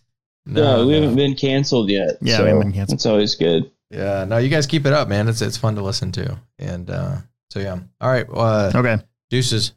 no, 0.47 0.87
we 0.87 0.95
haven't 0.95 1.17
been 1.17 1.35
canceled 1.35 1.91
yet. 1.91 2.17
Yeah, 2.23 2.39
so 2.39 2.45
we 2.45 2.49
haven't 2.49 2.63
been 2.65 2.73
canceled. 2.73 2.99
That's 2.99 3.07
always 3.07 3.35
good. 3.35 3.71
Yeah, 3.91 4.25
no, 4.25 4.39
you 4.39 4.49
guys 4.49 4.67
keep 4.67 4.87
it 4.87 4.93
up, 4.95 5.09
man. 5.09 5.29
It's 5.29 5.43
it's 5.43 5.57
fun 5.59 5.75
to 5.75 5.83
listen 5.83 6.13
to, 6.13 6.39
and 6.59 6.89
uh, 6.89 7.17
so 7.51 7.61
yeah. 7.61 7.79
All 8.01 8.11
right, 8.11 8.27
uh, 8.33 8.73
okay, 8.75 8.99
deuces. 9.29 9.73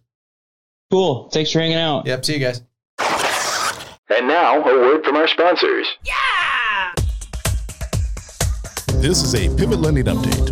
Cool. 0.96 1.28
Thanks 1.34 1.52
for 1.52 1.60
hanging 1.60 1.76
out. 1.76 2.06
Yep, 2.06 2.24
see 2.24 2.36
you 2.36 2.40
guys. 2.40 2.62
And 4.10 4.30
now, 4.30 4.62
a 4.62 4.64
word 4.64 5.04
from 5.04 5.18
our 5.18 5.28
sponsors. 5.28 5.86
Yeah! 6.06 6.94
This 9.02 9.22
is 9.22 9.36
a 9.36 9.54
Pivot 9.58 9.82
Lending 9.82 10.06
Update 10.06 10.52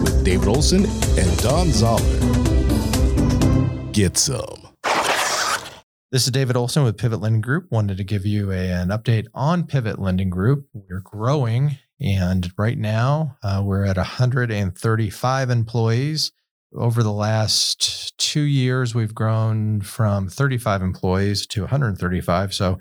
with 0.00 0.24
David 0.24 0.46
Olson 0.46 0.84
and 1.18 1.38
Don 1.38 1.72
Zoller. 1.72 2.00
Get 3.90 4.16
some. 4.16 4.68
This 6.12 6.22
is 6.22 6.30
David 6.30 6.56
Olson 6.56 6.84
with 6.84 6.96
Pivot 6.96 7.18
Lending 7.18 7.40
Group. 7.40 7.72
Wanted 7.72 7.96
to 7.96 8.04
give 8.04 8.24
you 8.24 8.52
a, 8.52 8.70
an 8.70 8.90
update 8.90 9.26
on 9.34 9.66
Pivot 9.66 9.98
Lending 9.98 10.30
Group. 10.30 10.68
We're 10.72 11.00
growing, 11.00 11.78
and 12.00 12.48
right 12.56 12.78
now 12.78 13.38
uh, 13.42 13.60
we're 13.64 13.86
at 13.86 13.96
135 13.96 15.50
employees. 15.50 16.30
Over 16.74 17.04
the 17.04 17.12
last 17.12 18.18
two 18.18 18.42
years, 18.42 18.94
we've 18.94 19.14
grown 19.14 19.80
from 19.80 20.28
35 20.28 20.82
employees 20.82 21.46
to 21.48 21.60
135. 21.60 22.52
So 22.52 22.78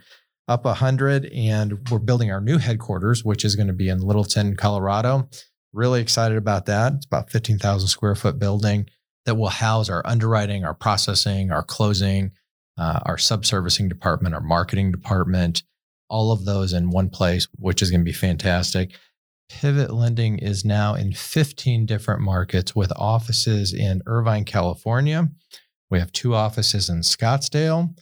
up 0.48 0.66
100, 0.66 1.26
and 1.28 1.88
we're 1.90 2.00
building 2.00 2.32
our 2.32 2.42
new 2.42 2.58
headquarters, 2.58 3.24
which 3.24 3.46
is 3.46 3.56
going 3.56 3.68
to 3.68 3.74
be 3.74 3.90
in 3.90 4.00
Littleton, 4.00 4.56
Colorado. 4.56 5.30
Really 5.74 6.02
excited 6.02 6.38
about 6.38 6.66
that. 6.66 6.94
It's 6.94 7.06
about 7.06 7.30
15,000 7.30 7.88
square 7.88 8.16
foot 8.16 8.40
building 8.40 8.88
that 9.26 9.36
will 9.36 9.50
house 9.50 9.90
our 9.90 10.02
underwriting, 10.06 10.66
our 10.66 10.74
processing, 10.74 11.52
our 11.52 11.64
closing, 11.64 12.32
uh, 12.78 13.00
our 13.06 13.18
subservicing 13.18 13.90
department, 13.90 14.34
our 14.34 14.42
marketing 14.42 14.92
department, 14.92 15.64
all 16.10 16.32
of 16.32 16.46
those 16.46 16.74
in 16.74 16.90
one 16.90 17.10
place, 17.10 17.48
which 17.60 17.82
is 17.82 17.92
going 17.92 18.02
to 18.02 18.06
be 18.06 18.12
fantastic. 18.12 18.92
Pivot 19.62 19.94
Lending 19.94 20.40
is 20.40 20.66
now 20.66 20.96
in 20.96 21.14
15 21.14 21.86
different 21.86 22.22
markets 22.22 22.76
with 22.76 22.92
offices 22.96 23.72
in 23.72 24.02
Irvine, 24.08 24.46
California. 24.46 25.30
We 25.92 26.00
have 26.00 26.12
two 26.12 26.34
offices 26.34 26.90
in 26.90 27.02
Scottsdale. 27.02 27.96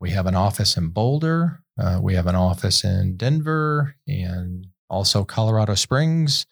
We 0.00 0.10
have 0.10 0.26
an 0.26 0.34
office 0.34 0.76
in 0.76 0.88
Boulder. 0.88 1.62
Uh, 1.80 2.00
we 2.02 2.14
have 2.14 2.26
an 2.26 2.34
office 2.34 2.82
in 2.82 3.16
Denver 3.16 3.94
and 4.08 4.66
also 4.90 5.24
Colorado 5.24 5.76
Springs, 5.76 6.46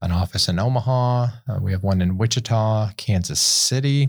an 0.00 0.12
office 0.12 0.48
in 0.48 0.58
Omaha. 0.58 1.28
Uh, 1.46 1.58
we 1.60 1.72
have 1.72 1.82
one 1.82 2.00
in 2.00 2.16
Wichita, 2.16 2.92
Kansas 2.96 3.38
City, 3.38 4.08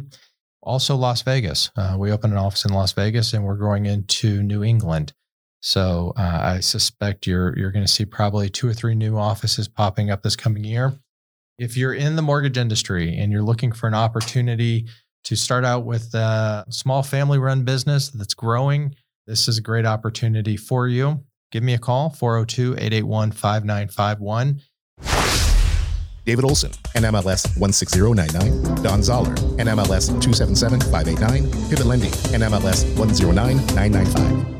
also 0.61 0.95
Las 0.95 1.21
Vegas. 1.21 1.69
Uh, 1.75 1.97
we 1.99 2.13
opened 2.13 2.31
an 2.31 2.39
office 2.39 2.63
in 2.63 2.71
Las 2.71 2.93
Vegas 2.93 3.33
and 3.33 3.43
we're 3.43 3.57
growing 3.57 3.85
into 3.85 4.41
New 4.41 4.63
England. 4.63 5.11
So 5.61 6.13
uh, 6.17 6.39
I 6.41 6.59
suspect 6.59 7.27
you're 7.27 7.57
you're 7.57 7.71
going 7.71 7.85
to 7.85 7.91
see 7.91 8.05
probably 8.05 8.49
two 8.49 8.67
or 8.67 8.73
three 8.73 8.95
new 8.95 9.17
offices 9.17 9.67
popping 9.67 10.09
up 10.09 10.23
this 10.23 10.35
coming 10.35 10.63
year. 10.63 10.93
If 11.59 11.77
you're 11.77 11.93
in 11.93 12.15
the 12.15 12.23
mortgage 12.23 12.57
industry 12.57 13.15
and 13.15 13.31
you're 13.31 13.43
looking 13.43 13.71
for 13.71 13.87
an 13.87 13.93
opportunity 13.93 14.87
to 15.25 15.35
start 15.35 15.63
out 15.63 15.85
with 15.85 16.13
a 16.15 16.65
small 16.69 17.03
family 17.03 17.37
run 17.37 17.63
business 17.63 18.09
that's 18.09 18.33
growing, 18.33 18.95
this 19.27 19.47
is 19.47 19.59
a 19.59 19.61
great 19.61 19.85
opportunity 19.85 20.57
for 20.57 20.87
you. 20.87 21.23
Give 21.51 21.61
me 21.61 21.75
a 21.75 21.77
call 21.77 22.09
402 22.09 22.73
881 22.73 23.31
5951. 23.31 24.61
David 26.25 26.45
Olson, 26.45 26.71
NMLS 26.95 27.57
16099. 27.57 28.83
Don 28.83 29.03
Zoller, 29.03 29.35
NMLS 29.57 30.09
277589. 30.21 31.69
Pivot 31.69 31.85
Lending, 31.85 32.11
NMLS 32.11 32.97
109995. 32.97 34.50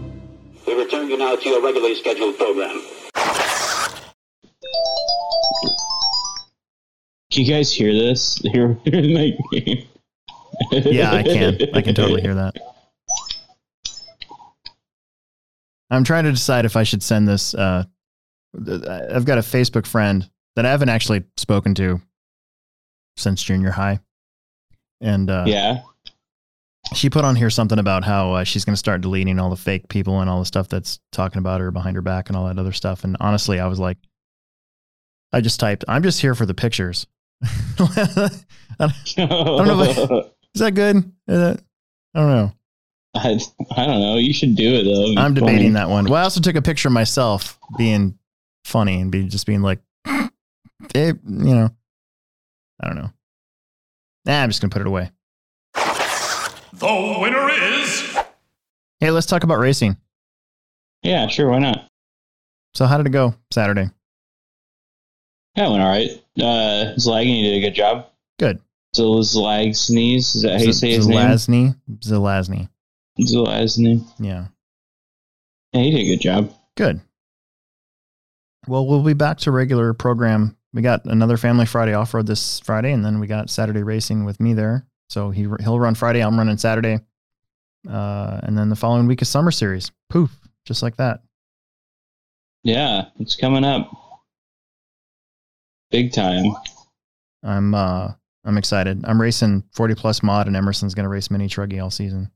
We 1.12 1.18
you 1.18 1.24
now 1.26 1.36
to 1.36 1.50
your 1.50 1.62
regularly 1.62 1.94
scheduled 1.96 2.38
program. 2.38 2.82
Can 7.30 7.44
you 7.44 7.46
guys 7.46 7.74
hear 7.74 7.92
this? 7.92 8.36
Hear 8.54 8.70
my 8.86 9.38
game? 9.52 9.90
yeah, 10.72 11.12
I 11.12 11.22
can. 11.24 11.58
I 11.74 11.82
can 11.82 11.96
totally 11.96 12.22
hear 12.22 12.36
that. 12.36 12.56
I'm 15.90 16.06
trying 16.06 16.24
to 16.24 16.32
decide 16.32 16.64
if 16.64 16.78
I 16.78 16.84
should 16.84 17.04
send 17.04 17.28
this. 17.28 17.54
Uh, 17.54 17.84
I've 18.56 19.26
got 19.26 19.38
a 19.38 19.42
Facebook 19.42 19.86
friend 19.86 20.30
that 20.56 20.66
I 20.66 20.70
haven't 20.70 20.90
actually 20.90 21.26
spoken 21.36 21.76
to 21.76 22.00
since 23.18 23.44
junior 23.44 23.72
high, 23.72 24.00
and 25.02 25.30
uh, 25.30 25.44
Yeah. 25.46 25.82
She 26.94 27.10
put 27.10 27.24
on 27.26 27.36
here 27.36 27.50
something 27.50 27.80
about 27.80 28.04
how 28.04 28.34
uh, 28.34 28.44
she's 28.44 28.66
going 28.66 28.74
to 28.74 28.78
start 28.80 29.02
deleting 29.02 29.40
all 29.40 29.50
the 29.50 29.56
fake 29.56 29.88
people 29.88 30.20
and 30.20 30.30
all 30.30 30.40
the 30.40 30.46
stuff 30.46 30.68
that's 30.68 31.00
talking 31.12 31.40
about 31.40 31.62
her 31.62 31.72
behind 31.72 31.96
her 31.96 32.02
back 32.02 32.30
and 32.30 32.36
all 32.38 32.46
that 32.48 32.60
other 32.60 32.74
stuff. 32.74 33.04
And 33.04 33.16
honestly, 33.20 33.60
I 33.60 33.68
was 33.68 33.80
like, 33.80 33.98
I 35.34 35.40
just 35.42 35.60
typed, 35.60 35.86
"I'm 35.88 36.04
just 36.04 36.20
here 36.22 36.36
for 36.36 36.46
the 36.46 36.54
pictures." 36.54 37.08
I 37.80 38.30
don't- 38.80 39.18
know 39.18 40.30
Is 40.54 40.60
that 40.62 40.74
good? 40.76 40.98
Is 40.98 41.04
that, 41.28 41.62
I 42.14 42.20
don't 42.20 42.30
know. 42.30 42.52
I, 43.16 43.40
I 43.76 43.86
don't 43.86 44.00
know. 44.02 44.18
You 44.18 44.34
should 44.34 44.56
do 44.56 44.74
it 44.74 44.84
though. 44.84 45.22
I'm 45.22 45.34
debating 45.34 45.74
that 45.74 45.90
one. 45.90 46.06
Well, 46.06 46.16
I 46.16 46.24
also 46.24 46.40
took 46.42 46.56
a 46.56 46.62
picture 46.62 46.88
of 46.90 46.94
myself 46.94 47.58
being 47.78 48.18
funny 48.66 49.02
and 49.02 49.12
be 49.12 49.24
just 49.28 49.46
being 49.46 49.62
like, 49.62 49.80
eh, 50.06 50.22
you 50.96 51.14
know, 51.26 51.70
I 52.82 52.88
don't 52.88 52.96
know. 52.96 53.12
Nah, 54.26 54.44
I'm 54.44 54.50
just 54.50 54.62
gonna 54.62 54.72
put 54.72 54.82
it 54.82 54.88
away. 54.88 55.10
The 56.82 57.18
winner 57.22 57.48
is 57.48 58.18
Hey, 59.00 59.12
let's 59.12 59.28
talk 59.28 59.44
about 59.44 59.60
racing. 59.60 59.98
Yeah, 61.04 61.28
sure. 61.28 61.50
Why 61.50 61.60
not? 61.60 61.88
So, 62.74 62.88
how 62.88 62.98
did 62.98 63.06
it 63.06 63.12
go 63.12 63.36
Saturday? 63.52 63.90
Yeah, 65.56 65.68
it 65.68 65.72
went 65.72 65.84
all 65.84 65.90
right. 65.90 66.10
Uh, 66.40 66.96
Zlagney 66.98 67.44
did 67.44 67.58
a 67.58 67.62
good 67.62 67.76
job. 67.76 68.08
Good. 68.40 68.60
So 68.94 69.20
Zlagsney, 69.20 70.18
is 70.18 70.42
that 70.42 70.60
how 70.60 70.66
you 70.66 70.74
Z- 70.74 70.80
say 70.80 70.92
his 70.94 71.08
name? 71.08 71.20
Zelazny. 71.20 71.76
Zelazny. 72.00 72.70
Zlagsney. 73.20 74.04
Yeah. 74.20 74.48
Yeah, 75.74 75.82
he 75.82 75.92
did 75.92 76.00
a 76.00 76.06
good 76.16 76.22
job. 76.22 76.54
Good. 76.76 77.02
Well, 78.68 78.88
we'll 78.88 79.04
be 79.04 79.14
back 79.14 79.38
to 79.40 79.52
regular 79.52 79.94
program. 79.94 80.58
We 80.74 80.82
got 80.82 81.06
another 81.06 81.38
Family 81.38 81.66
Friday 81.66 81.94
off 81.94 82.14
road 82.14 82.28
this 82.28 82.60
Friday, 82.62 82.92
and 82.92 83.04
then 83.06 83.20
we 83.20 83.28
got 83.28 83.50
Saturday 83.50 83.84
racing 83.84 84.26
with 84.26 84.40
me 84.40 84.54
there. 84.54 84.88
So 85.12 85.30
he 85.30 85.42
he'll 85.42 85.78
run 85.78 85.94
Friday. 85.94 86.24
I'm 86.24 86.38
running 86.38 86.58
Saturday, 86.58 86.98
uh, 87.86 88.40
and 88.44 88.58
then 88.58 88.70
the 88.70 88.78
following 88.78 89.08
week 89.08 89.22
is 89.22 89.28
summer 89.28 89.52
series. 89.52 89.92
Poof, 90.10 90.32
just 90.66 90.82
like 90.82 90.96
that. 90.96 91.20
Yeah, 92.64 93.08
it's 93.20 93.36
coming 93.36 93.66
up. 93.66 93.92
Big 95.90 96.14
time. 96.14 96.56
I'm 97.44 97.76
uh 97.76 98.14
I'm 98.46 98.58
excited. 98.58 99.04
I'm 99.04 99.20
racing 99.20 99.66
40 99.74 99.96
plus 99.96 100.24
mod, 100.24 100.48
and 100.48 100.56
Emerson's 100.56 100.96
going 100.96 101.04
to 101.04 101.10
race 101.10 101.30
mini 101.30 101.50
truggy 101.50 101.84
all 101.84 101.92
season. 101.92 102.32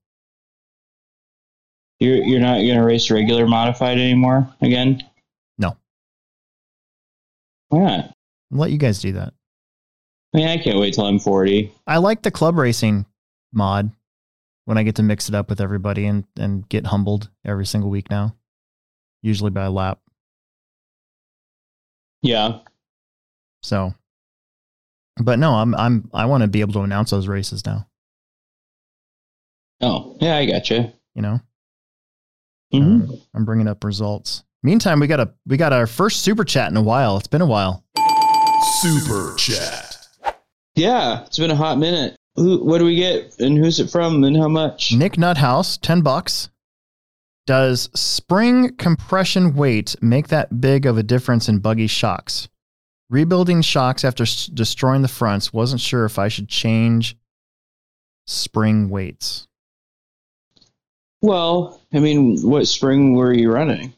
You're 1.99 2.17
you're 2.17 2.41
not 2.41 2.57
gonna 2.57 2.83
race 2.83 3.09
regular 3.09 3.47
modified 3.47 3.97
anymore 3.99 4.53
again? 4.59 5.01
No. 5.57 5.77
Why 7.69 7.79
not? 7.79 8.05
I'll 8.51 8.59
let 8.59 8.71
you 8.71 8.77
guys 8.77 8.99
do 8.99 9.13
that. 9.13 9.33
I 10.35 10.37
mean, 10.37 10.47
I 10.49 10.57
can't 10.57 10.77
wait 10.77 10.93
till 10.93 11.05
I'm 11.05 11.17
40. 11.17 11.71
I 11.87 11.95
like 11.95 12.21
the 12.21 12.29
club 12.29 12.57
racing 12.57 13.05
mod 13.53 13.89
when 14.65 14.77
I 14.77 14.83
get 14.83 14.95
to 14.95 15.03
mix 15.03 15.29
it 15.29 15.35
up 15.35 15.49
with 15.49 15.61
everybody 15.61 16.05
and 16.07 16.25
and 16.37 16.67
get 16.67 16.87
humbled 16.87 17.29
every 17.45 17.65
single 17.65 17.89
week 17.89 18.09
now. 18.09 18.35
Usually 19.21 19.49
by 19.49 19.63
a 19.63 19.71
lap. 19.71 19.99
Yeah. 22.21 22.59
So, 23.63 23.93
but 25.23 25.39
no, 25.39 25.53
I'm 25.53 25.73
I'm 25.75 26.09
I 26.13 26.25
want 26.25 26.41
to 26.41 26.49
be 26.49 26.59
able 26.59 26.73
to 26.73 26.81
announce 26.81 27.11
those 27.11 27.29
races 27.29 27.65
now. 27.65 27.87
Oh, 29.79 30.17
yeah, 30.19 30.35
I 30.35 30.45
gotcha. 30.45 30.91
You 31.15 31.21
know, 31.21 31.39
Mhm. 32.73 33.09
Um, 33.09 33.21
I'm 33.33 33.45
bringing 33.45 33.69
up 33.69 33.85
results. 33.85 34.43
Meantime, 34.63 34.99
we 34.99 35.07
got 35.07 35.21
a 35.21 35.31
we 35.47 35.55
got 35.55 35.71
our 35.71 35.87
first 35.87 36.23
super 36.23 36.43
chat 36.43 36.69
in 36.71 36.75
a 36.75 36.81
while. 36.83 37.15
It's 37.15 37.27
been 37.27 37.39
a 37.41 37.45
while. 37.45 37.85
Super 38.81 39.33
Chat. 39.37 39.94
Yeah, 40.75 41.23
it's 41.25 41.39
been 41.39 41.51
a 41.51 41.55
hot 41.55 41.77
minute. 41.77 42.15
Who? 42.35 42.63
What 42.63 42.79
do 42.79 42.85
we 42.85 42.95
get? 42.97 43.39
And 43.39 43.57
who's 43.57 43.79
it 43.79 43.89
from? 43.89 44.23
And 44.23 44.35
how 44.35 44.47
much? 44.49 44.91
Nick 44.93 45.13
Nuthouse, 45.13 45.77
ten 45.81 46.01
bucks. 46.01 46.49
Does 47.47 47.89
spring 47.93 48.75
compression 48.75 49.55
weight 49.55 49.95
make 50.01 50.27
that 50.29 50.59
big 50.59 50.85
of 50.85 50.97
a 50.97 51.03
difference 51.03 51.47
in 51.47 51.59
buggy 51.59 51.87
shocks? 51.87 52.49
Rebuilding 53.09 53.61
shocks 53.61 54.03
after 54.03 54.23
s- 54.23 54.47
destroying 54.47 55.03
the 55.03 55.07
fronts. 55.07 55.53
Wasn't 55.53 55.79
sure 55.79 56.05
if 56.05 56.17
I 56.17 56.27
should 56.27 56.49
change 56.49 57.15
spring 58.25 58.89
weights. 58.89 59.47
Well, 61.21 61.81
I 61.93 61.99
mean, 61.99 62.39
what 62.41 62.65
spring 62.67 63.13
were 63.15 63.31
you 63.33 63.51
running? 63.51 63.93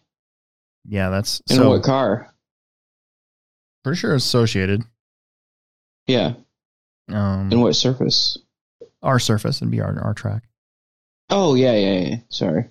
Yeah, 0.86 1.09
that's 1.09 1.41
And 1.49 1.57
so. 1.57 1.69
what 1.69 1.84
car? 1.84 2.34
Pretty 3.84 3.97
sure 3.97 4.13
associated. 4.13 4.84
Yeah. 6.05 6.34
Um, 7.10 7.49
And 7.51 7.62
what 7.62 7.76
surface? 7.76 8.38
our 9.03 9.20
surface 9.20 9.62
would 9.62 9.72
be 9.72 9.80
our 9.82 9.99
our 10.01 10.14
track. 10.14 10.43
Oh 11.30 11.55
yeah, 11.55 11.74
yeah, 11.74 11.99
yeah. 11.99 12.16
Sorry. 12.30 12.66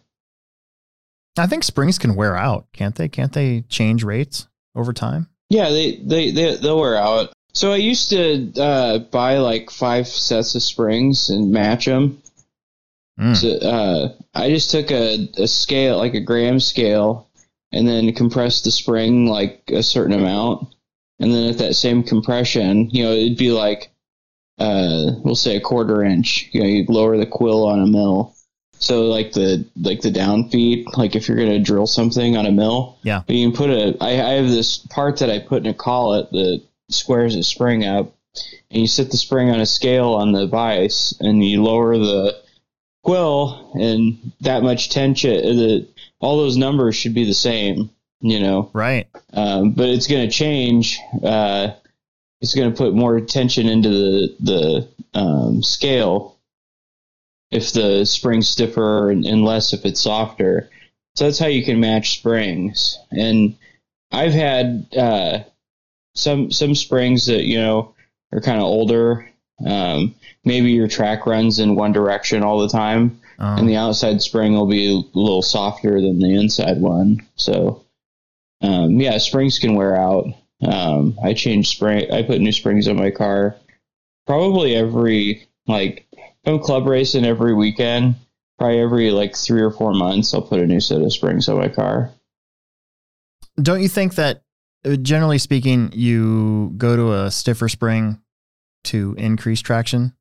I 1.39 1.47
think 1.47 1.65
springs 1.65 1.99
can 1.99 2.15
wear 2.17 2.37
out, 2.37 2.67
can't 2.73 2.95
they? 2.95 3.09
Can't 3.09 3.33
they 3.33 3.63
change 3.69 4.03
rates 4.03 4.49
over 4.75 4.93
time? 4.93 5.29
Yeah, 5.51 5.71
they 5.71 5.97
they 5.97 6.31
they 6.31 6.57
they'll 6.57 6.81
wear 6.81 6.97
out. 6.97 7.33
So 7.53 7.73
I 7.73 7.77
used 7.77 8.11
to 8.11 8.53
uh, 8.61 8.99
buy 8.99 9.39
like 9.39 9.71
five 9.71 10.09
sets 10.09 10.55
of 10.55 10.63
springs 10.63 11.31
and 11.31 11.51
match 11.53 11.87
them. 11.87 12.23
Mm. 13.19 13.35
So, 13.37 13.49
uh, 13.67 14.13
I 14.35 14.51
just 14.51 14.71
took 14.71 14.91
a, 14.91 15.27
a 15.39 15.47
scale, 15.49 15.97
like 15.97 16.13
a 16.13 16.21
gram 16.21 16.61
scale, 16.61 17.31
and 17.73 17.89
then 17.89 18.13
compressed 18.13 18.65
the 18.65 18.71
spring 18.71 19.27
like 19.27 19.63
a 19.69 19.83
certain 19.83 20.13
amount. 20.13 20.75
And 21.19 21.33
then 21.33 21.49
at 21.49 21.57
that 21.59 21.77
same 21.77 22.03
compression, 22.03 22.91
you 22.91 23.05
know, 23.05 23.13
it'd 23.13 23.39
be 23.39 23.53
like, 23.53 23.91
uh, 24.59 25.13
we'll 25.23 25.35
say 25.35 25.57
a 25.57 25.61
quarter 25.61 26.03
inch. 26.03 26.49
You 26.53 26.61
know, 26.61 26.67
you'd 26.67 26.89
lower 26.89 27.17
the 27.17 27.27
quill 27.27 27.67
on 27.67 27.81
a 27.81 27.87
mill. 27.87 28.35
So 28.79 29.07
like 29.07 29.33
the 29.33 29.67
like 29.81 30.03
the 30.03 30.11
down 30.11 30.51
feed, 30.51 30.87
like 30.97 31.17
if 31.17 31.29
you're 31.29 31.39
gonna 31.39 31.59
drill 31.59 31.87
something 31.87 32.37
on 32.37 32.47
a 32.47 32.53
mill, 32.53 32.99
Yeah. 33.03 33.23
You 33.27 33.49
can 33.49 33.57
put 33.57 33.71
a. 33.71 33.97
I, 34.01 34.11
I 34.11 34.33
have 34.35 34.49
this 34.49 34.79
part 34.79 35.19
that 35.19 35.31
I 35.31 35.39
put 35.39 35.65
in 35.65 35.71
a 35.71 35.75
collet 35.75 36.31
that 36.33 36.63
squares 36.91 37.35
the 37.35 37.43
spring 37.43 37.85
up, 37.85 38.15
and 38.71 38.83
you 38.83 38.87
set 38.87 39.11
the 39.11 39.17
spring 39.17 39.51
on 39.51 39.61
a 39.61 39.67
scale 39.67 40.13
on 40.13 40.33
the 40.33 40.47
vise, 40.47 41.15
and 41.21 41.43
you 41.43 41.63
lower 41.63 41.97
the 41.97 42.37
quill, 43.03 43.73
and 43.75 44.33
that 44.43 44.63
much 44.63 44.91
tension. 44.91 45.33
The 45.33 45.89
all 46.21 46.37
those 46.37 46.57
numbers 46.57 46.97
should 46.97 47.15
be 47.15 47.25
the 47.25 47.35
same, 47.35 47.91
you 48.21 48.41
know. 48.41 48.71
Right. 48.73 49.09
Um, 49.33 49.73
but 49.73 49.89
it's 49.89 50.07
going 50.07 50.29
to 50.29 50.33
change. 50.33 50.99
Uh, 51.23 51.71
it's 52.41 52.55
going 52.55 52.71
to 52.71 52.77
put 52.77 52.95
more 52.95 53.21
tension 53.21 53.69
into 53.69 53.89
the 53.89 54.37
the 54.41 54.89
um, 55.19 55.63
scale 55.63 56.37
if 57.51 57.73
the 57.73 58.05
spring's 58.05 58.49
stiffer 58.49 59.11
and, 59.11 59.25
and 59.25 59.45
less 59.45 59.73
if 59.73 59.85
it's 59.85 60.01
softer. 60.01 60.69
So 61.15 61.25
that's 61.25 61.39
how 61.39 61.47
you 61.47 61.65
can 61.65 61.81
match 61.81 62.19
springs. 62.19 62.99
And 63.11 63.57
I've 64.13 64.35
had 64.35 64.87
uh, 64.97 65.39
some 66.15 66.51
some 66.51 66.75
springs 66.75 67.27
that 67.27 67.45
you 67.45 67.59
know 67.59 67.95
are 68.33 68.41
kind 68.41 68.59
of 68.59 68.65
older. 68.65 69.31
Um, 69.65 70.15
maybe 70.45 70.73
your 70.73 70.89
track 70.89 71.27
runs 71.27 71.59
in 71.59 71.77
one 71.77 71.93
direction 71.93 72.43
all 72.43 72.59
the 72.59 72.69
time, 72.69 73.21
Um, 73.39 73.61
and 73.61 73.69
the 73.69 73.77
outside 73.77 74.21
spring 74.21 74.53
will 74.53 74.67
be 74.67 74.93
a 74.93 75.19
little 75.19 75.41
softer 75.43 76.01
than 76.01 76.19
the 76.19 76.35
inside 76.35 76.79
one. 76.79 77.27
So, 77.37 77.85
um, 78.61 79.01
yeah, 79.01 79.17
springs 79.19 79.59
can 79.59 79.75
wear 79.75 79.97
out. 79.97 80.27
Um, 80.63 81.19
I 81.23 81.35
change 81.35 81.69
spring. 81.69 82.11
I 82.13 82.23
put 82.23 82.41
new 82.41 82.53
springs 82.53 82.89
on 82.89 82.97
my 82.97 83.11
car 83.11 83.57
probably 84.27 84.75
every 84.75 85.47
like 85.67 86.07
I'm 86.45 86.59
club 86.59 86.87
racing 86.87 87.25
every 87.25 87.55
weekend. 87.55 88.17
Probably 88.59 88.81
every 88.81 89.11
like 89.11 89.37
three 89.37 89.61
or 89.61 89.71
four 89.71 89.93
months, 89.93 90.33
I'll 90.35 90.43
put 90.43 90.61
a 90.61 90.67
new 90.67 90.81
set 90.81 91.03
of 91.03 91.13
springs 91.13 91.49
on 91.49 91.59
my 91.59 91.69
car. 91.69 92.11
Don't 93.61 93.83
you 93.83 93.89
think 93.89 94.15
that, 94.15 94.43
uh, 94.85 94.97
generally 94.97 95.39
speaking, 95.39 95.91
you 95.93 96.73
go 96.77 96.97
to 96.97 97.13
a 97.13 97.31
stiffer 97.31 97.69
spring 97.69 98.21
to 98.85 99.15
increase 99.19 99.61
traction? 99.61 100.15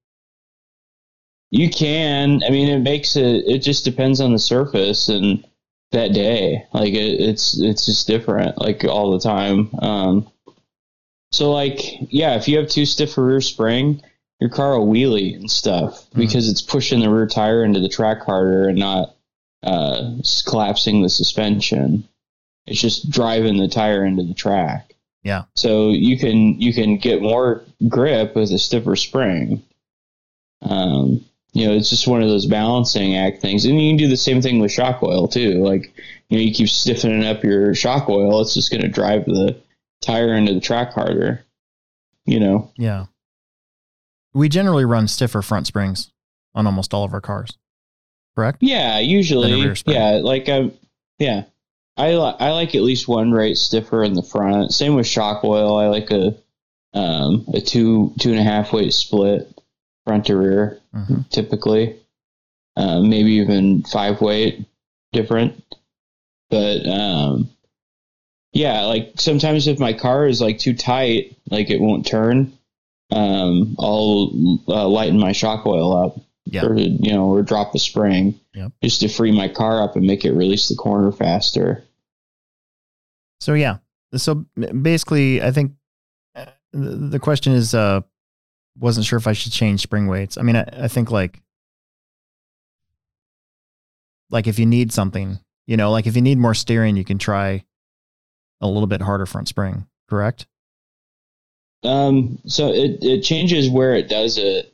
You 1.52 1.70
can. 1.70 2.42
I 2.46 2.50
mean, 2.50 2.68
it 2.68 2.80
makes 2.80 3.16
it. 3.16 3.46
It 3.46 3.60
just 3.60 3.86
depends 3.86 4.20
on 4.20 4.34
the 4.34 4.40
surface 4.40 5.08
and 5.08 5.46
that 5.92 6.14
day. 6.14 6.66
Like 6.74 6.94
it, 6.94 7.22
it's 7.22 7.60
it's 7.60 7.86
just 7.86 8.08
different. 8.08 8.60
Like 8.60 8.84
all 8.84 9.12
the 9.12 9.20
time. 9.20 9.70
Um, 9.80 10.32
so 11.32 11.52
like 11.52 11.80
yeah, 12.12 12.36
if 12.36 12.48
you 12.48 12.58
have 12.58 12.70
too 12.70 12.86
stiff 12.86 13.18
a 13.18 13.22
rear 13.22 13.42
spring, 13.42 14.02
your 14.40 14.50
car 14.50 14.80
will 14.80 14.88
wheelie 14.88 15.36
and 15.36 15.50
stuff 15.50 16.08
because 16.14 16.50
it's 16.50 16.62
pushing 16.62 17.00
the 17.00 17.10
rear 17.10 17.28
tire 17.28 17.64
into 17.64 17.80
the 17.80 17.90
track 17.90 18.22
harder 18.22 18.68
and 18.68 18.78
not 18.78 19.16
uh, 19.64 20.12
collapsing 20.48 21.02
the 21.02 21.10
suspension. 21.10 22.08
It's 22.68 22.82
just 22.82 23.10
driving 23.10 23.58
the 23.58 23.68
tire 23.68 24.06
into 24.06 24.24
the 24.24 24.34
track. 24.34 24.96
Yeah. 25.24 25.44
So 25.56 25.90
you 25.90 26.18
can 26.18 26.60
you 26.60 26.74
can 26.74 26.98
get 26.98 27.22
more 27.22 27.64
grip 27.88 28.36
with 28.36 28.52
a 28.52 28.60
stiffer 28.60 28.96
spring. 28.96 29.64
Um, 30.62 31.26
you 31.56 31.66
know, 31.66 31.74
it's 31.74 31.90
just 31.90 32.06
one 32.06 32.22
of 32.22 32.28
those 32.28 32.46
balancing 32.46 33.16
act 33.16 33.42
things, 33.42 33.64
and 33.64 33.82
you 33.82 33.90
can 33.92 33.98
do 33.98 34.10
the 34.10 34.18
same 34.18 34.42
thing 34.42 34.60
with 34.60 34.74
shock 34.74 35.02
oil 35.02 35.26
too. 35.26 35.64
Like, 35.64 35.96
you 36.28 36.38
know, 36.38 36.44
you 36.44 36.54
keep 36.54 36.68
stiffening 36.68 37.24
up 37.24 37.44
your 37.46 37.74
shock 37.74 38.10
oil, 38.10 38.42
it's 38.42 38.54
just 38.54 38.70
going 38.72 38.82
to 38.82 38.90
drive 38.90 39.24
the 39.24 39.56
tire 40.02 40.34
into 40.34 40.54
the 40.54 40.60
track 40.60 40.92
harder. 40.92 41.46
You 42.26 42.42
know, 42.42 42.72
Yeah. 42.76 43.06
We 44.34 44.50
generally 44.50 44.84
run 44.84 45.08
stiffer 45.08 45.42
front 45.42 45.66
springs 45.66 46.12
on 46.54 46.66
almost 46.66 46.94
all 46.94 47.06
of 47.06 47.14
our 47.14 47.22
cars. 47.22 47.58
Correct? 48.36 48.58
yeah, 48.62 49.00
usually, 49.00 49.74
yeah, 49.88 50.20
like 50.22 50.50
um, 50.50 50.74
yeah, 51.20 51.44
I 51.96 52.16
li- 52.16 52.36
I 52.38 52.52
like 52.52 52.76
at 52.76 52.82
least 52.82 53.08
one 53.08 53.32
rate 53.32 53.58
stiffer 53.58 54.04
in 54.04 54.14
the 54.14 54.24
front. 54.24 54.74
Same 54.74 54.96
with 54.96 55.08
shock 55.08 55.46
oil. 55.46 55.78
I 55.78 55.88
like 55.88 56.12
a 56.12 56.36
um 56.94 57.46
a 57.54 57.62
two 57.62 58.14
two 58.20 58.32
and 58.32 58.40
a 58.40 58.44
half 58.44 58.74
weight 58.74 58.92
split 58.94 59.58
front 60.06 60.26
to 60.26 60.36
rear. 60.36 60.82
Mhm. 60.96 61.30
typically. 61.30 61.96
Uh, 62.78 63.02
maybe 63.02 63.34
even 63.34 63.84
five 63.84 64.22
weight 64.22 64.66
different. 65.14 65.64
But 66.50 66.86
um, 66.88 67.50
yeah, 68.54 68.82
like 68.84 69.14
sometimes 69.18 69.68
if 69.68 69.80
my 69.80 69.94
car 69.94 70.28
is 70.28 70.42
like 70.42 70.60
too 70.60 70.74
tight, 70.76 71.38
like 71.50 71.70
it 71.70 71.80
won't 71.82 72.06
turn, 72.06 72.52
um, 73.12 73.76
I'll 73.80 74.60
uh, 74.68 74.88
lighten 74.88 75.20
my 75.20 75.32
shock 75.32 75.66
oil 75.66 75.96
up. 75.96 76.20
Yeah. 76.48 76.66
Or, 76.66 76.76
you 76.76 77.12
know, 77.12 77.26
or 77.26 77.42
drop 77.42 77.74
the 77.74 77.80
spring 77.80 78.40
Yep. 78.54 78.72
just 78.84 79.02
to 79.02 79.08
free 79.10 79.32
my 79.32 79.48
car 79.48 79.82
up 79.82 79.96
and 79.96 80.06
make 80.06 80.26
it 80.26 80.32
release 80.34 80.70
the 80.70 80.76
corner 80.76 81.12
faster. 81.12 81.84
So 83.40 83.56
yeah. 83.56 83.78
So 84.16 84.46
basically, 84.82 85.42
I 85.42 85.50
think 85.52 85.72
uh, 86.36 86.46
the 86.72 86.96
the 86.96 87.20
question 87.20 87.54
is, 87.54 87.74
uh, 87.74 88.02
wasn't 88.78 89.06
sure 89.06 89.18
if 89.18 89.28
I 89.28 89.34
should 89.34 89.52
change 89.52 89.82
spring 89.82 90.08
weights. 90.08 90.38
I 90.38 90.42
mean, 90.42 90.56
I, 90.56 90.68
I 90.84 90.88
think 90.88 91.12
like, 91.12 91.42
like 94.30 94.48
if 94.48 94.60
you 94.60 94.66
need 94.66 94.92
something, 94.92 95.40
you 95.68 95.78
know, 95.78 95.92
like 95.92 96.08
if 96.08 96.16
you 96.16 96.22
need 96.22 96.38
more 96.38 96.54
steering, 96.54 96.98
you 96.98 97.06
can 97.06 97.18
try 97.18 97.64
a 98.62 98.68
little 98.68 98.88
bit 98.88 99.02
harder 99.02 99.26
front 99.26 99.48
spring. 99.48 99.86
Correct? 100.10 100.46
Um, 101.84 102.40
so 102.46 102.70
it, 102.70 103.00
it 103.02 103.22
changes 103.22 103.70
where 103.70 103.96
it 103.96 104.10
does 104.10 104.38
it. 104.38 104.74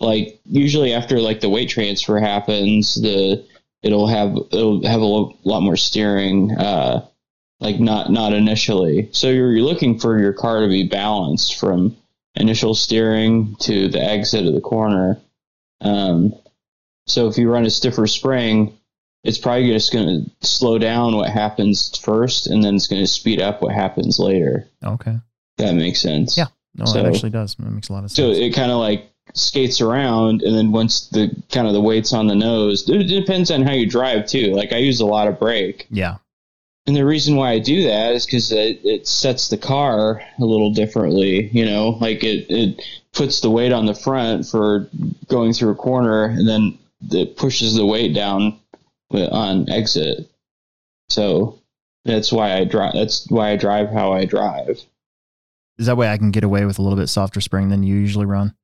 Like 0.00 0.40
usually 0.44 0.92
after 0.92 1.20
like 1.20 1.40
the 1.40 1.48
weight 1.48 1.68
transfer 1.68 2.18
happens, 2.18 2.94
the 3.00 3.44
it'll 3.82 4.06
have 4.06 4.36
it'll 4.52 4.86
have 4.86 5.00
a 5.00 5.04
lo- 5.04 5.36
lot 5.44 5.60
more 5.60 5.76
steering. 5.76 6.50
Uh, 6.52 7.06
like 7.60 7.80
not 7.80 8.10
not 8.10 8.32
initially. 8.32 9.08
So 9.12 9.30
you're, 9.30 9.52
you're 9.52 9.64
looking 9.64 9.98
for 9.98 10.18
your 10.18 10.32
car 10.32 10.60
to 10.60 10.68
be 10.68 10.86
balanced 10.86 11.58
from 11.58 11.96
initial 12.36 12.74
steering 12.74 13.56
to 13.60 13.88
the 13.88 14.02
exit 14.02 14.46
of 14.46 14.54
the 14.54 14.60
corner. 14.60 15.18
Um, 15.80 16.34
so 17.06 17.28
if 17.28 17.36
you 17.38 17.50
run 17.50 17.66
a 17.66 17.70
stiffer 17.70 18.06
spring, 18.06 18.76
it's 19.22 19.38
probably 19.38 19.68
just 19.72 19.92
going 19.92 20.06
to 20.24 20.46
slow 20.46 20.78
down 20.78 21.16
what 21.16 21.30
happens 21.30 21.96
first, 21.98 22.46
and 22.46 22.62
then 22.62 22.74
it's 22.74 22.86
going 22.86 23.02
to 23.02 23.06
speed 23.06 23.40
up 23.40 23.62
what 23.62 23.74
happens 23.74 24.18
later. 24.18 24.68
Okay. 24.84 25.16
That 25.58 25.74
makes 25.74 26.00
sense. 26.00 26.36
Yeah. 26.36 26.46
No, 26.74 26.84
So- 26.86 26.98
it 27.00 27.06
actually 27.06 27.30
does. 27.30 27.54
It 27.58 27.62
makes 27.62 27.88
a 27.88 27.92
lot 27.92 28.04
of 28.04 28.10
sense. 28.10 28.16
So 28.16 28.30
it 28.30 28.50
kind 28.54 28.70
of 28.70 28.78
like 28.78 29.10
skates 29.34 29.80
around, 29.80 30.42
and 30.42 30.54
then 30.54 30.72
once 30.72 31.08
the 31.08 31.34
kind 31.50 31.66
of 31.66 31.72
the 31.72 31.80
weight's 31.80 32.12
on 32.12 32.26
the 32.26 32.34
nose, 32.34 32.88
it 32.88 33.04
depends 33.04 33.50
on 33.50 33.62
how 33.62 33.72
you 33.72 33.88
drive 33.88 34.26
too. 34.26 34.52
Like 34.54 34.72
I 34.72 34.78
use 34.78 35.00
a 35.00 35.06
lot 35.06 35.28
of 35.28 35.38
brake, 35.38 35.86
yeah. 35.90 36.16
And 36.86 36.96
the 36.96 37.04
reason 37.04 37.36
why 37.36 37.52
I 37.52 37.58
do 37.58 37.84
that 37.84 38.14
is 38.14 38.26
because 38.26 38.52
it, 38.52 38.80
it 38.84 39.06
sets 39.06 39.48
the 39.48 39.56
car 39.56 40.22
a 40.38 40.44
little 40.44 40.72
differently. 40.72 41.48
You 41.48 41.64
know, 41.64 41.90
like 42.00 42.22
it 42.22 42.46
it 42.50 42.82
puts 43.12 43.40
the 43.40 43.50
weight 43.50 43.72
on 43.72 43.86
the 43.86 43.94
front 43.94 44.46
for 44.46 44.88
going 45.28 45.52
through 45.52 45.70
a 45.70 45.76
corner, 45.76 46.24
and 46.24 46.48
then 46.48 46.78
it 47.10 47.36
pushes 47.36 47.74
the 47.74 47.86
weight 47.86 48.14
down 48.14 48.58
on 49.10 49.70
exit. 49.70 50.30
So 51.08 51.58
that's 52.04 52.32
why 52.32 52.56
I 52.56 52.64
drive. 52.64 52.92
That's 52.94 53.30
why 53.30 53.50
I 53.50 53.56
drive 53.56 53.88
how 53.90 54.12
I 54.12 54.24
drive. 54.26 54.80
Is 55.78 55.86
that 55.86 55.96
way 55.96 56.08
I 56.08 56.18
can 56.18 56.30
get 56.30 56.44
away 56.44 56.64
with 56.64 56.78
a 56.78 56.82
little 56.82 56.98
bit 56.98 57.08
softer 57.08 57.40
spring 57.40 57.68
than 57.68 57.82
you 57.82 57.96
usually 57.96 58.26
run? 58.26 58.54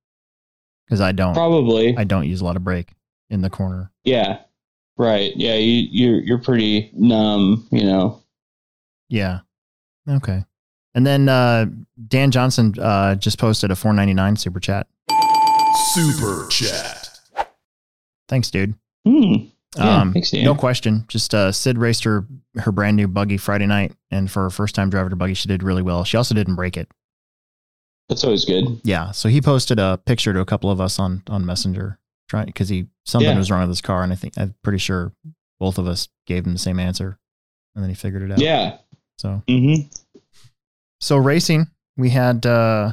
Because 0.87 1.01
I 1.01 1.13
don't. 1.13 1.35
Probably. 1.35 1.97
I 1.97 2.05
don't 2.05 2.27
use 2.27 2.41
a 2.41 2.45
lot 2.45 2.57
of 2.57 2.65
brake 2.65 2.93
in 3.31 3.41
the 3.41 3.51
corner. 3.51 3.91
Yeah. 4.05 4.41
Right. 5.01 5.33
Yeah. 5.37 5.55
You, 5.55 5.89
you're 5.91 6.21
you're 6.21 6.39
pretty 6.39 6.91
numb. 6.93 7.67
You 7.73 7.85
know. 7.85 8.23
Yeah. 9.09 9.41
Okay. 10.09 10.45
And 10.95 11.07
then 11.07 11.29
uh, 11.29 11.67
Dan 12.09 12.31
Johnson 12.31 12.75
uh, 12.81 13.15
just 13.15 13.39
posted 13.39 13.71
a 13.71 13.75
4.99 13.75 14.39
super 14.39 14.59
chat. 14.61 14.89
Super 15.95 16.47
chat. 16.49 17.09
Thanks, 18.29 18.51
dude. 18.51 18.75
Hmm. 19.07 19.35
Yeah, 19.77 20.01
Um, 20.01 20.13
thanks, 20.13 20.33
Dan. 20.33 20.45
no 20.45 20.55
question. 20.57 21.05
Just 21.07 21.33
uh, 21.33 21.53
Sid 21.53 21.79
raced 21.79 22.03
her 22.05 22.27
her 22.57 22.73
brand 22.73 22.97
new 22.97 23.07
buggy 23.07 23.37
Friday 23.37 23.67
night, 23.67 23.93
and 24.11 24.29
for 24.29 24.43
her 24.43 24.51
first 24.51 24.75
time 24.75 24.91
driving 24.91 25.11
her 25.11 25.17
buggy, 25.17 25.35
she 25.35 25.47
did 25.49 25.63
really 25.63 25.83
well. 25.83 26.03
She 26.05 26.17
also 26.17 26.35
didn't 26.35 26.57
break 26.57 26.77
it. 26.77 26.89
That's 28.09 28.25
always 28.25 28.45
good. 28.45 28.81
Yeah, 28.83 29.13
so 29.13 29.29
he 29.29 29.41
posted 29.41 29.79
a 29.79 29.97
picture 30.05 30.33
to 30.33 30.41
a 30.41 30.45
couple 30.45 30.73
of 30.73 30.81
us 30.81 30.99
on 30.99 31.23
on 31.31 31.47
Messenger, 31.47 32.00
trying 32.31 32.47
because 32.47 32.69
he 32.69 32.87
something 33.05 33.29
Yeah. 33.29 33.37
was 33.37 33.51
wrong 33.51 33.61
with 33.61 33.69
his 33.71 33.81
car, 33.83 34.03
and 34.03 34.13
I 34.13 34.17
think 34.17 34.35
I'm 34.39 34.55
pretty 34.63 34.79
sure 34.79 35.13
both 35.59 35.77
of 35.79 35.87
us 35.87 36.09
gave 36.27 36.47
him 36.47 36.53
the 36.53 36.59
same 36.59 36.79
answer, 36.79 37.19
and 37.75 37.83
then 37.83 37.91
he 37.91 37.95
figured 37.97 38.23
it 38.23 38.33
out. 38.33 38.39
Yeah. 38.39 38.79
So 39.19 39.43
Mm-hmm. 39.49 39.89
so 41.01 41.17
racing, 41.17 41.67
we 41.97 42.11
had 42.11 42.47
uh 42.47 42.93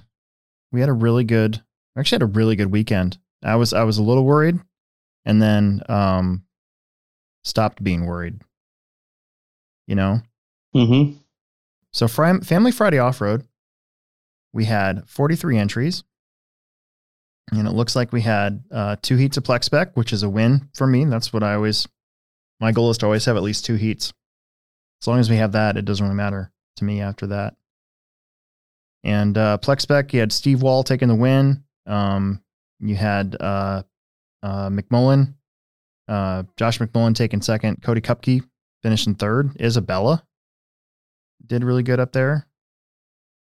we 0.72 0.80
had 0.82 0.90
a 0.90 0.94
really 0.94 1.24
good 1.24 1.62
actually 1.98 2.16
had 2.18 2.24
a 2.24 2.26
really 2.34 2.56
good 2.56 2.72
weekend. 2.72 3.18
I 3.44 3.56
was 3.56 3.72
I 3.74 3.84
was 3.84 3.98
a 4.00 4.04
little 4.04 4.26
worried 4.26 4.60
and 5.26 5.42
then 5.42 5.82
um 5.88 6.44
stopped 7.46 7.82
being 7.84 8.06
worried. 8.06 8.42
You 9.88 9.96
know? 9.96 10.22
Mm-hmm. 10.76 11.18
So 11.94 12.08
Fri- 12.10 12.42
Family 12.42 12.72
Friday 12.74 13.00
Off-Road, 13.00 13.48
we 14.54 14.66
had 14.66 15.08
43 15.08 15.58
entries. 15.58 16.04
And 17.52 17.68
it 17.68 17.72
looks 17.72 17.96
like 17.96 18.12
we 18.12 18.22
had 18.22 18.64
uh, 18.72 18.98
two 19.02 19.16
heats 19.16 19.38
of 19.38 19.44
Plex 19.44 19.66
Spec, 19.66 19.96
which 19.96 20.12
is 20.12 20.24
a 20.24 20.30
win 20.30 20.70
for 20.76 20.86
me. 20.86 21.06
That's 21.06 21.32
what 21.32 21.44
I 21.44 21.54
always, 21.56 21.88
my 22.60 22.72
goal 22.72 22.90
is 22.90 22.98
to 23.00 23.06
always 23.06 23.26
have 23.26 23.38
at 23.38 23.44
least 23.44 23.66
two 23.66 23.76
heats. 23.76 24.14
As 25.02 25.08
long 25.08 25.20
as 25.20 25.30
we 25.30 25.38
have 25.38 25.54
that, 25.54 25.78
it 25.78 25.86
doesn't 25.86 26.04
really 26.04 26.18
matter 26.18 26.52
to 26.78 26.84
me 26.84 27.02
after 27.02 27.28
that. 27.28 27.56
And 29.04 29.38
uh, 29.38 29.60
Plex 29.62 29.82
Spec, 29.82 30.14
you 30.14 30.20
had 30.20 30.34
Steve 30.34 30.62
Wall 30.62 30.84
taking 30.84 31.08
the 31.08 31.16
win. 31.16 31.64
Um, 31.86 32.42
you 32.80 32.96
had 32.96 33.38
uh, 33.40 33.84
uh, 34.44 34.70
McMullen, 34.70 35.36
uh, 36.08 36.44
Josh 36.58 36.80
McMullen 36.80 37.16
taking 37.16 37.42
second. 37.42 37.82
Cody 37.82 38.02
Kupke 38.02 38.44
finishing 38.84 39.16
third. 39.16 39.60
Isabella 39.62 40.24
did 41.46 41.64
really 41.64 41.84
good 41.84 42.00
up 42.00 42.12
there. 42.12 42.48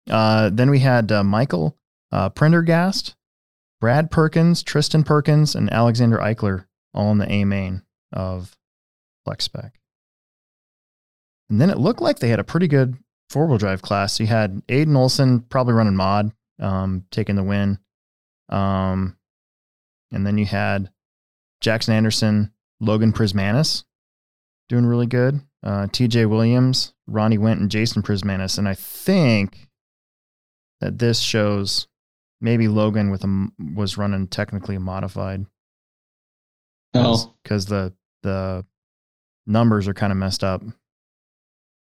Uh, 0.09 0.51
then 0.51 0.71
we 0.71 0.79
had 0.79 1.13
uh, 1.13 1.23
Michael 1.23 1.77
uh, 2.11 2.31
Prendergast, 2.31 3.15
Brad 3.81 4.11
Perkins, 4.11 4.62
Tristan 4.62 5.05
Perkins, 5.05 5.55
and 5.55 5.72
Alexander 5.72 6.18
Eichler 6.18 6.66
all 6.93 7.11
in 7.12 7.18
the 7.18 7.31
A 7.31 7.45
main 7.45 7.83
of 8.12 8.57
Plex 9.26 9.43
Spec. 9.43 9.81
And 11.49 11.61
then 11.61 11.70
it 11.70 11.78
looked 11.78 12.03
like 12.03 12.18
they 12.18 12.28
had 12.28 12.39
a 12.41 12.45
pretty 12.45 12.68
good 12.68 12.97
four 13.28 13.47
wheel 13.47 13.59
drive 13.59 13.83
class. 13.83 14.20
You 14.20 14.26
had 14.26 14.62
Aiden 14.68 14.97
Olson 14.97 15.41
probably 15.41 15.74
running 15.74 15.97
mod, 15.97 16.33
um, 16.59 17.05
taking 17.11 17.37
the 17.37 17.43
win. 17.43 17.78
Um, 18.49 19.16
and 20.12 20.26
then 20.26 20.39
you 20.39 20.45
had 20.45 20.91
Jackson 21.61 21.95
Anderson, 21.95 22.53
Logan 22.81 23.12
Prismanis 23.12 23.85
doing 24.68 24.87
really 24.87 25.07
good. 25.07 25.41
Uh, 25.62 25.87
TJ 25.87 26.28
Williams, 26.28 26.95
Ronnie 27.07 27.39
Went, 27.39 27.61
and 27.61 27.70
Jason 27.70 28.03
Prismanis. 28.03 28.57
And 28.57 28.68
I 28.68 28.74
think 28.74 29.68
that 30.81 30.99
this 30.99 31.20
shows 31.20 31.87
maybe 32.41 32.68
Logan 32.68 33.11
with 33.11 33.24
a 33.24 33.49
was 33.74 33.99
running 33.99 34.26
technically 34.28 34.78
modified 34.78 35.47
Oh, 36.95 37.34
because 37.43 37.66
the 37.66 37.95
the 38.22 38.64
numbers 39.47 39.88
are 39.88 39.95
kind 39.95 40.12
of 40.12 40.18
messed 40.18 40.43
up. 40.43 40.62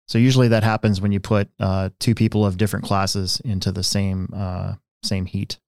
So 0.07 0.17
usually 0.17 0.49
that 0.49 0.63
happens 0.63 1.01
when 1.01 1.11
you 1.11 1.19
put 1.19 1.49
uh, 1.59 1.89
two 1.99 2.13
people 2.15 2.45
of 2.45 2.57
different 2.57 2.85
classes 2.85 3.41
into 3.43 3.71
the 3.71 3.83
same 3.83 4.29
uh, 4.33 4.75
same 5.03 5.25
heat. 5.25 5.59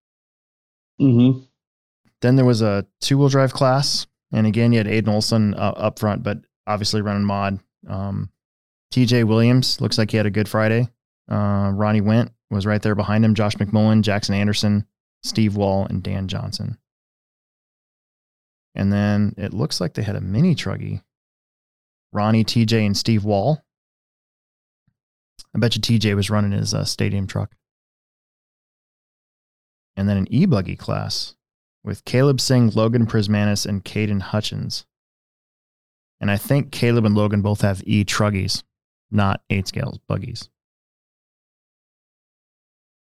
mm-hmm. 0.99 1.43
Then 2.21 2.35
there 2.35 2.45
was 2.45 2.61
a 2.61 2.85
two 3.01 3.17
wheel 3.17 3.29
drive 3.29 3.53
class, 3.53 4.05
and 4.31 4.45
again 4.45 4.71
you 4.71 4.77
had 4.77 4.87
Aiden 4.87 5.07
Olson 5.07 5.53
uh, 5.55 5.73
up 5.75 5.99
front, 5.99 6.23
but 6.23 6.39
obviously 6.67 7.01
running 7.01 7.25
mod. 7.25 7.59
Um, 7.87 8.29
TJ 8.93 9.23
Williams 9.25 9.81
looks 9.81 9.97
like 9.97 10.11
he 10.11 10.17
had 10.17 10.25
a 10.25 10.31
good 10.31 10.47
Friday. 10.47 10.87
Uh, 11.29 11.71
Ronnie 11.73 12.01
Went 12.01 12.31
was 12.49 12.65
right 12.65 12.81
there 12.81 12.95
behind 12.95 13.23
him. 13.25 13.35
Josh 13.35 13.55
McMullen, 13.55 14.01
Jackson 14.01 14.35
Anderson, 14.35 14.85
Steve 15.23 15.55
Wall, 15.55 15.85
and 15.85 16.03
Dan 16.03 16.27
Johnson. 16.27 16.77
And 18.75 18.91
then 18.91 19.33
it 19.37 19.53
looks 19.53 19.79
like 19.79 19.93
they 19.93 20.01
had 20.01 20.15
a 20.15 20.21
mini 20.21 20.55
truggy. 20.55 21.01
Ronnie, 22.11 22.43
TJ, 22.43 22.85
and 22.85 22.97
Steve 22.97 23.23
Wall. 23.23 23.63
I 25.55 25.59
bet 25.59 25.75
you 25.75 25.81
TJ 25.81 26.15
was 26.15 26.29
running 26.29 26.51
his 26.51 26.73
uh, 26.73 26.85
stadium 26.85 27.27
truck. 27.27 27.55
And 29.95 30.09
then 30.09 30.17
an 30.17 30.33
e 30.33 30.45
buggy 30.45 30.75
class 30.75 31.35
with 31.83 32.05
Caleb 32.05 32.41
Singh, 32.41 32.71
Logan 32.71 33.05
Prismanis, 33.05 33.65
and 33.65 33.83
Caden 33.83 34.21
Hutchins. 34.21 34.85
And 36.19 36.31
I 36.31 36.37
think 36.37 36.71
Caleb 36.71 37.05
and 37.05 37.15
Logan 37.15 37.41
both 37.41 37.61
have 37.61 37.83
e 37.85 38.03
truggies, 38.03 38.63
not 39.11 39.41
eight 39.49 39.67
scales 39.67 39.99
buggies. 40.07 40.49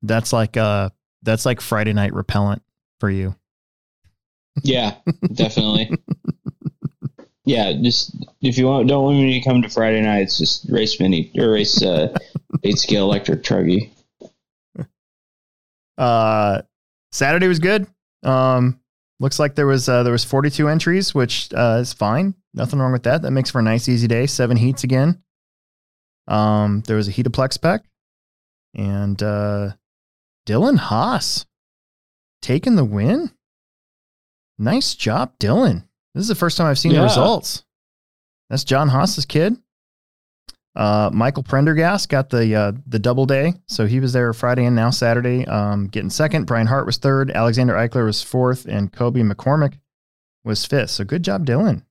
That's 0.02 0.34
like 0.34 0.58
uh 0.58 0.90
that's 1.24 1.46
like 1.46 1.62
Friday 1.62 1.94
night 1.94 2.14
repellent 2.14 2.64
for 3.00 3.10
you. 3.10 3.36
Yeah, 4.64 4.96
definitely. 5.34 5.92
yeah, 7.46 7.74
just 7.74 8.16
if 8.42 8.58
you 8.58 8.68
want, 8.68 8.88
don't 8.88 9.04
want 9.04 9.18
me 9.18 9.40
to 9.40 9.50
come 9.50 9.62
to 9.62 9.70
Friday 9.70 10.02
nights, 10.02 10.38
just 10.38 10.68
race 10.70 11.00
mini 11.00 11.32
or 11.38 11.52
race 11.52 11.82
uh, 11.84 12.16
eight 12.64 12.78
scale 12.78 13.06
electric 13.06 13.44
truggy. 13.44 13.92
Uh, 15.98 16.62
Saturday 17.12 17.48
was 17.48 17.60
good. 17.60 17.88
Um, 18.24 18.80
looks 19.20 19.40
like 19.40 19.56
there 19.56 19.68
was 19.68 19.88
uh, 19.88 20.04
there 20.04 20.12
was 20.12 20.24
42 20.24 20.68
entries, 20.68 21.14
which 21.14 21.50
uh, 21.54 21.80
is 21.82 21.94
fine. 21.94 22.36
Nothing 22.54 22.80
wrong 22.80 22.92
with 22.92 23.04
that. 23.04 23.22
That 23.22 23.32
makes 23.32 23.52
for 23.52 23.60
a 23.60 23.64
nice 23.64 23.88
easy 23.88 24.08
day. 24.08 24.28
Seven 24.28 24.58
heats 24.58 24.84
again. 24.84 25.22
Um, 26.28 26.84
there 26.88 26.98
was 26.98 27.08
a 27.08 27.12
heat 27.12 27.26
of 27.26 27.32
Plex 27.32 27.54
spec, 27.54 27.84
and 28.76 29.22
uh, 29.22 29.72
Dylan 30.46 30.78
Haas 30.78 31.46
taking 32.42 32.76
the 32.76 32.86
win. 32.86 33.32
Nice 34.58 34.96
job, 34.96 35.38
Dylan. 35.40 35.86
This 36.14 36.22
is 36.24 36.28
the 36.28 36.36
first 36.36 36.58
time 36.58 36.68
I've 36.68 36.80
seen 36.80 36.94
the 36.94 37.02
results. 37.02 37.64
That's 38.50 38.64
John 38.64 38.90
Haas's 38.90 39.26
kid. 39.26 39.56
Uh, 40.76 41.10
Michael 41.12 41.44
Prendergast 41.44 42.10
got 42.10 42.30
the 42.30 42.56
uh, 42.56 42.72
the 42.88 43.00
double 43.00 43.26
day, 43.26 43.54
so 43.68 43.86
he 43.86 44.00
was 44.00 44.14
there 44.14 44.32
Friday 44.34 44.66
and 44.66 44.76
now 44.76 44.90
Saturday, 44.90 45.46
um, 45.48 45.88
getting 45.88 46.10
second. 46.10 46.46
Brian 46.46 46.68
Hart 46.68 46.86
was 46.86 46.98
third, 46.98 47.30
Alexander 47.32 47.74
Eichler 47.74 48.06
was 48.06 48.22
fourth, 48.22 48.66
and 48.66 48.92
Kobe 48.92 49.22
McCormick 49.22 49.80
was 50.46 50.66
fifth. 50.66 50.92
So 50.92 51.04
good 51.04 51.24
job, 51.24 51.46
Dylan. 51.46 51.84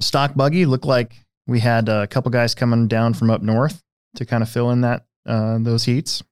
Stock 0.00 0.34
buggy 0.34 0.66
looked 0.66 0.86
like 0.86 1.24
we 1.46 1.60
had 1.60 1.88
a 1.88 2.06
couple 2.08 2.30
guys 2.30 2.54
coming 2.54 2.88
down 2.88 3.14
from 3.14 3.30
up 3.30 3.42
north 3.42 3.82
to 4.16 4.24
kind 4.24 4.42
of 4.42 4.48
fill 4.48 4.70
in 4.70 4.80
that 4.80 5.06
uh, 5.26 5.58
those 5.60 5.84
heats. 5.84 6.22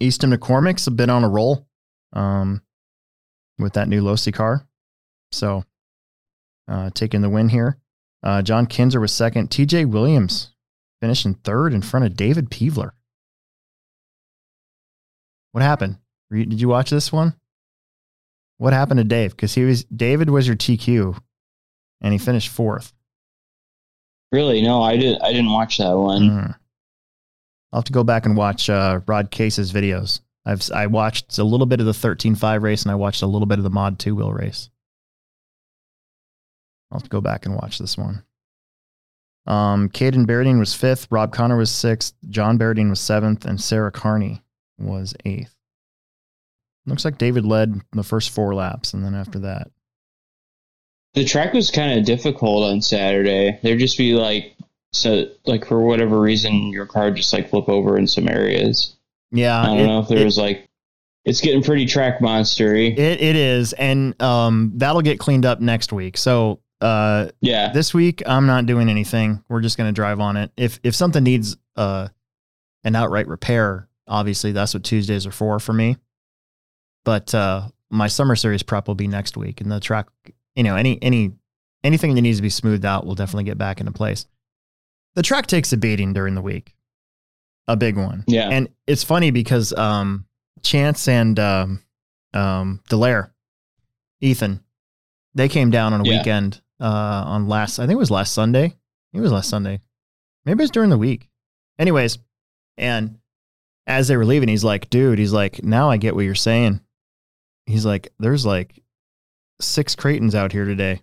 Easton 0.00 0.32
McCormick's 0.32 0.88
been 0.88 1.10
on 1.10 1.24
a 1.24 1.28
roll 1.28 1.66
um, 2.12 2.62
with 3.58 3.74
that 3.74 3.88
new 3.88 4.02
Losi 4.02 4.32
car, 4.32 4.66
so 5.32 5.64
uh, 6.68 6.90
taking 6.94 7.20
the 7.22 7.30
win 7.30 7.48
here. 7.48 7.78
Uh, 8.22 8.42
John 8.42 8.66
Kinzer 8.66 9.00
was 9.00 9.12
second. 9.12 9.50
TJ 9.50 9.86
Williams 9.90 10.52
finishing 11.00 11.34
third 11.34 11.72
in 11.74 11.82
front 11.82 12.06
of 12.06 12.16
David 12.16 12.50
Peevler. 12.50 12.90
What 15.52 15.62
happened? 15.62 15.98
You- 16.30 16.46
Did 16.46 16.60
you 16.60 16.68
watch 16.68 16.90
this 16.90 17.12
one? 17.12 17.34
What 18.58 18.72
happened 18.72 18.98
to 18.98 19.04
Dave? 19.04 19.30
Because 19.32 19.54
he 19.54 19.64
was 19.64 19.84
David 19.84 20.30
was 20.30 20.46
your 20.46 20.56
TQ, 20.56 21.18
and 22.00 22.12
he 22.12 22.18
finished 22.18 22.48
fourth. 22.48 22.92
Really? 24.32 24.62
No, 24.62 24.82
I 24.82 24.96
didn't. 24.96 25.22
I 25.22 25.32
didn't 25.32 25.52
watch 25.52 25.78
that 25.78 25.92
one. 25.96 26.22
Mm. 26.22 26.54
I'll 27.74 27.80
have 27.80 27.86
to 27.86 27.92
go 27.92 28.04
back 28.04 28.24
and 28.24 28.36
watch 28.36 28.70
uh, 28.70 29.00
Rod 29.08 29.32
Case's 29.32 29.72
videos. 29.72 30.20
I've 30.46 30.62
I 30.72 30.86
watched 30.86 31.38
a 31.38 31.44
little 31.44 31.66
bit 31.66 31.80
of 31.80 31.86
the 31.86 31.92
13.5 31.92 32.62
race 32.62 32.82
and 32.84 32.92
I 32.92 32.94
watched 32.94 33.22
a 33.22 33.26
little 33.26 33.46
bit 33.46 33.58
of 33.58 33.64
the 33.64 33.70
Mod 33.70 33.98
2 33.98 34.14
wheel 34.14 34.32
race. 34.32 34.70
I'll 36.92 36.98
have 36.98 37.02
to 37.02 37.10
go 37.10 37.20
back 37.20 37.46
and 37.46 37.56
watch 37.56 37.78
this 37.78 37.98
one. 37.98 38.22
Um, 39.48 39.88
Caden 39.88 40.24
Berdine 40.24 40.60
was 40.60 40.72
fifth, 40.72 41.08
Rob 41.10 41.32
Connor 41.32 41.56
was 41.56 41.70
sixth, 41.72 42.14
John 42.28 42.58
Berdine 42.58 42.90
was 42.90 43.00
seventh, 43.00 43.44
and 43.44 43.60
Sarah 43.60 43.90
Carney 43.90 44.44
was 44.78 45.14
eighth. 45.24 45.56
Looks 46.86 47.04
like 47.04 47.18
David 47.18 47.44
led 47.44 47.80
the 47.92 48.04
first 48.04 48.30
four 48.30 48.54
laps, 48.54 48.94
and 48.94 49.04
then 49.04 49.16
after 49.16 49.40
that, 49.40 49.68
The 51.14 51.24
track 51.24 51.52
was 51.52 51.70
kind 51.72 51.98
of 51.98 52.06
difficult 52.06 52.70
on 52.70 52.80
Saturday. 52.80 53.58
There'd 53.62 53.80
just 53.80 53.98
be 53.98 54.14
like, 54.14 54.56
so 54.94 55.26
like 55.46 55.66
for 55.66 55.80
whatever 55.80 56.20
reason, 56.20 56.68
your 56.70 56.86
car 56.86 57.10
just 57.10 57.32
like 57.32 57.50
flip 57.50 57.68
over 57.68 57.98
in 57.98 58.06
some 58.06 58.28
areas. 58.28 58.96
yeah, 59.32 59.60
I 59.60 59.66
don't 59.66 59.78
it- 59.80 59.86
know 59.86 60.00
if 60.00 60.08
there 60.08 60.24
was 60.24 60.38
like, 60.38 60.68
it's 61.24 61.40
getting 61.40 61.62
pretty 61.62 61.86
track 61.86 62.18
monstery. 62.20 62.92
it, 62.98 63.20
it 63.20 63.34
is, 63.36 63.72
and 63.74 64.20
um, 64.22 64.72
that'll 64.76 65.00
get 65.02 65.18
cleaned 65.18 65.46
up 65.46 65.60
next 65.60 65.92
week. 65.92 66.16
So 66.18 66.60
uh, 66.80 67.28
yeah, 67.40 67.72
this 67.72 67.94
week 67.94 68.22
I'm 68.26 68.46
not 68.46 68.66
doing 68.66 68.88
anything. 68.90 69.42
We're 69.48 69.62
just 69.62 69.78
going 69.78 69.88
to 69.88 69.92
drive 69.94 70.20
on 70.20 70.36
it. 70.36 70.50
If 70.56 70.80
if 70.82 70.94
something 70.94 71.24
needs 71.24 71.56
uh 71.76 72.08
an 72.84 72.94
outright 72.94 73.26
repair, 73.26 73.88
obviously 74.06 74.52
that's 74.52 74.74
what 74.74 74.84
Tuesdays 74.84 75.26
are 75.26 75.30
for 75.32 75.58
for 75.58 75.72
me. 75.72 75.96
But 77.04 77.34
uh 77.34 77.68
my 77.90 78.06
summer 78.08 78.36
series 78.36 78.62
prep 78.62 78.86
will 78.88 78.94
be 78.94 79.06
next 79.08 79.36
week 79.36 79.60
and 79.60 79.70
the 79.72 79.80
track, 79.80 80.08
you 80.56 80.62
know, 80.62 80.76
any 80.76 81.02
any 81.02 81.32
anything 81.82 82.14
that 82.14 82.20
needs 82.22 82.38
to 82.38 82.42
be 82.42 82.50
smoothed 82.50 82.84
out 82.84 83.06
will 83.06 83.14
definitely 83.14 83.44
get 83.44 83.56
back 83.58 83.80
into 83.80 83.92
place. 83.92 84.26
The 85.14 85.22
track 85.22 85.46
takes 85.46 85.72
a 85.72 85.76
beating 85.76 86.12
during 86.12 86.34
the 86.34 86.42
week, 86.42 86.74
a 87.68 87.76
big 87.76 87.96
one. 87.96 88.24
Yeah. 88.26 88.48
And 88.50 88.68
it's 88.86 89.04
funny 89.04 89.30
because 89.30 89.72
um, 89.72 90.26
Chance 90.62 91.06
and 91.08 91.38
um, 91.38 91.82
um, 92.32 92.80
Delaire, 92.90 93.30
Ethan, 94.20 94.60
they 95.34 95.48
came 95.48 95.70
down 95.70 95.92
on 95.92 96.00
a 96.00 96.04
Yeah. 96.04 96.18
weekend 96.18 96.60
uh, 96.80 96.84
on 97.26 97.48
last, 97.48 97.78
I 97.78 97.82
think 97.86 97.96
it 97.96 97.98
was 97.98 98.10
last 98.10 98.32
Sunday. 98.32 98.74
It 99.12 99.20
was 99.20 99.30
last 99.32 99.48
Sunday. 99.48 99.80
Maybe 100.44 100.60
it 100.60 100.64
was 100.64 100.70
during 100.70 100.90
the 100.90 100.98
week. 100.98 101.28
Anyways, 101.78 102.18
and 102.76 103.18
as 103.86 104.08
they 104.08 104.16
were 104.16 104.24
leaving, 104.24 104.48
he's 104.48 104.64
like, 104.64 104.90
dude, 104.90 105.18
he's 105.18 105.32
like, 105.32 105.62
now 105.62 105.90
I 105.90 105.96
get 105.96 106.14
what 106.16 106.24
you're 106.24 106.34
saying. 106.34 106.80
He's 107.66 107.86
like, 107.86 108.12
there's 108.18 108.44
like 108.44 108.82
six 109.60 109.94
cretins 109.94 110.34
out 110.34 110.52
here 110.52 110.64
today. 110.64 111.02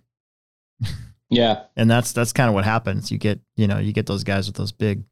Yeah. 1.32 1.62
And 1.76 1.90
that's 1.90 2.12
that's 2.12 2.32
kind 2.32 2.48
of 2.48 2.54
what 2.54 2.64
happens. 2.64 3.10
You 3.10 3.18
get, 3.18 3.40
you 3.56 3.66
know, 3.66 3.78
you 3.78 3.92
get 3.92 4.06
those 4.06 4.22
guys 4.22 4.46
with 4.46 4.56
those 4.56 4.70
big 4.70 5.04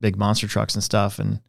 big 0.00 0.16
monster 0.16 0.48
trucks 0.48 0.74
and 0.74 0.82
stuff 0.82 1.18
and 1.18 1.40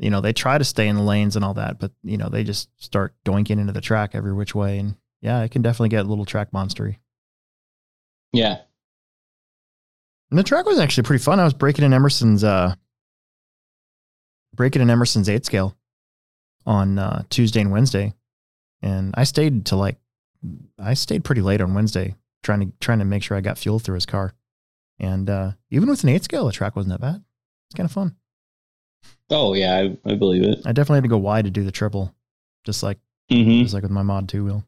you 0.00 0.10
know, 0.10 0.20
they 0.20 0.32
try 0.32 0.58
to 0.58 0.64
stay 0.64 0.86
in 0.86 0.94
the 0.94 1.02
lanes 1.02 1.34
and 1.34 1.44
all 1.44 1.54
that, 1.54 1.80
but 1.80 1.92
you 2.04 2.16
know, 2.16 2.28
they 2.28 2.44
just 2.44 2.68
start 2.82 3.14
doinking 3.24 3.58
into 3.58 3.72
the 3.72 3.80
track 3.80 4.14
every 4.14 4.32
which 4.32 4.54
way 4.54 4.78
and 4.78 4.96
yeah, 5.20 5.42
it 5.42 5.50
can 5.50 5.62
definitely 5.62 5.88
get 5.88 6.06
a 6.06 6.08
little 6.08 6.24
track 6.24 6.50
monstery. 6.52 6.98
Yeah. 8.32 8.58
And 10.30 10.38
the 10.38 10.44
track 10.44 10.66
was 10.66 10.78
actually 10.78 11.04
pretty 11.04 11.22
fun. 11.22 11.40
I 11.40 11.44
was 11.44 11.54
breaking 11.54 11.84
in 11.84 11.92
Emerson's 11.92 12.42
uh 12.42 12.74
breaking 14.54 14.82
in 14.82 14.90
Emerson's 14.90 15.28
eight 15.28 15.46
scale 15.46 15.76
on 16.66 16.98
uh 16.98 17.22
Tuesday 17.30 17.60
and 17.60 17.70
Wednesday. 17.70 18.14
And 18.82 19.14
I 19.16 19.22
stayed 19.24 19.66
till 19.66 19.78
like 19.78 19.98
I 20.78 20.94
stayed 20.94 21.24
pretty 21.24 21.42
late 21.42 21.60
on 21.60 21.74
Wednesday 21.74 22.16
trying 22.48 22.60
to 22.60 22.72
trying 22.80 22.98
to 23.00 23.04
make 23.04 23.22
sure 23.22 23.36
I 23.36 23.42
got 23.42 23.58
fuel 23.58 23.78
through 23.78 23.96
his 23.96 24.06
car. 24.06 24.32
And 24.98 25.28
uh 25.28 25.52
even 25.70 25.88
with 25.90 26.02
an 26.02 26.08
eight 26.08 26.24
scale, 26.24 26.46
the 26.46 26.52
track 26.52 26.74
wasn't 26.74 26.92
that 26.92 27.00
bad. 27.00 27.22
It's 27.68 27.76
kind 27.76 27.84
of 27.84 27.92
fun. 27.92 28.16
Oh 29.28 29.52
yeah, 29.52 29.76
I, 29.76 30.12
I 30.12 30.14
believe 30.14 30.42
it. 30.42 30.60
I 30.64 30.72
definitely 30.72 30.96
had 30.96 31.04
to 31.04 31.08
go 31.10 31.18
wide 31.18 31.44
to 31.44 31.50
do 31.50 31.62
the 31.62 31.70
triple, 31.70 32.14
just 32.64 32.82
like 32.82 32.98
hmm 33.30 33.62
just 33.62 33.74
like 33.74 33.82
with 33.82 33.92
my 33.92 34.02
mod 34.02 34.28
two 34.30 34.44
wheel. 34.44 34.64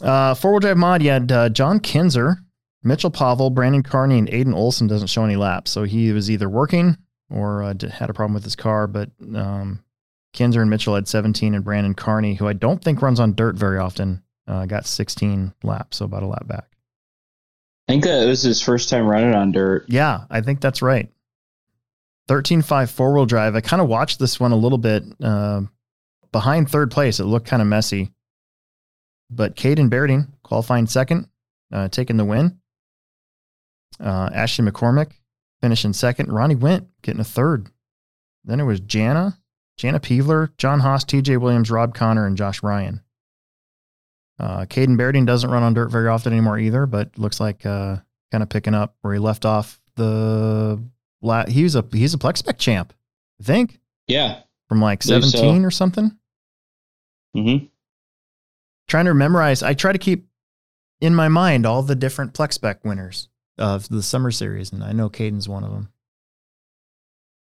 Uh, 0.00 0.34
four 0.34 0.52
wheel 0.52 0.60
drive 0.60 0.76
mod, 0.76 1.02
you 1.02 1.10
had 1.10 1.32
uh, 1.32 1.48
John 1.48 1.80
Kinzer, 1.80 2.38
Mitchell 2.82 3.10
Pavel, 3.10 3.50
Brandon 3.50 3.82
Carney, 3.82 4.18
and 4.18 4.28
Aiden 4.28 4.54
Olson 4.54 4.86
doesn't 4.86 5.08
show 5.08 5.24
any 5.24 5.36
laps. 5.36 5.70
So 5.70 5.84
he 5.84 6.12
was 6.12 6.30
either 6.30 6.48
working 6.48 6.96
or 7.30 7.62
uh, 7.62 7.74
had 7.90 8.10
a 8.10 8.14
problem 8.14 8.34
with 8.34 8.44
his 8.44 8.56
car. 8.56 8.86
But 8.86 9.10
um, 9.34 9.84
Kinzer 10.32 10.60
and 10.60 10.70
Mitchell 10.70 10.96
had 10.96 11.06
17, 11.08 11.54
and 11.54 11.64
Brandon 11.64 11.94
Carney, 11.94 12.34
who 12.34 12.48
I 12.48 12.54
don't 12.54 12.82
think 12.82 13.02
runs 13.02 13.20
on 13.20 13.34
dirt 13.34 13.54
very 13.54 13.78
often, 13.78 14.23
uh, 14.46 14.66
got 14.66 14.86
16 14.86 15.54
laps, 15.62 15.98
so 15.98 16.04
about 16.04 16.22
a 16.22 16.26
lap 16.26 16.46
back. 16.46 16.68
I 17.88 17.92
think 17.92 18.04
that 18.04 18.26
was 18.26 18.42
his 18.42 18.62
first 18.62 18.88
time 18.88 19.06
running 19.06 19.34
on 19.34 19.52
dirt. 19.52 19.84
Yeah, 19.88 20.24
I 20.30 20.40
think 20.40 20.60
that's 20.60 20.82
right. 20.82 21.10
13.5 22.28 22.90
four 22.90 23.12
wheel 23.12 23.26
drive. 23.26 23.54
I 23.54 23.60
kind 23.60 23.82
of 23.82 23.88
watched 23.88 24.18
this 24.18 24.40
one 24.40 24.52
a 24.52 24.56
little 24.56 24.78
bit 24.78 25.04
uh, 25.22 25.62
behind 26.32 26.70
third 26.70 26.90
place. 26.90 27.20
It 27.20 27.24
looked 27.24 27.46
kind 27.46 27.60
of 27.60 27.68
messy. 27.68 28.10
But 29.30 29.56
Caden 29.56 29.90
Berding 29.90 30.28
qualifying 30.42 30.86
second, 30.86 31.28
uh, 31.72 31.88
taking 31.88 32.16
the 32.16 32.24
win. 32.24 32.58
Uh, 34.00 34.30
Ashley 34.32 34.68
McCormick 34.68 35.12
finishing 35.60 35.92
second. 35.92 36.32
Ronnie 36.32 36.54
Went 36.54 36.88
getting 37.02 37.20
a 37.20 37.24
third. 37.24 37.68
Then 38.44 38.60
it 38.60 38.64
was 38.64 38.80
Jana, 38.80 39.38
Jana 39.76 40.00
Peevler, 40.00 40.50
John 40.58 40.80
Haas, 40.80 41.04
TJ 41.04 41.40
Williams, 41.40 41.70
Rob 41.70 41.94
Connor, 41.94 42.26
and 42.26 42.36
Josh 42.36 42.62
Ryan. 42.62 43.00
Uh, 44.38 44.64
Caden 44.66 44.96
Berding 44.98 45.26
doesn't 45.26 45.50
run 45.50 45.62
on 45.62 45.74
dirt 45.74 45.90
very 45.90 46.08
often 46.08 46.32
anymore 46.32 46.58
either, 46.58 46.86
but 46.86 47.16
looks 47.18 47.38
like 47.40 47.64
uh, 47.64 47.98
kind 48.32 48.42
of 48.42 48.48
picking 48.48 48.74
up 48.74 48.96
where 49.02 49.12
he 49.14 49.20
left 49.20 49.44
off 49.44 49.80
the 49.94 50.82
la- 51.22 51.46
he 51.46 51.62
was 51.62 51.76
a 51.76 51.84
he's 51.92 52.14
a 52.14 52.18
Plex 52.18 52.38
Spec 52.38 52.58
champ, 52.58 52.92
I 53.40 53.44
think, 53.44 53.78
Yeah. 54.08 54.40
from 54.68 54.80
like 54.80 55.04
Believe 55.04 55.24
so. 55.24 55.30
17 55.38 55.64
or 55.64 55.70
something. 55.70 56.16
Mm-hmm. 57.36 57.66
Trying 58.88 59.04
to 59.06 59.14
memorize, 59.14 59.62
I 59.62 59.74
try 59.74 59.92
to 59.92 59.98
keep 59.98 60.26
in 61.00 61.14
my 61.14 61.28
mind 61.28 61.64
all 61.64 61.82
the 61.82 61.94
different 61.94 62.34
Plex 62.34 62.54
Spec 62.54 62.84
winners 62.84 63.28
of 63.56 63.88
the 63.88 64.02
summer 64.02 64.30
series, 64.32 64.72
and 64.72 64.82
I 64.82 64.90
know 64.92 65.08
Caden's 65.08 65.48
one 65.48 65.62
of 65.64 65.70
them. 65.70 65.90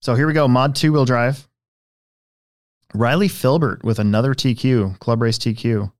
So 0.02 0.14
here 0.14 0.26
we 0.26 0.34
go, 0.34 0.46
mod 0.46 0.74
two 0.76 0.92
wheel 0.92 1.06
drive. 1.06 1.48
Riley 2.94 3.28
Filbert 3.28 3.82
with 3.82 3.98
another 3.98 4.34
TQ, 4.34 4.98
Club 5.00 5.20
Race 5.22 5.38
TQ, 5.38 5.90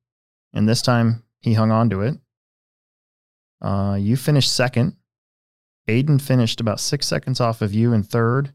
and 0.53 0.69
this 0.69 0.83
time 0.83 1.23
he 1.41 1.55
hung 1.55 1.71
on 1.71 1.91
to 1.91 2.01
it. 2.03 2.15
Uh, 3.61 3.97
you 3.99 4.17
finished 4.17 4.53
second. 4.53 4.97
Aiden 5.89 6.21
finished 6.21 6.61
about 6.61 6.81
six 6.81 7.07
seconds 7.07 7.41
off 7.41 7.63
of 7.63 7.73
you 7.73 7.93
in 7.93 8.03
third. 8.03 8.53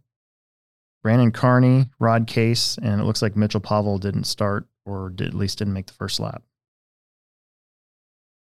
Brandon 1.01 1.31
Carney, 1.31 1.89
Rod 1.99 2.27
Case, 2.27 2.77
and 2.81 3.01
it 3.01 3.05
looks 3.05 3.21
like 3.21 3.35
Mitchell 3.35 3.59
Pavel 3.59 3.97
didn't 3.97 4.25
start 4.25 4.67
or 4.85 5.09
did, 5.09 5.29
at 5.29 5.33
least 5.33 5.57
didn't 5.57 5.73
make 5.73 5.87
the 5.87 5.93
first 5.93 6.19
lap. 6.19 6.43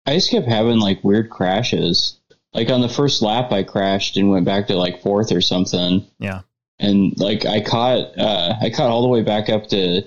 I 0.05 0.13
just 0.15 0.31
kept 0.31 0.47
having 0.47 0.79
like 0.79 1.03
weird 1.03 1.29
crashes. 1.29 2.19
Like 2.53 2.69
on 2.69 2.81
the 2.81 2.89
first 2.89 3.21
lap, 3.21 3.51
I 3.51 3.63
crashed 3.63 4.17
and 4.17 4.31
went 4.31 4.45
back 4.45 4.67
to 4.67 4.75
like 4.75 5.01
fourth 5.01 5.31
or 5.31 5.41
something. 5.41 6.07
Yeah. 6.17 6.41
And 6.79 7.13
like 7.19 7.45
I 7.45 7.61
caught, 7.61 8.17
uh, 8.17 8.55
I 8.61 8.69
caught 8.69 8.89
all 8.89 9.01
the 9.01 9.07
way 9.07 9.21
back 9.21 9.49
up 9.49 9.67
to 9.67 10.03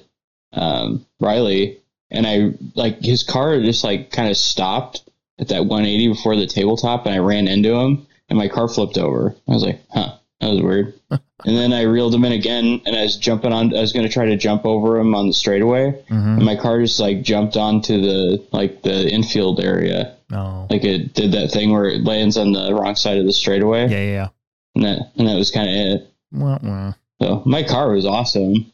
um, 0.53 1.07
Riley, 1.21 1.80
and 2.11 2.27
I 2.27 2.53
like 2.75 3.01
his 3.01 3.23
car 3.23 3.61
just 3.61 3.85
like 3.85 4.11
kind 4.11 4.29
of 4.31 4.37
stopped 4.37 5.03
at 5.39 5.49
that 5.49 5.61
180 5.67 6.09
before 6.09 6.37
the 6.37 6.47
tabletop, 6.47 7.07
and 7.07 7.15
I 7.15 7.19
ran 7.19 7.49
into 7.49 7.75
him, 7.75 8.07
and 8.29 8.39
my 8.39 8.49
car 8.49 8.69
flipped 8.69 8.99
over. 8.99 9.35
I 9.49 9.53
was 9.53 9.63
like, 9.65 9.81
huh, 9.93 10.15
that 10.41 10.49
was 10.51 10.63
weird. 10.63 10.95
and 11.11 11.21
then 11.57 11.73
I 11.73 11.83
reeled 11.83 12.15
him 12.15 12.25
in 12.25 12.33
again, 12.33 12.81
and 12.85 12.95
I 12.97 13.03
was 13.03 13.17
jumping 13.17 13.53
on. 13.53 13.75
I 13.75 13.81
was 13.81 13.93
going 13.93 14.07
to 14.07 14.13
try 14.13 14.27
to 14.27 14.37
jump 14.37 14.65
over 14.67 14.99
him 14.99 15.15
on 15.15 15.27
the 15.29 15.33
straightaway, 15.35 15.93
Mm-hmm. 16.11 16.37
and 16.37 16.45
my 16.45 16.57
car 16.57 16.81
just 16.81 17.01
like 17.01 17.23
jumped 17.23 17.57
onto 17.57 18.01
the 18.01 18.47
like 18.53 18.83
the 18.83 19.09
infield 19.09 19.61
area. 19.61 20.17
Oh. 20.33 20.67
Like 20.71 20.85
it 20.85 21.15
did 21.15 21.33
that 21.33 21.51
thing 21.51 21.73
where 21.73 21.87
it 21.87 22.05
lands 22.05 22.37
on 22.37 22.53
the 22.53 22.73
wrong 22.75 22.95
side 22.95 23.19
of 23.19 23.25
the 23.27 23.33
straightaway, 23.33 23.89
Yeah, 23.89 23.99
yeah, 23.99 24.13
yeah. 24.13 24.29
and 24.77 24.85
that 24.85 24.99
and 25.17 25.27
that 25.29 25.37
was 25.37 25.51
kind 25.51 25.69
of 25.69 25.75
it. 25.75 26.07
Wah, 26.33 26.59
wah. 26.63 26.93
So 27.21 27.43
my 27.47 27.63
car 27.65 27.91
was 27.93 28.07
awesome. 28.07 28.71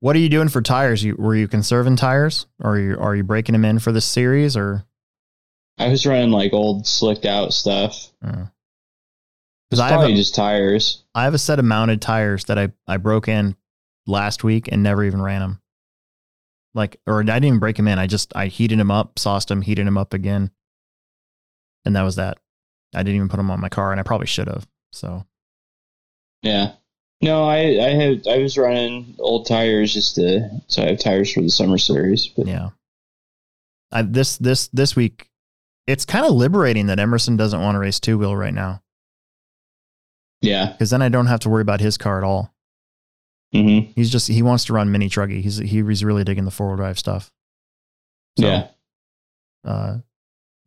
What 0.00 0.14
are 0.16 0.18
you 0.18 0.28
doing 0.28 0.48
for 0.48 0.60
tires? 0.62 1.02
You 1.02 1.16
were 1.18 1.34
you 1.34 1.48
conserving 1.48 1.96
tires, 1.96 2.46
or 2.62 2.72
are 2.72 2.78
you 2.78 2.98
are 2.98 3.16
you 3.16 3.24
breaking 3.24 3.54
them 3.54 3.64
in 3.64 3.78
for 3.78 3.92
this 3.92 4.04
series, 4.04 4.56
or? 4.56 4.84
I 5.78 5.88
was 5.88 6.06
running 6.06 6.30
like 6.30 6.52
old 6.52 6.86
slicked 6.86 7.26
out 7.26 7.52
stuff. 7.52 8.10
Because 8.20 8.48
It's 9.72 9.80
I 9.80 9.88
have 9.88 9.98
probably 9.98 10.14
a, 10.14 10.16
just 10.16 10.34
tires. 10.34 11.04
I 11.14 11.24
have 11.24 11.34
a 11.34 11.38
set 11.38 11.58
of 11.58 11.64
mounted 11.64 12.00
tires 12.00 12.44
that 12.44 12.58
I 12.58 12.72
I 12.86 12.96
broke 12.98 13.28
in 13.28 13.56
last 14.06 14.44
week 14.44 14.68
and 14.70 14.82
never 14.82 15.04
even 15.04 15.20
ran 15.20 15.40
them. 15.40 15.60
Like, 16.74 17.00
or 17.06 17.20
I 17.20 17.24
didn't 17.24 17.44
even 17.46 17.58
break 17.58 17.76
them 17.76 17.88
in. 17.88 17.98
I 17.98 18.06
just 18.06 18.32
I 18.36 18.46
heated 18.46 18.78
them 18.78 18.90
up, 18.90 19.18
sauced 19.18 19.48
them, 19.48 19.62
heated 19.62 19.86
them 19.86 19.96
up 19.98 20.12
again, 20.14 20.50
and 21.84 21.96
that 21.96 22.02
was 22.02 22.16
that. 22.16 22.38
I 22.94 23.02
didn't 23.02 23.16
even 23.16 23.28
put 23.28 23.38
them 23.38 23.50
on 23.50 23.60
my 23.60 23.68
car, 23.70 23.92
and 23.92 24.00
I 24.00 24.02
probably 24.02 24.26
should 24.26 24.48
have. 24.48 24.66
So 24.92 25.26
Yeah. 26.42 26.72
No, 27.22 27.44
I 27.44 27.58
I 27.58 27.90
had 27.90 28.26
I 28.28 28.38
was 28.38 28.58
running 28.58 29.14
old 29.18 29.46
tires 29.46 29.94
just 29.94 30.16
to 30.16 30.48
so 30.68 30.82
I 30.82 30.88
have 30.90 30.98
tires 30.98 31.32
for 31.32 31.40
the 31.40 31.48
summer 31.48 31.78
series. 31.78 32.26
But 32.26 32.46
yeah, 32.46 32.70
I, 33.90 34.02
this 34.02 34.36
this 34.36 34.68
this 34.68 34.94
week, 34.94 35.28
it's 35.86 36.04
kind 36.04 36.26
of 36.26 36.32
liberating 36.32 36.86
that 36.86 36.98
Emerson 36.98 37.36
doesn't 37.36 37.60
want 37.60 37.74
to 37.74 37.78
race 37.78 38.00
two 38.00 38.18
wheel 38.18 38.36
right 38.36 38.54
now 38.54 38.82
yeah. 40.40 40.72
because 40.72 40.90
then 40.90 41.02
I 41.02 41.08
don't 41.08 41.26
have 41.26 41.40
to 41.40 41.48
worry 41.48 41.62
about 41.62 41.80
his 41.80 41.98
car 41.98 42.18
at 42.18 42.24
all. 42.24 42.54
hmm 43.52 43.80
He's 43.94 44.10
just 44.10 44.28
he 44.28 44.42
wants 44.42 44.64
to 44.66 44.72
run 44.72 44.92
mini 44.92 45.08
truggy. 45.08 45.42
He's 45.42 45.56
he, 45.56 45.82
he's 45.82 46.04
really 46.04 46.24
digging 46.24 46.44
the 46.44 46.50
four 46.50 46.68
wheel 46.68 46.76
drive 46.76 46.98
stuff. 46.98 47.30
So, 48.38 48.46
yeah. 48.46 48.68
Uh, 49.64 49.98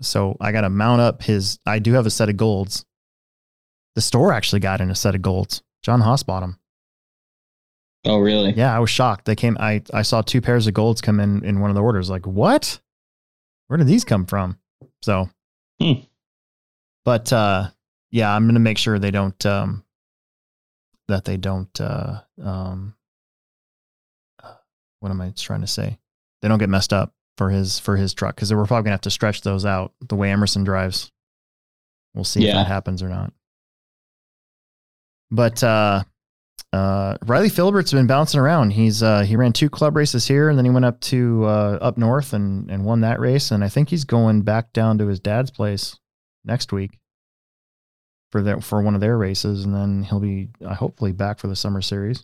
so 0.02 0.38
I 0.42 0.52
got 0.52 0.62
to 0.62 0.70
mount 0.70 1.02
up 1.02 1.22
his. 1.22 1.60
I 1.66 1.80
do 1.80 1.94
have 1.94 2.06
a 2.06 2.12
set 2.12 2.30
of 2.30 2.38
golds. 2.38 2.86
The 3.96 4.02
store 4.02 4.34
actually 4.34 4.60
got 4.60 4.82
in 4.82 4.90
a 4.90 4.96
set 4.96 5.16
of 5.16 5.22
golds. 5.22 5.62
John 5.84 6.02
Haas 6.02 6.24
bought 6.24 6.42
them. 6.42 6.60
Oh 8.06 8.18
really? 8.20 8.54
Yeah, 8.54 8.76
I 8.76 8.80
was 8.80 8.90
shocked. 8.90 9.26
They 9.26 9.36
came. 9.36 9.58
I 9.60 9.82
I 9.94 10.02
saw 10.04 10.22
two 10.22 10.42
pairs 10.42 10.68
of 10.68 10.74
golds 10.74 11.02
come 11.02 11.20
in 11.20 11.44
in 11.44 11.60
one 11.60 11.70
of 11.70 11.76
the 11.76 11.82
orders. 11.84 12.10
Like 12.10 12.26
what? 12.26 12.80
Where 13.68 13.78
did 13.78 13.88
these 13.88 14.06
come 14.06 14.26
from? 14.26 14.58
So, 15.04 15.30
Hmm. 15.82 15.94
but 17.06 17.32
uh, 17.34 17.70
yeah, 18.12 18.34
I'm 18.34 18.48
gonna 18.48 18.60
make 18.60 18.78
sure 18.78 18.98
they 19.00 19.12
don't 19.12 19.46
um 19.46 19.84
that 21.08 21.26
they 21.26 21.38
don't 21.38 21.80
uh 21.82 22.22
um 22.42 22.96
what 25.02 25.10
am 25.12 25.22
I 25.22 25.32
trying 25.36 25.62
to 25.62 25.68
say? 25.68 25.98
They 26.42 26.48
don't 26.50 26.60
get 26.60 26.70
messed 26.70 26.92
up 26.94 27.14
for 27.38 27.50
his 27.50 27.80
for 27.80 27.96
his 27.96 28.14
truck 28.14 28.36
because 28.36 28.54
we're 28.54 28.66
probably 28.66 28.84
gonna 28.84 28.94
have 28.96 29.02
to 29.02 29.10
stretch 29.12 29.42
those 29.42 29.66
out 29.66 29.94
the 30.02 30.16
way 30.16 30.30
Emerson 30.32 30.64
drives. 30.64 31.12
We'll 32.14 32.24
see 32.26 32.42
if 32.42 32.54
that 32.56 32.68
happens 32.68 33.02
or 33.04 33.08
not. 33.10 33.32
But 35.32 35.64
uh 35.64 36.04
uh, 36.72 37.18
Riley 37.26 37.50
Philbert's 37.50 37.92
been 37.92 38.06
bouncing 38.06 38.40
around. 38.40 38.72
He's 38.72 39.02
uh, 39.02 39.22
he 39.22 39.36
ran 39.36 39.54
two 39.54 39.70
club 39.70 39.96
races 39.96 40.28
here, 40.28 40.50
and 40.50 40.58
then 40.58 40.66
he 40.66 40.72
went 40.72 40.86
up 40.86 41.00
to 41.02 41.46
uh, 41.46 41.80
up 41.82 41.98
north 41.98 42.34
and 42.34 42.70
and 42.70 42.86
won 42.86 43.02
that 43.02 43.20
race. 43.20 43.50
And 43.50 43.64
I 43.64 43.70
think 43.70 43.90
he's 43.90 44.04
going 44.04 44.44
back 44.44 44.72
down 44.72 45.00
to 45.00 45.08
his 45.08 45.20
dad's 45.20 45.50
place 45.50 45.98
next 46.46 46.72
week 46.72 47.00
for 48.32 48.44
that 48.44 48.64
for 48.64 48.84
one 48.84 48.94
of 48.94 49.02
their 49.02 49.18
races, 49.18 49.66
and 49.66 49.74
then 49.74 50.04
he'll 50.04 50.20
be 50.20 50.50
uh, 50.64 50.76
hopefully 50.76 51.12
back 51.12 51.40
for 51.40 51.48
the 51.48 51.56
summer 51.56 51.82
series. 51.82 52.24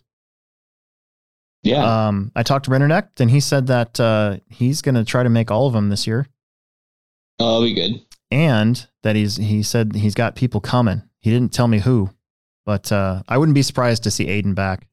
Yeah. 1.64 2.06
Um, 2.06 2.30
I 2.36 2.44
talked 2.44 2.66
to 2.66 2.70
Rennerneck, 2.70 3.08
and 3.18 3.28
he 3.28 3.40
said 3.40 3.66
that 3.66 3.98
uh, 3.98 4.36
he's 4.48 4.80
going 4.80 4.94
to 4.94 5.04
try 5.04 5.24
to 5.24 5.28
make 5.28 5.50
all 5.50 5.66
of 5.66 5.72
them 5.72 5.88
this 5.88 6.06
year, 6.06 6.28
oh, 7.40 7.44
that'll 7.46 7.62
be 7.62 7.74
good. 7.74 8.00
and 8.30 8.86
that 9.02 9.16
he's 9.16 9.36
he 9.38 9.64
said 9.64 9.96
he's 9.96 10.14
got 10.14 10.36
people 10.36 10.60
coming. 10.60 11.02
He 11.18 11.30
didn't 11.32 11.52
tell 11.52 11.66
me 11.66 11.80
who, 11.80 12.10
but 12.66 12.92
uh, 12.92 13.22
I 13.28 13.38
wouldn't 13.38 13.54
be 13.54 13.62
surprised 13.62 14.02
to 14.02 14.10
see 14.10 14.26
Aiden 14.26 14.54
back. 14.54 14.86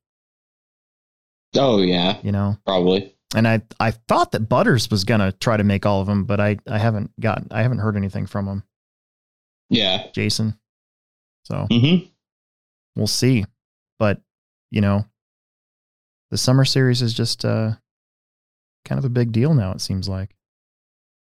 Oh 1.56 1.82
yeah, 1.82 2.18
You 2.24 2.32
know, 2.32 2.58
probably. 2.66 3.14
and 3.36 3.48
I 3.48 3.62
I 3.80 3.92
thought 3.92 4.32
that 4.32 4.48
Butters 4.48 4.90
was 4.90 5.04
gonna 5.04 5.32
try 5.34 5.58
to 5.58 5.64
make 5.66 5.86
all 5.86 6.00
of 6.02 6.08
them, 6.08 6.24
but 6.26 6.40
I 6.40 6.58
I 6.68 6.78
haven't 6.78 7.12
got 7.20 7.44
I 7.52 7.62
haven't 7.64 7.80
heard 7.80 7.98
anything 7.98 8.26
from 8.28 8.48
him, 8.48 8.64
Yeah. 9.70 10.08
Jason. 10.14 10.58
So 11.44 11.68
Mm-hmm. 11.70 12.06
we'll 12.96 13.08
see, 13.08 13.46
but 14.00 14.22
you 14.72 14.82
know, 14.82 15.06
the 16.32 16.38
summer 16.38 16.66
series 16.66 17.02
is 17.04 17.14
just 17.14 17.44
uh 17.46 17.74
kind 18.86 18.98
of 19.00 19.06
a 19.06 19.10
big 19.10 19.32
deal 19.32 19.54
now. 19.54 19.72
It 19.74 19.82
seems 19.82 20.08
like. 20.10 20.36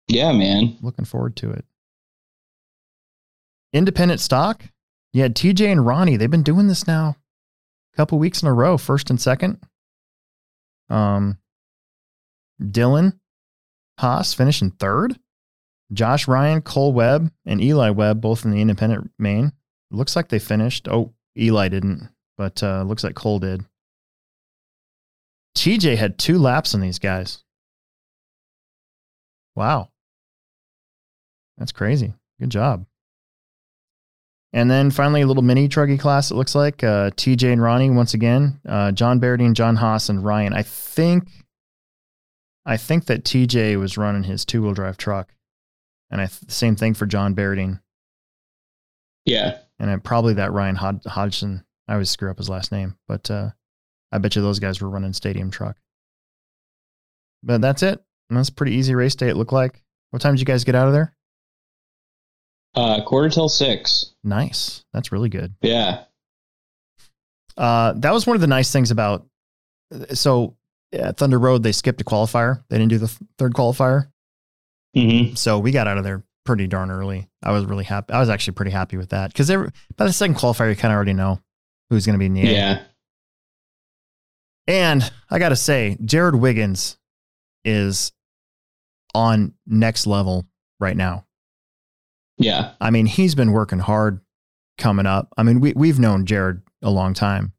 Yeah, 0.08 0.32
man. 0.34 0.78
Looking 0.82 1.06
forward 1.06 1.36
to 1.38 1.51
it. 1.51 1.66
Independent 3.72 4.20
stock. 4.20 4.64
Had 5.22 5.36
TJ 5.36 5.72
and 5.72 5.86
Ronnie. 5.86 6.18
They've 6.18 6.30
been 6.30 6.43
doing 6.43 6.68
this 6.68 6.88
now 6.88 7.16
a 7.93 7.97
couple 7.97 8.18
weeks 8.20 8.41
in 8.41 8.47
a 8.47 8.53
row, 8.53 8.78
first 8.78 9.09
and 9.09 9.22
second. 9.22 9.59
Um, 10.89 11.38
Dylan 12.61 13.20
Haas 13.99 14.34
finishing 14.34 14.72
third. 14.72 15.20
Josh 15.91 16.28
Ryan, 16.28 16.61
Cole 16.61 16.93
Webb, 16.93 17.32
and 17.45 17.61
Eli 17.61 17.91
Webb 17.91 18.22
both 18.22 18.45
in 18.45 18.51
the 18.51 18.61
independent 18.61 19.11
main. 19.20 19.51
Looks 19.91 20.16
like 20.16 20.30
they 20.30 20.39
finished. 20.39 20.88
Oh, 20.88 21.14
Eli 21.38 21.68
didn't, 21.68 22.09
but 22.38 22.64
uh, 22.64 22.84
looks 22.84 23.03
like 23.03 23.16
Cole 23.16 23.39
did. 23.39 23.64
TJ 25.55 25.97
had 25.97 26.18
two 26.18 26.39
laps 26.39 26.74
on 26.74 26.82
these 26.82 26.97
guys. 26.97 27.43
Wow. 29.55 29.89
That's 31.57 31.72
crazy. 31.72 32.14
Good 32.39 32.49
job. 32.49 32.88
And 34.56 34.70
then 34.70 34.91
finally, 34.91 35.22
a 35.22 35.28
little 35.28 35.43
mini 35.43 35.68
truggy 35.68 35.99
class, 35.99 36.30
it 36.30 36.36
looks 36.36 36.54
like. 36.54 36.84
Uh, 36.84 37.10
TJ 37.12 37.51
and 37.51 37.62
Ronnie, 37.62 37.89
once 37.89 38.14
again. 38.14 38.62
Uh, 38.68 38.91
John 38.91 39.20
Berdine, 39.20 39.54
John 39.54 39.76
Haas, 39.76 40.10
and 40.10 40.24
Ryan. 40.24 40.54
I 40.54 40.62
think 40.62 41.28
I 42.66 42.78
think 42.78 43.06
that 43.06 43.24
TJ 43.24 43.78
was 43.80 43.97
running 43.97 44.24
his 44.24 44.45
two 44.45 44.62
wheel 44.62 44.74
drive 44.74 44.97
truck. 44.97 45.34
And 46.10 46.22
I 46.22 46.28
th- 46.28 46.51
same 46.51 46.76
thing 46.76 46.93
for 46.93 47.06
John 47.06 47.36
Berdine. 47.36 47.82
Yeah. 49.26 49.58
And 49.80 49.89
I, 49.89 49.97
probably 49.97 50.36
that 50.36 50.54
Ryan 50.54 50.76
Hod- 50.76 51.06
Hodgson. 51.06 51.66
I 51.88 51.93
always 51.93 52.10
screw 52.10 52.32
up 52.32 52.38
his 52.38 52.49
last 52.49 52.72
name, 52.72 52.95
but 53.08 53.30
uh, 53.30 53.49
I 54.12 54.20
bet 54.20 54.36
you 54.36 54.41
those 54.41 54.60
guys 54.60 54.80
were 54.80 54.89
running 54.89 55.14
stadium 55.14 55.51
truck. 55.51 55.78
But 57.41 57.60
that's 57.60 57.84
it. 57.84 58.01
And 58.30 58.38
that's 58.38 58.49
a 58.49 58.54
pretty 58.54 58.76
easy 58.76 58.95
race 58.95 59.16
day, 59.16 59.30
it 59.30 59.36
looked 59.36 59.51
like. 59.51 59.84
What 60.12 60.22
time 60.22 60.36
did 60.36 60.39
you 60.39 60.45
guys 60.45 60.64
get 60.64 60.76
out 60.76 60.88
of 60.88 60.93
there? 60.93 61.14
Uh, 62.76 63.03
quarter 63.03 63.30
till 63.30 63.49
six. 63.49 64.13
Nice. 64.24 64.84
That's 64.93 65.11
really 65.11 65.30
good. 65.30 65.53
Yeah. 65.61 66.05
Uh, 67.55 67.93
that 67.97 68.13
was 68.13 68.26
one 68.26 68.36
of 68.36 68.41
the 68.41 68.47
nice 68.47 68.71
things 68.71 68.89
about. 68.89 69.28
So 70.13 70.55
at 70.91 71.17
Thunder 71.17 71.38
Road, 71.38 71.61
they 71.61 71.71
skipped 71.71 72.01
a 72.01 72.03
qualifier. 72.03 72.63
They 72.69 72.78
didn't 72.78 72.89
do 72.89 72.97
the 72.97 73.15
third 73.38 73.53
qualifier. 73.53 74.07
Mm-hmm. 74.95 75.36
So 75.36 75.59
we 75.59 75.71
got 75.71 75.88
out 75.88 75.97
of 75.97 76.03
there 76.03 76.24
pretty 76.45 76.67
darn 76.67 76.89
early. 76.89 77.30
I 77.43 77.51
was 77.51 77.65
really 77.65 77.84
happy. 77.84 78.13
I 78.13 78.19
was 78.19 78.30
actually 78.30 78.53
pretty 78.55 78.71
happy 78.71 78.97
with 78.97 79.09
that 79.09 79.32
because 79.32 79.49
by 79.49 80.05
the 80.05 80.13
second 80.13 80.36
qualifier, 80.36 80.69
you 80.69 80.76
kind 80.76 80.91
of 80.91 80.95
already 80.95 81.13
know 81.13 81.39
who's 81.89 82.05
going 82.05 82.15
to 82.15 82.19
be 82.19 82.26
in 82.26 82.34
the 82.34 82.41
A. 82.41 82.53
Yeah. 82.53 82.82
And 84.65 85.11
I 85.30 85.39
got 85.39 85.49
to 85.49 85.55
say, 85.55 85.97
Jared 86.03 86.36
Wiggins 86.36 86.97
is 87.65 88.13
on 89.13 89.53
next 89.67 90.07
level 90.07 90.47
right 90.80 90.95
now. 90.97 91.26
Yeah. 92.38 92.72
I 92.82 92.90
mean, 92.90 93.06
he's 93.06 93.36
been 93.36 93.52
working 93.52 93.80
hard 93.80 94.22
coming 94.78 95.06
up. 95.06 95.30
I 95.38 95.44
mean, 95.44 95.60
we 95.60 95.74
we've 95.76 96.00
known 96.00 96.26
Jared 96.26 96.62
a 96.82 96.90
long 96.90 97.14
time. 97.14 97.54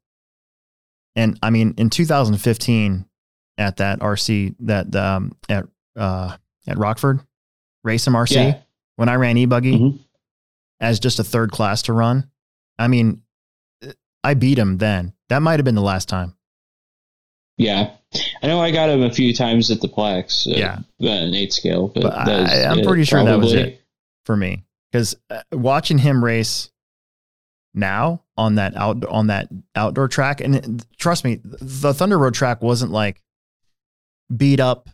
And 1.15 1.39
I 1.41 1.49
mean, 1.49 1.73
in 1.77 1.89
2015 1.89 3.05
at 3.57 3.77
that 3.77 3.99
RC 3.99 4.55
that 4.59 4.93
um 4.95 5.31
at 5.49 5.65
uh 5.95 6.35
at 6.67 6.77
Rockford, 6.77 7.21
Race 7.83 8.05
RC, 8.05 8.31
Yeah. 8.35 8.59
when 8.97 9.07
I 9.07 9.15
ran 9.15 9.37
e-buggy 9.37 9.79
Mhm. 9.79 9.99
as 10.81 10.99
just 10.99 11.19
a 11.19 11.23
third 11.23 11.51
class 11.51 11.83
to 11.83 11.93
run. 11.93 12.29
I 12.77 12.87
mean, 12.89 13.21
I 14.23 14.33
beat 14.33 14.57
him 14.59 14.77
then. 14.77 15.13
That 15.29 15.41
might 15.41 15.57
have 15.59 15.63
been 15.65 15.75
the 15.75 15.81
last 15.81 16.09
time. 16.09 16.35
Yeah. 17.57 17.91
I 18.43 18.47
know 18.47 18.59
I 18.59 18.71
got 18.71 18.89
him 18.89 19.01
a 19.03 19.11
few 19.11 19.33
times 19.33 19.71
at 19.71 19.79
the 19.79 19.87
Plex. 19.87 20.45
Uh, 20.47 20.57
Yeah. 20.57 20.79
An 20.99 21.33
eight 21.33 21.53
scale, 21.53 21.87
but, 21.87 22.03
But 22.03 22.17
I, 22.17 22.65
I'm 22.65 22.79
it, 22.79 22.85
pretty 22.85 23.05
sure 23.05 23.23
that 23.23 23.39
was 23.39 23.53
it 23.53 23.81
for 24.25 24.35
me 24.35 24.64
because 24.95 25.15
watching 25.51 25.97
him 25.97 26.23
race 26.23 26.71
now 27.73 28.23
on 28.37 28.55
that 28.55 28.77
out 28.77 29.03
on 29.05 29.27
that 29.27 29.49
outdoor 29.75 30.07
track, 30.07 30.39
and 30.39 30.55
it- 30.55 30.97
trust 30.97 31.25
me, 31.25 31.41
the 31.43 31.93
Thunder 31.93 32.17
Road 32.17 32.33
track 32.33 32.61
wasn't 32.61 32.91
like 32.91 33.21
beat 34.35 34.61
up, 34.61 34.89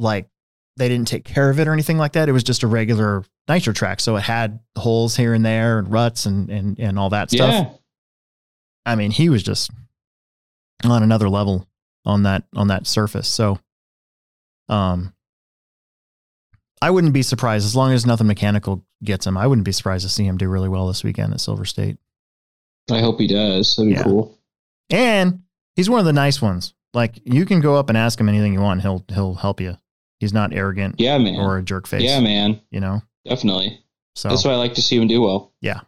like 0.00 0.28
they 0.76 0.88
didn't 0.88 1.06
take 1.06 1.24
care 1.24 1.50
of 1.50 1.60
it 1.60 1.68
or 1.68 1.72
anything 1.72 1.98
like 1.98 2.14
that. 2.14 2.28
It 2.28 2.32
was 2.32 2.42
just 2.42 2.64
a 2.64 2.66
regular 2.66 3.24
nitro 3.48 3.72
track, 3.72 4.00
so 4.00 4.16
it 4.16 4.22
had 4.22 4.58
holes 4.76 5.14
here 5.16 5.34
and 5.34 5.44
there 5.44 5.78
and 5.78 5.92
ruts 5.92 6.26
and 6.26 6.50
and 6.50 6.78
and 6.80 6.98
all 6.98 7.10
that 7.10 7.30
stuff. 7.30 7.52
Yeah. 7.52 7.70
I 8.84 8.96
mean, 8.96 9.12
he 9.12 9.28
was 9.28 9.44
just 9.44 9.70
on 10.82 11.04
another 11.04 11.28
level 11.28 11.68
on 12.04 12.24
that 12.24 12.42
on 12.56 12.66
that 12.68 12.88
surface. 12.88 13.28
So, 13.28 13.60
um, 14.68 15.14
I 16.82 16.90
wouldn't 16.90 17.12
be 17.12 17.22
surprised 17.22 17.64
as 17.64 17.76
long 17.76 17.92
as 17.92 18.04
nothing 18.04 18.26
mechanical 18.26 18.84
gets 19.04 19.26
him. 19.26 19.36
I 19.36 19.46
wouldn't 19.46 19.64
be 19.64 19.72
surprised 19.72 20.04
to 20.04 20.08
see 20.08 20.24
him 20.24 20.36
do 20.36 20.48
really 20.48 20.68
well 20.68 20.88
this 20.88 21.04
weekend 21.04 21.32
at 21.32 21.40
Silver 21.40 21.64
State. 21.64 21.96
I 22.90 23.00
hope 23.00 23.20
he 23.20 23.28
does. 23.28 23.76
That'd 23.76 23.90
be 23.90 23.94
Yeah. 23.96 24.02
cool. 24.02 24.36
And 24.90 25.42
he's 25.76 25.88
one 25.88 26.00
of 26.00 26.06
the 26.06 26.12
nice 26.12 26.42
ones. 26.42 26.74
Like 26.92 27.20
you 27.24 27.46
can 27.46 27.60
go 27.60 27.76
up 27.76 27.88
and 27.88 27.96
ask 27.96 28.20
him 28.20 28.28
anything 28.28 28.52
you 28.52 28.60
want. 28.60 28.82
He'll 28.82 29.04
he'll 29.08 29.34
help 29.34 29.60
you. 29.60 29.76
He's 30.20 30.32
not 30.32 30.52
arrogant 30.52 30.96
Yeah, 30.98 31.18
man. 31.18 31.36
or 31.40 31.56
a 31.58 31.62
jerk 31.62 31.86
face. 31.86 32.02
yeah, 32.02 32.20
man. 32.20 32.60
You 32.70 32.80
know. 32.80 33.02
Definitely. 33.24 33.78
So 34.14 34.28
That's 34.28 34.44
why 34.44 34.52
I 34.52 34.56
like 34.56 34.74
to 34.74 34.82
see 34.82 34.96
him 34.96 35.06
do 35.08 35.22
well. 35.22 35.52
Yeah. 35.62 35.80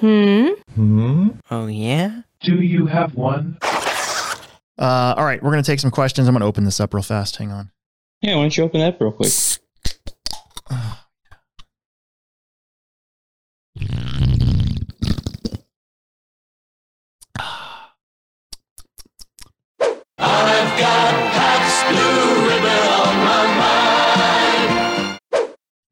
Hmm? 0.00 0.48
Hmm? 0.74 1.28
Oh, 1.50 1.66
yeah? 1.66 2.22
Do 2.40 2.56
you 2.60 2.86
have 2.86 3.14
one? 3.14 3.56
uh, 3.62 5.14
all 5.16 5.24
right, 5.24 5.42
we're 5.42 5.50
gonna 5.50 5.62
take 5.62 5.80
some 5.80 5.90
questions. 5.90 6.28
I'm 6.28 6.34
gonna 6.34 6.44
open 6.46 6.64
this 6.64 6.80
up 6.80 6.92
real 6.92 7.02
fast. 7.02 7.36
Hang 7.36 7.52
on. 7.52 7.70
Yeah, 8.24 8.36
why 8.36 8.40
don't 8.44 8.56
you 8.56 8.64
open 8.64 8.80
that 8.80 8.98
real 8.98 9.12
quick? 9.12 9.28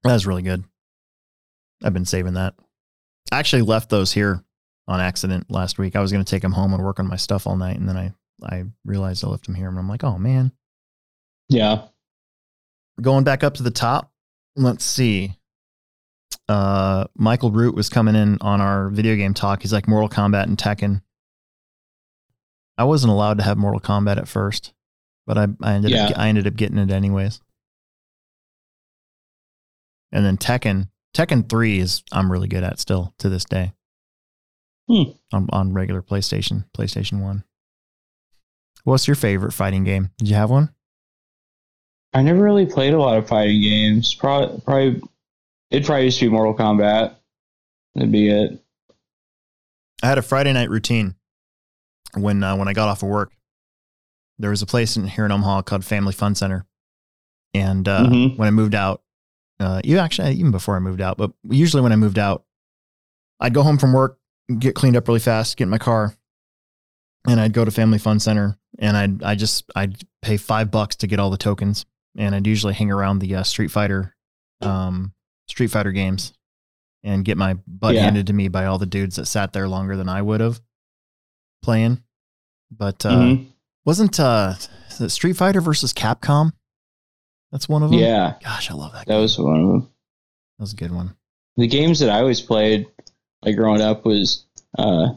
That 0.04 0.14
was 0.14 0.26
really 0.26 0.40
good. 0.40 0.64
I've 1.84 1.92
been 1.92 2.06
saving 2.06 2.32
that. 2.34 2.54
I 3.30 3.40
actually 3.40 3.60
left 3.60 3.90
those 3.90 4.10
here 4.10 4.42
on 4.88 5.00
accident 5.00 5.50
last 5.50 5.78
week. 5.78 5.96
I 5.96 6.00
was 6.00 6.10
going 6.10 6.24
to 6.24 6.30
take 6.30 6.40
them 6.40 6.52
home 6.52 6.72
and 6.72 6.82
work 6.82 6.98
on 6.98 7.06
my 7.06 7.16
stuff 7.16 7.46
all 7.46 7.58
night, 7.58 7.76
and 7.76 7.86
then 7.86 7.98
I 7.98 8.14
I 8.42 8.64
realized 8.86 9.22
I 9.22 9.28
left 9.28 9.44
them 9.44 9.54
here, 9.54 9.68
and 9.68 9.78
I'm 9.78 9.86
like, 9.86 10.02
oh 10.02 10.16
man. 10.16 10.50
Yeah. 11.50 11.88
Going 13.00 13.24
back 13.24 13.42
up 13.42 13.54
to 13.54 13.62
the 13.62 13.70
top. 13.70 14.12
Let's 14.56 14.84
see. 14.84 15.36
Uh, 16.48 17.06
Michael 17.16 17.50
Root 17.50 17.74
was 17.74 17.88
coming 17.88 18.14
in 18.14 18.38
on 18.40 18.60
our 18.60 18.90
video 18.90 19.16
game 19.16 19.34
talk. 19.34 19.62
He's 19.62 19.72
like 19.72 19.88
Mortal 19.88 20.08
Kombat 20.08 20.44
and 20.44 20.58
Tekken. 20.58 21.02
I 22.76 22.84
wasn't 22.84 23.12
allowed 23.12 23.38
to 23.38 23.44
have 23.44 23.58
Mortal 23.58 23.80
Kombat 23.80 24.18
at 24.18 24.28
first, 24.28 24.72
but 25.26 25.38
I 25.38 25.46
I 25.62 25.74
ended 25.74 25.94
up 25.94 26.18
I 26.18 26.28
ended 26.28 26.46
up 26.46 26.56
getting 26.56 26.78
it 26.78 26.90
anyways. 26.90 27.40
And 30.10 30.24
then 30.26 30.36
Tekken, 30.36 30.90
Tekken 31.14 31.48
3 31.48 31.78
is 31.78 32.02
I'm 32.12 32.30
really 32.30 32.48
good 32.48 32.64
at 32.64 32.78
still 32.78 33.14
to 33.18 33.28
this 33.28 33.44
day. 33.44 33.72
Hmm. 34.88 35.12
On 35.32 35.48
on 35.50 35.72
regular 35.72 36.02
PlayStation, 36.02 36.64
PlayStation 36.76 37.22
1. 37.22 37.44
What's 38.84 39.06
your 39.06 39.14
favorite 39.14 39.52
fighting 39.52 39.84
game? 39.84 40.10
Did 40.18 40.28
you 40.28 40.34
have 40.34 40.50
one? 40.50 40.74
I 42.14 42.22
never 42.22 42.42
really 42.42 42.66
played 42.66 42.92
a 42.94 42.98
lot 42.98 43.16
of 43.16 43.26
fighting 43.28 43.60
games. 43.62 44.14
Probably, 44.14 44.60
probably 44.60 45.02
it 45.70 45.84
probably 45.86 46.04
used 46.04 46.18
to 46.20 46.26
be 46.26 46.30
Mortal 46.30 46.54
Kombat. 46.54 47.14
That'd 47.94 48.12
be 48.12 48.28
it. 48.28 48.62
I 50.02 50.08
had 50.08 50.18
a 50.18 50.22
Friday 50.22 50.52
night 50.52 50.68
routine. 50.70 51.14
when 52.14 52.42
uh, 52.42 52.54
when 52.56 52.68
I 52.68 52.72
got 52.74 52.88
off 52.88 53.02
of 53.02 53.08
work. 53.08 53.32
There 54.38 54.50
was 54.50 54.60
a 54.62 54.66
place 54.66 54.96
in 54.96 55.06
here 55.06 55.24
in 55.24 55.30
Omaha 55.32 55.62
called 55.62 55.84
Family 55.84 56.12
Fun 56.12 56.34
Center, 56.34 56.66
and 57.54 57.86
uh, 57.88 58.06
Mhm. 58.06 58.36
when 58.36 58.48
I 58.48 58.50
moved 58.50 58.74
out, 58.74 59.02
uh, 59.60 59.80
you 59.84 59.98
actually 59.98 60.32
even 60.34 60.50
before 60.50 60.74
I 60.76 60.80
moved 60.80 61.00
out, 61.00 61.16
but 61.16 61.32
usually 61.48 61.82
when 61.82 61.92
I 61.92 61.96
moved 61.96 62.18
out, 62.18 62.44
I'd 63.40 63.54
go 63.54 63.62
home 63.62 63.78
from 63.78 63.92
work, 63.92 64.18
get 64.58 64.74
cleaned 64.74 64.96
up 64.96 65.06
really 65.08 65.20
fast, 65.20 65.56
get 65.56 65.64
in 65.64 65.70
my 65.70 65.78
car, 65.78 66.16
and 67.28 67.40
I'd 67.40 67.52
go 67.52 67.64
to 67.64 67.70
Family 67.70 67.98
Fun 67.98 68.18
Center, 68.20 68.58
and 68.78 68.96
I'd 68.96 69.22
I 69.22 69.34
just 69.34 69.70
I'd 69.76 70.02
pay 70.22 70.36
five 70.36 70.70
bucks 70.70 70.96
to 70.96 71.06
get 71.06 71.20
all 71.20 71.30
the 71.30 71.36
tokens, 71.38 71.86
and 72.16 72.34
I'd 72.34 72.46
usually 72.46 72.74
hang 72.74 72.90
around 72.90 73.18
the 73.20 73.36
uh, 73.36 73.42
Street 73.42 73.70
Fighter, 73.70 74.14
um, 74.60 75.12
Street 75.48 75.68
Fighter 75.68 75.92
games, 75.92 76.32
and 77.02 77.24
get 77.24 77.36
my 77.36 77.54
butt 77.66 77.94
Yeah. 77.94 78.02
handed 78.02 78.26
to 78.28 78.32
me 78.32 78.48
by 78.48 78.66
all 78.66 78.78
the 78.78 78.86
dudes 78.86 79.16
that 79.16 79.26
sat 79.26 79.52
there 79.52 79.68
longer 79.68 79.96
than 79.96 80.08
I 80.08 80.22
would 80.22 80.40
have 80.40 80.60
playing. 81.62 82.02
But 82.70 83.04
uh, 83.06 83.10
Mhm. 83.20 83.46
wasn't 83.84 84.18
uh, 84.20 84.54
Street 85.08 85.34
Fighter 85.36 85.60
versus 85.60 85.92
Capcom? 85.92 86.52
That's 87.50 87.68
one 87.68 87.82
of 87.82 87.90
them. 87.90 87.98
Yeah, 87.98 88.34
Gosh, 88.42 88.70
I 88.70 88.74
love 88.74 88.92
that. 88.92 89.06
that 89.06 89.12
game. 89.12 89.20
was 89.20 89.38
one 89.38 89.60
of 89.60 89.66
them. 89.68 89.80
that 90.58 90.62
was 90.62 90.72
a 90.72 90.76
good 90.76 90.92
one. 90.92 91.14
the 91.58 91.66
games 91.66 91.98
that 92.00 92.08
I 92.08 92.20
always 92.20 92.40
played, 92.40 92.86
like 93.42 93.56
growing 93.56 93.82
up, 93.82 94.06
was 94.06 94.46
uh, 94.78 95.12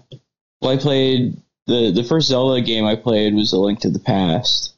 well, 0.61 0.71
I 0.71 0.77
played 0.77 1.37
the 1.67 1.91
the 1.91 2.03
first 2.03 2.27
Zelda 2.27 2.61
game 2.61 2.83
I 2.85 2.95
played 2.97 3.33
was 3.35 3.53
A 3.53 3.57
Link 3.57 3.79
to 3.81 3.89
the 3.89 3.99
Past, 3.99 4.74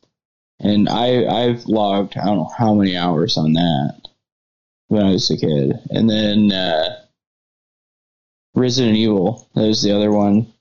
and 0.59 0.87
I 0.89 1.25
I've 1.25 1.65
logged 1.65 2.17
I 2.17 2.25
don't 2.25 2.37
know 2.37 2.51
how 2.57 2.73
many 2.73 2.95
hours 2.97 3.37
on 3.37 3.53
that 3.53 4.01
when 4.87 5.03
I 5.03 5.11
was 5.11 5.29
a 5.31 5.37
kid, 5.37 5.73
and 5.89 6.09
then 6.09 6.51
uh, 6.51 6.95
Resident 8.55 8.95
Evil 8.97 9.47
that 9.55 9.61
was 9.67 9.81
the 9.83 9.95
other 9.95 10.11
one, 10.11 10.51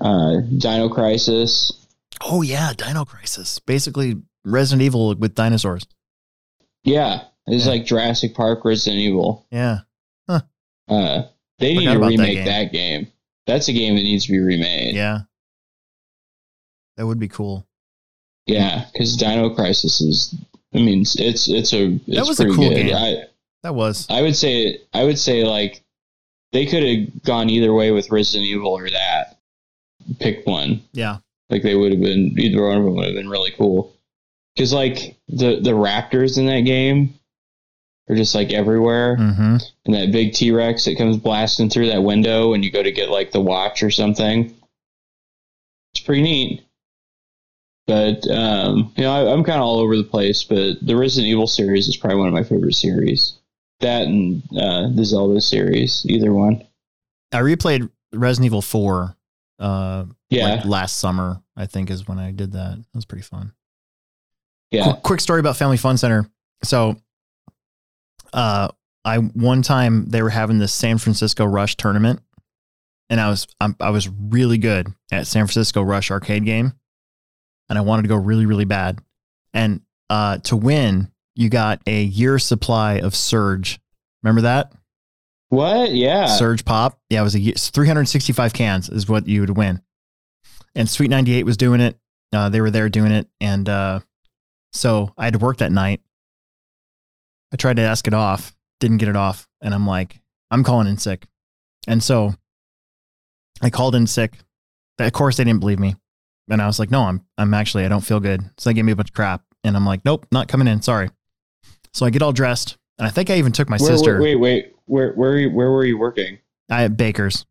uh, 0.00 0.40
Dino 0.58 0.88
Crisis. 0.88 1.72
Oh 2.20 2.42
yeah, 2.42 2.72
Dino 2.76 3.04
Crisis. 3.04 3.58
Basically, 3.58 4.16
Resident 4.44 4.82
Evil 4.82 5.14
with 5.16 5.34
dinosaurs. 5.34 5.86
Yeah, 6.84 7.24
it's 7.46 7.64
Yeah. 7.66 7.72
like 7.72 7.86
Jurassic 7.86 8.34
Park, 8.34 8.64
Resident 8.64 9.00
Evil. 9.00 9.46
Yeah. 9.50 9.80
Uh, 10.86 11.22
they 11.60 11.72
need 11.74 11.86
to 11.86 11.92
about 11.96 12.00
that 12.00 12.08
remake 12.10 12.34
game. 12.34 12.44
that 12.44 12.72
game. 12.72 13.06
That's 13.46 13.68
a 13.68 13.72
game 13.72 13.94
that 13.94 14.02
needs 14.02 14.26
to 14.26 14.32
be 14.32 14.38
remade. 14.38 14.94
Yeah. 14.94 15.20
That 16.98 17.06
would 17.06 17.18
be 17.18 17.28
cool. 17.28 17.66
Yeah, 18.46 18.84
because 18.92 19.16
Dino 19.16 19.50
Crisis 19.50 20.00
is. 20.00 20.34
I 20.74 20.78
mean, 20.78 21.02
it's 21.02 21.18
it's, 21.18 21.48
it's 21.48 21.72
a 21.72 21.98
it's 22.06 22.28
was 22.28 22.40
a 22.40 22.44
pretty 22.44 22.56
cool 22.56 22.68
good. 22.70 22.86
game. 22.86 22.94
I 22.96 23.24
That 23.62 23.74
was. 23.74 24.06
I 24.10 24.22
would 24.22 24.36
say 24.36 24.80
I 24.92 25.04
would 25.04 25.18
say 25.18 25.44
like 25.44 25.82
they 26.52 26.66
could 26.66 26.82
have 26.82 27.22
gone 27.22 27.48
either 27.50 27.72
way 27.72 27.90
with 27.90 28.10
Resident 28.10 28.46
Evil 28.48 28.72
or 28.76 28.88
that. 28.90 29.38
Pick 30.20 30.46
one. 30.46 30.82
Yeah. 30.92 31.18
Like 31.48 31.62
they 31.62 31.74
would 31.74 31.92
have 31.92 32.00
been 32.00 32.34
either 32.38 32.62
one 32.66 32.78
of 32.78 32.84
them 32.84 32.94
would 32.96 33.06
have 33.06 33.14
been 33.14 33.28
really 33.30 33.52
cool. 33.52 33.94
Because 34.54 34.72
like 34.72 35.16
the 35.28 35.60
the 35.60 35.70
raptors 35.70 36.36
in 36.38 36.46
that 36.46 36.60
game 36.60 37.14
are 38.10 38.16
just 38.16 38.34
like 38.34 38.52
everywhere, 38.52 39.16
Mm-hmm. 39.16 39.56
and 39.86 39.94
that 39.94 40.12
big 40.12 40.34
T 40.34 40.50
Rex 40.50 40.84
that 40.84 40.98
comes 40.98 41.16
blasting 41.16 41.70
through 41.70 41.86
that 41.88 42.02
window 42.02 42.50
when 42.50 42.62
you 42.62 42.70
go 42.70 42.82
to 42.82 42.92
get 42.92 43.08
like 43.10 43.30
the 43.32 43.40
watch 43.40 43.82
or 43.82 43.90
something. 43.90 44.54
It's 45.94 46.04
pretty 46.04 46.22
neat. 46.22 46.63
But 47.86 48.26
um, 48.30 48.92
you 48.96 49.04
know, 49.04 49.12
I, 49.12 49.32
I'm 49.32 49.44
kind 49.44 49.58
of 49.58 49.64
all 49.64 49.78
over 49.78 49.96
the 49.96 50.04
place. 50.04 50.42
But 50.42 50.76
the 50.80 50.96
Resident 50.96 51.30
Evil 51.30 51.46
series 51.46 51.88
is 51.88 51.96
probably 51.96 52.18
one 52.18 52.28
of 52.28 52.34
my 52.34 52.42
favorite 52.42 52.74
series. 52.74 53.38
That 53.80 54.06
and 54.06 54.42
uh, 54.58 54.88
the 54.94 55.04
Zelda 55.04 55.40
series, 55.40 56.06
either 56.08 56.32
one. 56.32 56.64
I 57.32 57.38
replayed 57.38 57.90
Resident 58.14 58.46
Evil 58.46 58.62
4 58.62 59.16
uh, 59.58 60.04
Yeah, 60.30 60.46
like 60.46 60.64
last 60.64 60.98
summer, 60.98 61.42
I 61.56 61.66
think 61.66 61.90
is 61.90 62.06
when 62.06 62.18
I 62.18 62.30
did 62.30 62.52
that. 62.52 62.78
It 62.78 62.84
was 62.94 63.04
pretty 63.04 63.24
fun. 63.24 63.52
yeah. 64.70 64.84
Qu- 64.84 65.00
quick 65.02 65.20
story 65.20 65.40
about 65.40 65.56
Family 65.56 65.76
Fun 65.76 65.96
Center. 65.98 66.30
So, 66.62 66.96
uh, 68.32 68.68
I 69.04 69.18
one 69.18 69.62
time 69.62 70.06
they 70.06 70.22
were 70.22 70.30
having 70.30 70.58
this 70.58 70.72
San 70.72 70.96
Francisco 70.98 71.44
Rush 71.44 71.76
tournament, 71.76 72.20
and 73.10 73.20
I 73.20 73.28
was 73.28 73.46
I'm, 73.60 73.76
I 73.80 73.90
was 73.90 74.08
really 74.08 74.56
good 74.56 74.88
at 75.12 75.26
San 75.26 75.46
Francisco 75.46 75.82
Rush 75.82 76.10
arcade 76.10 76.44
game, 76.44 76.72
and 77.68 77.78
I 77.78 77.82
wanted 77.82 78.02
to 78.02 78.08
go 78.08 78.16
really 78.16 78.46
really 78.46 78.64
bad, 78.64 78.98
and 79.52 79.80
uh, 80.10 80.38
to 80.38 80.56
win 80.56 81.10
you 81.36 81.48
got 81.48 81.80
a 81.86 82.02
year 82.04 82.38
supply 82.38 82.94
of 83.00 83.14
Surge. 83.14 83.80
Remember 84.22 84.42
that 84.42 84.72
What? 85.48 85.92
Yeah. 85.92 86.26
Surge 86.26 86.64
Pop? 86.64 86.98
Yeah, 87.10 87.20
it 87.20 87.24
was 87.24 87.34
a 87.34 87.40
ye- 87.40 87.52
365 87.52 88.52
cans 88.52 88.88
is 88.88 89.08
what 89.08 89.26
you 89.26 89.40
would 89.40 89.56
win, 89.56 89.82
and 90.74 90.88
Sweet 90.88 91.10
98 91.10 91.44
was 91.44 91.56
doing 91.56 91.80
it. 91.80 91.98
Uh, 92.32 92.48
they 92.48 92.60
were 92.60 92.70
there 92.70 92.88
doing 92.88 93.12
it, 93.12 93.28
and 93.40 93.68
uh, 93.68 94.00
so 94.72 95.12
I 95.16 95.24
had 95.24 95.34
to 95.34 95.38
work 95.38 95.58
that 95.58 95.72
night. 95.72 96.00
I 97.52 97.56
tried 97.56 97.76
to 97.76 97.82
ask 97.82 98.06
it 98.08 98.14
off, 98.14 98.54
didn't 98.80 98.96
get 98.98 99.08
it 99.08 99.16
off, 99.16 99.48
and 99.60 99.72
I'm 99.72 99.86
like, 99.86 100.20
I'm 100.50 100.64
calling 100.64 100.88
in 100.88 100.98
sick. 100.98 101.26
And 101.86 102.02
so 102.02 102.34
I 103.62 103.70
called 103.70 103.94
in 103.94 104.06
sick. 104.06 104.38
Of 104.98 105.12
course, 105.12 105.36
they 105.36 105.44
didn't 105.44 105.60
believe 105.60 105.78
me, 105.78 105.94
and 106.50 106.60
I 106.62 106.66
was 106.66 106.78
like, 106.78 106.90
No, 106.90 107.02
I'm 107.02 107.24
I'm 107.38 107.54
actually 107.54 107.84
I 107.84 107.88
don't 107.88 108.00
feel 108.04 108.20
good. 108.20 108.42
So 108.58 108.70
they 108.70 108.74
gave 108.74 108.84
me 108.84 108.92
a 108.92 108.96
bunch 108.96 109.10
of 109.10 109.14
crap, 109.14 109.42
and 109.64 109.76
I'm 109.76 109.86
like, 109.86 110.04
Nope, 110.04 110.26
not 110.32 110.48
coming 110.48 110.68
in. 110.68 110.82
Sorry. 110.82 111.10
So 111.92 112.04
I 112.06 112.10
get 112.10 112.22
all 112.22 112.32
dressed, 112.32 112.76
and 112.98 113.06
I 113.06 113.10
think 113.10 113.30
I 113.30 113.36
even 113.36 113.52
took 113.52 113.68
my 113.68 113.76
Where- 113.78 113.90
sister. 113.90 114.20
Wait, 114.20 114.36
wait. 114.36 114.74
Where 114.86 115.12
where 115.14 115.48
where 115.48 115.70
were 115.70 115.84
you 115.84 115.96
working? 115.96 116.38
I 116.70 116.84
at 116.84 116.96
Baker's 116.96 117.46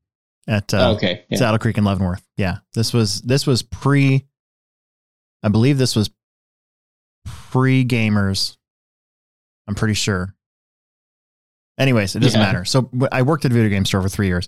at 0.47 0.73
uh, 0.73 0.91
okay. 0.95 1.23
Yeah. 1.29 1.37
Saddle 1.39 1.57
Creek 1.59 1.77
and 1.77 1.85
Leavenworth. 1.85 2.23
Yeah, 2.37 2.57
this 2.75 2.93
was 2.93 3.21
this 3.21 3.47
was 3.47 3.63
pre. 3.63 4.25
I 5.41 5.49
believe 5.49 5.77
this 5.77 5.95
was 5.95 6.09
pre 7.25 7.83
gamers. 7.85 8.57
I'm 9.67 9.75
pretty 9.75 9.93
sure. 9.95 10.35
Anyways, 11.79 12.15
it 12.15 12.19
doesn't 12.19 12.39
Yeah. 12.39 12.45
matter. 12.45 12.65
So 12.65 12.89
I 13.11 13.23
worked 13.23 13.45
at 13.45 13.51
a 13.51 13.53
video 13.53 13.69
game 13.69 13.85
store 13.85 14.01
for 14.01 14.09
three 14.09 14.27
years. 14.27 14.47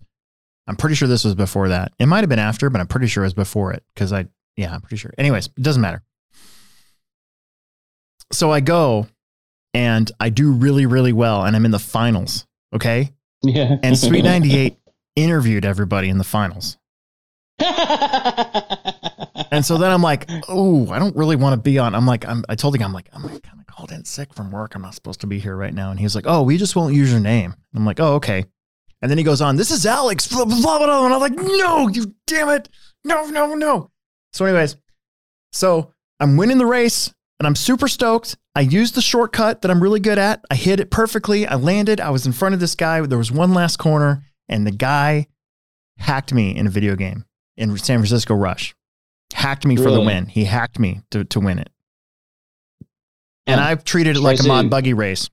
I'm 0.67 0.75
pretty 0.75 0.95
sure 0.95 1.07
this 1.07 1.23
was 1.23 1.35
before 1.35 1.69
that. 1.69 1.91
It 1.99 2.05
might 2.07 2.19
have 2.21 2.29
been 2.29 2.39
after, 2.39 2.69
but 2.69 2.81
I'm 2.81 2.87
pretty 2.87 3.07
sure 3.07 3.23
it 3.23 3.27
was 3.27 3.33
before 3.33 3.71
it 3.73 3.83
because 3.93 4.11
I, 4.13 4.25
yeah, 4.55 4.73
I'm 4.73 4.81
pretty 4.81 4.97
sure. 4.97 5.13
Anyways, 5.17 5.47
it 5.47 5.61
doesn't 5.61 5.81
matter. 5.81 6.03
So 8.31 8.51
I 8.51 8.59
go 8.59 9.07
and 9.73 10.11
I 10.19 10.29
do 10.29 10.51
really, 10.51 10.85
really 10.85 11.13
well, 11.13 11.43
and 11.43 11.55
I'm 11.55 11.65
in 11.65 11.71
the 11.71 11.79
finals. 11.79 12.45
Okay. 12.73 13.13
Yeah. 13.43 13.77
And 13.83 13.97
Sweet 13.97 14.23
98 14.23 14.77
interviewed 15.15 15.65
everybody 15.65 16.09
in 16.09 16.17
the 16.17 16.23
finals. 16.23 16.77
And 19.51 19.65
so 19.65 19.77
then 19.77 19.91
I'm 19.91 20.01
like, 20.01 20.29
oh, 20.49 20.89
I 20.89 20.99
don't 20.99 21.15
really 21.15 21.35
want 21.35 21.53
to 21.53 21.57
be 21.57 21.77
on. 21.79 21.95
I'm 21.95 22.05
like, 22.05 22.27
I'm, 22.27 22.43
I 22.49 22.55
told 22.55 22.75
him, 22.75 22.83
I'm 22.83 22.91
like, 22.91 23.09
I'm 23.13 23.21
kind 23.21 23.59
of 23.59 23.67
called 23.67 23.91
in 23.91 24.03
sick 24.03 24.33
from 24.33 24.51
work. 24.51 24.75
I'm 24.75 24.81
not 24.81 24.95
supposed 24.95 25.21
to 25.21 25.27
be 25.27 25.39
here 25.39 25.55
right 25.55 25.73
now. 25.73 25.91
And 25.91 25.99
he's 25.99 26.15
like, 26.15 26.25
oh, 26.27 26.41
we 26.41 26.57
just 26.57 26.75
won't 26.75 26.93
use 26.93 27.11
your 27.11 27.21
name. 27.21 27.55
I'm 27.73 27.85
like, 27.85 27.99
oh, 27.99 28.15
okay. 28.15 28.45
And 29.01 29.09
then 29.09 29.17
he 29.17 29.23
goes 29.23 29.41
on, 29.41 29.55
this 29.55 29.71
is 29.71 29.85
Alex, 29.85 30.27
blah, 30.27 30.45
blah, 30.45 30.59
blah, 30.59 30.79
blah. 30.79 31.05
And 31.05 31.13
I'm 31.13 31.21
like, 31.21 31.35
no, 31.35 31.87
you 31.87 32.13
damn 32.27 32.49
it. 32.49 32.67
No, 33.05 33.25
no, 33.29 33.53
no. 33.53 33.91
So, 34.35 34.43
anyways, 34.43 34.75
so 35.53 35.93
I'm 36.19 36.35
winning 36.35 36.57
the 36.57 36.65
race 36.65 37.13
and 37.39 37.47
I'm 37.47 37.55
super 37.55 37.87
stoked. 37.87 38.35
I 38.53 38.61
used 38.61 38.93
the 38.95 39.01
shortcut 39.01 39.61
that 39.61 39.71
I'm 39.71 39.81
really 39.81 40.01
good 40.01 40.17
at. 40.17 40.43
I 40.51 40.55
hit 40.55 40.81
it 40.81 40.91
perfectly. 40.91 41.47
I 41.47 41.55
landed. 41.55 42.01
I 42.01 42.09
was 42.09 42.25
in 42.25 42.33
front 42.33 42.53
of 42.53 42.59
this 42.59 42.75
guy. 42.75 42.99
There 42.99 43.17
was 43.17 43.31
one 43.31 43.53
last 43.53 43.77
corner, 43.77 44.25
and 44.49 44.67
the 44.67 44.71
guy 44.71 45.27
hacked 45.99 46.33
me 46.33 46.53
in 46.53 46.67
a 46.67 46.69
video 46.69 46.97
game 46.97 47.23
in 47.55 47.77
San 47.77 47.99
Francisco 47.99 48.35
Rush. 48.35 48.75
Hacked 49.33 49.65
me 49.65 49.77
for 49.77 49.89
the 49.89 50.01
win. 50.01 50.25
He 50.25 50.43
hacked 50.43 50.79
me 50.79 50.99
to, 51.11 51.23
to 51.23 51.39
win 51.39 51.57
it. 51.57 51.69
And. 53.47 53.61
I've 53.61 53.85
treated 53.85 54.17
it 54.17 54.21
like 54.21 54.41
a 54.41 54.47
mod 54.47 54.69
buggy 54.69 54.93
race 54.93 55.29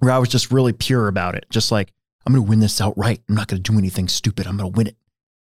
where 0.00 0.12
I 0.12 0.18
was 0.18 0.28
just 0.28 0.52
really 0.52 0.74
pure 0.74 1.08
about 1.08 1.36
it. 1.36 1.46
Just 1.48 1.72
like, 1.72 1.90
I'm 2.26 2.34
going 2.34 2.44
to 2.44 2.50
win 2.50 2.60
this 2.60 2.82
outright. 2.82 3.22
I'm 3.30 3.34
not 3.34 3.48
going 3.48 3.62
to 3.62 3.72
do 3.72 3.78
anything 3.78 4.08
stupid. 4.08 4.46
I'm 4.46 4.58
going 4.58 4.70
to 4.70 4.76
win 4.76 4.88
it. 4.88 4.96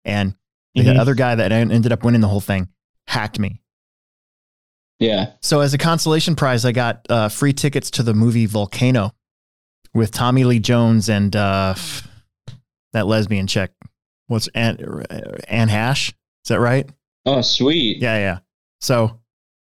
And 0.05 0.37
the 0.75 0.83
Mhm. 0.83 0.99
other 0.99 1.15
guy 1.15 1.35
that 1.35 1.53
ended 1.53 1.93
up 1.93 2.03
winning 2.05 2.21
the 2.21 2.29
whole 2.29 2.41
thing 2.41 2.69
hacked 3.07 3.39
me. 3.39 3.61
yeah. 4.99 5.33
So 5.41 5.61
as 5.61 5.75
a 5.75 5.79
consolation 5.79 6.35
prize, 6.37 6.65
I 6.65 6.73
got 6.73 7.05
uh, 7.11 7.29
free 7.29 7.53
tickets 7.53 7.91
to 7.93 8.03
the 8.03 8.15
movie 8.15 8.47
Volcano 8.47 9.13
with 9.95 10.11
Tommy 10.13 10.45
Lee 10.45 10.61
Jones 10.61 11.09
and 11.09 11.35
uh, 11.37 11.75
that 12.93 13.07
lesbian 13.07 13.47
chick. 13.47 13.73
What's 14.29 14.49
Anne, 14.55 14.79
Anne 15.49 15.69
Heche? 15.69 16.09
Is 16.11 16.49
that 16.49 16.61
right? 16.61 16.89
Oh, 17.27 17.41
sweet. 17.43 17.99
Yeah, 18.01 18.17
yeah. 18.19 18.39
So, 18.81 19.21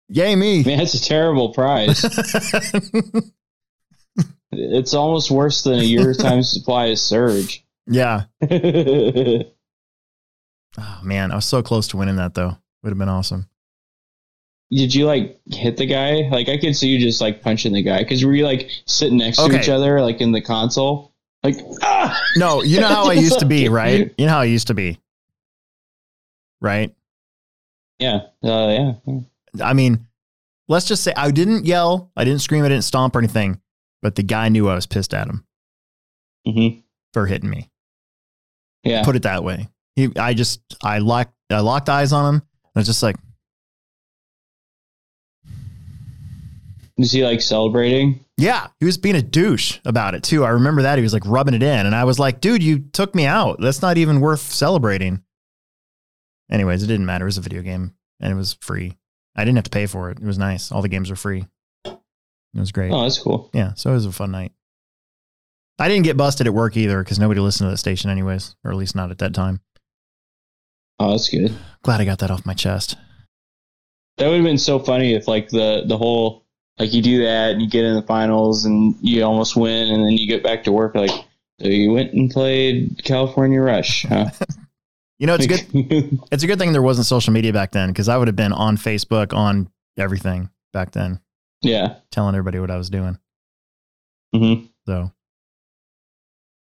yay 0.09 0.35
me. 0.35 0.63
Man, 0.63 0.77
that's 0.79 0.93
a 0.95 1.01
terrible 1.03 1.49
prize. 1.53 2.03
it's 4.51 4.93
almost 4.93 5.29
worse 5.31 5.63
than 5.63 5.79
a 5.79 5.83
year's 5.83 6.17
time 6.25 6.43
supply 6.43 6.85
of 6.87 6.99
Surge. 6.99 7.65
yeah. 7.87 8.23
Oh 10.77 10.99
man, 11.03 11.31
I 11.31 11.35
was 11.35 11.45
so 11.45 11.61
close 11.61 11.87
to 11.89 11.97
winning 11.97 12.17
that 12.17 12.33
though. 12.33 12.57
Would 12.83 12.89
have 12.89 12.97
been 12.97 13.09
awesome. 13.09 13.47
Did 14.71 14.93
you 14.93 15.05
like 15.05 15.39
hit 15.51 15.77
the 15.77 15.85
guy? 15.85 16.27
Like 16.29 16.49
I 16.49 16.57
could 16.57 16.75
see 16.75 16.87
you 16.89 16.99
just 16.99 17.21
like 17.21 17.41
punching 17.41 17.73
the 17.73 17.81
guy 17.81 17.99
because 17.99 18.25
were 18.25 18.33
you 18.33 18.45
like 18.45 18.69
sitting 18.85 19.17
next 19.17 19.37
to 19.37 19.59
each 19.59 19.69
other 19.69 20.01
like 20.01 20.21
in 20.21 20.31
the 20.31 20.41
console? 20.41 21.13
Like 21.43 21.55
ah! 21.83 22.19
No, 22.35 22.63
you 22.63 22.79
know 22.79 22.87
how 22.87 23.09
I 23.09 23.13
used 23.13 23.39
to 23.39 23.45
be, 23.45 23.69
right? 23.69 24.13
You 24.17 24.25
know 24.25 24.31
how 24.31 24.39
I 24.39 24.45
used 24.45 24.67
to 24.67 24.73
be, 24.73 24.99
right? 26.61 26.93
Yeah. 27.99 28.21
Uh, 28.43 28.93
yeah. 29.05 29.19
I 29.63 29.73
mean, 29.73 30.07
let's 30.67 30.87
just 30.87 31.03
say 31.03 31.13
I 31.15 31.31
didn't 31.31 31.65
yell, 31.65 32.11
I 32.17 32.25
didn't 32.25 32.41
scream, 32.41 32.65
I 32.65 32.69
didn't 32.69 32.83
stomp 32.83 33.15
or 33.15 33.19
anything, 33.19 33.61
but 34.01 34.15
the 34.15 34.23
guy 34.23 34.49
knew 34.49 34.67
I 34.67 34.75
was 34.75 34.85
pissed 34.85 35.13
at 35.13 35.27
him 35.27 35.45
hmm 36.45 36.67
for 37.13 37.25
hitting 37.27 37.49
me. 37.49 37.69
Yeah. 38.83 39.03
Put 39.05 39.15
it 39.15 39.23
that 39.23 39.43
way. 39.43 39.69
He, 39.95 40.09
I 40.17 40.33
just, 40.33 40.61
I 40.83 40.97
locked, 40.99 41.33
I 41.49 41.59
locked 41.59 41.89
eyes 41.89 42.11
on 42.11 42.35
him. 42.35 42.41
I 42.75 42.79
was 42.79 42.87
just 42.87 43.01
like, 43.03 43.15
Was 46.97 47.11
he 47.11 47.23
like 47.25 47.41
celebrating? 47.41 48.21
yeah, 48.37 48.67
he 48.79 48.85
was 48.85 48.97
being 48.97 49.15
a 49.15 49.21
douche 49.21 49.79
about 49.85 50.15
it 50.15 50.23
too. 50.23 50.43
I 50.45 50.49
remember 50.49 50.81
that 50.83 50.97
he 50.97 51.01
was 51.03 51.13
like 51.13 51.25
rubbing 51.25 51.53
it 51.53 51.63
in, 51.63 51.85
and 51.85 51.95
I 51.95 52.03
was 52.05 52.19
like, 52.19 52.41
dude, 52.41 52.63
you 52.63 52.79
took 52.79 53.13
me 53.15 53.25
out. 53.25 53.59
That's 53.59 53.81
not 53.81 53.97
even 53.97 54.19
worth 54.21 54.41
celebrating. 54.51 55.23
Anyways, 56.51 56.83
it 56.83 56.87
didn't 56.87 57.05
matter. 57.05 57.25
It 57.25 57.27
was 57.29 57.37
a 57.37 57.41
video 57.41 57.61
game, 57.61 57.93
and 58.19 58.31
it 58.31 58.35
was 58.35 58.57
free. 58.61 58.97
I 59.35 59.43
didn't 59.43 59.57
have 59.57 59.63
to 59.65 59.69
pay 59.71 59.85
for 59.87 60.09
it. 60.09 60.19
It 60.19 60.25
was 60.25 60.37
nice. 60.37 60.71
All 60.71 60.81
the 60.81 60.87
games 60.89 61.09
were 61.09 61.15
free. 61.15 61.45
It 61.85 62.59
was 62.59 62.71
great. 62.71 62.91
Oh, 62.91 63.03
that's 63.03 63.19
cool. 63.19 63.49
Yeah, 63.53 63.73
so 63.73 63.89
it 63.91 63.95
was 63.95 64.05
a 64.05 64.11
fun 64.11 64.31
night. 64.31 64.53
I 65.77 65.89
didn't 65.89 66.05
get 66.05 66.15
busted 66.15 66.47
at 66.47 66.53
work 66.53 66.77
either 66.77 67.03
because 67.03 67.19
nobody 67.19 67.41
listened 67.41 67.67
to 67.67 67.71
the 67.71 67.77
station 67.77 68.09
anyways, 68.09 68.55
or 68.63 68.71
at 68.71 68.77
least 68.77 68.95
not 68.95 69.11
at 69.11 69.17
that 69.17 69.33
time. 69.33 69.59
Oh, 70.99 71.11
that's 71.11 71.29
good. 71.29 71.53
Glad 71.83 72.01
I 72.01 72.05
got 72.05 72.19
that 72.19 72.31
off 72.31 72.45
my 72.45 72.53
chest. 72.53 72.97
That 74.17 74.27
would 74.27 74.35
have 74.35 74.45
been 74.45 74.57
so 74.57 74.79
funny 74.79 75.13
if 75.13 75.27
like 75.27 75.49
the 75.49 75.83
the 75.85 75.97
whole 75.97 76.45
like 76.79 76.93
you 76.93 77.01
do 77.01 77.23
that 77.23 77.51
and 77.51 77.61
you 77.61 77.69
get 77.69 77.83
in 77.83 77.95
the 77.95 78.01
finals 78.01 78.65
and 78.65 78.95
you 79.01 79.23
almost 79.23 79.55
win 79.55 79.93
and 79.93 80.03
then 80.03 80.11
you 80.11 80.27
get 80.27 80.43
back 80.43 80.63
to 80.63 80.71
work 80.71 80.95
like 80.95 81.11
so 81.59 81.67
you 81.67 81.91
went 81.91 82.13
and 82.13 82.29
played 82.29 83.01
California 83.03 83.61
Rush. 83.61 84.05
Huh? 84.07 84.29
You 85.17 85.27
know, 85.27 85.35
it's 85.39 85.47
good. 85.47 86.19
It's 86.31 86.43
a 86.43 86.47
good 86.47 86.59
thing 86.59 86.73
there 86.73 86.81
wasn't 86.81 87.07
social 87.07 87.31
media 87.31 87.53
back 87.53 87.71
then 87.71 87.89
because 87.89 88.09
I 88.09 88.17
would 88.17 88.27
have 88.27 88.35
been 88.35 88.51
on 88.51 88.75
Facebook 88.75 89.33
on 89.33 89.69
everything 89.97 90.49
back 90.73 90.91
then, 90.91 91.21
yeah. 91.61 91.95
telling 92.11 92.35
everybody 92.35 92.59
what 92.59 92.69
I 92.69 92.75
was 92.75 92.89
doing. 92.89 93.17
Mm-hmm. 94.35 94.65
So, 94.85 95.11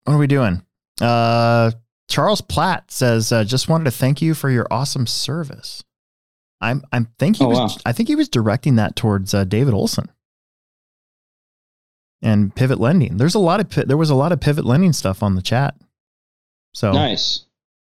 what 0.04 0.14
are 0.14 0.18
we 0.18 0.28
doing? 0.28 0.62
Uh, 1.00 1.72
Charles 2.12 2.42
Platt 2.42 2.92
says, 2.92 3.32
uh, 3.32 3.44
"Just 3.46 3.70
wanted 3.70 3.86
to 3.86 3.92
thank 3.92 4.22
you 4.22 4.34
for 4.34 4.50
your 4.50 4.68
awesome 4.70 5.08
service." 5.08 5.84
I'm 6.60 6.84
I'm 6.92 7.06
think 7.18 7.38
he 7.38 7.44
Oh, 7.46 7.48
was 7.48 7.58
wow. 7.58 7.70
I 7.86 7.94
think 7.94 8.08
he 8.10 8.16
was 8.16 8.30
directing 8.30 8.76
that 8.76 8.96
towards 8.96 9.34
uh, 9.34 9.46
David 9.46 9.74
Olson 9.74 10.10
and 12.22 12.54
Pivot 12.56 12.80
Lending. 12.80 13.18
There's 13.18 13.36
a 13.36 13.40
lot 13.40 13.60
of 13.60 13.88
there 13.88 13.98
was 13.98 14.10
a 14.10 14.16
lot 14.16 14.32
of 14.32 14.40
Pivot 14.40 14.66
Lending 14.66 14.94
stuff 14.94 15.24
on 15.24 15.36
the 15.36 15.42
chat, 15.42 15.76
so 16.74 16.92
Nice. 16.92 17.46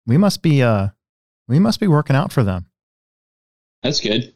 we 0.07 0.17
must 0.17 0.43
be 0.43 0.63
uh 0.63 0.89
we 1.49 1.59
must 1.59 1.79
be 1.79 1.87
working 1.87 2.17
out 2.17 2.33
for 2.33 2.43
them. 2.43 2.67
That's 3.83 4.01
good. 4.01 4.35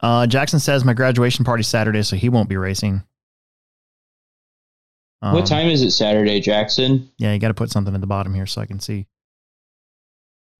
Uh, 0.00 0.26
Jackson 0.26 0.60
says 0.60 0.84
my 0.84 0.92
graduation 0.92 1.44
party 1.44 1.62
Saturday, 1.62 2.02
so 2.02 2.14
he 2.14 2.28
won't 2.28 2.48
be 2.48 2.56
racing. 2.56 3.02
Um, 5.24 5.32
what 5.32 5.46
time 5.46 5.68
is 5.68 5.80
it 5.80 5.92
Saturday, 5.92 6.38
Jackson? 6.38 7.10
Yeah, 7.16 7.32
you 7.32 7.38
got 7.38 7.48
to 7.48 7.54
put 7.54 7.70
something 7.70 7.94
at 7.94 8.00
the 8.02 8.06
bottom 8.06 8.34
here 8.34 8.44
so 8.44 8.60
I 8.60 8.66
can 8.66 8.78
see 8.78 9.06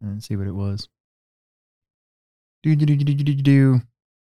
and 0.00 0.24
see 0.24 0.36
what 0.36 0.46
it 0.46 0.54
was. 0.54 0.88
Do 2.62 2.74
do 2.74 2.86
do 2.86 2.96
do 2.96 3.04
do 3.04 3.24
do 3.24 3.34
do. 3.34 3.82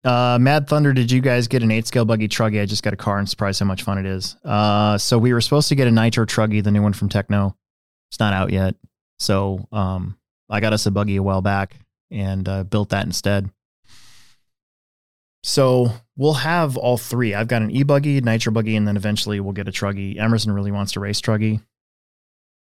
Uh, 0.09 0.39
Mad 0.41 0.69
Thunder, 0.69 0.93
did 0.93 1.11
you 1.11 1.21
guys 1.21 1.49
get 1.49 1.65
an 1.65 1.73
eight 1.73 1.89
scale 1.89 2.05
buggy 2.05 2.29
truggy? 2.29 2.63
I 2.63 2.67
just 2.67 2.85
got 2.85 2.93
a 2.93 2.97
car 2.97 3.19
and 3.19 3.29
surprised 3.29 3.59
how 3.59 3.67
much 3.67 3.83
fun 3.83 3.99
it 3.99 4.07
is. 4.07 4.37
Uh, 4.45 4.97
so 4.97 5.19
we 5.19 5.33
were 5.33 5.41
supposed 5.41 5.69
to 5.71 5.75
get 5.75 5.89
a 5.89 5.91
Nitro 5.91 6.25
truggy, 6.25 6.63
the 6.63 6.71
new 6.71 6.83
one 6.83 6.93
from 6.93 7.09
Tekno. 7.09 7.57
It's 8.09 8.21
not 8.21 8.33
out 8.33 8.53
yet. 8.53 8.77
So 9.19 9.67
um, 9.73 10.17
I 10.49 10.61
got 10.61 10.73
us 10.73 10.87
a 10.87 10.93
buggy 10.93 11.17
a 11.17 11.23
while 11.23 11.43
back 11.43 11.75
and 12.13 12.49
uh, 12.49 12.63
built 12.63 12.91
that 12.91 13.07
instead. 13.07 13.51
So 15.43 15.93
we'll 16.17 16.35
have 16.35 16.77
all 16.77 16.99
three. 16.99 17.35
I've 17.35 17.49
got 17.49 17.63
an 17.63 17.71
e 17.71 17.83
buggy, 17.83 18.21
nitro 18.21 18.53
buggy, 18.53 18.77
and 18.77 18.87
then 18.87 18.97
eventually 18.97 19.41
we'll 19.41 19.53
get 19.53 19.69
a 19.69 19.73
truggy. 19.73 20.19
Emerson 20.19 20.53
really 20.53 20.73
wants 20.73 20.93
to 20.93 21.01
race 21.01 21.21
truggy, 21.21 21.63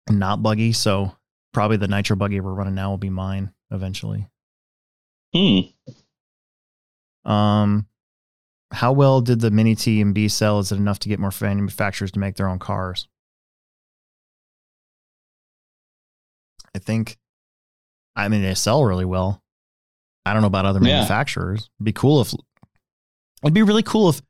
not 0.08 0.42
buggy. 0.42 0.72
So 0.72 1.16
probably 1.52 1.76
the 1.76 1.88
nitro 1.88 2.16
buggy 2.16 2.40
we're 2.40 2.54
running 2.54 2.74
now 2.74 2.90
will 2.90 2.98
be 2.98 3.10
mine 3.10 3.52
eventually. 3.70 4.28
Hmm. 5.34 5.60
Um, 7.30 7.86
how 8.70 8.92
well 8.92 9.20
did 9.20 9.40
the 9.40 9.50
Mini 9.50 9.74
T 9.74 10.00
and 10.00 10.14
B 10.14 10.28
sell? 10.28 10.58
Is 10.58 10.72
it 10.72 10.76
enough 10.76 10.98
to 11.00 11.08
get 11.08 11.18
more 11.18 11.32
manufacturers 11.40 12.12
to 12.12 12.18
make 12.18 12.36
their 12.36 12.48
own 12.48 12.58
cars? 12.58 13.08
I 16.74 16.78
think. 16.78 17.18
I 18.14 18.28
mean, 18.28 18.42
they 18.42 18.54
sell 18.54 18.84
really 18.84 19.04
well. 19.04 19.42
I 20.26 20.32
don't 20.32 20.42
know 20.42 20.48
about 20.48 20.66
other 20.66 20.80
manufacturers. 20.80 21.70
It'd 21.78 21.84
be 21.84 21.92
cool 21.92 22.20
if. 22.20 22.34
It'd 23.42 23.54
be 23.54 23.62
really 23.62 23.82
cool 23.82 24.10
if, 24.10 24.22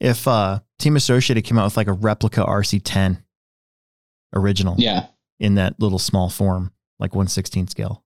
if 0.00 0.28
uh, 0.28 0.60
Team 0.78 0.96
Associated 0.96 1.42
came 1.44 1.58
out 1.58 1.64
with 1.64 1.76
like 1.76 1.88
a 1.88 1.92
replica 1.92 2.44
RC10 2.44 3.22
original 4.34 4.74
Yeah. 4.78 5.06
in 5.40 5.54
that 5.56 5.78
little 5.80 5.98
small 5.98 6.28
form, 6.30 6.72
like 6.98 7.14
116 7.14 7.68
scale. 7.68 8.04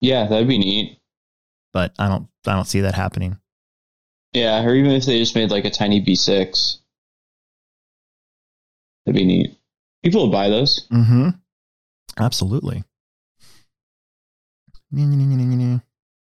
Yeah, 0.00 0.26
that'd 0.26 0.48
be 0.48 0.58
neat. 0.58 0.98
But 1.72 1.92
I 1.98 2.08
don't. 2.08 2.26
I 2.46 2.54
don't 2.54 2.64
see 2.66 2.80
that 2.80 2.94
happening. 2.94 3.38
Yeah, 4.32 4.64
or 4.64 4.74
even 4.74 4.92
if 4.92 5.04
they 5.04 5.18
just 5.18 5.34
made 5.34 5.50
like 5.50 5.64
a 5.64 5.70
tiny 5.70 6.00
B6. 6.04 6.78
That'd 9.04 9.18
be 9.18 9.24
neat. 9.26 9.56
People 10.02 10.22
would 10.22 10.32
buy 10.32 10.48
those. 10.48 10.86
Mm-hmm. 10.90 11.28
Absolutely. 12.18 12.82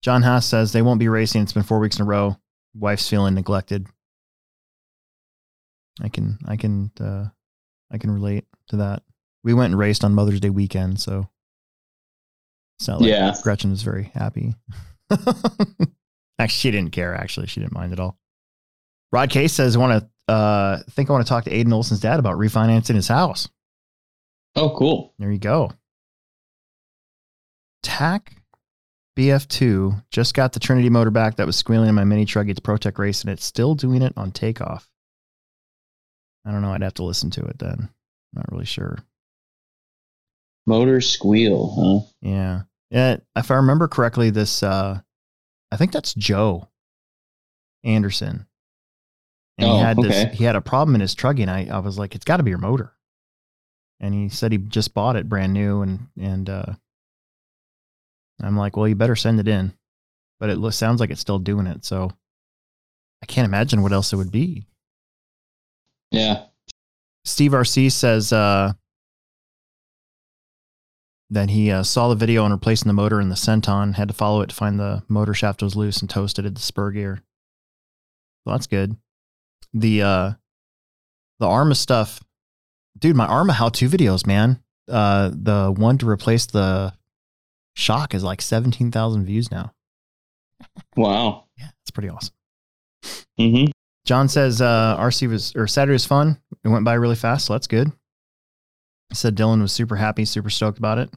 John 0.03 0.23
Haas 0.23 0.47
says 0.47 0.73
they 0.73 0.83
won't 0.83 1.01
be 1.01 1.09
racing. 1.09 1.43
It's 1.43 1.53
been 1.53 1.63
four 1.63 1.79
weeks 1.79 1.97
in 1.97 2.03
a 2.03 2.07
row. 2.07 2.37
Wife's 2.75 3.09
feeling 3.09 3.35
neglected. 3.35 3.87
I 6.01 6.09
can, 6.09 6.39
I 6.47 6.57
can, 6.57 6.91
uh, 7.01 7.27
I 7.91 7.99
can 7.99 8.11
relate 8.11 8.47
to 8.69 8.77
that. 8.77 9.03
We 9.45 9.55
went 9.55 9.73
and 9.73 9.79
raced 9.79 10.05
on 10.05 10.15
Mother's 10.15 10.41
Day 10.41 10.51
weekend, 10.51 11.01
so 11.01 11.29
it's 12.79 12.89
not 12.89 13.01
like 13.01 13.11
Yeah. 13.11 13.35
Gretchen 13.43 13.71
was 13.71 13.83
very 13.83 14.11
happy. 14.15 14.55
actually, 15.11 16.49
she 16.49 16.71
didn't 16.71 16.93
care. 16.93 17.15
Actually, 17.15 17.49
she 17.49 17.61
didn't 17.61 17.75
mind 17.75 17.93
at 17.93 18.01
all. 18.01 18.17
Rod 19.11 19.29
Case 19.31 19.53
says, 19.53 19.77
"I 19.77 19.79
want 19.81 20.09
to 20.29 20.33
uh, 20.33 20.79
think 20.91 21.11
I 21.11 21.13
want 21.13 21.27
to 21.27 21.29
talk 21.29 21.45
to 21.45 21.51
Aiden 21.51 21.73
Olson's 21.73 22.01
dad 22.01 22.19
about 22.19 22.39
refinancing 22.39 22.95
his 22.95 23.09
house." 23.09 23.49
Oh, 24.57 24.75
cool. 24.77 25.13
There 25.19 25.31
you 25.31 25.39
go. 25.39 25.73
TAC 27.83 28.42
BF2 29.19 30.05
just 30.11 30.35
got 30.35 30.53
the 30.53 30.61
Trinity 30.61 30.89
motor 30.89 31.11
back 31.11 31.37
that 31.37 31.47
was 31.47 31.57
squealing 31.57 31.89
in 31.89 31.95
my 31.95 32.05
mini 32.05 32.25
truck. 32.25 32.49
It's 32.49 32.61
ProTech 32.61 32.99
race 32.99 33.21
and 33.23 33.31
it's 33.31 33.45
still 33.45 33.75
doing 33.75 34.03
it 34.03 34.13
on 34.17 34.33
takeoff. 34.33 34.89
I 36.47 36.51
don't 36.51 36.63
know. 36.63 36.73
I'd 36.73 36.83
have 36.83 36.95
to 36.95 37.05
listen 37.05 37.31
to 37.31 37.45
it 37.45 37.59
then. 37.59 37.89
Not 38.33 38.51
really 38.51 38.65
sure. 38.65 38.99
Motor 40.67 41.01
squeal, 41.01 41.75
huh? 41.77 42.07
Yeah. 42.23 42.63
Yeah. 42.91 43.17
If 43.37 43.51
I 43.51 43.57
remember 43.57 43.89
correctly, 43.89 44.31
this, 44.31 44.63
uh, 44.63 45.01
I 45.71 45.77
think 45.77 45.93
that's 45.93 46.15
Joe 46.15 46.69
Anderson. 47.85 48.47
And 49.59 49.69
he 49.69 49.75
Oh, 49.75 49.79
had 49.79 49.97
this, 49.99 50.35
he 50.35 50.45
had 50.45 50.57
a 50.57 50.61
problem 50.63 50.95
in 50.95 51.01
his 51.03 51.15
truggy 51.15 51.41
and 51.43 51.51
I, 51.51 51.69
I 51.71 51.79
was 51.81 51.99
like, 51.99 52.15
it's 52.15 52.25
got 52.25 52.39
to 52.39 52.43
be 52.43 52.51
your 52.51 52.59
motor. 52.59 52.95
And 54.01 54.15
he 54.15 54.29
said 54.31 54.51
he 54.53 54.59
just 54.59 54.95
bought 54.95 55.17
it 55.17 55.29
brand 55.29 55.53
new 55.53 55.83
and, 55.83 56.09
and, 56.19 56.49
uh, 56.49 56.73
I'm 58.43 58.57
like, 58.57 58.77
well, 58.77 58.89
you 58.89 58.95
better 58.95 59.17
send 59.17 59.41
it 59.41 59.49
in. 59.49 59.73
But 60.41 60.51
it 60.51 60.73
sounds 60.73 61.01
like 61.01 61.11
it's 61.11 61.21
still 61.21 61.39
doing 61.39 61.67
it. 61.67 61.85
So 61.85 62.11
I 63.23 63.27
can't 63.27 63.47
imagine 63.47 63.83
what 63.83 63.93
else 63.93 64.13
it 64.13 64.17
would 64.17 64.33
be. 64.33 64.67
Yeah. 66.11 66.47
Steve 67.25 67.53
RC 67.53 67.93
says 67.93 68.33
uh, 68.33 68.73
that 71.31 71.51
he 71.51 71.71
uh, 71.71 71.85
saw 71.85 72.09
the 72.09 72.17
video 72.17 72.45
on 72.45 72.51
replacing 72.51 72.89
the 72.89 72.95
motor 72.95 73.21
in 73.21 73.29
the 73.29 73.37
Senton, 73.37 73.95
had 73.95 74.09
to 74.09 74.15
follow 74.15 74.43
it 74.43 74.49
to 74.49 74.55
find 74.55 74.81
the 74.81 75.03
motor 75.09 75.33
shaft 75.33 75.63
was 75.63 75.77
loose 75.77 76.01
and 76.01 76.11
toasted 76.11 76.45
at 76.45 76.55
the 76.55 76.61
spur 76.61 76.91
gear. 76.91 77.23
Well, 78.45 78.57
that's 78.57 78.67
good. 78.67 78.97
The 79.73 80.03
uh, 80.03 80.33
the 81.39 81.47
Arrma 81.47 81.77
stuff, 81.77 82.23
dude. 82.99 83.17
My 83.17 83.27
Arrma 83.27 83.53
how-to 83.53 83.89
videos, 83.89 84.27
man. 84.27 84.61
Uh, 84.89 85.31
the 85.33 85.73
one 85.75 85.97
to 85.99 86.09
replace 86.09 86.47
the 86.47 86.93
shock 87.75 88.15
is 88.15 88.23
like 88.25 88.43
seventeen 88.43 88.91
thousand 88.91 89.25
views 89.25 89.51
now. 89.51 89.73
Wow. 90.97 91.45
Yeah, 91.59 91.69
it's 91.83 91.91
pretty 91.91 92.09
awesome. 92.09 92.35
Mm-hmm. 93.39 93.71
John 94.05 94.29
says 94.29 94.61
uh, 94.61 94.97
RC 94.99 95.29
was 95.29 95.55
or 95.55 95.67
Saturday 95.67 95.95
was 95.95 96.07
fun. 96.07 96.39
It 96.65 96.69
went 96.69 96.85
by 96.85 96.95
really 96.95 97.17
fast, 97.17 97.47
so 97.47 97.55
that's 97.55 97.67
good. 97.67 97.89
He 99.09 99.15
said 99.15 99.37
Dylan 99.37 99.61
was 99.63 99.73
super 99.73 99.97
happy, 99.97 100.25
super 100.25 100.51
stoked 100.51 100.79
about 100.79 100.99
it. 100.99 101.11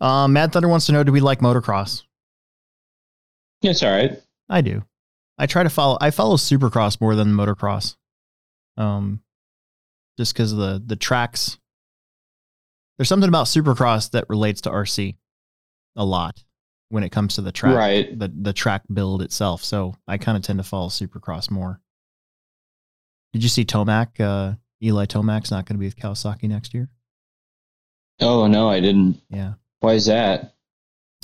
Um, 0.00 0.32
Mad 0.32 0.52
Thunder 0.52 0.68
wants 0.68 0.86
to 0.86 0.92
know: 0.92 1.04
Do 1.04 1.12
we 1.12 1.20
like 1.20 1.40
motocross? 1.40 2.02
Yeah, 3.60 3.72
it's 3.72 3.82
all 3.82 3.90
right. 3.90 4.18
I 4.48 4.62
do. 4.62 4.82
I 5.38 5.46
try 5.46 5.62
to 5.62 5.70
follow. 5.70 5.98
I 6.00 6.10
follow 6.10 6.36
Supercross 6.36 7.00
more 7.00 7.14
than 7.14 7.28
motocross. 7.28 7.96
Um, 8.76 9.22
just 10.18 10.32
because 10.32 10.52
of 10.52 10.58
the 10.58 10.82
the 10.84 10.96
tracks. 10.96 11.58
There's 12.96 13.08
something 13.08 13.28
about 13.28 13.46
Supercross 13.46 14.10
that 14.10 14.28
relates 14.28 14.60
to 14.62 14.70
RC 14.70 15.16
a 16.00 16.04
lot. 16.04 16.42
when 16.92 17.04
it 17.04 17.10
comes 17.10 17.36
to 17.36 17.40
the 17.42 17.52
track, 17.52 17.76
Right. 17.76 18.18
the 18.18 18.26
the 18.26 18.52
track 18.52 18.82
build 18.92 19.22
itself. 19.22 19.62
So 19.62 19.94
I 20.08 20.18
kind 20.18 20.36
of 20.36 20.42
tend 20.42 20.58
to 20.58 20.64
follow 20.64 20.88
Supercross 20.88 21.48
more. 21.48 21.80
Did 23.32 23.44
you 23.44 23.48
see 23.48 23.64
Tomac? 23.64 24.18
Uh, 24.18 24.56
Eli 24.82 25.06
Tomac's 25.06 25.52
not 25.52 25.66
going 25.66 25.76
to 25.76 25.78
be 25.78 25.86
with 25.86 25.94
Kawasaki 25.96 26.48
next 26.48 26.74
year. 26.74 26.88
Oh 28.20 28.48
no, 28.48 28.68
I 28.68 28.80
didn't. 28.80 29.20
Yeah. 29.28 29.52
Why 29.78 29.92
is 29.92 30.06
that? 30.06 30.54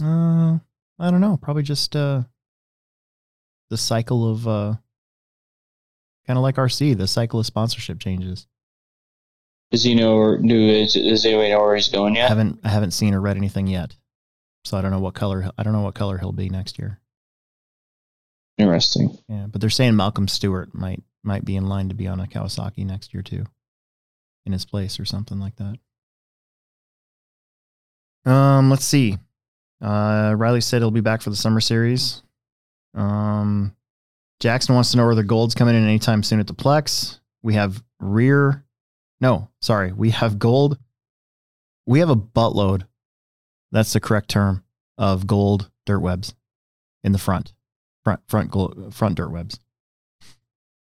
Uh, 0.01 0.59
I 1.01 1.11
don't 1.11 1.21
know. 1.21 1.37
Probably 1.37 1.65
just 1.65 1.97
uh, 1.97 2.23
the 3.71 3.77
cycle 3.77 4.31
of 4.31 4.47
uh, 4.47 4.75
kind 6.29 6.37
of 6.39 6.43
like 6.45 6.55
RC, 6.57 6.97
the 6.97 7.09
cycle 7.09 7.41
of 7.41 7.47
sponsorship 7.47 7.99
changes. 7.99 8.47
Does 9.73 9.83
he 9.83 9.97
know 9.97 10.15
or 10.17 10.39
do 10.39 10.55
is, 10.69 10.95
does 10.95 11.27
anybody 11.27 11.51
know 11.51 11.59
where 11.61 11.75
he's 11.75 11.89
going 11.89 12.17
I 12.17 12.21
yet? 12.21 12.29
haven't 12.29 12.61
I 12.63 12.69
haven't 12.69 12.93
seen 12.93 13.15
or 13.15 13.21
read 13.21 13.37
anything 13.37 13.67
yet, 13.67 13.97
so 14.67 14.77
I 14.77 14.83
don't 14.83 14.91
know 14.91 14.99
what 14.99 15.15
color 15.15 15.49
I 15.57 15.63
don't 15.63 15.73
know 15.73 15.83
what 15.83 15.95
color 15.95 16.19
he'll 16.19 16.33
be 16.33 16.49
next 16.49 16.79
year. 16.79 17.01
Interesting. 18.59 19.17
Yeah, 19.29 19.47
but 19.49 19.61
they're 19.61 19.71
saying 19.71 19.95
Malcolm 19.95 20.27
Stewart 20.27 20.75
might 20.75 21.03
might 21.23 21.45
be 21.45 21.57
in 21.57 21.69
line 21.69 21.89
to 21.89 21.95
be 21.95 22.09
on 22.09 22.19
a 22.21 22.27
Kawasaki 22.27 22.85
next 22.85 23.15
year 23.15 23.23
too, 23.23 23.45
in 24.45 24.53
his 24.53 24.65
place 24.65 24.99
or 24.99 25.05
something 25.05 25.39
like 25.39 25.55
that. 25.57 25.77
Um, 28.31 28.71
let's 28.71 28.85
see. 28.85 29.19
Uh, 29.81 30.35
Riley 30.37 30.61
said 30.61 30.83
he'll 30.83 30.91
be 30.91 31.01
back 31.01 31.23
for 31.23 31.31
the 31.31 31.37
summer 31.37 31.61
series. 31.61 32.23
Um, 32.95 33.77
Jackson 34.41 34.75
wants 34.75 34.91
to 34.91 34.97
know 34.97 35.07
whether 35.07 35.23
gold's 35.23 35.55
coming 35.55 35.77
in 35.77 35.85
anytime 35.85 36.25
soon 36.25 36.41
at 36.41 36.49
the 36.49 36.55
Plex. 36.55 37.21
We 37.43 37.55
have 37.55 37.83
rear, 38.01 38.65
no, 39.21 39.49
sorry, 39.61 39.93
we 39.93 40.11
have 40.11 40.41
gold. 40.41 40.79
We 41.87 42.01
have 42.01 42.11
a 42.11 42.17
buttload. 42.17 42.87
That's 43.77 43.93
the 43.93 44.01
correct 44.01 44.31
term 44.31 44.65
of 44.97 45.27
gold 45.27 45.71
dirt 45.85 45.99
webs 45.99 46.35
in 47.05 47.13
the 47.13 47.19
front, 47.19 47.53
front, 48.05 48.21
front, 48.27 48.51
gold, 48.51 48.95
front 48.95 49.17
dirt 49.17 49.29
webs 49.29 49.61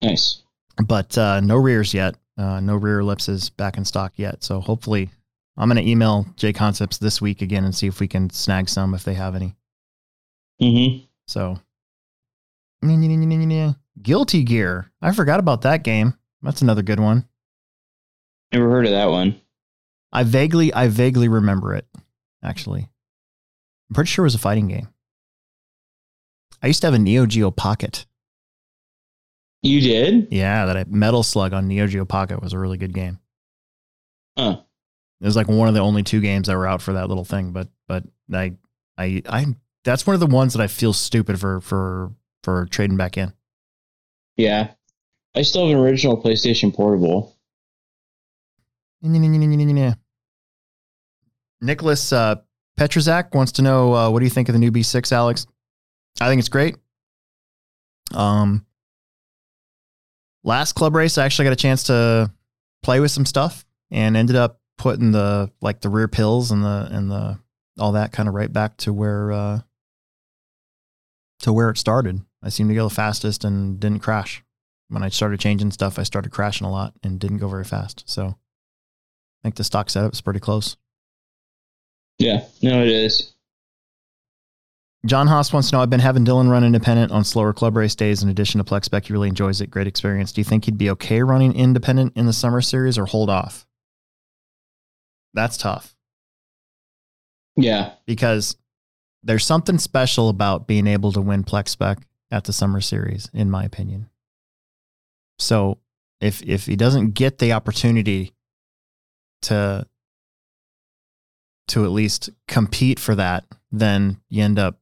Nice. 0.04 0.44
but 0.86 1.18
uh, 1.18 1.40
no 1.40 1.56
rears 1.56 1.96
yet. 1.96 2.14
Uh, 2.38 2.60
no 2.60 2.76
rear 2.76 3.00
ellipses 3.00 3.50
back 3.50 3.78
in 3.78 3.84
stock 3.84 4.14
yet. 4.18 4.44
So 4.44 4.60
hopefully, 4.60 5.10
I'm 5.58 5.68
going 5.68 5.84
to 5.84 5.90
email 5.90 6.28
JConcepts 6.36 7.00
this 7.00 7.20
week 7.20 7.42
again 7.42 7.64
and 7.64 7.74
see 7.74 7.88
if 7.88 8.00
we 8.00 8.08
can 8.08 8.30
snag 8.30 8.70
some 8.70 8.94
if 8.94 9.04
they 9.04 9.16
have 9.16 9.34
any. 9.34 9.56
Mm-hmm. 10.62 11.04
So, 11.26 11.60
Guilty 14.04 14.44
Gear. 14.44 14.92
I 15.02 15.14
forgot 15.14 15.40
about 15.40 15.64
that 15.64 15.82
game. 15.82 16.14
That's 16.44 16.62
another 16.62 16.84
good 16.84 17.00
one. 17.00 17.28
Never 18.54 18.70
heard 18.70 18.86
of 18.86 18.92
that 18.92 19.10
one. 19.10 19.42
I 20.14 20.22
vaguely, 20.22 20.72
I 20.72 20.90
vaguely 20.90 21.28
remember 21.28 21.74
it. 21.74 21.88
Actually, 22.48 22.90
I'm 23.90 23.94
pretty 23.94 24.08
sure 24.08 24.24
it 24.24 24.28
was 24.28 24.36
a 24.36 24.40
fighting 24.40 24.68
game. 24.68 24.88
I 26.64 26.68
used 26.68 26.82
to 26.82 26.88
have 26.88 26.94
a 26.94 27.00
Neo 27.00 27.26
Geo 27.26 27.52
Pocket. 27.52 28.06
You 29.62 29.82
did? 29.82 30.30
Yeah, 30.32 30.66
that 30.66 30.78
I, 30.78 30.86
Metal 30.88 31.24
Slug 31.24 31.52
on 31.52 31.68
Neo 31.68 31.88
Geo 31.88 32.06
Pocket 32.06 32.42
was 32.42 32.54
a 32.54 32.60
really 32.60 32.78
good 32.78 32.94
game. 32.94 33.20
Huh. 34.38 34.62
It 35.20 35.26
was 35.26 35.36
like 35.36 35.48
one 35.48 35.68
of 35.68 35.74
the 35.74 35.82
only 35.82 36.04
two 36.04 36.22
games 36.22 36.48
that 36.48 36.56
were 36.56 36.68
out 36.68 36.82
for 36.82 36.94
that 36.94 37.10
little 37.10 37.26
thing, 37.26 37.52
but 37.52 37.68
but 37.88 38.04
I 38.32 38.54
I 38.98 39.22
I 39.28 39.46
that's 39.84 40.08
one 40.08 40.14
of 40.14 40.20
the 40.20 40.28
ones 40.28 40.54
that 40.54 40.62
I 40.62 40.68
feel 40.68 40.94
stupid 40.94 41.40
for 41.40 41.60
for 41.60 42.14
for 42.44 42.66
trading 42.68 42.98
back 42.98 43.18
in. 43.18 43.34
Yeah. 44.38 44.72
I 45.36 45.42
still 45.42 45.68
have 45.68 45.76
an 45.76 45.84
original 45.84 46.22
PlayStation 46.22 46.74
Portable. 46.74 47.36
Nicholas 51.62 52.14
uh, 52.14 52.36
Petrazak 52.80 53.34
wants 53.34 53.54
to 53.54 53.62
know 53.62 53.94
uh, 53.94 54.10
what 54.10 54.20
do 54.20 54.26
you 54.26 54.30
think 54.30 54.50
of 54.50 54.54
the 54.54 54.60
new 54.60 54.72
B6, 54.72 55.12
Alex? 55.12 55.48
I 56.22 56.28
think 56.28 56.40
it's 56.40 56.50
great. 56.50 56.78
Um, 58.14 58.66
last 60.44 60.74
club 60.74 60.96
race, 60.96 61.18
I 61.18 61.26
actually 61.26 61.46
got 61.46 61.54
a 61.54 61.58
chance 61.58 61.84
to 61.84 62.32
play 62.84 63.00
with 63.00 63.12
some 63.12 63.26
stuff 63.26 63.66
and 63.92 64.16
ended 64.16 64.36
up 64.36 64.60
putting 64.78 65.12
the 65.12 65.52
like 65.62 65.82
the 65.82 65.90
rear 65.90 66.08
pills 66.08 66.52
and 66.52 66.64
the 66.64 66.88
and 66.92 67.10
the 67.10 67.40
all 67.80 67.94
that 67.94 68.12
kind 68.12 68.30
of 68.30 68.36
right 68.36 68.52
back 68.52 68.78
to 68.78 68.94
where 68.94 69.32
uh, 69.32 69.60
to 71.40 71.54
where 71.54 71.70
it 71.70 71.78
started. 71.78 72.22
I 72.44 72.50
seemed 72.50 72.70
to 72.70 72.76
go 72.76 72.88
the 72.88 72.94
fastest 72.94 73.44
and 73.44 73.80
didn't 73.80 74.00
crash. 74.00 74.44
When 74.90 75.04
I 75.04 75.10
started 75.10 75.40
changing 75.40 75.72
stuff, 75.72 76.00
I 76.00 76.04
started 76.04 76.32
crashing 76.32 76.66
a 76.66 76.72
lot 76.72 76.94
and 77.04 77.20
didn't 77.20 77.40
go 77.40 77.48
very 77.48 77.66
fast. 77.66 78.04
So 78.08 78.28
I 78.28 78.36
think 79.44 79.56
the 79.56 79.64
stock 79.64 79.90
setup 79.90 80.14
is 80.14 80.22
pretty 80.22 80.40
close. 80.40 80.78
Yeah. 82.20 82.46
No, 82.62 82.82
it 82.82 82.88
is. 82.90 83.34
John 85.06 85.28
Haas 85.28 85.54
wants 85.54 85.70
to 85.70 85.76
know 85.76 85.82
I've 85.82 85.90
been 85.90 86.00
having 86.00 86.26
Dylan 86.26 86.50
run 86.50 86.64
independent 86.64 87.12
on 87.12 87.24
slower 87.24 87.54
club 87.54 87.78
race 87.78 87.96
days 87.96 88.24
in 88.24 88.30
addition 88.30 88.58
to 88.58 88.64
Plex. 88.64 89.06
He 89.06 89.14
really 89.14 89.30
enjoys 89.30 89.62
it. 89.62 89.70
Great 89.70 89.88
experience. 89.88 90.32
Do 90.34 90.42
you 90.42 90.46
think 90.46 90.66
he'd 90.66 90.78
be 90.78 90.90
okay 90.92 91.22
running 91.22 91.54
independent 91.56 92.14
in 92.18 92.26
the 92.26 92.34
summer 92.34 92.62
series 92.62 92.98
or 92.98 93.06
hold 93.06 93.30
off? 93.30 93.66
That's 95.34 95.56
tough 95.56 95.96
Yeah. 97.56 97.94
because 98.06 98.58
there's 99.24 99.46
something 99.46 99.78
special 99.78 100.30
about 100.30 100.68
being 100.68 100.88
able 100.88 101.12
to 101.12 101.22
win 101.22 101.44
Plex 101.44 101.70
Spec 101.70 102.00
at 102.32 102.46
the 102.46 102.54
summer 102.54 102.82
series, 102.82 103.30
in 103.34 103.50
my 103.52 103.64
opinion. 103.64 104.10
So 105.40 105.78
if 106.20 106.42
if 106.42 106.66
he 106.66 106.76
doesn't 106.76 107.12
get 107.12 107.38
the 107.38 107.54
opportunity 107.54 108.34
to 109.44 109.88
to 111.68 111.84
at 111.86 111.92
least 111.92 112.30
compete 112.48 113.00
for 113.00 113.16
that, 113.16 113.46
then 113.72 114.20
you 114.30 114.44
end 114.44 114.58
up 114.60 114.80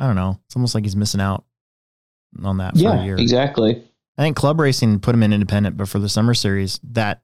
I 0.00 0.06
don't 0.06 0.14
know. 0.16 0.38
It's 0.46 0.54
almost 0.54 0.74
like 0.76 0.84
he's 0.84 0.94
missing 0.94 1.20
out 1.20 1.44
on 2.44 2.58
that 2.58 2.74
for 2.74 2.78
a 2.80 2.82
Yeah, 2.82 3.04
year. 3.04 3.16
exactly. 3.16 3.82
I 4.16 4.22
think 4.22 4.36
club 4.36 4.60
racing 4.60 5.00
put 5.00 5.14
him 5.14 5.22
in 5.24 5.32
independent, 5.32 5.76
but 5.76 5.88
for 5.88 5.98
the 5.98 6.08
summer 6.08 6.34
series, 6.34 6.78
that 6.92 7.22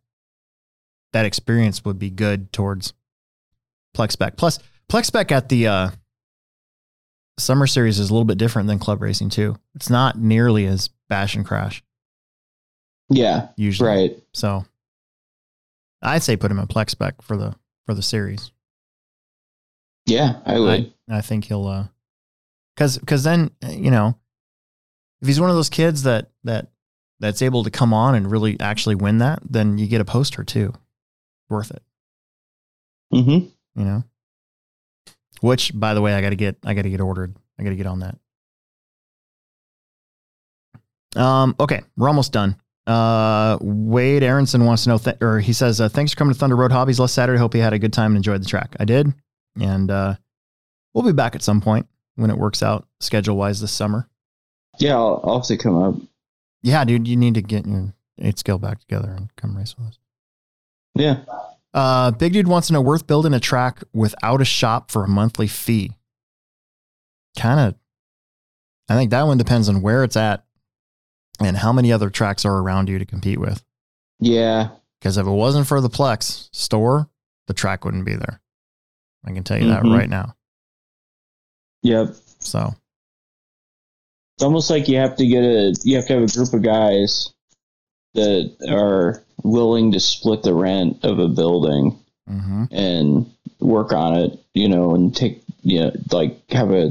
that 1.13 1.25
experience 1.25 1.85
would 1.85 1.99
be 2.01 2.11
good 2.11 2.53
towards 2.53 2.93
Plex 3.97 4.13
Spec. 4.13 4.37
Plus, 4.37 4.59
Plex 4.89 5.05
Spec 5.07 5.31
at 5.31 5.49
the 5.49 5.69
uh, 5.69 5.91
summer 7.39 7.67
series 7.69 8.01
is 8.01 8.11
a 8.11 8.13
little 8.13 8.25
bit 8.25 8.39
different 8.39 8.67
than 8.67 8.81
club 8.81 9.01
racing 9.03 9.29
too. 9.31 9.57
It's 9.77 9.91
not 9.91 10.19
nearly 10.19 10.67
as 10.67 10.91
bash 11.09 11.37
and 11.37 11.45
crash 11.47 11.83
Yeah. 13.09 13.49
usually. 13.57 13.89
Right. 13.89 14.23
So, 14.33 14.65
I'd 16.03 16.23
say 16.25 16.37
put 16.37 16.51
him 16.51 16.59
in 16.59 16.67
Plex 16.67 16.91
Spec 16.91 17.23
for 17.23 17.37
the 17.37 17.55
for 17.87 17.95
the 17.95 18.03
series. 18.03 18.51
Yeah, 20.07 20.41
I 20.45 20.59
would. 20.59 20.93
I, 21.09 21.19
I 21.19 21.21
think 21.21 21.45
he'll 21.45 21.67
uh 21.67 21.87
cuz 22.77 22.99
cuz 23.07 23.23
then 23.23 23.51
you 23.69 23.91
know 23.91 24.19
if 25.21 25.29
he's 25.29 25.41
one 25.41 25.51
of 25.51 25.57
those 25.57 25.71
kids 25.71 26.03
that 26.03 26.31
that 26.45 26.69
that's 27.21 27.43
able 27.43 27.65
to 27.65 27.71
come 27.71 27.95
on 27.95 28.15
and 28.15 28.31
really 28.31 28.59
actually 28.61 28.95
win 28.95 29.19
that, 29.19 29.39
then 29.49 29.79
you 29.79 29.87
get 29.87 30.01
a 30.01 30.05
poster 30.05 30.45
too. 30.45 30.73
Worth 31.49 31.71
it, 31.71 31.83
mm-hmm. 33.13 33.47
you 33.81 33.85
know. 33.85 34.05
Which 35.41 35.73
by 35.79 35.95
the 35.95 36.01
way, 36.03 36.15
I 36.15 36.21
got 36.21 36.31
to 36.31 36.37
get 36.37 36.57
I 36.65 36.75
got 36.75 36.83
to 36.83 36.91
get 36.91 37.01
ordered. 37.01 37.37
I 37.59 37.63
got 37.63 37.71
to 37.71 37.77
get 37.77 37.87
on 37.87 38.01
that. 38.01 38.19
Um 41.21 41.55
okay, 41.61 41.83
we're 41.97 42.09
almost 42.09 42.33
done. 42.33 42.57
Uh 42.87 43.57
Wade 43.61 44.23
Aronson 44.23 44.65
wants 44.67 44.85
to 44.85 44.91
know 44.91 44.99
th- 44.99 45.17
or 45.23 45.41
he 45.41 45.53
says 45.55 45.81
uh, 45.81 45.89
thanks 45.89 46.13
for 46.13 46.19
coming 46.19 46.35
to 46.35 46.39
Thunder 46.39 46.57
Road 46.57 46.71
Hobbies 46.73 47.01
last 47.01 47.15
Saturday. 47.15 47.39
Hope 47.39 47.55
you 47.55 47.63
had 47.63 47.73
a 47.73 47.79
good 47.79 47.93
time 47.95 48.11
and 48.13 48.17
enjoyed 48.19 48.43
the 48.43 48.47
track. 48.49 48.77
I 48.79 48.85
did. 48.85 49.13
And 49.61 49.91
uh 49.91 50.17
we'll 50.93 51.05
be 51.05 51.13
back 51.13 51.35
at 51.35 51.43
some 51.43 51.61
point 51.61 51.87
when 52.17 52.31
it 52.31 52.37
works 52.37 52.63
out 52.63 52.87
schedule 53.01 53.37
wise 53.37 53.61
this 53.61 53.73
summer. 53.73 54.09
Yeah, 54.79 54.97
I'll, 54.97 55.21
I'll 55.25 55.39
have 55.39 55.47
to 55.47 55.57
come 55.57 55.83
up. 55.83 55.95
Yeah, 56.63 56.85
dude, 56.85 57.09
you 57.09 57.17
need 57.17 57.35
to 57.35 57.43
get 57.43 57.67
your 57.67 57.95
eight 58.21 58.39
scale 58.39 58.59
back 58.59 58.81
together 58.81 59.11
and 59.11 59.35
come 59.37 59.57
race 59.57 59.77
with 59.79 59.89
us. 59.89 59.99
Yeah. 60.95 61.25
Uh, 61.73 62.11
Big 62.13 62.33
Dude 62.33 62.47
wants 62.47 62.69
to 62.69 62.73
know 62.73 62.81
worth 62.81 63.07
building 63.07 63.35
a 63.35 63.41
track 63.41 63.83
without 63.93 64.41
a 64.41 64.45
shop 64.45 64.91
for 64.93 65.05
a 65.05 65.09
monthly 65.09 65.49
fee. 65.49 65.93
Kind 67.37 67.59
of, 67.59 67.75
I 68.89 68.95
think 68.95 69.11
that 69.11 69.25
one 69.27 69.39
depends 69.39 69.69
on 69.69 69.83
where 69.83 70.05
it's 70.05 70.17
at 70.17 70.44
and 71.41 71.57
how 71.57 71.73
many 71.73 71.93
other 71.93 72.11
tracks 72.11 72.45
are 72.45 72.59
around 72.59 72.89
you 72.89 72.99
to 72.99 73.05
compete 73.05 73.39
with. 73.39 73.63
Yeah. 74.21 74.69
Because 75.01 75.17
if 75.17 75.27
it 75.27 75.31
wasn't 75.31 75.67
for 75.67 75.81
the 75.81 75.91
Plex 75.91 76.49
store, 76.53 77.09
the 77.47 77.55
track 77.55 77.85
wouldn't 77.85 78.05
be 78.07 78.15
there. 78.15 78.41
I 79.27 79.33
can 79.33 79.45
tell 79.45 79.59
you 79.61 79.69
that 79.69 79.83
Mhm. 79.83 79.97
right 79.97 80.09
now. 80.09 80.35
Yep. 81.83 82.15
So, 82.39 82.75
It's 84.37 84.43
almost 84.43 84.69
like 84.69 84.89
you 84.89 84.97
have 84.99 85.15
to 85.17 85.27
get 85.27 85.45
a 85.45 85.75
you 85.85 85.95
have 85.97 86.07
to 86.09 86.15
have 86.15 86.23
a 86.25 86.27
group 86.33 86.53
of 86.53 86.63
guys 86.63 87.33
that 88.15 88.51
are 88.69 89.23
willing 89.45 89.93
to 89.93 90.01
split 90.01 90.43
the 90.43 90.55
rent 90.55 91.05
of 91.05 91.19
a 91.21 91.29
building 91.29 91.97
mhm. 92.29 92.69
and 92.73 93.31
work 93.61 93.93
on 93.93 94.15
it, 94.19 94.39
you 94.55 94.69
know, 94.69 94.95
and 94.95 95.15
take 95.15 95.43
you 95.63 95.81
know, 95.81 95.93
like 96.11 96.51
have 96.51 96.71
a 96.73 96.91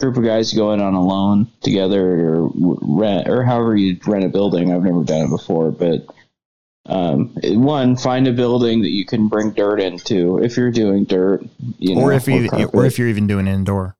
group 0.00 0.16
of 0.16 0.24
guys 0.24 0.52
go 0.52 0.72
in 0.72 0.80
on 0.80 0.94
a 0.94 1.02
loan 1.02 1.46
together 1.62 2.26
or 2.28 2.50
rent 2.54 3.28
or 3.28 3.44
however 3.44 3.76
you 3.76 3.98
rent 4.06 4.24
a 4.24 4.28
building. 4.28 4.72
I've 4.72 4.82
never 4.82 5.04
done 5.04 5.26
it 5.26 5.30
before, 5.30 5.70
but 5.70 6.06
um, 6.86 7.28
one 7.42 7.96
find 7.96 8.26
a 8.28 8.32
building 8.32 8.82
that 8.82 8.90
you 8.90 9.06
can 9.06 9.28
bring 9.28 9.52
dirt 9.52 9.80
into 9.80 10.38
if 10.38 10.56
you're 10.56 10.70
doing 10.72 11.04
dirt, 11.04 11.44
you 11.78 11.94
know, 11.94 12.02
or 12.02 12.12
if 12.12 12.26
you 12.26 12.48
carpet. 12.48 12.70
or 12.74 12.84
if 12.84 12.98
you're 12.98 13.08
even 13.08 13.26
doing 13.26 13.46
indoor. 13.46 13.96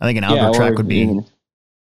I 0.00 0.06
think 0.06 0.18
an 0.18 0.24
outdoor 0.24 0.50
Yeah, 0.50 0.52
track 0.52 0.72
or 0.72 0.76
would 0.76 0.88
be 0.88 0.96
even- 1.02 1.26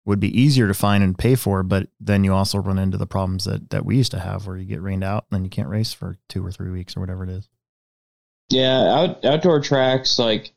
would 0.05 0.19
be 0.19 0.41
easier 0.41 0.67
to 0.67 0.73
find 0.73 1.03
and 1.03 1.15
pay 1.15 1.35
for, 1.35 1.61
but 1.61 1.87
then 1.99 2.23
you 2.23 2.33
also 2.33 2.57
run 2.57 2.79
into 2.79 2.97
the 2.97 3.05
problems 3.05 3.45
that 3.45 3.69
that 3.71 3.85
we 3.85 3.97
used 3.97 4.11
to 4.11 4.19
have 4.19 4.47
where 4.47 4.57
you 4.57 4.65
get 4.65 4.81
rained 4.81 5.03
out 5.03 5.25
and 5.29 5.37
then 5.37 5.43
you 5.43 5.49
can't 5.49 5.67
race 5.67 5.93
for 5.93 6.17
two 6.29 6.43
or 6.43 6.51
three 6.51 6.71
weeks 6.71 6.95
or 6.95 7.01
whatever 7.01 7.23
it 7.23 7.29
is. 7.29 7.49
Yeah, 8.49 8.79
out, 8.91 9.23
outdoor 9.25 9.59
tracks 9.59 10.17
like 10.17 10.51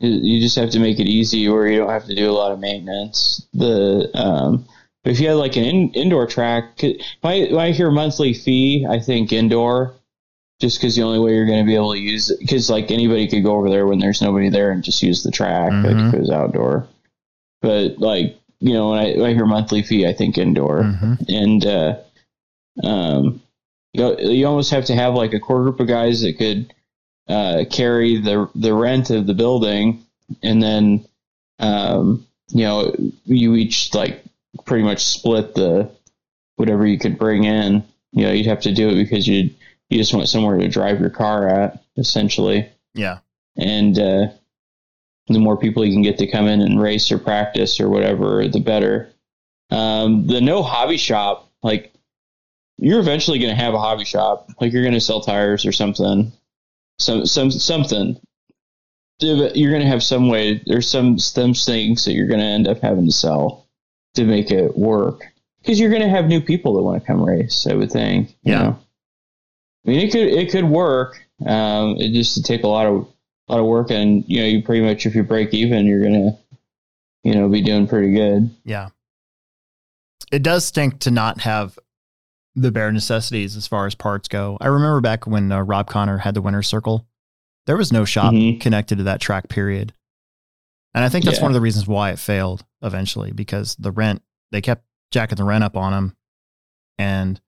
you- 0.00 0.40
just 0.40 0.56
have 0.56 0.70
to 0.70 0.80
make 0.80 0.98
it 0.98 1.06
easy 1.08 1.48
where 1.48 1.66
you 1.68 1.78
don't 1.78 1.90
have 1.90 2.06
to 2.06 2.14
do 2.14 2.30
a 2.30 2.32
lot 2.32 2.52
of 2.52 2.58
maintenance. 2.60 3.46
The 3.52 4.10
um, 4.14 4.64
but 5.04 5.12
if 5.12 5.20
you 5.20 5.28
had 5.28 5.34
like 5.36 5.56
an 5.56 5.64
in, 5.64 5.90
indoor 5.94 6.26
track, 6.26 6.82
when 7.22 7.56
I, 7.56 7.70
hear 7.70 7.90
monthly 7.90 8.34
fee, 8.34 8.86
I 8.88 8.98
think 9.00 9.32
indoor, 9.32 9.94
just 10.60 10.78
because 10.78 10.94
the 10.96 11.02
only 11.02 11.18
way 11.18 11.34
you're 11.34 11.46
going 11.46 11.64
to 11.64 11.66
be 11.66 11.74
able 11.74 11.92
to 11.94 11.98
use 11.98 12.30
it, 12.30 12.38
because 12.40 12.68
like 12.68 12.90
anybody 12.90 13.26
could 13.28 13.42
go 13.42 13.52
over 13.56 13.70
there 13.70 13.86
when 13.86 13.98
there's 13.98 14.20
nobody 14.20 14.50
there 14.50 14.70
and 14.72 14.82
just 14.84 15.02
use 15.02 15.22
the 15.22 15.30
track, 15.30 15.70
like 15.72 15.96
Mhm. 15.96 16.08
if 16.08 16.14
it 16.14 16.20
was 16.20 16.30
outdoor. 16.30 16.86
But 17.62 17.98
like 17.98 18.36
you 18.62 18.74
know, 18.74 18.90
when 18.90 18.98
I, 18.98 19.12
when 19.16 19.30
I 19.30 19.32
hear 19.34 19.46
monthly 19.46 19.82
fee, 19.82 20.06
I 20.06 20.12
think 20.12 20.36
indoor 20.36 20.82
Mhm. 20.82 21.28
and 21.28 21.66
uh, 21.66 21.96
um, 22.86 23.40
you, 23.94 24.16
you 24.20 24.46
almost 24.46 24.70
have 24.70 24.84
to 24.86 24.94
have 24.94 25.14
like 25.14 25.32
a 25.32 25.40
core 25.40 25.62
group 25.62 25.80
of 25.80 25.88
guys 25.88 26.20
that 26.22 26.34
could 26.38 26.72
uh, 27.30 27.64
carry 27.70 28.18
the 28.20 28.48
the 28.54 28.74
rent 28.74 29.10
of 29.10 29.26
the 29.26 29.34
building, 29.34 30.04
and 30.42 30.62
then 30.62 31.04
um, 31.58 32.26
you 32.48 32.64
know 32.64 32.94
you 33.24 33.54
each 33.54 33.94
like 33.94 34.24
pretty 34.64 34.82
much 34.84 35.02
split 35.04 35.54
the 35.54 35.90
whatever 36.56 36.86
you 36.86 36.98
could 36.98 37.18
bring 37.18 37.44
in. 37.44 37.84
You 38.12 38.26
know, 38.26 38.32
you'd 38.32 38.46
have 38.46 38.60
to 38.62 38.74
do 38.74 38.88
it 38.88 38.96
because 38.96 39.26
you 39.28 39.50
you 39.88 39.98
just 39.98 40.12
want 40.14 40.28
somewhere 40.28 40.58
to 40.58 40.68
drive 40.68 41.00
your 41.00 41.10
car 41.10 41.48
at, 41.48 41.82
essentially 41.96 42.68
Yeah. 42.94 43.18
and 43.56 43.98
uh, 43.98 44.26
the 45.28 45.38
more 45.38 45.56
people 45.56 45.84
you 45.84 45.92
can 45.92 46.02
get 46.02 46.18
to 46.18 46.26
come 46.26 46.46
in 46.46 46.60
and 46.60 46.80
race 46.80 47.10
or 47.12 47.18
practice 47.18 47.80
or 47.80 47.88
whatever, 47.88 48.46
the 48.48 48.60
better. 48.60 49.10
Um, 49.70 50.26
the 50.26 50.40
no 50.40 50.62
hobby 50.64 50.96
shop, 50.96 51.48
like 51.62 51.92
you're 52.78 52.98
eventually 53.00 53.38
going 53.38 53.54
to 53.56 53.62
have 53.62 53.74
a 53.74 53.78
hobby 53.80 54.04
shop, 54.04 54.48
like 54.60 54.72
you're 54.72 54.82
going 54.82 54.94
to 54.94 55.00
sell 55.00 55.20
tires 55.20 55.64
or 55.66 55.72
something, 55.72 56.32
some 57.00 57.26
some 57.26 57.50
something. 57.50 58.20
You're 59.20 59.70
going 59.70 59.82
to 59.82 59.88
have 59.88 60.02
some 60.02 60.28
way. 60.28 60.62
There's 60.66 60.88
some 60.88 61.18
some 61.18 61.52
things 61.54 62.04
that 62.04 62.12
you're 62.14 62.26
going 62.28 62.40
to 62.40 62.46
end 62.46 62.66
up 62.68 62.80
having 62.80 63.04
to 63.06 63.12
sell 63.12 63.66
to 64.14 64.24
make 64.24 64.50
it 64.50 64.76
work 64.76 65.24
because 65.60 65.78
you're 65.78 65.90
going 65.90 66.02
to 66.02 66.08
have 66.08 66.26
new 66.26 66.40
people 66.40 66.74
that 66.74 66.82
want 66.82 67.02
to 67.02 67.06
come 67.06 67.22
race. 67.22 67.66
I 67.66 67.74
would 67.74 67.92
think. 67.92 68.30
you 68.42 68.52
Yeah. 68.52 68.62
know. 68.62 68.78
I 69.86 69.90
mean, 69.90 70.00
it 70.00 70.10
could 70.12 70.28
it 70.28 70.50
could 70.50 70.64
work. 70.64 71.20
Um, 71.44 71.96
it 71.98 72.12
just 72.12 72.34
to 72.34 72.42
take 72.42 72.64
a 72.64 72.68
lot 72.68 72.86
of 72.86 73.06
a 73.48 73.52
lot 73.54 73.60
of 73.60 73.66
work, 73.66 73.90
and 73.90 74.24
you 74.26 74.40
know, 74.40 74.46
you 74.46 74.62
pretty 74.62 74.84
much 74.84 75.06
if 75.06 75.14
you 75.14 75.22
break 75.22 75.52
even, 75.54 75.86
you're 75.86 76.02
gonna, 76.02 76.38
you 77.24 77.34
know, 77.34 77.48
be 77.48 77.62
doing 77.62 77.86
pretty 77.86 78.12
good. 78.12 78.50
Yeah. 78.64 78.88
It 80.32 80.42
does 80.42 80.64
stink 80.64 81.00
to 81.00 81.10
not 81.10 81.40
have 81.40 81.78
the 82.56 82.72
bare 82.72 82.90
necessities 82.92 83.56
as 83.56 83.66
far 83.66 83.86
as 83.86 83.94
parts 83.94 84.28
go. 84.28 84.58
I 84.60 84.66
remember 84.66 85.00
back 85.00 85.26
when 85.26 85.50
uh, 85.52 85.60
Rob 85.62 85.86
Connor 85.88 86.18
had 86.18 86.34
the 86.34 86.42
winter 86.42 86.62
circle, 86.62 87.06
there 87.66 87.76
was 87.76 87.92
no 87.92 88.04
shop 88.04 88.32
Mhm. 88.34 88.60
connected 88.60 88.98
to 88.98 89.04
that 89.04 89.20
track 89.20 89.48
period. 89.48 89.92
And 90.94 91.04
I 91.04 91.08
think 91.08 91.24
that's 91.24 91.36
Yeah. 91.38 91.42
one 91.44 91.50
of 91.52 91.54
the 91.54 91.60
reasons 91.60 91.86
why 91.86 92.10
it 92.10 92.18
failed 92.18 92.64
eventually 92.82 93.30
because 93.32 93.76
the 93.76 93.92
rent, 93.92 94.22
they 94.50 94.60
kept 94.60 94.84
jacking 95.12 95.36
the 95.36 95.44
rent 95.44 95.62
up 95.62 95.76
on 95.76 95.92
them 95.92 96.16
and 96.98 97.40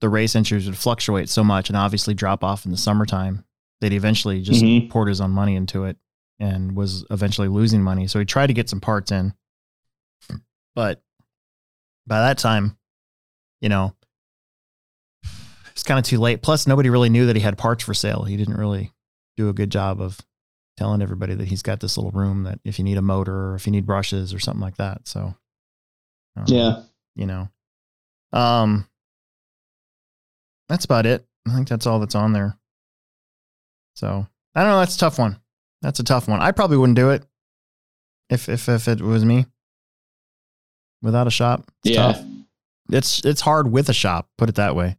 the 0.00 0.08
race 0.08 0.34
entries 0.34 0.66
would 0.66 0.76
fluctuate 0.76 1.28
so 1.28 1.44
much 1.44 1.70
and 1.70 1.76
obviously 1.76 2.12
drop 2.12 2.42
off 2.42 2.64
in 2.64 2.72
the 2.72 2.76
summertime 2.76 3.44
that 3.80 3.92
he 3.92 3.96
eventually 3.96 4.42
just 4.42 4.62
Mhm. 4.62 4.90
poured 4.90 5.08
his 5.08 5.20
own 5.20 5.30
money 5.30 5.54
into 5.54 5.84
it 5.84 5.96
and 6.40 6.74
was 6.76 7.04
eventually 7.10 7.48
losing 7.48 7.82
money. 7.82 8.06
So 8.08 8.18
he 8.18 8.24
tried 8.24 8.48
to 8.48 8.54
get 8.54 8.68
some 8.68 8.80
parts 8.80 9.12
in. 9.12 9.34
But 10.74 11.02
by 12.06 12.20
that 12.20 12.38
time, 12.38 12.76
you 13.60 13.68
know, 13.68 13.94
it's 15.76 15.82
kind 15.82 15.98
of 15.98 16.06
too 16.06 16.18
late. 16.18 16.40
Plus, 16.40 16.66
nobody 16.66 16.88
really 16.88 17.10
knew 17.10 17.26
that 17.26 17.36
he 17.36 17.42
had 17.42 17.58
parts 17.58 17.84
for 17.84 17.92
sale. 17.92 18.24
He 18.24 18.38
didn't 18.38 18.56
really 18.56 18.92
do 19.36 19.50
a 19.50 19.52
good 19.52 19.70
job 19.70 20.00
of 20.00 20.18
telling 20.78 21.02
everybody 21.02 21.34
that 21.34 21.48
he's 21.48 21.60
got 21.60 21.80
this 21.80 21.98
little 21.98 22.12
room 22.12 22.44
that 22.44 22.60
if 22.64 22.78
you 22.78 22.84
need 22.84 22.96
a 22.96 23.02
motor 23.02 23.50
or 23.50 23.56
if 23.56 23.66
you 23.66 23.72
need 23.72 23.84
brushes 23.84 24.32
or 24.32 24.38
something 24.38 24.62
like 24.62 24.78
that. 24.78 25.06
So, 25.06 25.34
um, 26.34 26.44
Yeah, 26.46 26.82
you 27.14 27.26
know, 27.26 27.50
um, 28.32 28.88
that's 30.70 30.86
about 30.86 31.04
it. 31.04 31.26
I 31.46 31.54
think 31.54 31.68
that's 31.68 31.86
all 31.86 32.00
that's 32.00 32.14
on 32.14 32.32
there. 32.32 32.56
So 33.96 34.26
I 34.54 34.62
don't 34.62 34.70
know. 34.70 34.78
That's 34.78 34.96
a 34.96 34.98
tough 34.98 35.18
one. 35.18 35.38
That's 35.82 36.00
a 36.00 36.04
tough 36.04 36.26
one. 36.26 36.40
I 36.40 36.52
probably 36.52 36.78
wouldn't 36.78 36.96
do 36.96 37.10
it 37.10 37.22
if 38.30 38.48
if 38.48 38.70
if 38.70 38.88
it 38.88 39.02
was 39.02 39.26
me 39.26 39.44
without 41.02 41.26
a 41.26 41.30
shop. 41.30 41.70
It's 41.84 41.94
yeah. 41.94 42.12
tough. 42.12 42.24
It's 42.90 43.24
it's 43.26 43.42
hard 43.42 43.70
with 43.70 43.90
a 43.90 43.94
shop. 43.94 44.30
Put 44.38 44.48
it 44.48 44.54
that 44.54 44.74
way. 44.74 44.96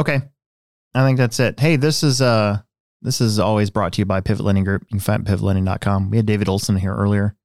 Okay, 0.00 0.22
I 0.94 1.04
think 1.04 1.18
that's 1.18 1.38
it. 1.40 1.60
Hey, 1.60 1.76
this 1.76 2.02
is 2.02 2.22
uh 2.22 2.60
this 3.02 3.20
is 3.20 3.38
always 3.38 3.68
brought 3.68 3.92
to 3.92 4.00
you 4.00 4.06
by 4.06 4.22
Pivot 4.22 4.46
Lending 4.46 4.64
Group. 4.64 4.84
You 4.84 4.88
can 4.88 5.00
find 5.00 5.26
pivotlending.com. 5.26 6.08
We 6.08 6.16
had 6.16 6.24
David 6.24 6.48
Olson 6.48 6.76
here 6.76 6.94
earlier. 6.94 7.36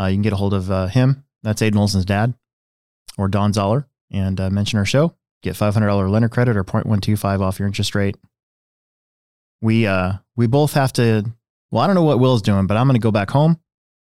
Uh, 0.00 0.06
you 0.06 0.14
can 0.14 0.22
get 0.22 0.32
a 0.32 0.36
hold 0.36 0.54
of 0.54 0.70
uh, 0.70 0.86
him. 0.86 1.24
That's 1.42 1.60
Aiden 1.60 1.76
Olson's 1.76 2.06
dad, 2.06 2.32
or 3.18 3.28
Don 3.28 3.52
Zoller, 3.52 3.86
and 4.10 4.40
uh, 4.40 4.48
mention 4.48 4.78
our 4.78 4.86
show. 4.86 5.14
Get 5.42 5.56
five 5.56 5.74
hundred 5.74 5.88
dollar 5.88 6.08
lender 6.08 6.30
credit 6.30 6.56
or 6.56 6.64
0.125 6.64 7.42
off 7.42 7.58
your 7.58 7.68
interest 7.68 7.94
rate. 7.94 8.16
We 9.60 9.86
uh 9.86 10.14
we 10.36 10.46
both 10.46 10.72
have 10.72 10.94
to. 10.94 11.24
Well, 11.70 11.82
I 11.82 11.86
don't 11.86 11.96
know 11.96 12.02
what 12.02 12.18
Will's 12.18 12.40
doing, 12.40 12.66
but 12.66 12.78
I'm 12.78 12.86
going 12.86 12.98
to 12.98 13.04
go 13.04 13.10
back 13.10 13.30
home, 13.30 13.60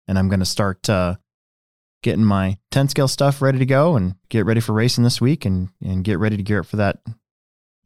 and 0.08 0.18
I'm 0.18 0.28
going 0.28 0.40
to 0.40 0.46
start 0.46 0.88
uh, 0.88 1.16
getting 2.02 2.24
my 2.24 2.56
10 2.70 2.88
scale 2.88 3.06
stuff 3.06 3.42
ready 3.42 3.58
to 3.58 3.66
go 3.66 3.96
and 3.96 4.14
get 4.30 4.46
ready 4.46 4.60
for 4.60 4.72
racing 4.72 5.04
this 5.04 5.20
week 5.20 5.44
and 5.44 5.68
and 5.82 6.04
get 6.04 6.18
ready 6.18 6.38
to 6.38 6.42
gear 6.42 6.60
up 6.60 6.66
for 6.66 6.76
that 6.76 7.00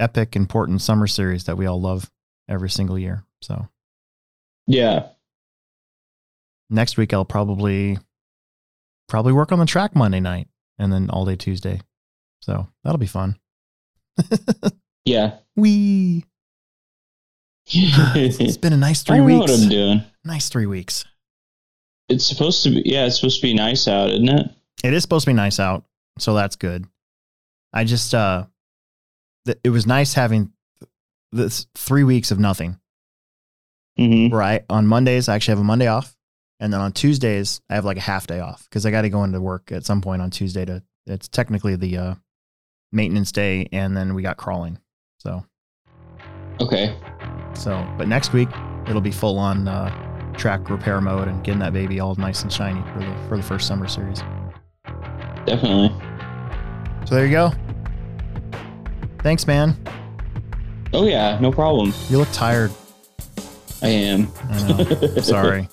epic 0.01 0.37
important 0.37 0.81
summer 0.83 1.07
series 1.07 1.45
that 1.45 1.57
we 1.57 1.67
all 1.67 1.81
love 1.81 2.11
every 2.49 2.71
single 2.71 2.99
year. 2.99 3.25
So 3.43 3.69
Yeah. 4.67 5.09
next 6.71 6.97
week 6.97 7.13
I'll 7.13 7.25
probably 7.25 7.99
probably 9.09 9.33
work 9.33 9.53
on 9.53 9.59
the 9.59 9.67
track 9.67 9.95
Monday 9.95 10.21
night 10.21 10.49
and 10.79 10.93
then 10.93 11.11
all 11.11 11.25
day 11.25 11.37
Tuesday. 11.37 11.81
So 12.41 12.69
that'll 12.83 12.99
be 12.99 13.07
fun. 13.07 13.39
Yeah. 15.07 15.37
We. 15.55 16.25
it's 17.67 18.57
been 18.57 18.73
a 18.73 18.77
nice 18.79 19.03
three 19.03 19.19
know 19.19 19.25
weeks. 19.25 19.39
what 19.41 19.51
I'm 19.51 19.69
doing. 19.69 20.03
Nice 20.25 20.49
three 20.49 20.65
weeks. 20.65 21.05
It's 22.09 22.25
supposed 22.27 22.63
to 22.65 22.71
be. 22.71 22.83
Yeah, 22.87 23.05
it's 23.05 23.17
supposed 23.17 23.41
to 23.41 23.47
be 23.47 23.53
nice 23.53 23.87
out, 23.87 24.09
isn't 24.11 24.29
it? 24.29 24.47
It 24.83 24.95
is 24.95 25.03
supposed 25.03 25.25
to 25.27 25.31
be 25.31 25.35
nice 25.35 25.61
out, 25.61 25.85
so 26.19 26.35
that's 26.35 26.57
good. 26.57 26.87
I 27.75 27.85
just 27.85 28.15
uh 28.15 28.47
it 29.63 29.71
was 29.71 29.87
nice 29.87 30.15
having 30.15 30.53
this 31.33 31.67
three 31.75 32.05
weeks 32.05 32.31
of 32.31 32.39
nothing. 32.39 32.79
Mm-hmm. 33.99 34.35
I 34.35 34.63
on 34.69 34.87
Mondays 34.87 35.29
I 35.29 35.35
actually 35.37 35.53
have 35.53 35.61
a 35.61 35.65
Monday 35.65 35.87
off, 35.87 36.17
and 36.61 36.73
then 36.73 36.81
on 36.81 36.93
Tuesdays 36.93 37.61
I 37.71 37.75
have 37.75 37.85
like 37.85 37.97
a 37.97 38.01
half 38.01 38.27
day 38.27 38.41
off 38.41 38.65
because 38.65 38.85
I 38.87 38.91
got 38.91 39.03
to 39.03 39.11
go 39.11 39.23
into 39.25 39.41
work 39.41 39.71
at 39.73 39.85
some 39.85 40.01
point 40.01 40.23
on 40.23 40.31
Tuesday 40.31 40.65
to. 40.65 40.83
It's 41.07 41.29
technically 41.29 41.77
the 41.77 41.99
uh, 41.99 42.15
maintenance 42.91 43.31
day, 43.31 43.69
and 43.73 43.95
then 43.95 44.15
we 44.15 44.23
got 44.23 44.39
crawling. 44.39 44.79
So 45.19 45.45
Okay. 46.61 46.97
so, 47.53 47.87
but 47.99 48.09
next 48.09 48.33
week 48.33 48.49
it'll 48.89 49.01
be 49.03 49.11
full 49.11 49.39
on 49.39 49.69
uh, 49.69 50.33
track 50.37 50.71
repair 50.71 51.01
mode 51.01 51.29
and 51.29 51.45
getting 51.45 51.61
that 51.61 51.73
baby 51.73 52.01
all 52.01 52.15
nice 52.15 52.43
and 52.43 52.53
shiny 52.53 52.81
for 52.93 53.01
the 53.01 53.29
for 53.29 53.37
the 53.37 53.43
first 53.43 53.67
summer 53.69 53.87
series. 53.87 54.23
Definitely. 55.47 55.95
So 57.07 57.17
there 57.17 57.27
you 57.27 57.33
go. 57.33 57.53
Thanks, 59.25 59.47
man. 59.47 59.75
Oh 60.93 61.07
yeah, 61.07 61.39
no 61.41 61.51
problem. 61.51 61.95
You 62.11 62.19
look 62.19 62.31
tired. 62.31 62.71
I 63.81 63.89
am. 63.89 64.29
I. 64.51 64.85
Sorry. 65.23 65.67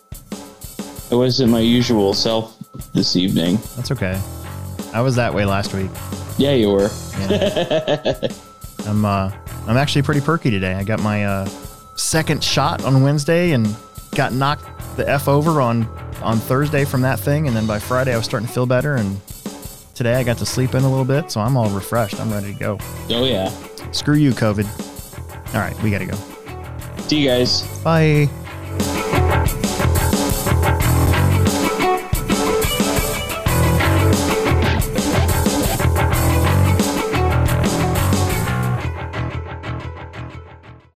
I 1.11 1.15
wasn't 1.15 1.51
my 1.51 1.59
usual 1.59 2.13
self 2.13 2.57
this 2.93 3.17
evening. 3.17 3.57
That's 3.75 3.91
okay. 3.91 4.17
I 4.93 5.01
was 5.01 5.17
that 5.17 5.33
way 5.33 5.43
last 5.43 5.73
week. 5.73 5.91
Yeah, 6.37 6.53
you 6.53 6.69
were. 6.71 6.89
Yeah. 7.19 8.15
I'm 8.87 9.03
uh 9.03 9.33
I'm 9.67 9.75
actually 9.75 10.03
pretty 10.03 10.21
perky 10.21 10.49
today. 10.49 10.75
I 10.75 10.85
got 10.85 11.01
my 11.01 11.25
uh 11.25 11.45
second 11.97 12.41
shot 12.41 12.85
on 12.85 13.03
Wednesday 13.03 13.51
and 13.51 13.75
got 14.15 14.31
knocked 14.31 14.63
the 14.95 15.07
F 15.09 15.27
over 15.27 15.59
on 15.59 15.83
on 16.23 16.37
Thursday 16.37 16.85
from 16.85 17.01
that 17.01 17.19
thing 17.19 17.47
and 17.47 17.55
then 17.55 17.67
by 17.67 17.79
Friday 17.79 18.13
I 18.13 18.15
was 18.15 18.23
starting 18.23 18.47
to 18.47 18.53
feel 18.53 18.65
better 18.65 18.95
and 18.95 19.19
today 20.03 20.15
I 20.15 20.23
got 20.23 20.39
to 20.39 20.47
sleep 20.47 20.73
in 20.73 20.83
a 20.83 20.89
little 20.89 21.05
bit, 21.05 21.29
so 21.29 21.41
I'm 21.41 21.55
all 21.55 21.69
refreshed. 21.69 22.19
I'm 22.19 22.31
ready 22.31 22.53
to 22.53 22.59
go. 22.59 22.77
oh 23.09 23.23
yeah. 23.23 23.51
Screw 23.91 24.15
you, 24.15 24.31
COVID. 24.31 24.65
All 25.53 25.61
right, 25.61 25.79
we 25.83 25.91
gotta 25.91 26.05
go. 26.05 26.17
See 27.07 27.21
you 27.21 27.27
guys. 27.27 27.61
Bye. 27.83 28.27